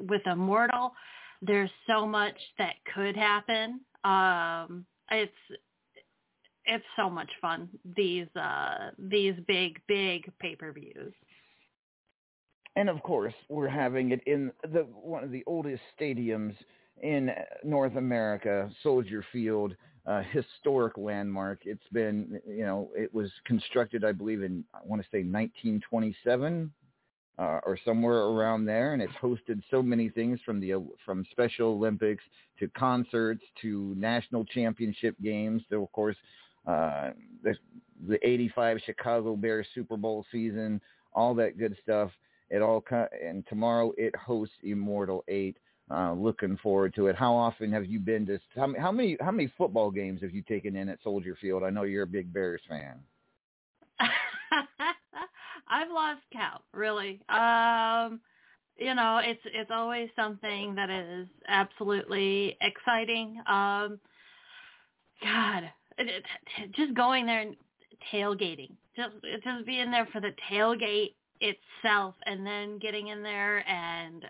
with 0.01 0.21
Immortal, 0.25 0.93
there's 1.41 1.71
so 1.87 2.05
much 2.05 2.37
that 2.57 2.75
could 2.93 3.15
happen. 3.15 3.81
Um, 4.03 4.85
it's 5.11 5.31
it's 6.65 6.85
so 6.95 7.09
much 7.09 7.29
fun 7.41 7.69
these 7.95 8.27
uh 8.35 8.89
these 8.97 9.35
big 9.47 9.79
big 9.87 10.31
pay-per-views 10.39 11.13
And 12.75 12.89
of 12.89 13.01
course, 13.03 13.33
we're 13.49 13.69
having 13.69 14.11
it 14.11 14.21
in 14.25 14.51
the 14.63 14.81
one 14.81 15.23
of 15.23 15.31
the 15.31 15.43
oldest 15.47 15.81
stadiums 15.99 16.55
in 17.01 17.31
North 17.63 17.95
America, 17.95 18.69
Soldier 18.83 19.23
Field, 19.31 19.75
a 20.05 20.23
historic 20.23 20.97
landmark. 20.97 21.61
It's 21.65 21.87
been, 21.91 22.39
you 22.47 22.65
know, 22.65 22.89
it 22.95 23.13
was 23.13 23.31
constructed, 23.45 24.03
I 24.03 24.11
believe, 24.11 24.43
in 24.43 24.63
I 24.73 24.79
want 24.85 25.01
to 25.01 25.07
say 25.11 25.23
1927 25.23 26.71
uh, 27.37 27.59
or 27.65 27.77
somewhere 27.83 28.19
around 28.19 28.65
there, 28.65 28.93
and 28.93 29.01
it's 29.01 29.13
hosted 29.21 29.61
so 29.69 29.81
many 29.81 30.09
things 30.09 30.39
from 30.45 30.59
the 30.59 30.73
from 31.05 31.25
Special 31.31 31.69
Olympics 31.69 32.23
to 32.59 32.69
concerts 32.69 33.43
to 33.61 33.93
national 33.97 34.45
championship 34.45 35.15
games. 35.21 35.61
So 35.69 35.83
of 35.83 35.91
course, 35.91 36.15
uh, 36.65 37.11
the 37.43 37.55
the 38.07 38.25
'85 38.25 38.79
Chicago 38.85 39.35
Bears 39.35 39.67
Super 39.75 39.97
Bowl 39.97 40.25
season, 40.31 40.79
all 41.13 41.33
that 41.35 41.57
good 41.57 41.75
stuff. 41.83 42.11
It 42.49 42.61
all 42.61 42.83
and 43.23 43.45
tomorrow 43.47 43.91
it 43.97 44.15
hosts 44.15 44.55
Immortal 44.63 45.23
Eight. 45.27 45.57
Uh, 45.91 46.13
looking 46.13 46.57
forward 46.63 46.95
to 46.95 47.07
it. 47.07 47.15
How 47.15 47.35
often 47.35 47.71
have 47.71 47.85
you 47.85 47.99
been 47.99 48.25
to? 48.25 48.39
How, 48.55 48.65
many- 48.67 48.79
how 48.79 48.91
many 48.91 49.17
how 49.21 49.31
many 49.31 49.51
football 49.55 49.91
games 49.91 50.21
have 50.21 50.33
you 50.33 50.41
taken 50.41 50.75
in 50.75 50.89
at 50.89 50.97
Soldier 51.03 51.37
Field? 51.39 51.63
I 51.63 51.69
know 51.69 51.83
you're 51.83 52.03
a 52.03 52.07
big 52.07 52.33
Bears 52.33 52.61
fan. 52.67 52.99
i've 55.67 55.89
lost 55.89 56.21
count 56.31 56.61
really 56.73 57.21
um 57.29 58.19
you 58.77 58.93
know 58.93 59.19
it's 59.23 59.39
it's 59.45 59.71
always 59.73 60.09
something 60.15 60.75
that 60.75 60.89
is 60.89 61.27
absolutely 61.47 62.57
exciting 62.61 63.37
um 63.47 63.99
god 65.23 65.63
it, 65.97 66.23
it, 66.59 66.71
just 66.75 66.93
going 66.93 67.25
there 67.25 67.41
and 67.41 67.55
tailgating 68.13 68.71
just 68.95 69.13
just 69.43 69.65
being 69.65 69.91
there 69.91 70.07
for 70.11 70.19
the 70.21 70.31
tailgate 70.51 71.13
itself 71.39 72.15
and 72.25 72.45
then 72.45 72.77
getting 72.79 73.07
in 73.07 73.23
there 73.23 73.67
and 73.67 74.25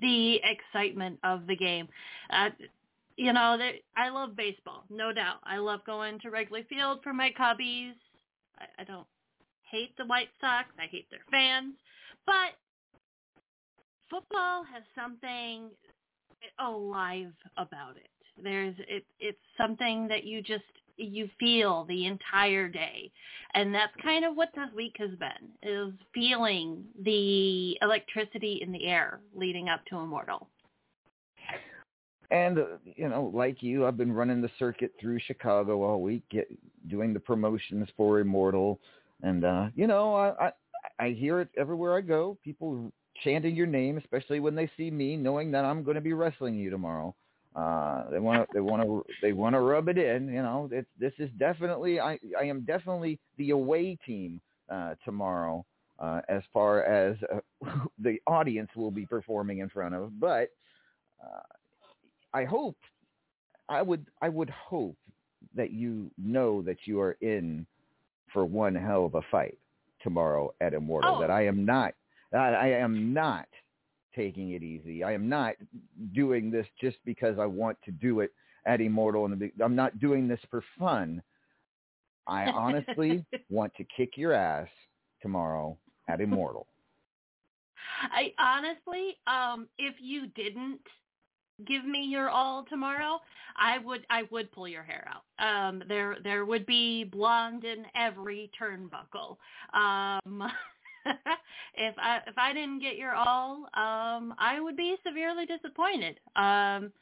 the 0.00 0.40
excitement 0.44 1.18
of 1.24 1.46
the 1.46 1.56
game. 1.56 1.88
Uh, 2.30 2.50
you 3.16 3.32
know 3.32 3.56
i 3.96 4.10
love 4.10 4.36
baseball 4.36 4.84
no 4.90 5.12
doubt. 5.12 5.38
I 5.44 5.58
love 5.58 5.80
going 5.86 6.20
to 6.20 6.30
wrigley 6.30 6.66
field 6.68 7.00
for 7.02 7.12
my 7.12 7.30
cubbies. 7.38 7.94
I, 8.58 8.82
I 8.82 8.84
don't 8.84 9.06
hate 9.70 9.96
the 9.96 10.04
white 10.04 10.28
sox. 10.40 10.68
I 10.78 10.86
hate 10.86 11.06
their 11.10 11.20
fans. 11.30 11.74
But 12.26 12.54
football 14.10 14.64
has 14.72 14.82
something 14.94 15.70
alive 16.58 17.32
about 17.56 17.96
it. 17.96 18.10
There's 18.42 18.74
it 18.88 19.04
it's 19.18 19.38
something 19.56 20.08
that 20.08 20.24
you 20.24 20.42
just 20.42 20.64
you 20.96 21.28
feel 21.38 21.84
the 21.88 22.06
entire 22.06 22.68
day 22.68 23.10
and 23.54 23.74
that's 23.74 23.92
kind 24.02 24.24
of 24.24 24.36
what 24.36 24.50
this 24.54 24.68
week 24.74 24.94
has 24.98 25.10
been 25.18 25.48
is 25.62 25.92
feeling 26.14 26.84
the 27.04 27.76
electricity 27.82 28.60
in 28.62 28.72
the 28.72 28.86
air 28.86 29.20
leading 29.34 29.68
up 29.68 29.84
to 29.86 29.96
immortal 29.98 30.48
And 32.30 32.58
uh, 32.58 32.64
you 32.84 33.08
know, 33.08 33.30
like 33.34 33.62
you, 33.62 33.86
I've 33.86 33.96
been 33.96 34.12
running 34.12 34.42
the 34.42 34.50
circuit 34.58 34.92
through 35.00 35.20
Chicago 35.26 35.82
all 35.82 36.02
week, 36.02 36.24
get, 36.30 36.48
doing 36.88 37.12
the 37.12 37.20
promotions 37.20 37.88
for 37.96 38.20
Immortal, 38.20 38.80
and 39.22 39.44
uh, 39.44 39.66
you 39.76 39.86
know, 39.86 40.14
I, 40.14 40.46
I 40.46 40.52
I 40.98 41.10
hear 41.10 41.40
it 41.40 41.48
everywhere 41.56 41.96
I 41.96 42.00
go. 42.00 42.36
People 42.42 42.90
chanting 43.22 43.54
your 43.54 43.66
name, 43.66 43.96
especially 43.98 44.40
when 44.40 44.54
they 44.54 44.70
see 44.76 44.90
me, 44.90 45.16
knowing 45.16 45.50
that 45.52 45.64
I'm 45.64 45.84
going 45.84 45.94
to 45.94 46.00
be 46.00 46.12
wrestling 46.14 46.56
you 46.56 46.70
tomorrow. 46.70 47.14
Uh, 47.56 48.10
they 48.10 48.18
want 48.18 48.42
to 48.42 48.46
they 48.52 48.60
want 48.60 48.82
to 48.82 49.04
they 49.22 49.32
want 49.32 49.54
to 49.54 49.60
rub 49.60 49.88
it 49.88 49.96
in. 49.96 50.28
You 50.28 50.42
know, 50.42 50.68
it's 50.70 50.88
this 51.00 51.14
is 51.18 51.30
definitely 51.38 51.98
I 51.98 52.18
I 52.38 52.44
am 52.44 52.64
definitely 52.64 53.18
the 53.38 53.50
away 53.50 53.98
team 54.06 54.40
uh, 54.70 54.94
tomorrow. 55.04 55.64
Uh, 55.98 56.20
as 56.28 56.42
far 56.52 56.82
as 56.82 57.16
uh, 57.34 57.70
the 57.98 58.18
audience 58.26 58.68
will 58.76 58.90
be 58.90 59.06
performing 59.06 59.60
in 59.60 59.68
front 59.70 59.94
of, 59.94 60.20
but 60.20 60.50
uh, 61.22 61.40
I 62.34 62.44
hope, 62.44 62.76
I 63.70 63.80
would, 63.80 64.06
I 64.20 64.28
would 64.28 64.50
hope 64.50 64.98
that 65.54 65.70
you 65.70 66.10
know 66.18 66.60
that 66.62 66.76
you 66.84 67.00
are 67.00 67.16
in 67.22 67.66
for 68.30 68.44
one 68.44 68.74
hell 68.74 69.06
of 69.06 69.14
a 69.14 69.22
fight 69.30 69.56
tomorrow 70.02 70.52
at 70.60 70.74
Immortal. 70.74 71.16
Oh. 71.16 71.20
That 71.20 71.30
I 71.30 71.46
am 71.46 71.64
not, 71.64 71.94
that 72.32 72.54
I 72.54 72.72
am 72.72 73.14
not 73.14 73.46
taking 74.16 74.52
it 74.52 74.62
easy. 74.62 75.04
I 75.04 75.12
am 75.12 75.28
not 75.28 75.54
doing 76.14 76.50
this 76.50 76.66
just 76.80 76.96
because 77.04 77.38
I 77.38 77.46
want 77.46 77.78
to 77.84 77.92
do 77.92 78.20
it 78.20 78.32
at 78.64 78.80
Immortal. 78.80 79.26
And 79.26 79.52
I'm 79.62 79.76
not 79.76 80.00
doing 80.00 80.26
this 80.26 80.40
for 80.50 80.64
fun. 80.78 81.22
I 82.26 82.46
honestly 82.46 83.24
want 83.50 83.72
to 83.76 83.84
kick 83.96 84.16
your 84.16 84.32
ass 84.32 84.68
tomorrow 85.22 85.76
at 86.08 86.20
Immortal. 86.20 86.66
I 88.02 88.32
honestly, 88.38 89.16
um, 89.26 89.68
if 89.78 89.94
you 90.00 90.26
didn't 90.28 90.80
give 91.66 91.84
me 91.84 92.04
your 92.04 92.28
all 92.28 92.64
tomorrow, 92.68 93.20
I 93.56 93.78
would 93.78 94.06
I 94.10 94.24
would 94.30 94.52
pull 94.52 94.68
your 94.68 94.82
hair 94.82 95.08
out. 95.08 95.68
Um, 95.68 95.82
there 95.88 96.16
there 96.22 96.44
would 96.44 96.66
be 96.66 97.04
blonde 97.04 97.64
in 97.64 97.86
every 97.94 98.50
turnbuckle. 98.60 99.38
Um, 99.72 100.42
if 101.74 101.94
I 101.98 102.20
if 102.26 102.36
I 102.36 102.52
didn't 102.52 102.80
get 102.80 102.96
your 102.96 103.14
all, 103.14 103.64
um, 103.74 104.34
I 104.38 104.58
would 104.60 104.76
be 104.76 104.96
severely 105.06 105.46
disappointed. 105.46 106.18
Um, 106.36 106.92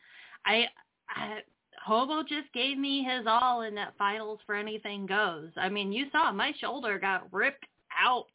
I, 0.47 0.67
I 1.09 1.41
Hobo 1.85 2.23
just 2.23 2.53
gave 2.53 2.79
me 2.79 3.05
his 3.05 3.27
all 3.27 3.63
in 3.63 3.75
that 3.75 3.95
finals 3.99 4.41
for 4.47 4.55
anything 4.55 5.07
goes. 5.07 5.51
I 5.57 5.69
mean, 5.69 5.93
you 5.93 6.07
saw 6.13 6.33
my 6.33 6.53
shoulder 6.61 6.99
got 6.99 7.33
ripped 7.33 7.67
out. 8.03 8.27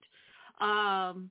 Um, 0.61 1.29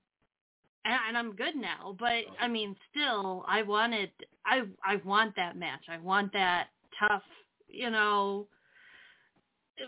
and, 0.85 0.99
and 1.09 1.19
I'm 1.19 1.37
good 1.37 1.55
now. 1.55 1.97
But 1.99 2.25
I 2.41 2.49
mean, 2.49 2.75
still, 2.91 3.45
I 3.47 3.63
wanted, 3.63 4.11
I, 4.45 4.63
I 4.85 4.97
want 5.05 5.37
that 5.37 5.57
match. 5.57 5.83
I 5.89 5.99
want 5.99 6.33
that 6.33 6.69
tough, 6.99 7.23
you 7.69 7.91
know, 7.91 8.47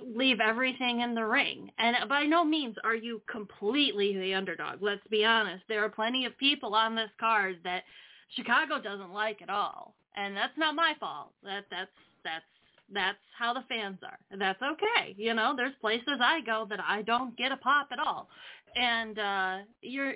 leave 0.03 0.41
everything 0.41 1.01
in 1.01 1.15
the 1.15 1.25
ring. 1.25 1.71
And 1.79 1.97
by 2.09 2.25
no 2.25 2.45
means 2.45 2.77
are 2.85 2.95
you 2.95 3.23
completely 3.31 4.17
the 4.19 4.35
underdog. 4.35 4.83
Let's 4.83 5.07
be 5.11 5.25
honest. 5.25 5.65
There 5.69 5.85
are 5.85 5.89
plenty 5.89 6.25
of 6.27 6.37
people 6.39 6.75
on 6.75 6.95
this 6.95 7.11
card 7.19 7.59
that 7.65 7.85
Chicago 8.37 8.81
doesn't 8.81 9.13
like 9.13 9.43
at 9.43 9.51
all, 9.51 9.95
and 10.17 10.37
that's 10.37 10.57
not 10.57 10.75
my 10.75 10.95
fault. 11.01 11.33
That 11.43 11.65
that's 11.71 11.91
that's 12.25 12.45
that's 12.93 13.19
how 13.39 13.55
the 13.55 13.65
fans 13.69 13.99
are. 14.03 14.19
That's 14.37 14.61
okay. 14.63 15.15
You 15.17 15.35
know, 15.35 15.55
there's 15.57 15.75
places 15.81 16.21
I 16.21 16.41
go 16.41 16.67
that 16.71 16.81
I 16.81 17.03
don't 17.03 17.37
get 17.37 17.53
a 17.53 17.57
pop 17.57 17.89
at 17.93 17.99
all. 17.99 18.29
And 18.77 19.19
uh 19.19 19.59
you're 19.83 20.15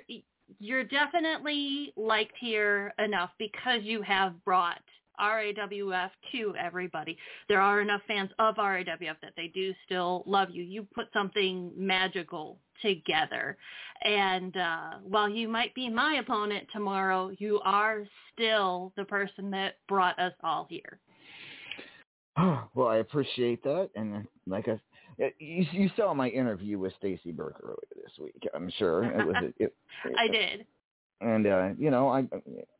you're 0.59 0.83
definitely 0.83 1.93
liked 1.95 2.35
here 2.39 2.93
enough 2.99 3.31
because 3.39 3.81
you 3.83 4.01
have 4.01 4.43
brought 4.45 4.81
RAWF 5.19 6.11
to 6.31 6.53
everybody. 6.55 7.17
There 7.47 7.61
are 7.61 7.81
enough 7.81 8.01
fans 8.07 8.29
of 8.39 8.55
RAWF 8.55 9.15
that 9.21 9.33
they 9.35 9.47
do 9.47 9.73
still 9.85 10.23
love 10.25 10.49
you. 10.51 10.63
You 10.63 10.87
put 10.93 11.07
something 11.13 11.71
magical 11.75 12.59
together. 12.81 13.57
And 14.03 14.55
uh, 14.55 14.89
while 15.03 15.29
you 15.29 15.47
might 15.47 15.73
be 15.73 15.89
my 15.89 16.15
opponent 16.15 16.67
tomorrow, 16.73 17.31
you 17.37 17.59
are 17.63 18.03
still 18.33 18.93
the 18.97 19.05
person 19.05 19.49
that 19.51 19.75
brought 19.87 20.19
us 20.19 20.33
all 20.43 20.67
here. 20.69 20.99
well, 22.73 22.87
I 22.87 22.97
appreciate 22.97 23.63
that, 23.63 23.89
and 23.95 24.15
uh, 24.15 24.19
like 24.45 24.67
I, 24.67 24.79
you, 25.39 25.65
you 25.71 25.89
saw 25.95 26.13
my 26.13 26.27
interview 26.29 26.77
with 26.77 26.93
Stacy 26.97 27.31
Burke 27.31 27.61
earlier 27.63 27.77
this 27.95 28.11
week. 28.19 28.47
I'm 28.53 28.69
sure 28.77 29.03
it 29.03 29.25
was. 29.25 29.35
It, 29.57 29.73
I 30.17 30.27
did. 30.27 30.65
And 31.21 31.47
uh, 31.47 31.69
you 31.77 31.91
know, 31.91 32.09
I 32.09 32.27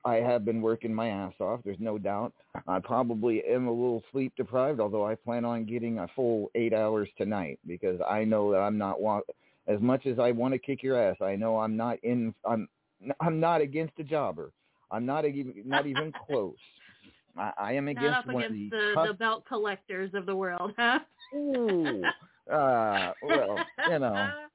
I 0.04 0.16
have 0.16 0.46
been 0.46 0.62
working 0.62 0.94
my 0.94 1.08
ass 1.08 1.34
off. 1.40 1.62
There's 1.64 1.80
no 1.80 1.98
doubt. 1.98 2.34
I 2.68 2.80
probably 2.80 3.44
am 3.46 3.68
a 3.68 3.72
little 3.72 4.04
sleep 4.12 4.34
deprived, 4.36 4.80
although 4.80 5.06
I 5.06 5.16
plan 5.16 5.46
on 5.46 5.66
getting 5.66 6.00
a 6.00 6.08
full 6.16 6.52
eight 6.56 6.74
hours 6.74 7.10
tonight 7.18 7.60
because 7.68 8.00
I 8.10 8.24
know 8.24 8.52
that 8.52 8.60
I'm 8.60 8.78
not 8.78 9.02
wa- 9.02 9.22
as 9.68 9.80
much 9.80 10.06
as 10.06 10.20
I 10.20 10.32
want 10.32 10.54
to 10.54 10.60
kick 10.60 10.84
your 10.84 11.02
ass. 11.02 11.18
I 11.22 11.36
know 11.36 11.60
I'm 11.60 11.78
not 11.78 11.98
in. 12.04 12.34
I'm 12.46 12.68
I'm 13.20 13.40
not 13.40 13.62
against 13.62 13.94
a 14.00 14.04
jobber. 14.04 14.52
I'm 14.92 15.06
not 15.06 15.26
even 15.26 15.54
not 15.66 15.86
even 15.88 16.14
close. 16.26 16.56
I, 17.38 17.52
I 17.58 17.72
am 17.74 17.88
against 17.88 18.28
Not 18.28 18.28
up 18.28 18.34
one 18.34 18.44
against 18.44 18.72
the, 18.72 18.94
the, 18.96 19.08
the 19.08 19.14
belt 19.14 19.46
collectors 19.48 20.14
of 20.14 20.26
the 20.26 20.36
world, 20.36 20.74
huh? 20.78 21.00
Ooh. 21.34 22.04
Uh, 22.52 23.12
well, 23.24 23.66
you 23.90 24.00
know, 24.00 24.30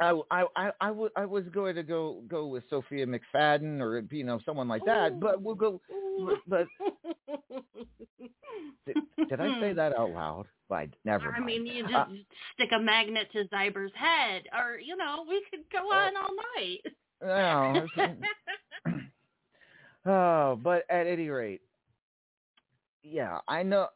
I, 0.00 0.20
I, 0.30 0.44
I, 0.56 0.70
I, 0.80 0.88
w- 0.88 1.10
I 1.16 1.26
was 1.26 1.44
going 1.52 1.76
to 1.76 1.82
go 1.82 2.22
go 2.28 2.46
with 2.46 2.64
Sophia 2.70 3.06
McFadden 3.06 3.80
or 3.80 4.00
you 4.10 4.24
know 4.24 4.40
someone 4.46 4.68
like 4.68 4.84
that, 4.86 5.20
but 5.20 5.42
we'll 5.42 5.54
go. 5.56 5.80
But, 6.18 6.38
but 6.48 6.66
did, 8.86 8.96
did 9.28 9.40
I 9.40 9.50
say 9.60 9.72
that 9.74 9.96
out 9.96 10.10
loud? 10.12 10.46
But 10.68 10.88
never 11.04 11.32
I 11.32 11.40
mind. 11.40 11.46
mean, 11.46 11.66
you 11.66 11.82
just 11.84 11.94
Uh, 11.94 12.06
stick 12.54 12.70
a 12.72 12.80
magnet 12.80 13.28
to 13.32 13.44
Zyber's 13.48 13.92
head, 13.94 14.44
or 14.52 14.78
you 14.78 14.96
know, 14.96 15.24
we 15.28 15.44
could 15.50 15.70
go 15.72 15.78
on 15.90 16.16
all 16.16 16.36
night. 16.56 16.80
no, 17.22 17.88
oh, 20.06 20.56
but 20.62 20.84
at 20.90 21.06
any 21.06 21.28
rate, 21.28 21.62
yeah, 23.02 23.38
I 23.48 23.62
know. 23.62 23.88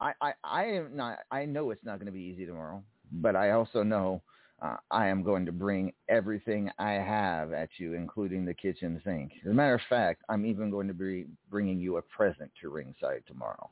I, 0.00 0.12
I, 0.20 0.34
I 0.44 0.64
am 0.66 0.96
not. 0.96 1.20
I 1.30 1.46
know 1.46 1.70
it's 1.70 1.84
not 1.84 1.98
going 1.98 2.06
to 2.06 2.12
be 2.12 2.20
easy 2.20 2.46
tomorrow, 2.46 2.82
but 3.12 3.36
I 3.36 3.52
also 3.52 3.82
know 3.82 4.22
uh, 4.62 4.76
I 4.90 5.08
am 5.08 5.22
going 5.22 5.44
to 5.46 5.52
bring 5.52 5.92
everything 6.08 6.70
I 6.78 6.92
have 6.92 7.52
at 7.52 7.68
you, 7.76 7.92
including 7.92 8.44
the 8.44 8.54
kitchen 8.54 9.00
sink. 9.04 9.32
As 9.44 9.50
a 9.50 9.54
matter 9.54 9.74
of 9.74 9.82
fact, 9.88 10.22
I'm 10.28 10.46
even 10.46 10.70
going 10.70 10.88
to 10.88 10.94
be 10.94 11.26
bringing 11.50 11.78
you 11.78 11.98
a 11.98 12.02
present 12.02 12.50
to 12.62 12.70
ringside 12.70 13.22
tomorrow. 13.26 13.70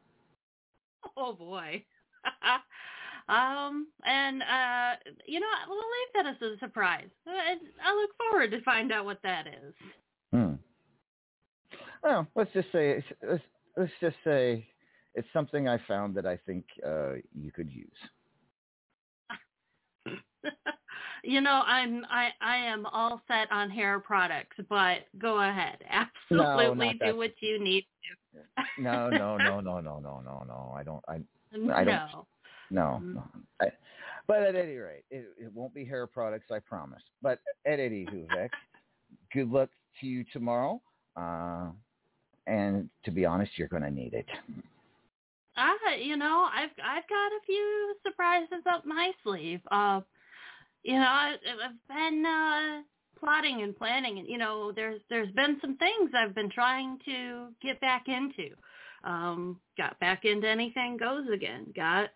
Oh 1.17 1.33
boy. 1.33 1.85
um, 3.29 3.89
and 4.05 4.43
uh, 4.43 4.97
you 5.27 5.41
know, 5.41 5.47
we'll 5.69 5.79
leave 5.79 6.15
that 6.15 6.27
as 6.27 6.43
a 6.43 6.59
surprise. 6.59 7.09
I 7.27 7.95
look 7.95 8.11
forward 8.19 8.51
to 8.51 8.61
find 8.63 8.93
out 8.93 9.05
what 9.05 9.21
that 9.23 9.47
is. 9.47 9.75
Hmm. 10.33 10.55
Well, 12.03 12.27
let's 12.35 12.53
just 12.53 12.69
say 12.73 13.03
let's, 13.27 13.43
let's 13.77 13.93
just 14.01 14.17
say 14.25 14.67
it's 15.15 15.29
something 15.33 15.69
I 15.69 15.79
found 15.89 16.15
that 16.17 16.27
I 16.27 16.39
think 16.45 16.67
uh, 16.87 17.15
you 17.35 17.51
could 17.53 17.71
use. 17.71 17.89
You 21.25 21.41
know, 21.41 21.63
I'm 21.67 22.05
I 22.11 22.29
I 22.41 22.57
am 22.57 22.87
all 22.87 23.21
set 23.29 23.51
on 23.51 23.71
hair 23.71 23.99
products, 23.99 24.57
but 24.69 25.07
go 25.19 25.41
ahead, 25.41 25.79
absolutely 25.91 26.87
not 26.87 27.13
do 27.13 27.17
what 27.17 27.33
you 27.41 27.63
need 27.63 27.87
to. 28.37 28.83
No, 28.83 29.09
no, 29.09 29.37
no, 29.37 29.61
no, 29.61 29.81
no, 29.81 29.99
no, 29.99 30.23
no, 30.25 30.45
no. 30.47 30.75
I 30.77 30.83
don't. 30.83 31.05
I 31.09 31.21
to. 31.53 31.73
I 31.73 31.85
don't. 31.85 31.87
no. 31.87 32.27
No, 32.71 32.99
no. 32.99 33.25
I, 33.61 33.67
but 34.27 34.43
at 34.43 34.57
any 34.57 34.77
rate, 34.77 35.05
it, 35.11 35.27
it 35.39 35.53
won't 35.53 35.75
be 35.75 35.85
hair 35.85 36.07
products, 36.07 36.51
I 36.51 36.59
promise. 36.59 37.03
But 37.23 37.41
at 37.67 37.79
any 37.79 38.07
Vex, 38.35 38.55
good 39.33 39.51
luck 39.51 39.69
to 40.01 40.07
you 40.07 40.25
tomorrow. 40.33 40.81
Uh, 41.17 41.69
and 42.47 42.89
to 43.05 43.11
be 43.11 43.25
honest, 43.25 43.53
you're 43.57 43.69
going 43.69 43.83
to 43.83 43.91
need 43.91 44.15
it. 44.15 44.27
Ah, 45.57 45.75
you 45.99 46.17
know, 46.17 46.49
I've 46.53 46.71
I've 46.85 47.09
got 47.09 47.27
a 47.29 47.41
few 47.47 47.95
surprises 48.05 48.65
up 48.69 48.85
my 48.85 49.13
sleeve. 49.23 49.61
Uh, 49.71 50.01
you 50.85 50.95
know, 50.95 51.09
I've 51.09 51.39
been 51.89 52.25
uh, 52.27 52.83
plotting 53.19 53.63
and 53.63 53.77
planning, 53.77 54.19
and 54.19 54.29
you 54.29 54.39
know, 54.39 54.71
there's 54.71 55.01
there's 55.09 55.31
been 55.33 55.59
some 55.61 55.77
things 55.79 56.11
I've 56.15 56.35
been 56.35 56.51
trying 56.51 56.99
to 57.07 57.49
get 57.63 57.81
back 57.81 58.05
into. 58.07 58.51
Um, 59.03 59.59
got 59.77 59.99
back 59.99 60.25
into 60.25 60.49
anything 60.49 60.97
goes 60.97 61.27
again. 61.33 61.73
Got 61.75 62.11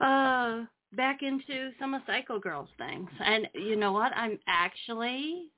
uh 0.00 0.64
back 0.94 1.22
into 1.22 1.70
some 1.78 1.94
of 1.94 2.02
Psycho 2.06 2.38
Girls 2.40 2.68
things, 2.78 3.10
and 3.20 3.48
you 3.54 3.76
know 3.76 3.92
what? 3.92 4.12
I'm 4.16 4.38
actually 4.48 5.50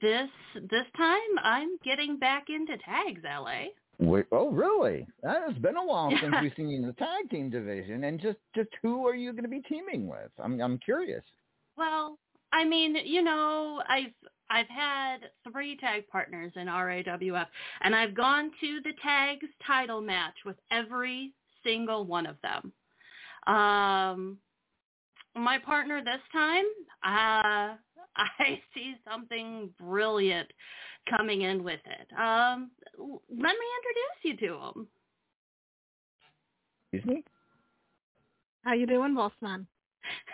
this 0.00 0.30
this 0.54 0.86
time 0.96 1.38
I'm 1.42 1.78
getting 1.84 2.18
back 2.18 2.46
into 2.48 2.76
tags, 2.78 3.22
LA. 3.24 3.66
Wait, 4.00 4.26
oh, 4.32 4.50
really? 4.50 5.06
That 5.22 5.42
has 5.46 5.56
been 5.58 5.76
a 5.76 5.84
while 5.84 6.10
since 6.22 6.34
we've 6.40 6.52
seen 6.56 6.70
you 6.70 6.76
in 6.78 6.86
the 6.86 6.94
tag 6.94 7.28
team 7.30 7.50
division. 7.50 8.04
And 8.04 8.18
just, 8.18 8.38
just 8.54 8.70
who 8.82 9.06
are 9.06 9.14
you 9.14 9.32
going 9.32 9.44
to 9.44 9.50
be 9.50 9.60
teaming 9.60 10.08
with? 10.08 10.30
I'm, 10.42 10.60
I'm 10.60 10.78
curious. 10.78 11.22
Well, 11.76 12.18
I 12.52 12.64
mean, 12.64 12.96
you 13.04 13.22
know, 13.22 13.82
I've 13.88 14.12
I've 14.50 14.68
had 14.68 15.18
three 15.50 15.76
tag 15.76 16.08
partners 16.08 16.52
in 16.56 16.66
RAWF, 16.66 17.46
and 17.82 17.94
I've 17.94 18.16
gone 18.16 18.50
to 18.60 18.80
the 18.82 18.92
tags 19.02 19.46
title 19.64 20.00
match 20.00 20.34
with 20.44 20.56
every 20.72 21.32
single 21.62 22.04
one 22.04 22.26
of 22.26 22.36
them. 22.42 22.72
Um, 23.54 24.38
my 25.36 25.58
partner 25.58 26.02
this 26.02 26.20
time, 26.32 26.64
uh, 27.04 27.76
I 28.16 28.60
see 28.74 28.96
something 29.08 29.70
brilliant 29.78 30.50
coming 31.16 31.42
in 31.42 31.62
with 31.62 31.80
it. 31.84 32.08
Um, 32.18 32.70
let 32.98 33.52
me 33.52 33.66
introduce 33.78 34.20
you 34.22 34.36
to 34.48 34.54
him. 34.54 34.86
Excuse 36.92 37.16
me? 37.16 37.24
How 38.64 38.72
you 38.74 38.86
doing, 38.86 39.14
boss 39.14 39.32
man? 39.40 39.66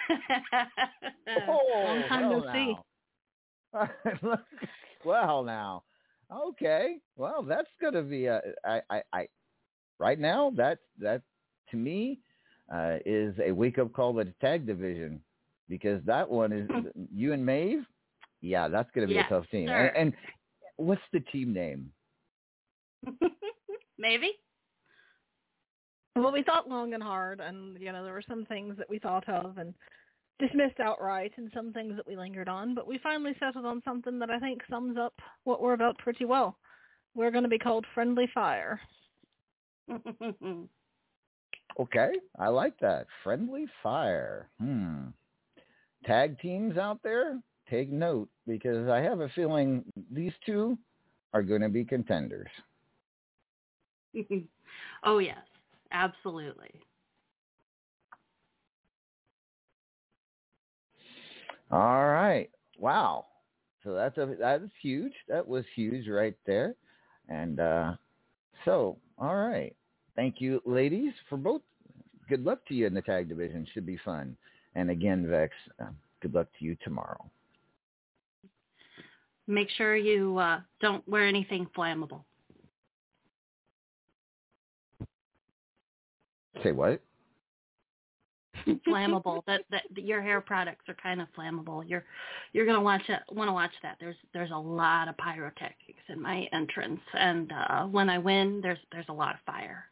Oh, 1.49 1.83
Long 1.85 2.03
time 2.09 2.21
no 2.23 2.39
well 2.39 2.45
see. 2.53 2.77
well, 5.05 5.45
now. 5.45 5.83
Okay. 6.33 6.97
Well, 7.17 7.43
that's 7.43 7.69
going 7.81 7.95
to 7.95 8.03
be 8.03 8.27
a, 8.27 8.41
I, 8.65 8.81
I, 8.91 9.03
I, 9.13 9.29
right 9.99 10.19
now, 10.19 10.51
that, 10.57 10.79
that 11.01 11.23
to 11.71 11.77
me, 11.77 12.21
uh, 12.73 12.97
is 13.05 13.35
a 13.45 13.53
wake 13.53 13.79
up 13.79 13.93
call 13.93 14.15
to 14.15 14.25
the 14.25 14.35
tag 14.41 14.67
division 14.67 15.21
because 15.69 16.03
that 16.05 16.29
one 16.29 16.53
is 16.53 16.69
you 17.15 17.33
and 17.33 17.45
Maeve. 17.45 17.85
Yeah, 18.41 18.69
that's 18.69 18.91
going 18.95 19.07
to 19.07 19.13
be 19.13 19.19
Yes, 19.19 19.27
a 19.31 19.35
tough 19.35 19.49
team. 19.51 19.69
sir. 19.69 19.87
And, 19.87 19.97
and 19.97 20.13
what's 20.77 21.03
the 21.13 21.21
team 21.21 21.53
name? 21.53 21.91
Maybe. 23.99 24.33
Well, 26.15 26.33
we 26.33 26.43
thought 26.43 26.69
long 26.69 26.95
and 26.95 27.03
hard, 27.03 27.41
and 27.41 27.79
you 27.81 27.93
know 27.93 28.03
there 28.03 28.13
were 28.13 28.23
some 28.27 28.47
things 28.47 28.77
that 28.79 28.89
we 28.89 28.99
thought 28.99 29.29
of 29.29 29.59
and 29.59 29.75
dismissed 30.39 30.81
outright, 30.81 31.33
and 31.37 31.51
some 31.55 31.73
things 31.73 31.97
that 31.97 32.07
we 32.07 32.17
lingered 32.17 32.49
on. 32.49 32.75
But 32.75 32.87
we 32.87 32.99
finally 33.03 33.35
settled 33.39 33.67
on 33.67 33.83
something 33.85 34.19
that 34.19 34.31
I 34.31 34.39
think 34.39 34.63
sums 34.69 34.97
up 34.99 35.15
what 35.45 35.61
we're 35.61 35.75
about 35.75 35.99
pretty 35.99 36.25
well. 36.25 36.59
We're 37.15 37.31
going 37.31 37.45
to 37.45 37.51
be 37.51 37.59
called 37.59 37.87
Friendly 37.95 38.29
Fire. 38.35 38.81
Okay, 41.79 42.13
I 42.39 42.49
like 42.49 42.79
that. 42.81 43.07
Friendly 43.23 43.67
fire. 43.83 44.49
Hmm. 44.59 45.09
Tag 46.07 46.39
teams 46.41 46.79
out 46.79 47.01
there, 47.03 47.39
take 47.69 47.91
note 47.91 48.29
because 48.47 48.89
I 48.89 48.99
have 49.01 49.21
a 49.21 49.29
feeling 49.31 49.85
these 50.11 50.33
two 50.45 50.79
are 51.33 51.43
going 51.43 51.63
to 51.63 51.69
be 51.69 51.85
contenders. 51.85 52.49
oh 55.05 55.19
yes, 55.19 55.39
absolutely. 55.93 56.71
All 61.71 62.07
right. 62.07 62.49
Wow. 62.79 63.27
So 63.83 63.95
that's 63.95 64.17
a 64.19 64.35
that 64.41 64.63
is 64.63 64.71
huge. 64.83 65.13
That 65.29 65.47
was 65.47 65.65
huge 65.75 66.09
right 66.09 66.37
there. 66.47 66.75
And 67.29 67.61
uh 67.61 67.93
so, 68.65 68.97
all 69.19 69.37
right. 69.37 69.75
Thank 70.15 70.41
you 70.41 70.61
ladies 70.65 71.13
for 71.29 71.37
both. 71.37 71.63
Good 72.29 72.45
luck 72.45 72.61
to 72.69 72.75
you 72.75 72.87
in 72.87 72.95
the 72.95 73.03
tag 73.03 73.29
division. 73.29 73.67
Should 73.73 73.87
be 73.87 73.99
fun. 74.05 74.37
And 74.75 74.91
again, 74.91 75.27
Vex, 75.29 75.53
uh, 75.81 75.87
good 76.21 76.35
luck 76.35 76.49
to 76.59 76.65
you 76.65 76.77
tomorrow. 76.83 77.25
Make 79.47 79.71
sure 79.71 79.97
you 79.97 80.39
uh, 80.39 80.61
don't 80.81 81.07
wear 81.09 81.27
anything 81.27 81.67
flammable. 81.77 82.23
Say 86.63 86.73
what? 86.73 87.01
flammable. 88.87 89.43
that, 89.47 89.63
that 89.71 89.83
that 89.95 90.05
your 90.05 90.21
hair 90.21 90.41
products 90.41 90.89
are 90.89 90.95
kind 90.95 91.21
of 91.21 91.29
flammable. 91.39 91.89
You're 91.89 92.05
you're 92.53 92.67
gonna 92.67 92.81
watch 92.81 93.03
it. 93.09 93.21
Want 93.31 93.49
to 93.49 93.53
watch 93.53 93.73
that? 93.83 93.97
There's 94.01 94.17
there's 94.33 94.51
a 94.51 94.59
lot 94.59 95.09
of 95.09 95.17
pyrotechnics 95.19 96.03
in 96.09 96.21
my 96.21 96.49
entrance, 96.53 97.01
and 97.15 97.53
uh, 97.53 97.85
when 97.85 98.09
I 98.09 98.19
win, 98.19 98.61
there's 98.63 98.79
there's 98.93 99.07
a 99.09 99.13
lot 99.13 99.35
of 99.35 99.41
fire. 99.47 99.85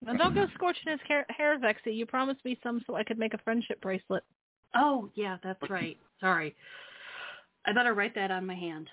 Now 0.00 0.12
don't 0.14 0.34
go 0.34 0.46
scorching 0.54 0.92
his 0.92 1.00
hair, 1.08 1.26
hair 1.28 1.58
Vexy. 1.58 1.92
You 1.92 2.06
promised 2.06 2.44
me 2.44 2.58
some 2.62 2.82
so 2.86 2.94
I 2.94 3.02
could 3.02 3.18
make 3.18 3.34
a 3.34 3.38
friendship 3.38 3.80
bracelet. 3.80 4.22
Oh, 4.76 5.10
yeah, 5.14 5.38
that's 5.42 5.68
right. 5.70 5.96
Sorry. 6.20 6.54
I 7.68 7.72
better 7.72 7.92
write 7.92 8.14
that 8.14 8.30
on 8.30 8.46
my 8.46 8.54
hand. 8.54 8.88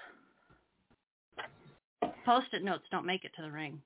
Post-it 2.26 2.62
notes 2.62 2.84
don't 2.92 3.06
make 3.06 3.24
it 3.24 3.32
to 3.38 3.42
the 3.42 3.50
ring. 3.50 3.82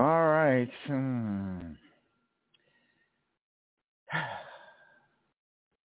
All 0.00 0.26
right. 0.26 0.70
Hmm. 0.86 1.58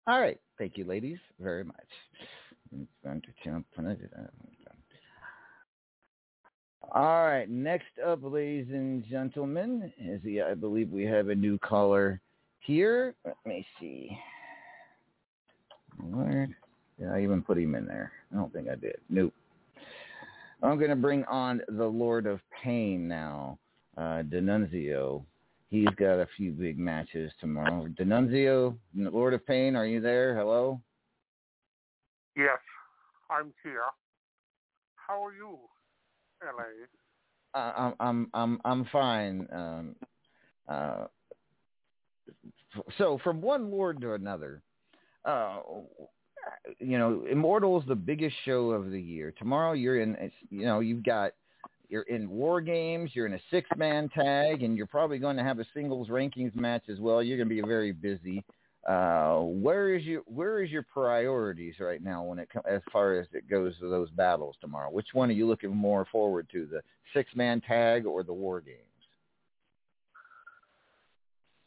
All 0.07 0.19
right. 0.19 0.39
Thank 0.57 0.79
you, 0.79 0.85
ladies, 0.85 1.19
very 1.39 1.63
much. 1.63 1.75
All 6.91 7.27
right. 7.27 7.47
Next 7.47 7.85
up, 8.03 8.21
ladies 8.23 8.69
and 8.71 9.05
gentlemen, 9.07 9.93
is 9.99 10.19
the 10.23 10.41
I 10.41 10.55
believe 10.55 10.89
we 10.89 11.03
have 11.03 11.29
a 11.29 11.35
new 11.35 11.59
caller 11.59 12.19
here. 12.59 13.13
Let 13.23 13.37
me 13.45 13.63
see. 13.79 14.17
Where 15.99 16.47
did 16.99 17.07
I 17.09 17.21
even 17.21 17.41
put 17.41 17.57
him 17.57 17.75
in 17.75 17.85
there? 17.85 18.11
I 18.31 18.35
don't 18.35 18.51
think 18.53 18.69
I 18.69 18.75
did. 18.75 18.97
Nope. 19.09 19.33
I'm 20.61 20.77
going 20.77 20.89
to 20.89 20.95
bring 20.95 21.25
on 21.25 21.61
the 21.67 21.85
Lord 21.85 22.25
of 22.25 22.39
Pain 22.63 23.07
now, 23.07 23.59
uh, 23.97 24.23
Denunzio. 24.23 25.25
He's 25.69 25.89
got 25.97 26.19
a 26.19 26.27
few 26.37 26.51
big 26.51 26.77
matches 26.79 27.31
tomorrow. 27.41 27.87
Denunzio, 27.99 28.77
Lord 28.95 29.33
of 29.33 29.45
Pain, 29.45 29.75
are 29.75 29.85
you 29.85 29.99
there? 29.99 30.35
Hello? 30.37 30.79
Yes, 32.37 32.59
I'm 33.29 33.53
here. 33.63 33.81
How 34.95 35.23
are 35.23 35.33
you, 35.33 35.57
LA? 36.41 37.59
Uh, 37.59 37.73
I'm 37.77 37.93
I'm 37.99 38.29
I'm 38.33 38.61
I'm 38.65 38.85
fine. 38.91 39.47
Um, 39.51 39.95
uh, 40.67 41.05
f- 42.75 42.93
so 42.97 43.19
from 43.23 43.41
one 43.41 43.69
lord 43.69 44.01
to 44.01 44.13
another, 44.13 44.63
uh, 45.25 45.59
you 46.79 46.97
know, 46.97 47.25
Immortal's 47.29 47.83
the 47.87 47.95
biggest 47.95 48.35
show 48.45 48.71
of 48.71 48.91
the 48.91 48.99
year. 48.99 49.33
Tomorrow 49.37 49.73
you're 49.73 50.01
in, 50.01 50.31
you 50.49 50.65
know, 50.65 50.79
you've 50.79 51.03
got 51.03 51.33
you're 51.89 52.03
in 52.03 52.29
War 52.29 52.59
Games, 52.59 53.11
you're 53.13 53.27
in 53.27 53.33
a 53.33 53.39
six 53.51 53.69
man 53.77 54.09
tag, 54.09 54.63
and 54.63 54.75
you're 54.75 54.87
probably 54.87 55.19
going 55.19 55.37
to 55.37 55.43
have 55.43 55.59
a 55.59 55.65
singles 55.73 56.09
rankings 56.09 56.55
match 56.55 56.83
as 56.89 56.99
well. 56.99 57.21
You're 57.21 57.37
going 57.37 57.49
to 57.49 57.55
be 57.55 57.61
very 57.61 57.91
busy. 57.91 58.43
Uh, 58.87 59.39
where 59.39 59.95
is 59.95 60.03
your 60.03 60.21
where 60.25 60.61
is 60.61 60.69
your 60.69 60.83
priorities 60.83 61.75
right 61.79 62.03
now 62.03 62.23
when 62.23 62.37
it 62.39 62.49
as 62.69 62.81
far 62.91 63.13
as 63.13 63.27
it 63.31 63.49
goes 63.49 63.77
to 63.79 63.89
those 63.89 64.09
battles 64.11 64.55
tomorrow? 64.59 64.89
Which 64.89 65.07
one 65.13 65.29
are 65.29 65.33
you 65.33 65.47
looking 65.47 65.73
more 65.73 66.05
forward 66.11 66.47
to, 66.51 66.65
the 66.65 66.81
six 67.13 67.29
man 67.35 67.61
tag 67.61 68.05
or 68.05 68.23
the 68.23 68.33
War 68.33 68.59
Games? 68.59 68.79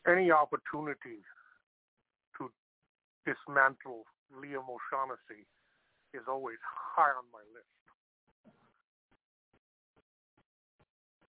Any 0.06 0.30
opportunity 0.30 1.20
dismantle 3.26 4.06
Liam 4.30 4.70
O'Shaughnessy 4.70 5.44
is 6.14 6.24
always 6.30 6.62
high 6.62 7.10
on 7.10 7.26
my 7.34 7.42
list. 7.50 7.74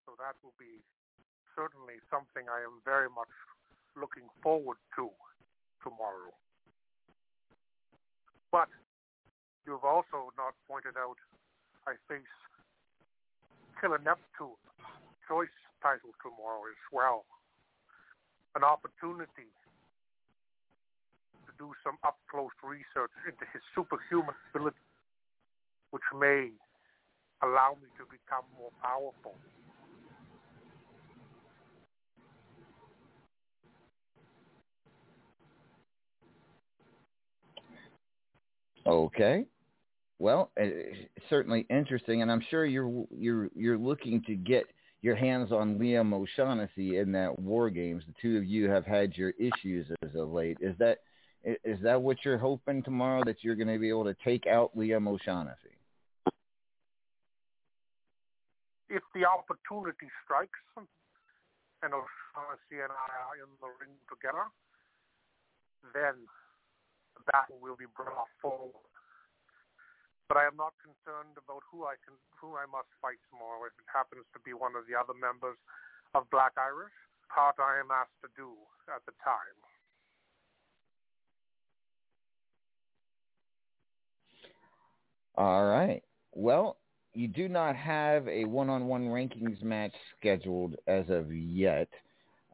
So 0.05 0.13
that 0.21 0.37
will 0.45 0.55
be 0.61 0.85
certainly 1.57 1.97
something 2.13 2.45
I 2.45 2.61
am 2.61 2.79
very 2.85 3.09
much 3.09 3.33
looking 3.97 4.29
forward 4.45 4.77
to 4.95 5.09
tomorrow. 5.81 6.31
But 8.53 8.69
you've 9.65 9.83
also 9.83 10.31
not 10.37 10.53
pointed 10.69 10.95
out 10.95 11.17
I 11.89 11.97
face 12.07 12.37
Killer 13.81 13.99
Neptune 13.99 14.61
choice 15.27 15.57
title 15.81 16.13
tomorrow 16.23 16.63
as 16.69 16.81
well. 16.93 17.25
An 18.55 18.63
opportunity 18.63 19.51
do 21.57 21.71
some 21.83 21.97
up 22.03 22.17
close 22.29 22.51
research 22.63 23.11
into 23.25 23.45
his 23.53 23.61
superhuman 23.75 24.35
ability, 24.53 24.77
which 25.91 26.03
may 26.17 26.49
allow 27.43 27.77
me 27.81 27.87
to 27.97 28.05
become 28.05 28.45
more 28.57 28.71
powerful. 28.81 29.35
Okay. 38.85 39.45
Well, 40.19 40.49
uh, 40.59 40.65
certainly 41.29 41.67
interesting, 41.69 42.21
and 42.21 42.31
I'm 42.31 42.41
sure 42.49 42.65
you're 42.65 43.05
you're 43.11 43.49
you're 43.53 43.77
looking 43.77 44.23
to 44.23 44.35
get 44.35 44.63
your 45.01 45.15
hands 45.15 45.51
on 45.51 45.77
Liam 45.77 46.13
O'Shaughnessy 46.13 46.97
in 46.97 47.11
that 47.11 47.37
War 47.37 47.69
Games. 47.69 48.03
The 48.07 48.13
two 48.21 48.37
of 48.37 48.45
you 48.45 48.69
have 48.69 48.85
had 48.85 49.15
your 49.15 49.33
issues 49.37 49.85
as 50.03 50.15
of 50.15 50.29
late. 50.29 50.57
Is 50.59 50.75
that 50.79 50.99
is 51.63 51.79
that 51.81 52.01
what 52.01 52.17
you're 52.25 52.37
hoping 52.37 52.83
tomorrow 52.83 53.23
that 53.23 53.39
you're 53.41 53.55
going 53.55 53.71
to 53.71 53.79
be 53.79 53.87
able 53.87 54.03
to 54.03 54.15
take 54.23 54.47
out 54.47 54.75
Liam 54.75 55.07
O'Shaughnessy? 55.07 55.79
If 58.89 59.03
the 59.15 59.23
opportunity 59.23 60.11
strikes 60.23 60.59
and 60.75 61.91
O'Shaughnessy 61.95 62.83
and 62.83 62.91
I 62.91 63.11
are 63.23 63.39
in 63.39 63.51
the 63.63 63.71
ring 63.79 63.95
together, 64.11 64.51
then 65.95 66.27
the 67.15 67.23
battle 67.31 67.59
will 67.63 67.79
be 67.79 67.87
brought 67.95 68.31
forward. 68.43 68.83
But 70.27 70.43
I 70.43 70.47
am 70.47 70.59
not 70.59 70.75
concerned 70.83 71.39
about 71.39 71.63
who 71.71 71.87
I 71.87 71.95
can 72.03 72.19
who 72.35 72.59
I 72.59 72.67
must 72.67 72.91
fight 72.99 73.19
tomorrow. 73.31 73.63
If 73.63 73.79
it 73.79 73.87
happens 73.87 74.27
to 74.35 74.39
be 74.43 74.51
one 74.51 74.75
of 74.75 74.83
the 74.83 74.95
other 74.99 75.15
members 75.15 75.55
of 76.11 76.27
Black 76.27 76.59
Irish, 76.59 76.95
part 77.31 77.55
I 77.63 77.79
am 77.79 77.87
asked 77.95 78.19
to 78.27 78.29
do 78.35 78.51
at 78.91 78.99
the 79.07 79.15
time. 79.23 79.55
All 85.37 85.65
right. 85.65 86.03
Well, 86.33 86.77
you 87.13 87.27
do 87.27 87.47
not 87.47 87.75
have 87.75 88.27
a 88.27 88.45
one-on-one 88.45 89.05
rankings 89.07 89.61
match 89.63 89.93
scheduled 90.19 90.75
as 90.87 91.05
of 91.09 91.33
yet, 91.33 91.89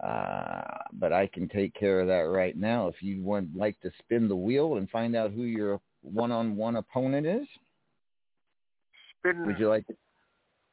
uh, 0.03 0.61
but 0.93 1.13
I 1.13 1.27
can 1.27 1.47
take 1.47 1.73
care 1.73 2.01
of 2.01 2.07
that 2.07 2.29
right 2.29 2.55
now. 2.55 2.87
If 2.87 3.01
you 3.01 3.21
would 3.23 3.55
like 3.55 3.79
to 3.81 3.91
spin 3.99 4.27
the 4.27 4.35
wheel 4.35 4.77
and 4.77 4.89
find 4.89 5.15
out 5.15 5.31
who 5.31 5.43
your 5.43 5.79
one-on-one 6.01 6.75
opponent 6.75 7.25
is, 7.25 7.47
Spin, 9.19 9.45
would 9.45 9.59
you 9.59 9.69
like? 9.69 9.87
To, 9.87 9.95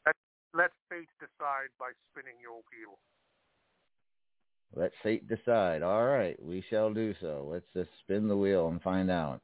let, 0.06 0.16
let 0.54 0.70
fate 0.88 1.08
decide 1.20 1.70
by 1.78 1.90
spinning 2.10 2.34
your 2.42 2.54
wheel. 2.54 2.98
let 4.74 4.92
fate 5.02 5.28
decide. 5.28 5.82
All 5.82 6.06
right, 6.06 6.40
we 6.42 6.64
shall 6.70 6.92
do 6.92 7.14
so. 7.20 7.48
Let's 7.50 7.66
just 7.74 7.90
spin 8.00 8.28
the 8.28 8.36
wheel 8.36 8.68
and 8.68 8.82
find 8.82 9.10
out. 9.10 9.40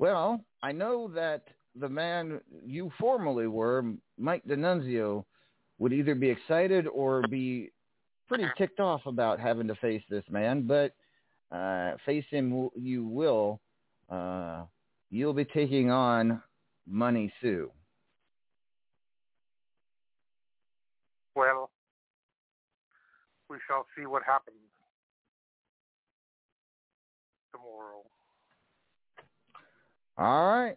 Well, 0.00 0.42
I 0.62 0.72
know 0.72 1.08
that 1.14 1.42
the 1.78 1.90
man 1.90 2.40
you 2.64 2.90
formerly 2.98 3.48
were, 3.48 3.84
Mike 4.16 4.42
D'Annunzio, 4.46 5.26
would 5.78 5.92
either 5.92 6.14
be 6.14 6.30
excited 6.30 6.86
or 6.86 7.20
be 7.28 7.70
pretty 8.26 8.46
ticked 8.56 8.80
off 8.80 9.02
about 9.04 9.38
having 9.38 9.68
to 9.68 9.74
face 9.74 10.02
this 10.08 10.24
man, 10.30 10.66
but 10.66 10.94
uh, 11.54 11.96
face 12.06 12.24
him 12.30 12.70
you 12.74 13.04
will. 13.04 13.60
Uh, 14.08 14.62
you'll 15.10 15.34
be 15.34 15.44
taking 15.44 15.90
on 15.90 16.42
Money 16.86 17.30
Sue. 17.42 17.70
Well, 21.34 21.68
we 23.50 23.58
shall 23.68 23.84
see 23.94 24.06
what 24.06 24.22
happens 24.22 24.56
tomorrow. 27.52 28.02
All 30.20 30.50
right. 30.50 30.76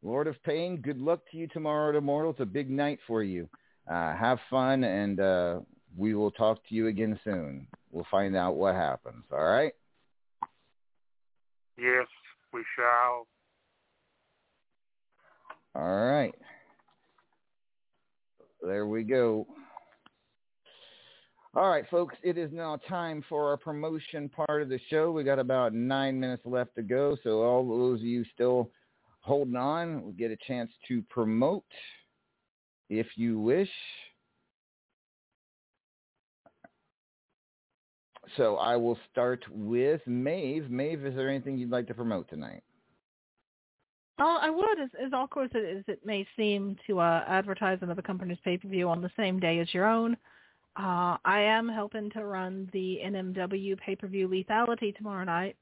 Lord 0.00 0.28
of 0.28 0.40
Pain, 0.44 0.76
good 0.76 0.98
luck 0.98 1.22
to 1.32 1.36
you 1.36 1.48
tomorrow, 1.48 1.96
Immortal. 1.98 2.30
It's 2.30 2.40
a 2.40 2.46
big 2.46 2.70
night 2.70 3.00
for 3.04 3.24
you. 3.24 3.48
Uh, 3.90 4.16
have 4.16 4.38
fun, 4.48 4.84
and 4.84 5.18
uh, 5.18 5.58
we 5.96 6.14
will 6.14 6.30
talk 6.30 6.58
to 6.68 6.74
you 6.76 6.86
again 6.86 7.18
soon. 7.24 7.66
We'll 7.90 8.06
find 8.12 8.36
out 8.36 8.54
what 8.54 8.76
happens. 8.76 9.24
All 9.32 9.42
right? 9.42 9.72
Yes, 11.76 12.06
we 12.52 12.62
shall. 12.76 13.26
All 15.74 16.06
right. 16.06 16.34
There 18.62 18.86
we 18.86 19.02
go. 19.02 19.48
All 21.54 21.68
right, 21.68 21.84
folks, 21.90 22.16
it 22.22 22.38
is 22.38 22.50
now 22.52 22.76
time 22.88 23.22
for 23.28 23.48
our 23.48 23.58
promotion 23.58 24.30
part 24.30 24.62
of 24.62 24.68
the 24.70 24.80
show. 24.88 25.12
We 25.12 25.22
got 25.22 25.38
about 25.38 25.74
nine 25.74 26.18
minutes 26.18 26.42
left 26.46 26.74
to 26.76 26.82
go, 26.82 27.16
so 27.22 27.42
all 27.42 27.68
those 27.68 28.00
of 28.00 28.06
you 28.06 28.24
still 28.32 28.70
holding 29.20 29.56
on 29.56 30.02
will 30.02 30.12
get 30.12 30.30
a 30.30 30.36
chance 30.46 30.70
to 30.88 31.02
promote 31.10 31.64
if 32.88 33.06
you 33.16 33.38
wish. 33.38 33.68
so 38.36 38.56
I 38.56 38.76
will 38.76 38.98
start 39.10 39.44
with 39.50 40.00
Maeve. 40.06 40.70
Maeve, 40.70 41.04
is 41.04 41.14
there 41.14 41.28
anything 41.28 41.58
you'd 41.58 41.70
like 41.70 41.86
to 41.88 41.94
promote 41.94 42.28
tonight? 42.28 42.62
Oh, 44.18 44.38
I 44.40 44.50
would, 44.50 44.80
as, 44.80 44.90
as 45.04 45.12
awkward 45.12 45.54
as 45.56 45.84
it, 45.88 46.00
may 46.04 46.26
seem 46.36 46.76
to 46.86 47.00
uh, 47.00 47.24
advertise 47.26 47.78
another 47.80 48.02
company's 48.02 48.38
pay-per-view 48.44 48.88
on 48.88 49.00
the 49.00 49.10
same 49.16 49.40
day 49.40 49.58
as 49.58 49.72
your 49.74 49.86
own. 49.86 50.16
Uh, 50.76 51.16
I 51.24 51.40
am 51.40 51.68
helping 51.68 52.10
to 52.10 52.24
run 52.24 52.68
the 52.72 53.00
NMW 53.04 53.78
pay-per-view 53.78 54.28
lethality 54.28 54.96
tomorrow 54.96 55.24
night. 55.24 55.56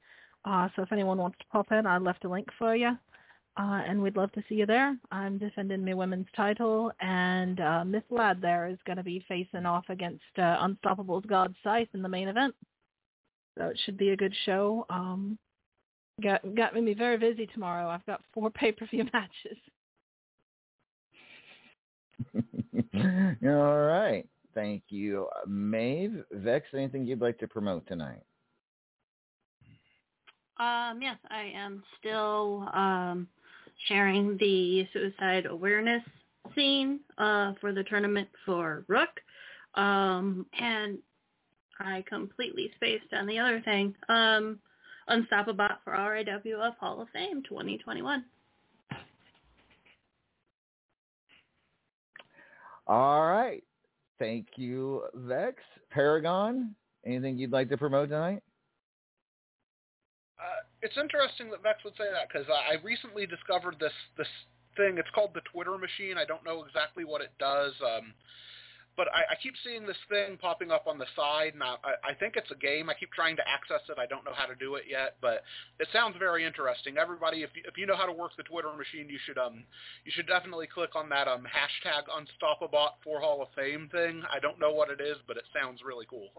Uh, 0.45 0.69
so 0.75 0.83
if 0.83 0.91
anyone 0.91 1.17
wants 1.17 1.37
to 1.39 1.45
pop 1.51 1.71
in, 1.71 1.85
I 1.85 1.97
left 1.97 2.25
a 2.25 2.29
link 2.29 2.47
for 2.57 2.75
you. 2.75 2.97
Uh, 3.57 3.81
and 3.85 4.01
we'd 4.01 4.15
love 4.15 4.31
to 4.31 4.43
see 4.47 4.55
you 4.55 4.65
there. 4.65 4.95
I'm 5.11 5.37
defending 5.37 5.83
my 5.83 5.93
women's 5.93 6.27
title, 6.35 6.89
and 7.01 7.59
uh, 7.59 7.83
Miss 7.83 8.03
Ladd 8.09 8.41
there 8.41 8.67
is 8.67 8.77
going 8.85 8.95
to 8.95 9.03
be 9.03 9.25
facing 9.27 9.65
off 9.65 9.83
against 9.89 10.23
uh, 10.37 10.65
Unstoppable's 10.65 11.25
God 11.25 11.53
Scythe 11.61 11.89
in 11.93 12.01
the 12.01 12.07
main 12.07 12.29
event. 12.29 12.55
So 13.57 13.65
it 13.65 13.79
should 13.83 13.97
be 13.97 14.11
a 14.11 14.17
good 14.17 14.33
show. 14.45 14.85
Um, 14.89 15.37
got 16.23 16.41
got 16.55 16.73
me 16.73 16.93
very 16.93 17.17
busy 17.17 17.45
tomorrow. 17.47 17.89
I've 17.89 18.05
got 18.05 18.21
four 18.33 18.49
pay-per-view 18.51 19.09
matches. 19.11 19.57
All 23.43 23.79
right. 23.81 24.25
Thank 24.53 24.83
you. 24.89 25.27
Maeve, 25.47 26.23
Vex, 26.31 26.67
anything 26.73 27.05
you'd 27.05 27.21
like 27.21 27.37
to 27.39 27.47
promote 27.47 27.87
tonight? 27.87 28.21
Um, 30.59 31.01
yes, 31.01 31.17
I 31.29 31.51
am 31.55 31.83
still 31.99 32.69
um, 32.73 33.27
sharing 33.87 34.37
the 34.37 34.87
suicide 34.93 35.45
awareness 35.45 36.03
scene 36.55 36.99
uh, 37.17 37.53
for 37.59 37.71
the 37.73 37.83
tournament 37.83 38.27
for 38.45 38.83
Rook. 38.87 39.09
Um, 39.75 40.45
and 40.59 40.99
I 41.79 42.03
completely 42.07 42.71
spaced 42.75 43.13
on 43.13 43.25
the 43.25 43.39
other 43.39 43.61
thing. 43.61 43.95
Um, 44.09 44.59
Unstoppable 45.07 45.67
for 45.83 45.93
RAWF 45.93 46.77
Hall 46.77 47.01
of 47.01 47.09
Fame 47.09 47.43
2021. 47.43 48.23
All 52.87 53.25
right. 53.25 53.63
Thank 54.21 54.49
you, 54.55 55.01
Vex. 55.15 55.55
Paragon, 55.89 56.75
anything 57.03 57.39
you'd 57.39 57.51
like 57.51 57.69
to 57.69 57.77
promote 57.77 58.09
tonight? 58.09 58.43
Uh, 60.39 60.61
it's 60.83 60.95
interesting 60.95 61.49
that 61.49 61.63
Vex 61.63 61.83
would 61.83 61.95
say 61.97 62.05
that 62.13 62.29
because 62.31 62.45
I 62.47 62.77
recently 62.85 63.25
discovered 63.25 63.77
this 63.79 63.91
this 64.19 64.27
thing. 64.77 64.99
It's 64.99 65.09
called 65.15 65.31
the 65.33 65.41
Twitter 65.51 65.75
machine. 65.75 66.19
I 66.19 66.25
don't 66.25 66.45
know 66.45 66.63
exactly 66.63 67.03
what 67.03 67.21
it 67.21 67.31
does. 67.39 67.73
Um, 67.81 68.13
but 68.97 69.07
I, 69.13 69.33
I 69.33 69.35
keep 69.41 69.53
seeing 69.63 69.85
this 69.85 69.97
thing 70.09 70.37
popping 70.37 70.71
up 70.71 70.85
on 70.87 70.97
the 70.97 71.05
side, 71.15 71.53
and 71.53 71.63
I, 71.63 71.75
I 72.03 72.13
think 72.13 72.35
it's 72.35 72.51
a 72.51 72.55
game. 72.55 72.89
I 72.89 72.93
keep 72.93 73.11
trying 73.11 73.35
to 73.37 73.47
access 73.47 73.81
it. 73.89 73.97
I 73.97 74.05
don't 74.05 74.25
know 74.25 74.33
how 74.35 74.45
to 74.45 74.55
do 74.55 74.75
it 74.75 74.83
yet, 74.89 75.15
but 75.21 75.43
it 75.79 75.87
sounds 75.93 76.15
very 76.19 76.45
interesting. 76.45 76.97
Everybody, 76.97 77.43
if 77.43 77.49
you, 77.55 77.63
if 77.65 77.77
you 77.77 77.85
know 77.85 77.95
how 77.95 78.05
to 78.05 78.11
work 78.11 78.31
the 78.37 78.43
Twitter 78.43 78.69
machine, 78.75 79.09
you 79.09 79.19
should 79.25 79.37
um 79.37 79.63
you 80.05 80.11
should 80.13 80.27
definitely 80.27 80.67
click 80.67 80.95
on 80.95 81.09
that 81.09 81.27
um 81.27 81.47
hashtag 81.47 82.03
Unstoppabot 82.11 82.99
for 83.03 83.19
Hall 83.19 83.41
of 83.41 83.47
Fame 83.55 83.89
thing. 83.91 84.23
I 84.31 84.39
don't 84.39 84.59
know 84.59 84.71
what 84.71 84.89
it 84.89 85.01
is, 85.01 85.17
but 85.27 85.37
it 85.37 85.43
sounds 85.53 85.81
really 85.85 86.05
cool. 86.09 86.29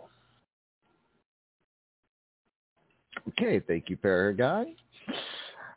Okay, 3.29 3.61
thank 3.67 3.89
you, 3.89 3.97
Paragon. 3.97 4.75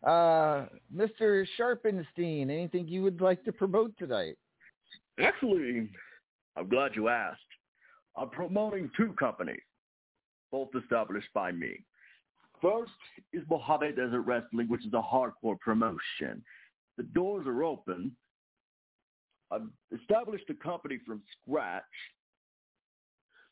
Uh, 0.04 0.68
Mr. 0.96 1.46
Sharpenstein, 1.60 2.44
anything 2.44 2.88
you 2.88 3.02
would 3.02 3.22
like 3.22 3.44
to 3.46 3.52
promote 3.52 3.98
tonight? 3.98 4.38
Actually, 5.20 5.90
I'm 6.56 6.70
glad 6.70 6.96
you 6.96 7.10
asked. 7.10 7.40
I'm 8.18 8.30
promoting 8.30 8.90
two 8.96 9.14
companies, 9.20 9.62
both 10.52 10.70
established 10.82 11.28
by 11.34 11.52
me. 11.52 11.84
First 12.62 12.92
is 13.34 13.44
Mojave 13.50 13.92
Desert 13.92 14.22
Wrestling, 14.22 14.68
which 14.70 14.86
is 14.86 14.94
a 14.94 15.02
hardcore 15.02 15.60
promotion. 15.60 16.42
The 16.98 17.04
doors 17.04 17.46
are 17.46 17.64
open. 17.64 18.16
I've 19.52 19.68
established 19.94 20.50
a 20.50 20.54
company 20.54 21.00
from 21.06 21.22
scratch. 21.42 21.84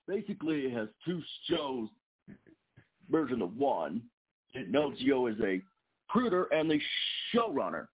Basically, 0.07 0.61
it 0.61 0.73
has 0.73 0.87
two 1.05 1.21
shows, 1.49 1.89
version 3.09 3.41
of 3.41 3.55
one. 3.57 4.01
It 4.53 4.69
knows 4.69 4.95
Yo 4.97 5.27
is 5.27 5.39
a 5.41 5.61
recruiter 6.07 6.45
and 6.53 6.71
the 6.71 6.79
showrunner. 7.33 7.87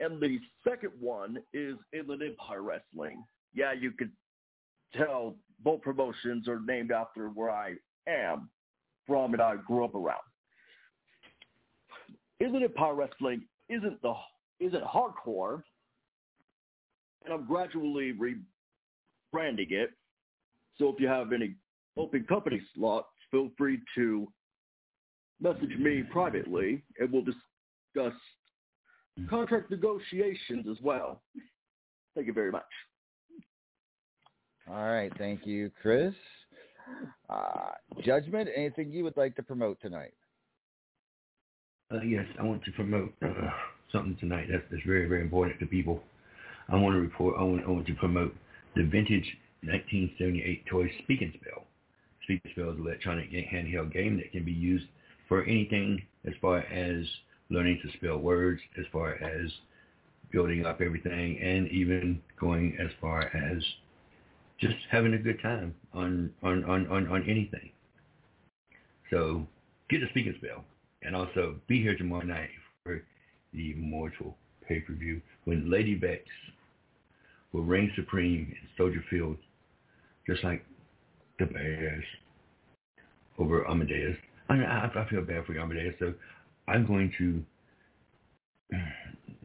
And 0.00 0.20
the 0.20 0.40
second 0.68 0.90
one 1.00 1.38
is 1.52 1.76
Inland 1.92 2.22
Empire 2.22 2.62
Wrestling 2.62 3.24
yeah, 3.54 3.72
you 3.72 3.92
could 3.92 4.10
tell 4.94 5.36
both 5.60 5.80
promotions 5.82 6.48
are 6.48 6.60
named 6.60 6.92
after 6.92 7.28
where 7.28 7.50
I 7.50 7.74
am 8.06 8.50
from 9.06 9.32
and 9.32 9.42
I 9.42 9.56
grew 9.56 9.84
up 9.84 9.94
around. 9.94 10.22
Isn't 12.40 12.62
it 12.62 12.74
power 12.74 12.94
wrestling? 12.94 13.46
Isn't 13.68 14.00
the 14.02 14.14
isn't 14.60 14.84
hardcore? 14.84 15.62
And 17.24 17.32
I'm 17.32 17.46
gradually 17.46 18.12
rebranding 18.12 19.70
it. 19.70 19.90
So 20.78 20.88
if 20.88 21.00
you 21.00 21.08
have 21.08 21.32
any 21.32 21.54
open 21.96 22.24
company 22.24 22.60
slots, 22.74 23.08
feel 23.30 23.50
free 23.56 23.80
to 23.94 24.28
message 25.40 25.76
me 25.78 26.02
privately 26.02 26.82
and 26.98 27.10
we'll 27.10 27.24
discuss 27.24 28.18
contract 29.28 29.70
negotiations 29.70 30.66
as 30.70 30.76
well. 30.82 31.22
Thank 32.14 32.26
you 32.26 32.32
very 32.32 32.50
much. 32.50 32.64
All 34.70 34.84
right, 34.84 35.12
thank 35.18 35.46
you, 35.46 35.70
Chris. 35.82 36.14
Uh, 37.28 37.70
Judgment, 38.02 38.48
anything 38.54 38.90
you 38.90 39.04
would 39.04 39.16
like 39.16 39.36
to 39.36 39.42
promote 39.42 39.80
tonight? 39.80 40.14
Uh, 41.92 42.00
yes, 42.00 42.24
I 42.40 42.44
want 42.44 42.64
to 42.64 42.72
promote 42.72 43.12
uh, 43.22 43.50
something 43.92 44.16
tonight 44.18 44.46
that's, 44.50 44.64
that's 44.70 44.82
very, 44.86 45.06
very 45.06 45.20
important 45.20 45.60
to 45.60 45.66
people. 45.66 46.02
I 46.68 46.76
want 46.76 46.94
to 46.94 47.00
report. 47.00 47.36
I 47.38 47.42
want, 47.42 47.64
I 47.66 47.70
want 47.70 47.86
to 47.86 47.94
promote 47.94 48.34
the 48.74 48.84
vintage 48.84 49.36
1978 49.62 50.64
toy 50.66 50.90
Speak 51.02 51.20
and 51.20 51.34
Spell. 51.40 51.64
Speak 52.22 52.40
and 52.44 52.52
Spell 52.52 52.70
is 52.70 52.78
an 52.78 52.86
electronic 52.86 53.30
handheld 53.30 53.92
game 53.92 54.16
that 54.16 54.32
can 54.32 54.44
be 54.44 54.52
used 54.52 54.86
for 55.28 55.44
anything 55.44 56.02
as 56.26 56.32
far 56.40 56.58
as 56.58 57.04
learning 57.50 57.80
to 57.82 57.98
spell 57.98 58.18
words, 58.18 58.60
as 58.78 58.86
far 58.90 59.14
as 59.22 59.50
building 60.32 60.64
up 60.64 60.80
everything, 60.80 61.38
and 61.38 61.68
even 61.68 62.20
going 62.40 62.76
as 62.80 62.90
far 63.00 63.24
as 63.36 63.62
just 64.60 64.76
having 64.90 65.14
a 65.14 65.18
good 65.18 65.40
time 65.42 65.74
on 65.92 66.30
on 66.42 66.64
on 66.64 66.86
on, 66.88 67.08
on 67.08 67.22
anything. 67.28 67.70
So 69.10 69.46
get 69.90 70.02
a 70.02 70.08
Speak 70.10 70.26
and 70.26 70.36
Spell, 70.36 70.64
and 71.02 71.14
also 71.14 71.56
be 71.66 71.82
here 71.82 71.96
tomorrow 71.96 72.24
night 72.24 72.50
for 72.82 73.02
the 73.52 73.72
Immortal 73.72 74.36
pay-per-view 74.66 75.20
when 75.44 75.70
Lady 75.70 75.94
Vex 75.94 76.22
will 77.52 77.62
reign 77.64 77.92
supreme 77.94 78.48
in 78.50 78.68
Soldier 78.76 79.04
Field, 79.10 79.36
just 80.26 80.42
like 80.42 80.64
the 81.38 81.46
Bears 81.46 82.04
over 83.38 83.68
Amadeus. 83.68 84.16
I, 84.48 84.54
I, 84.54 84.90
I 84.94 85.08
feel 85.08 85.22
bad 85.22 85.46
for 85.46 85.58
Amadeus, 85.58 85.94
so 85.98 86.14
I'm 86.68 86.86
going 86.86 87.12
to. 87.18 87.44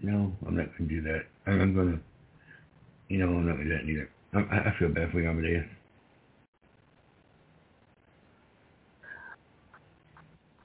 No, 0.02 0.34
I'm 0.48 0.56
not 0.56 0.68
going 0.78 0.88
to 0.88 0.96
do 0.96 1.02
that. 1.02 1.24
I'm, 1.46 1.60
I'm 1.60 1.74
going 1.74 1.92
to. 1.92 2.00
You 3.10 3.18
know, 3.18 3.28
I'm 3.28 3.46
not 3.46 3.58
going 3.58 3.68
to 3.68 3.76
do 3.76 3.78
that 3.78 3.92
either. 3.92 4.10
I, 4.34 4.40
I 4.40 4.76
feel 4.78 4.90
bad 4.90 5.12
for 5.12 5.20
you, 5.20 5.30
Amadeus. 5.30 5.66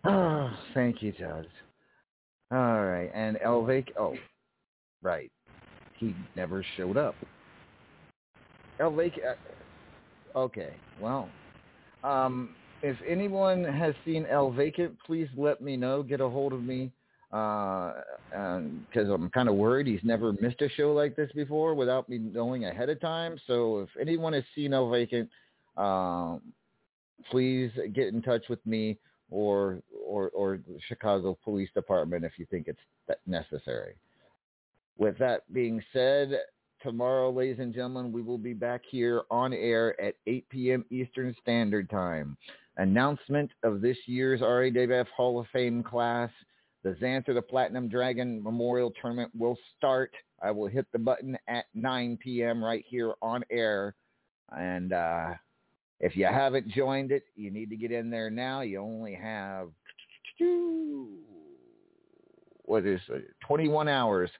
Oh, 0.04 0.50
thank 0.74 1.02
you, 1.02 1.12
Judge. 1.12 1.48
All 2.52 2.84
right, 2.84 3.10
and 3.14 3.38
Elvic. 3.38 3.88
Oh, 3.98 4.14
right. 5.02 5.30
He 5.96 6.14
never 6.36 6.64
showed 6.76 6.96
up. 6.96 7.14
Elvic. 8.80 9.12
Uh, 9.24 10.38
okay, 10.38 10.74
well, 11.00 11.28
um, 12.02 12.54
if 12.82 12.96
anyone 13.08 13.64
has 13.64 13.94
seen 14.04 14.26
El 14.26 14.54
please 15.06 15.28
let 15.36 15.62
me 15.62 15.76
know. 15.76 16.02
Get 16.02 16.20
a 16.20 16.28
hold 16.28 16.52
of 16.52 16.62
me 16.62 16.90
because 17.34 19.08
uh, 19.08 19.14
I'm 19.14 19.28
kind 19.30 19.48
of 19.48 19.56
worried 19.56 19.88
he's 19.88 20.04
never 20.04 20.32
missed 20.34 20.62
a 20.62 20.68
show 20.68 20.92
like 20.92 21.16
this 21.16 21.32
before 21.34 21.74
without 21.74 22.08
me 22.08 22.18
knowing 22.18 22.66
ahead 22.66 22.90
of 22.90 23.00
time. 23.00 23.40
So 23.48 23.80
if 23.80 23.88
anyone 24.00 24.34
has 24.34 24.44
seen 24.54 24.72
El 24.72 24.88
Vacant, 24.88 25.28
um, 25.76 26.40
please 27.32 27.72
get 27.92 28.14
in 28.14 28.22
touch 28.22 28.44
with 28.48 28.64
me 28.64 28.98
or 29.30 29.80
or 30.06 30.28
or 30.28 30.58
the 30.58 30.78
Chicago 30.86 31.36
Police 31.42 31.70
Department 31.74 32.24
if 32.24 32.32
you 32.36 32.46
think 32.52 32.68
it's 32.68 33.18
necessary. 33.26 33.94
With 34.96 35.18
that 35.18 35.52
being 35.52 35.82
said, 35.92 36.38
tomorrow, 36.84 37.32
ladies 37.32 37.58
and 37.58 37.74
gentlemen, 37.74 38.12
we 38.12 38.22
will 38.22 38.38
be 38.38 38.52
back 38.52 38.82
here 38.88 39.22
on 39.28 39.52
air 39.52 40.00
at 40.00 40.14
8 40.28 40.48
p.m. 40.50 40.84
Eastern 40.90 41.34
Standard 41.42 41.90
Time. 41.90 42.36
Announcement 42.76 43.50
of 43.64 43.80
this 43.80 43.96
year's 44.06 44.40
RAWF 44.40 45.06
Hall 45.16 45.40
of 45.40 45.46
Fame 45.52 45.82
class– 45.82 46.30
the 46.84 46.90
Zanthur 47.02 47.34
the 47.34 47.42
Platinum 47.42 47.88
Dragon 47.88 48.42
Memorial 48.42 48.92
Tournament 49.00 49.32
will 49.36 49.56
start. 49.76 50.12
I 50.42 50.50
will 50.50 50.68
hit 50.68 50.86
the 50.92 50.98
button 50.98 51.36
at 51.48 51.64
9 51.74 52.18
p.m. 52.22 52.62
right 52.62 52.84
here 52.86 53.14
on 53.22 53.42
air. 53.50 53.94
And 54.56 54.92
uh, 54.92 55.30
If 56.00 56.14
you 56.16 56.26
haven't 56.26 56.68
joined 56.68 57.10
it, 57.10 57.24
you 57.34 57.50
need 57.50 57.70
to 57.70 57.76
get 57.76 57.90
in 57.90 58.10
there 58.10 58.30
now. 58.30 58.60
You 58.60 58.80
only 58.80 59.14
have 59.14 59.70
what 62.64 62.84
is 62.86 63.00
it, 63.08 63.24
21 63.46 63.88
hours 63.88 64.30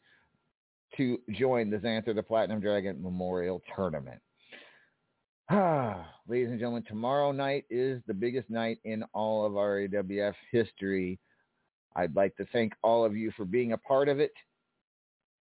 to 0.97 1.19
join 1.31 1.71
the 1.71 1.79
Zanthur 1.79 2.15
the 2.15 2.23
Platinum 2.23 2.61
Dragon 2.61 3.03
Memorial 3.03 3.63
Tournament. 3.75 4.21
Ladies 5.51 6.49
and 6.49 6.59
gentlemen, 6.59 6.85
tomorrow 6.89 7.33
night 7.33 7.65
is 7.71 8.01
the 8.07 8.15
biggest 8.15 8.51
night 8.51 8.79
in 8.85 9.05
all 9.13 9.45
of 9.47 9.53
RAWF 9.53 10.35
history. 10.51 11.19
I'd 11.97 12.17
like 12.17 12.37
to 12.37 12.47
thank 12.53 12.73
all 12.83 13.05
of 13.05 13.17
you 13.17 13.31
for 13.37 13.45
being 13.45 13.73
a 13.73 13.79
part 13.79 14.09
of 14.09 14.19
it, 14.21 14.33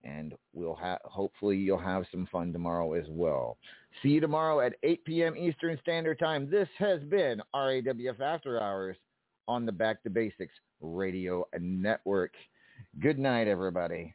and 0.04 0.34
we'll 0.52 0.74
ha- 0.74 0.98
hopefully 1.04 1.56
you'll 1.56 1.78
have 1.78 2.04
some 2.10 2.28
fun 2.30 2.52
tomorrow 2.52 2.92
as 2.94 3.06
well. 3.08 3.58
See 4.02 4.10
you 4.10 4.20
tomorrow 4.20 4.60
at 4.60 4.74
8 4.82 5.04
p.m. 5.04 5.36
Eastern 5.36 5.78
Standard 5.82 6.18
Time. 6.18 6.50
This 6.50 6.68
has 6.78 7.00
been 7.04 7.40
RAWF 7.54 8.20
After 8.20 8.60
Hours 8.60 8.96
on 9.48 9.66
the 9.66 9.72
Back 9.72 10.02
to 10.02 10.10
Basics 10.10 10.54
Radio 10.80 11.44
Network. 11.58 12.32
Good 13.00 13.18
night, 13.18 13.48
everybody. 13.48 14.14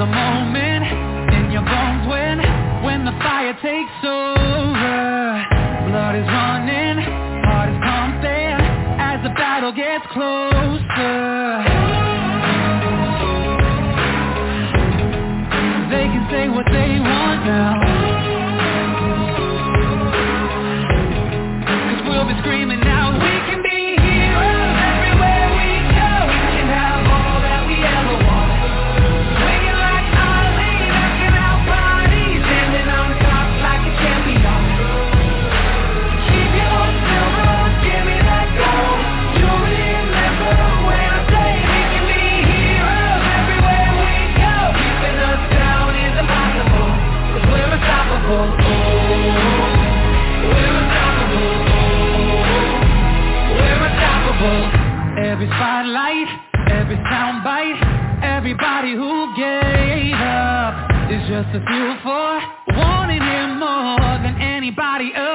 A 0.00 0.06
moment 0.06 0.86
in 1.34 1.52
your 1.52 1.60
bones 1.60 2.08
when, 2.08 2.38
when 2.82 3.04
the 3.04 3.12
fire 3.20 3.52
takes 3.60 4.00
over. 4.02 5.44
Blood 5.90 6.16
is 6.16 6.24
running, 6.24 7.04
heart 7.44 7.68
is 7.68 7.76
pumping 7.84 8.56
as 8.98 9.22
the 9.22 9.28
battle 9.36 9.72
gets 9.72 10.06
closer. 10.14 10.49
Everybody 58.50 58.94
who 58.96 59.32
gave 59.36 60.12
up 60.14 60.90
is 61.08 61.22
just 61.28 61.54
a 61.54 61.62
fuel 61.70 61.96
for 62.02 62.42
wanting 62.76 63.22
him 63.22 63.60
more 63.60 64.18
than 64.26 64.42
anybody 64.42 65.10
against 65.10 65.29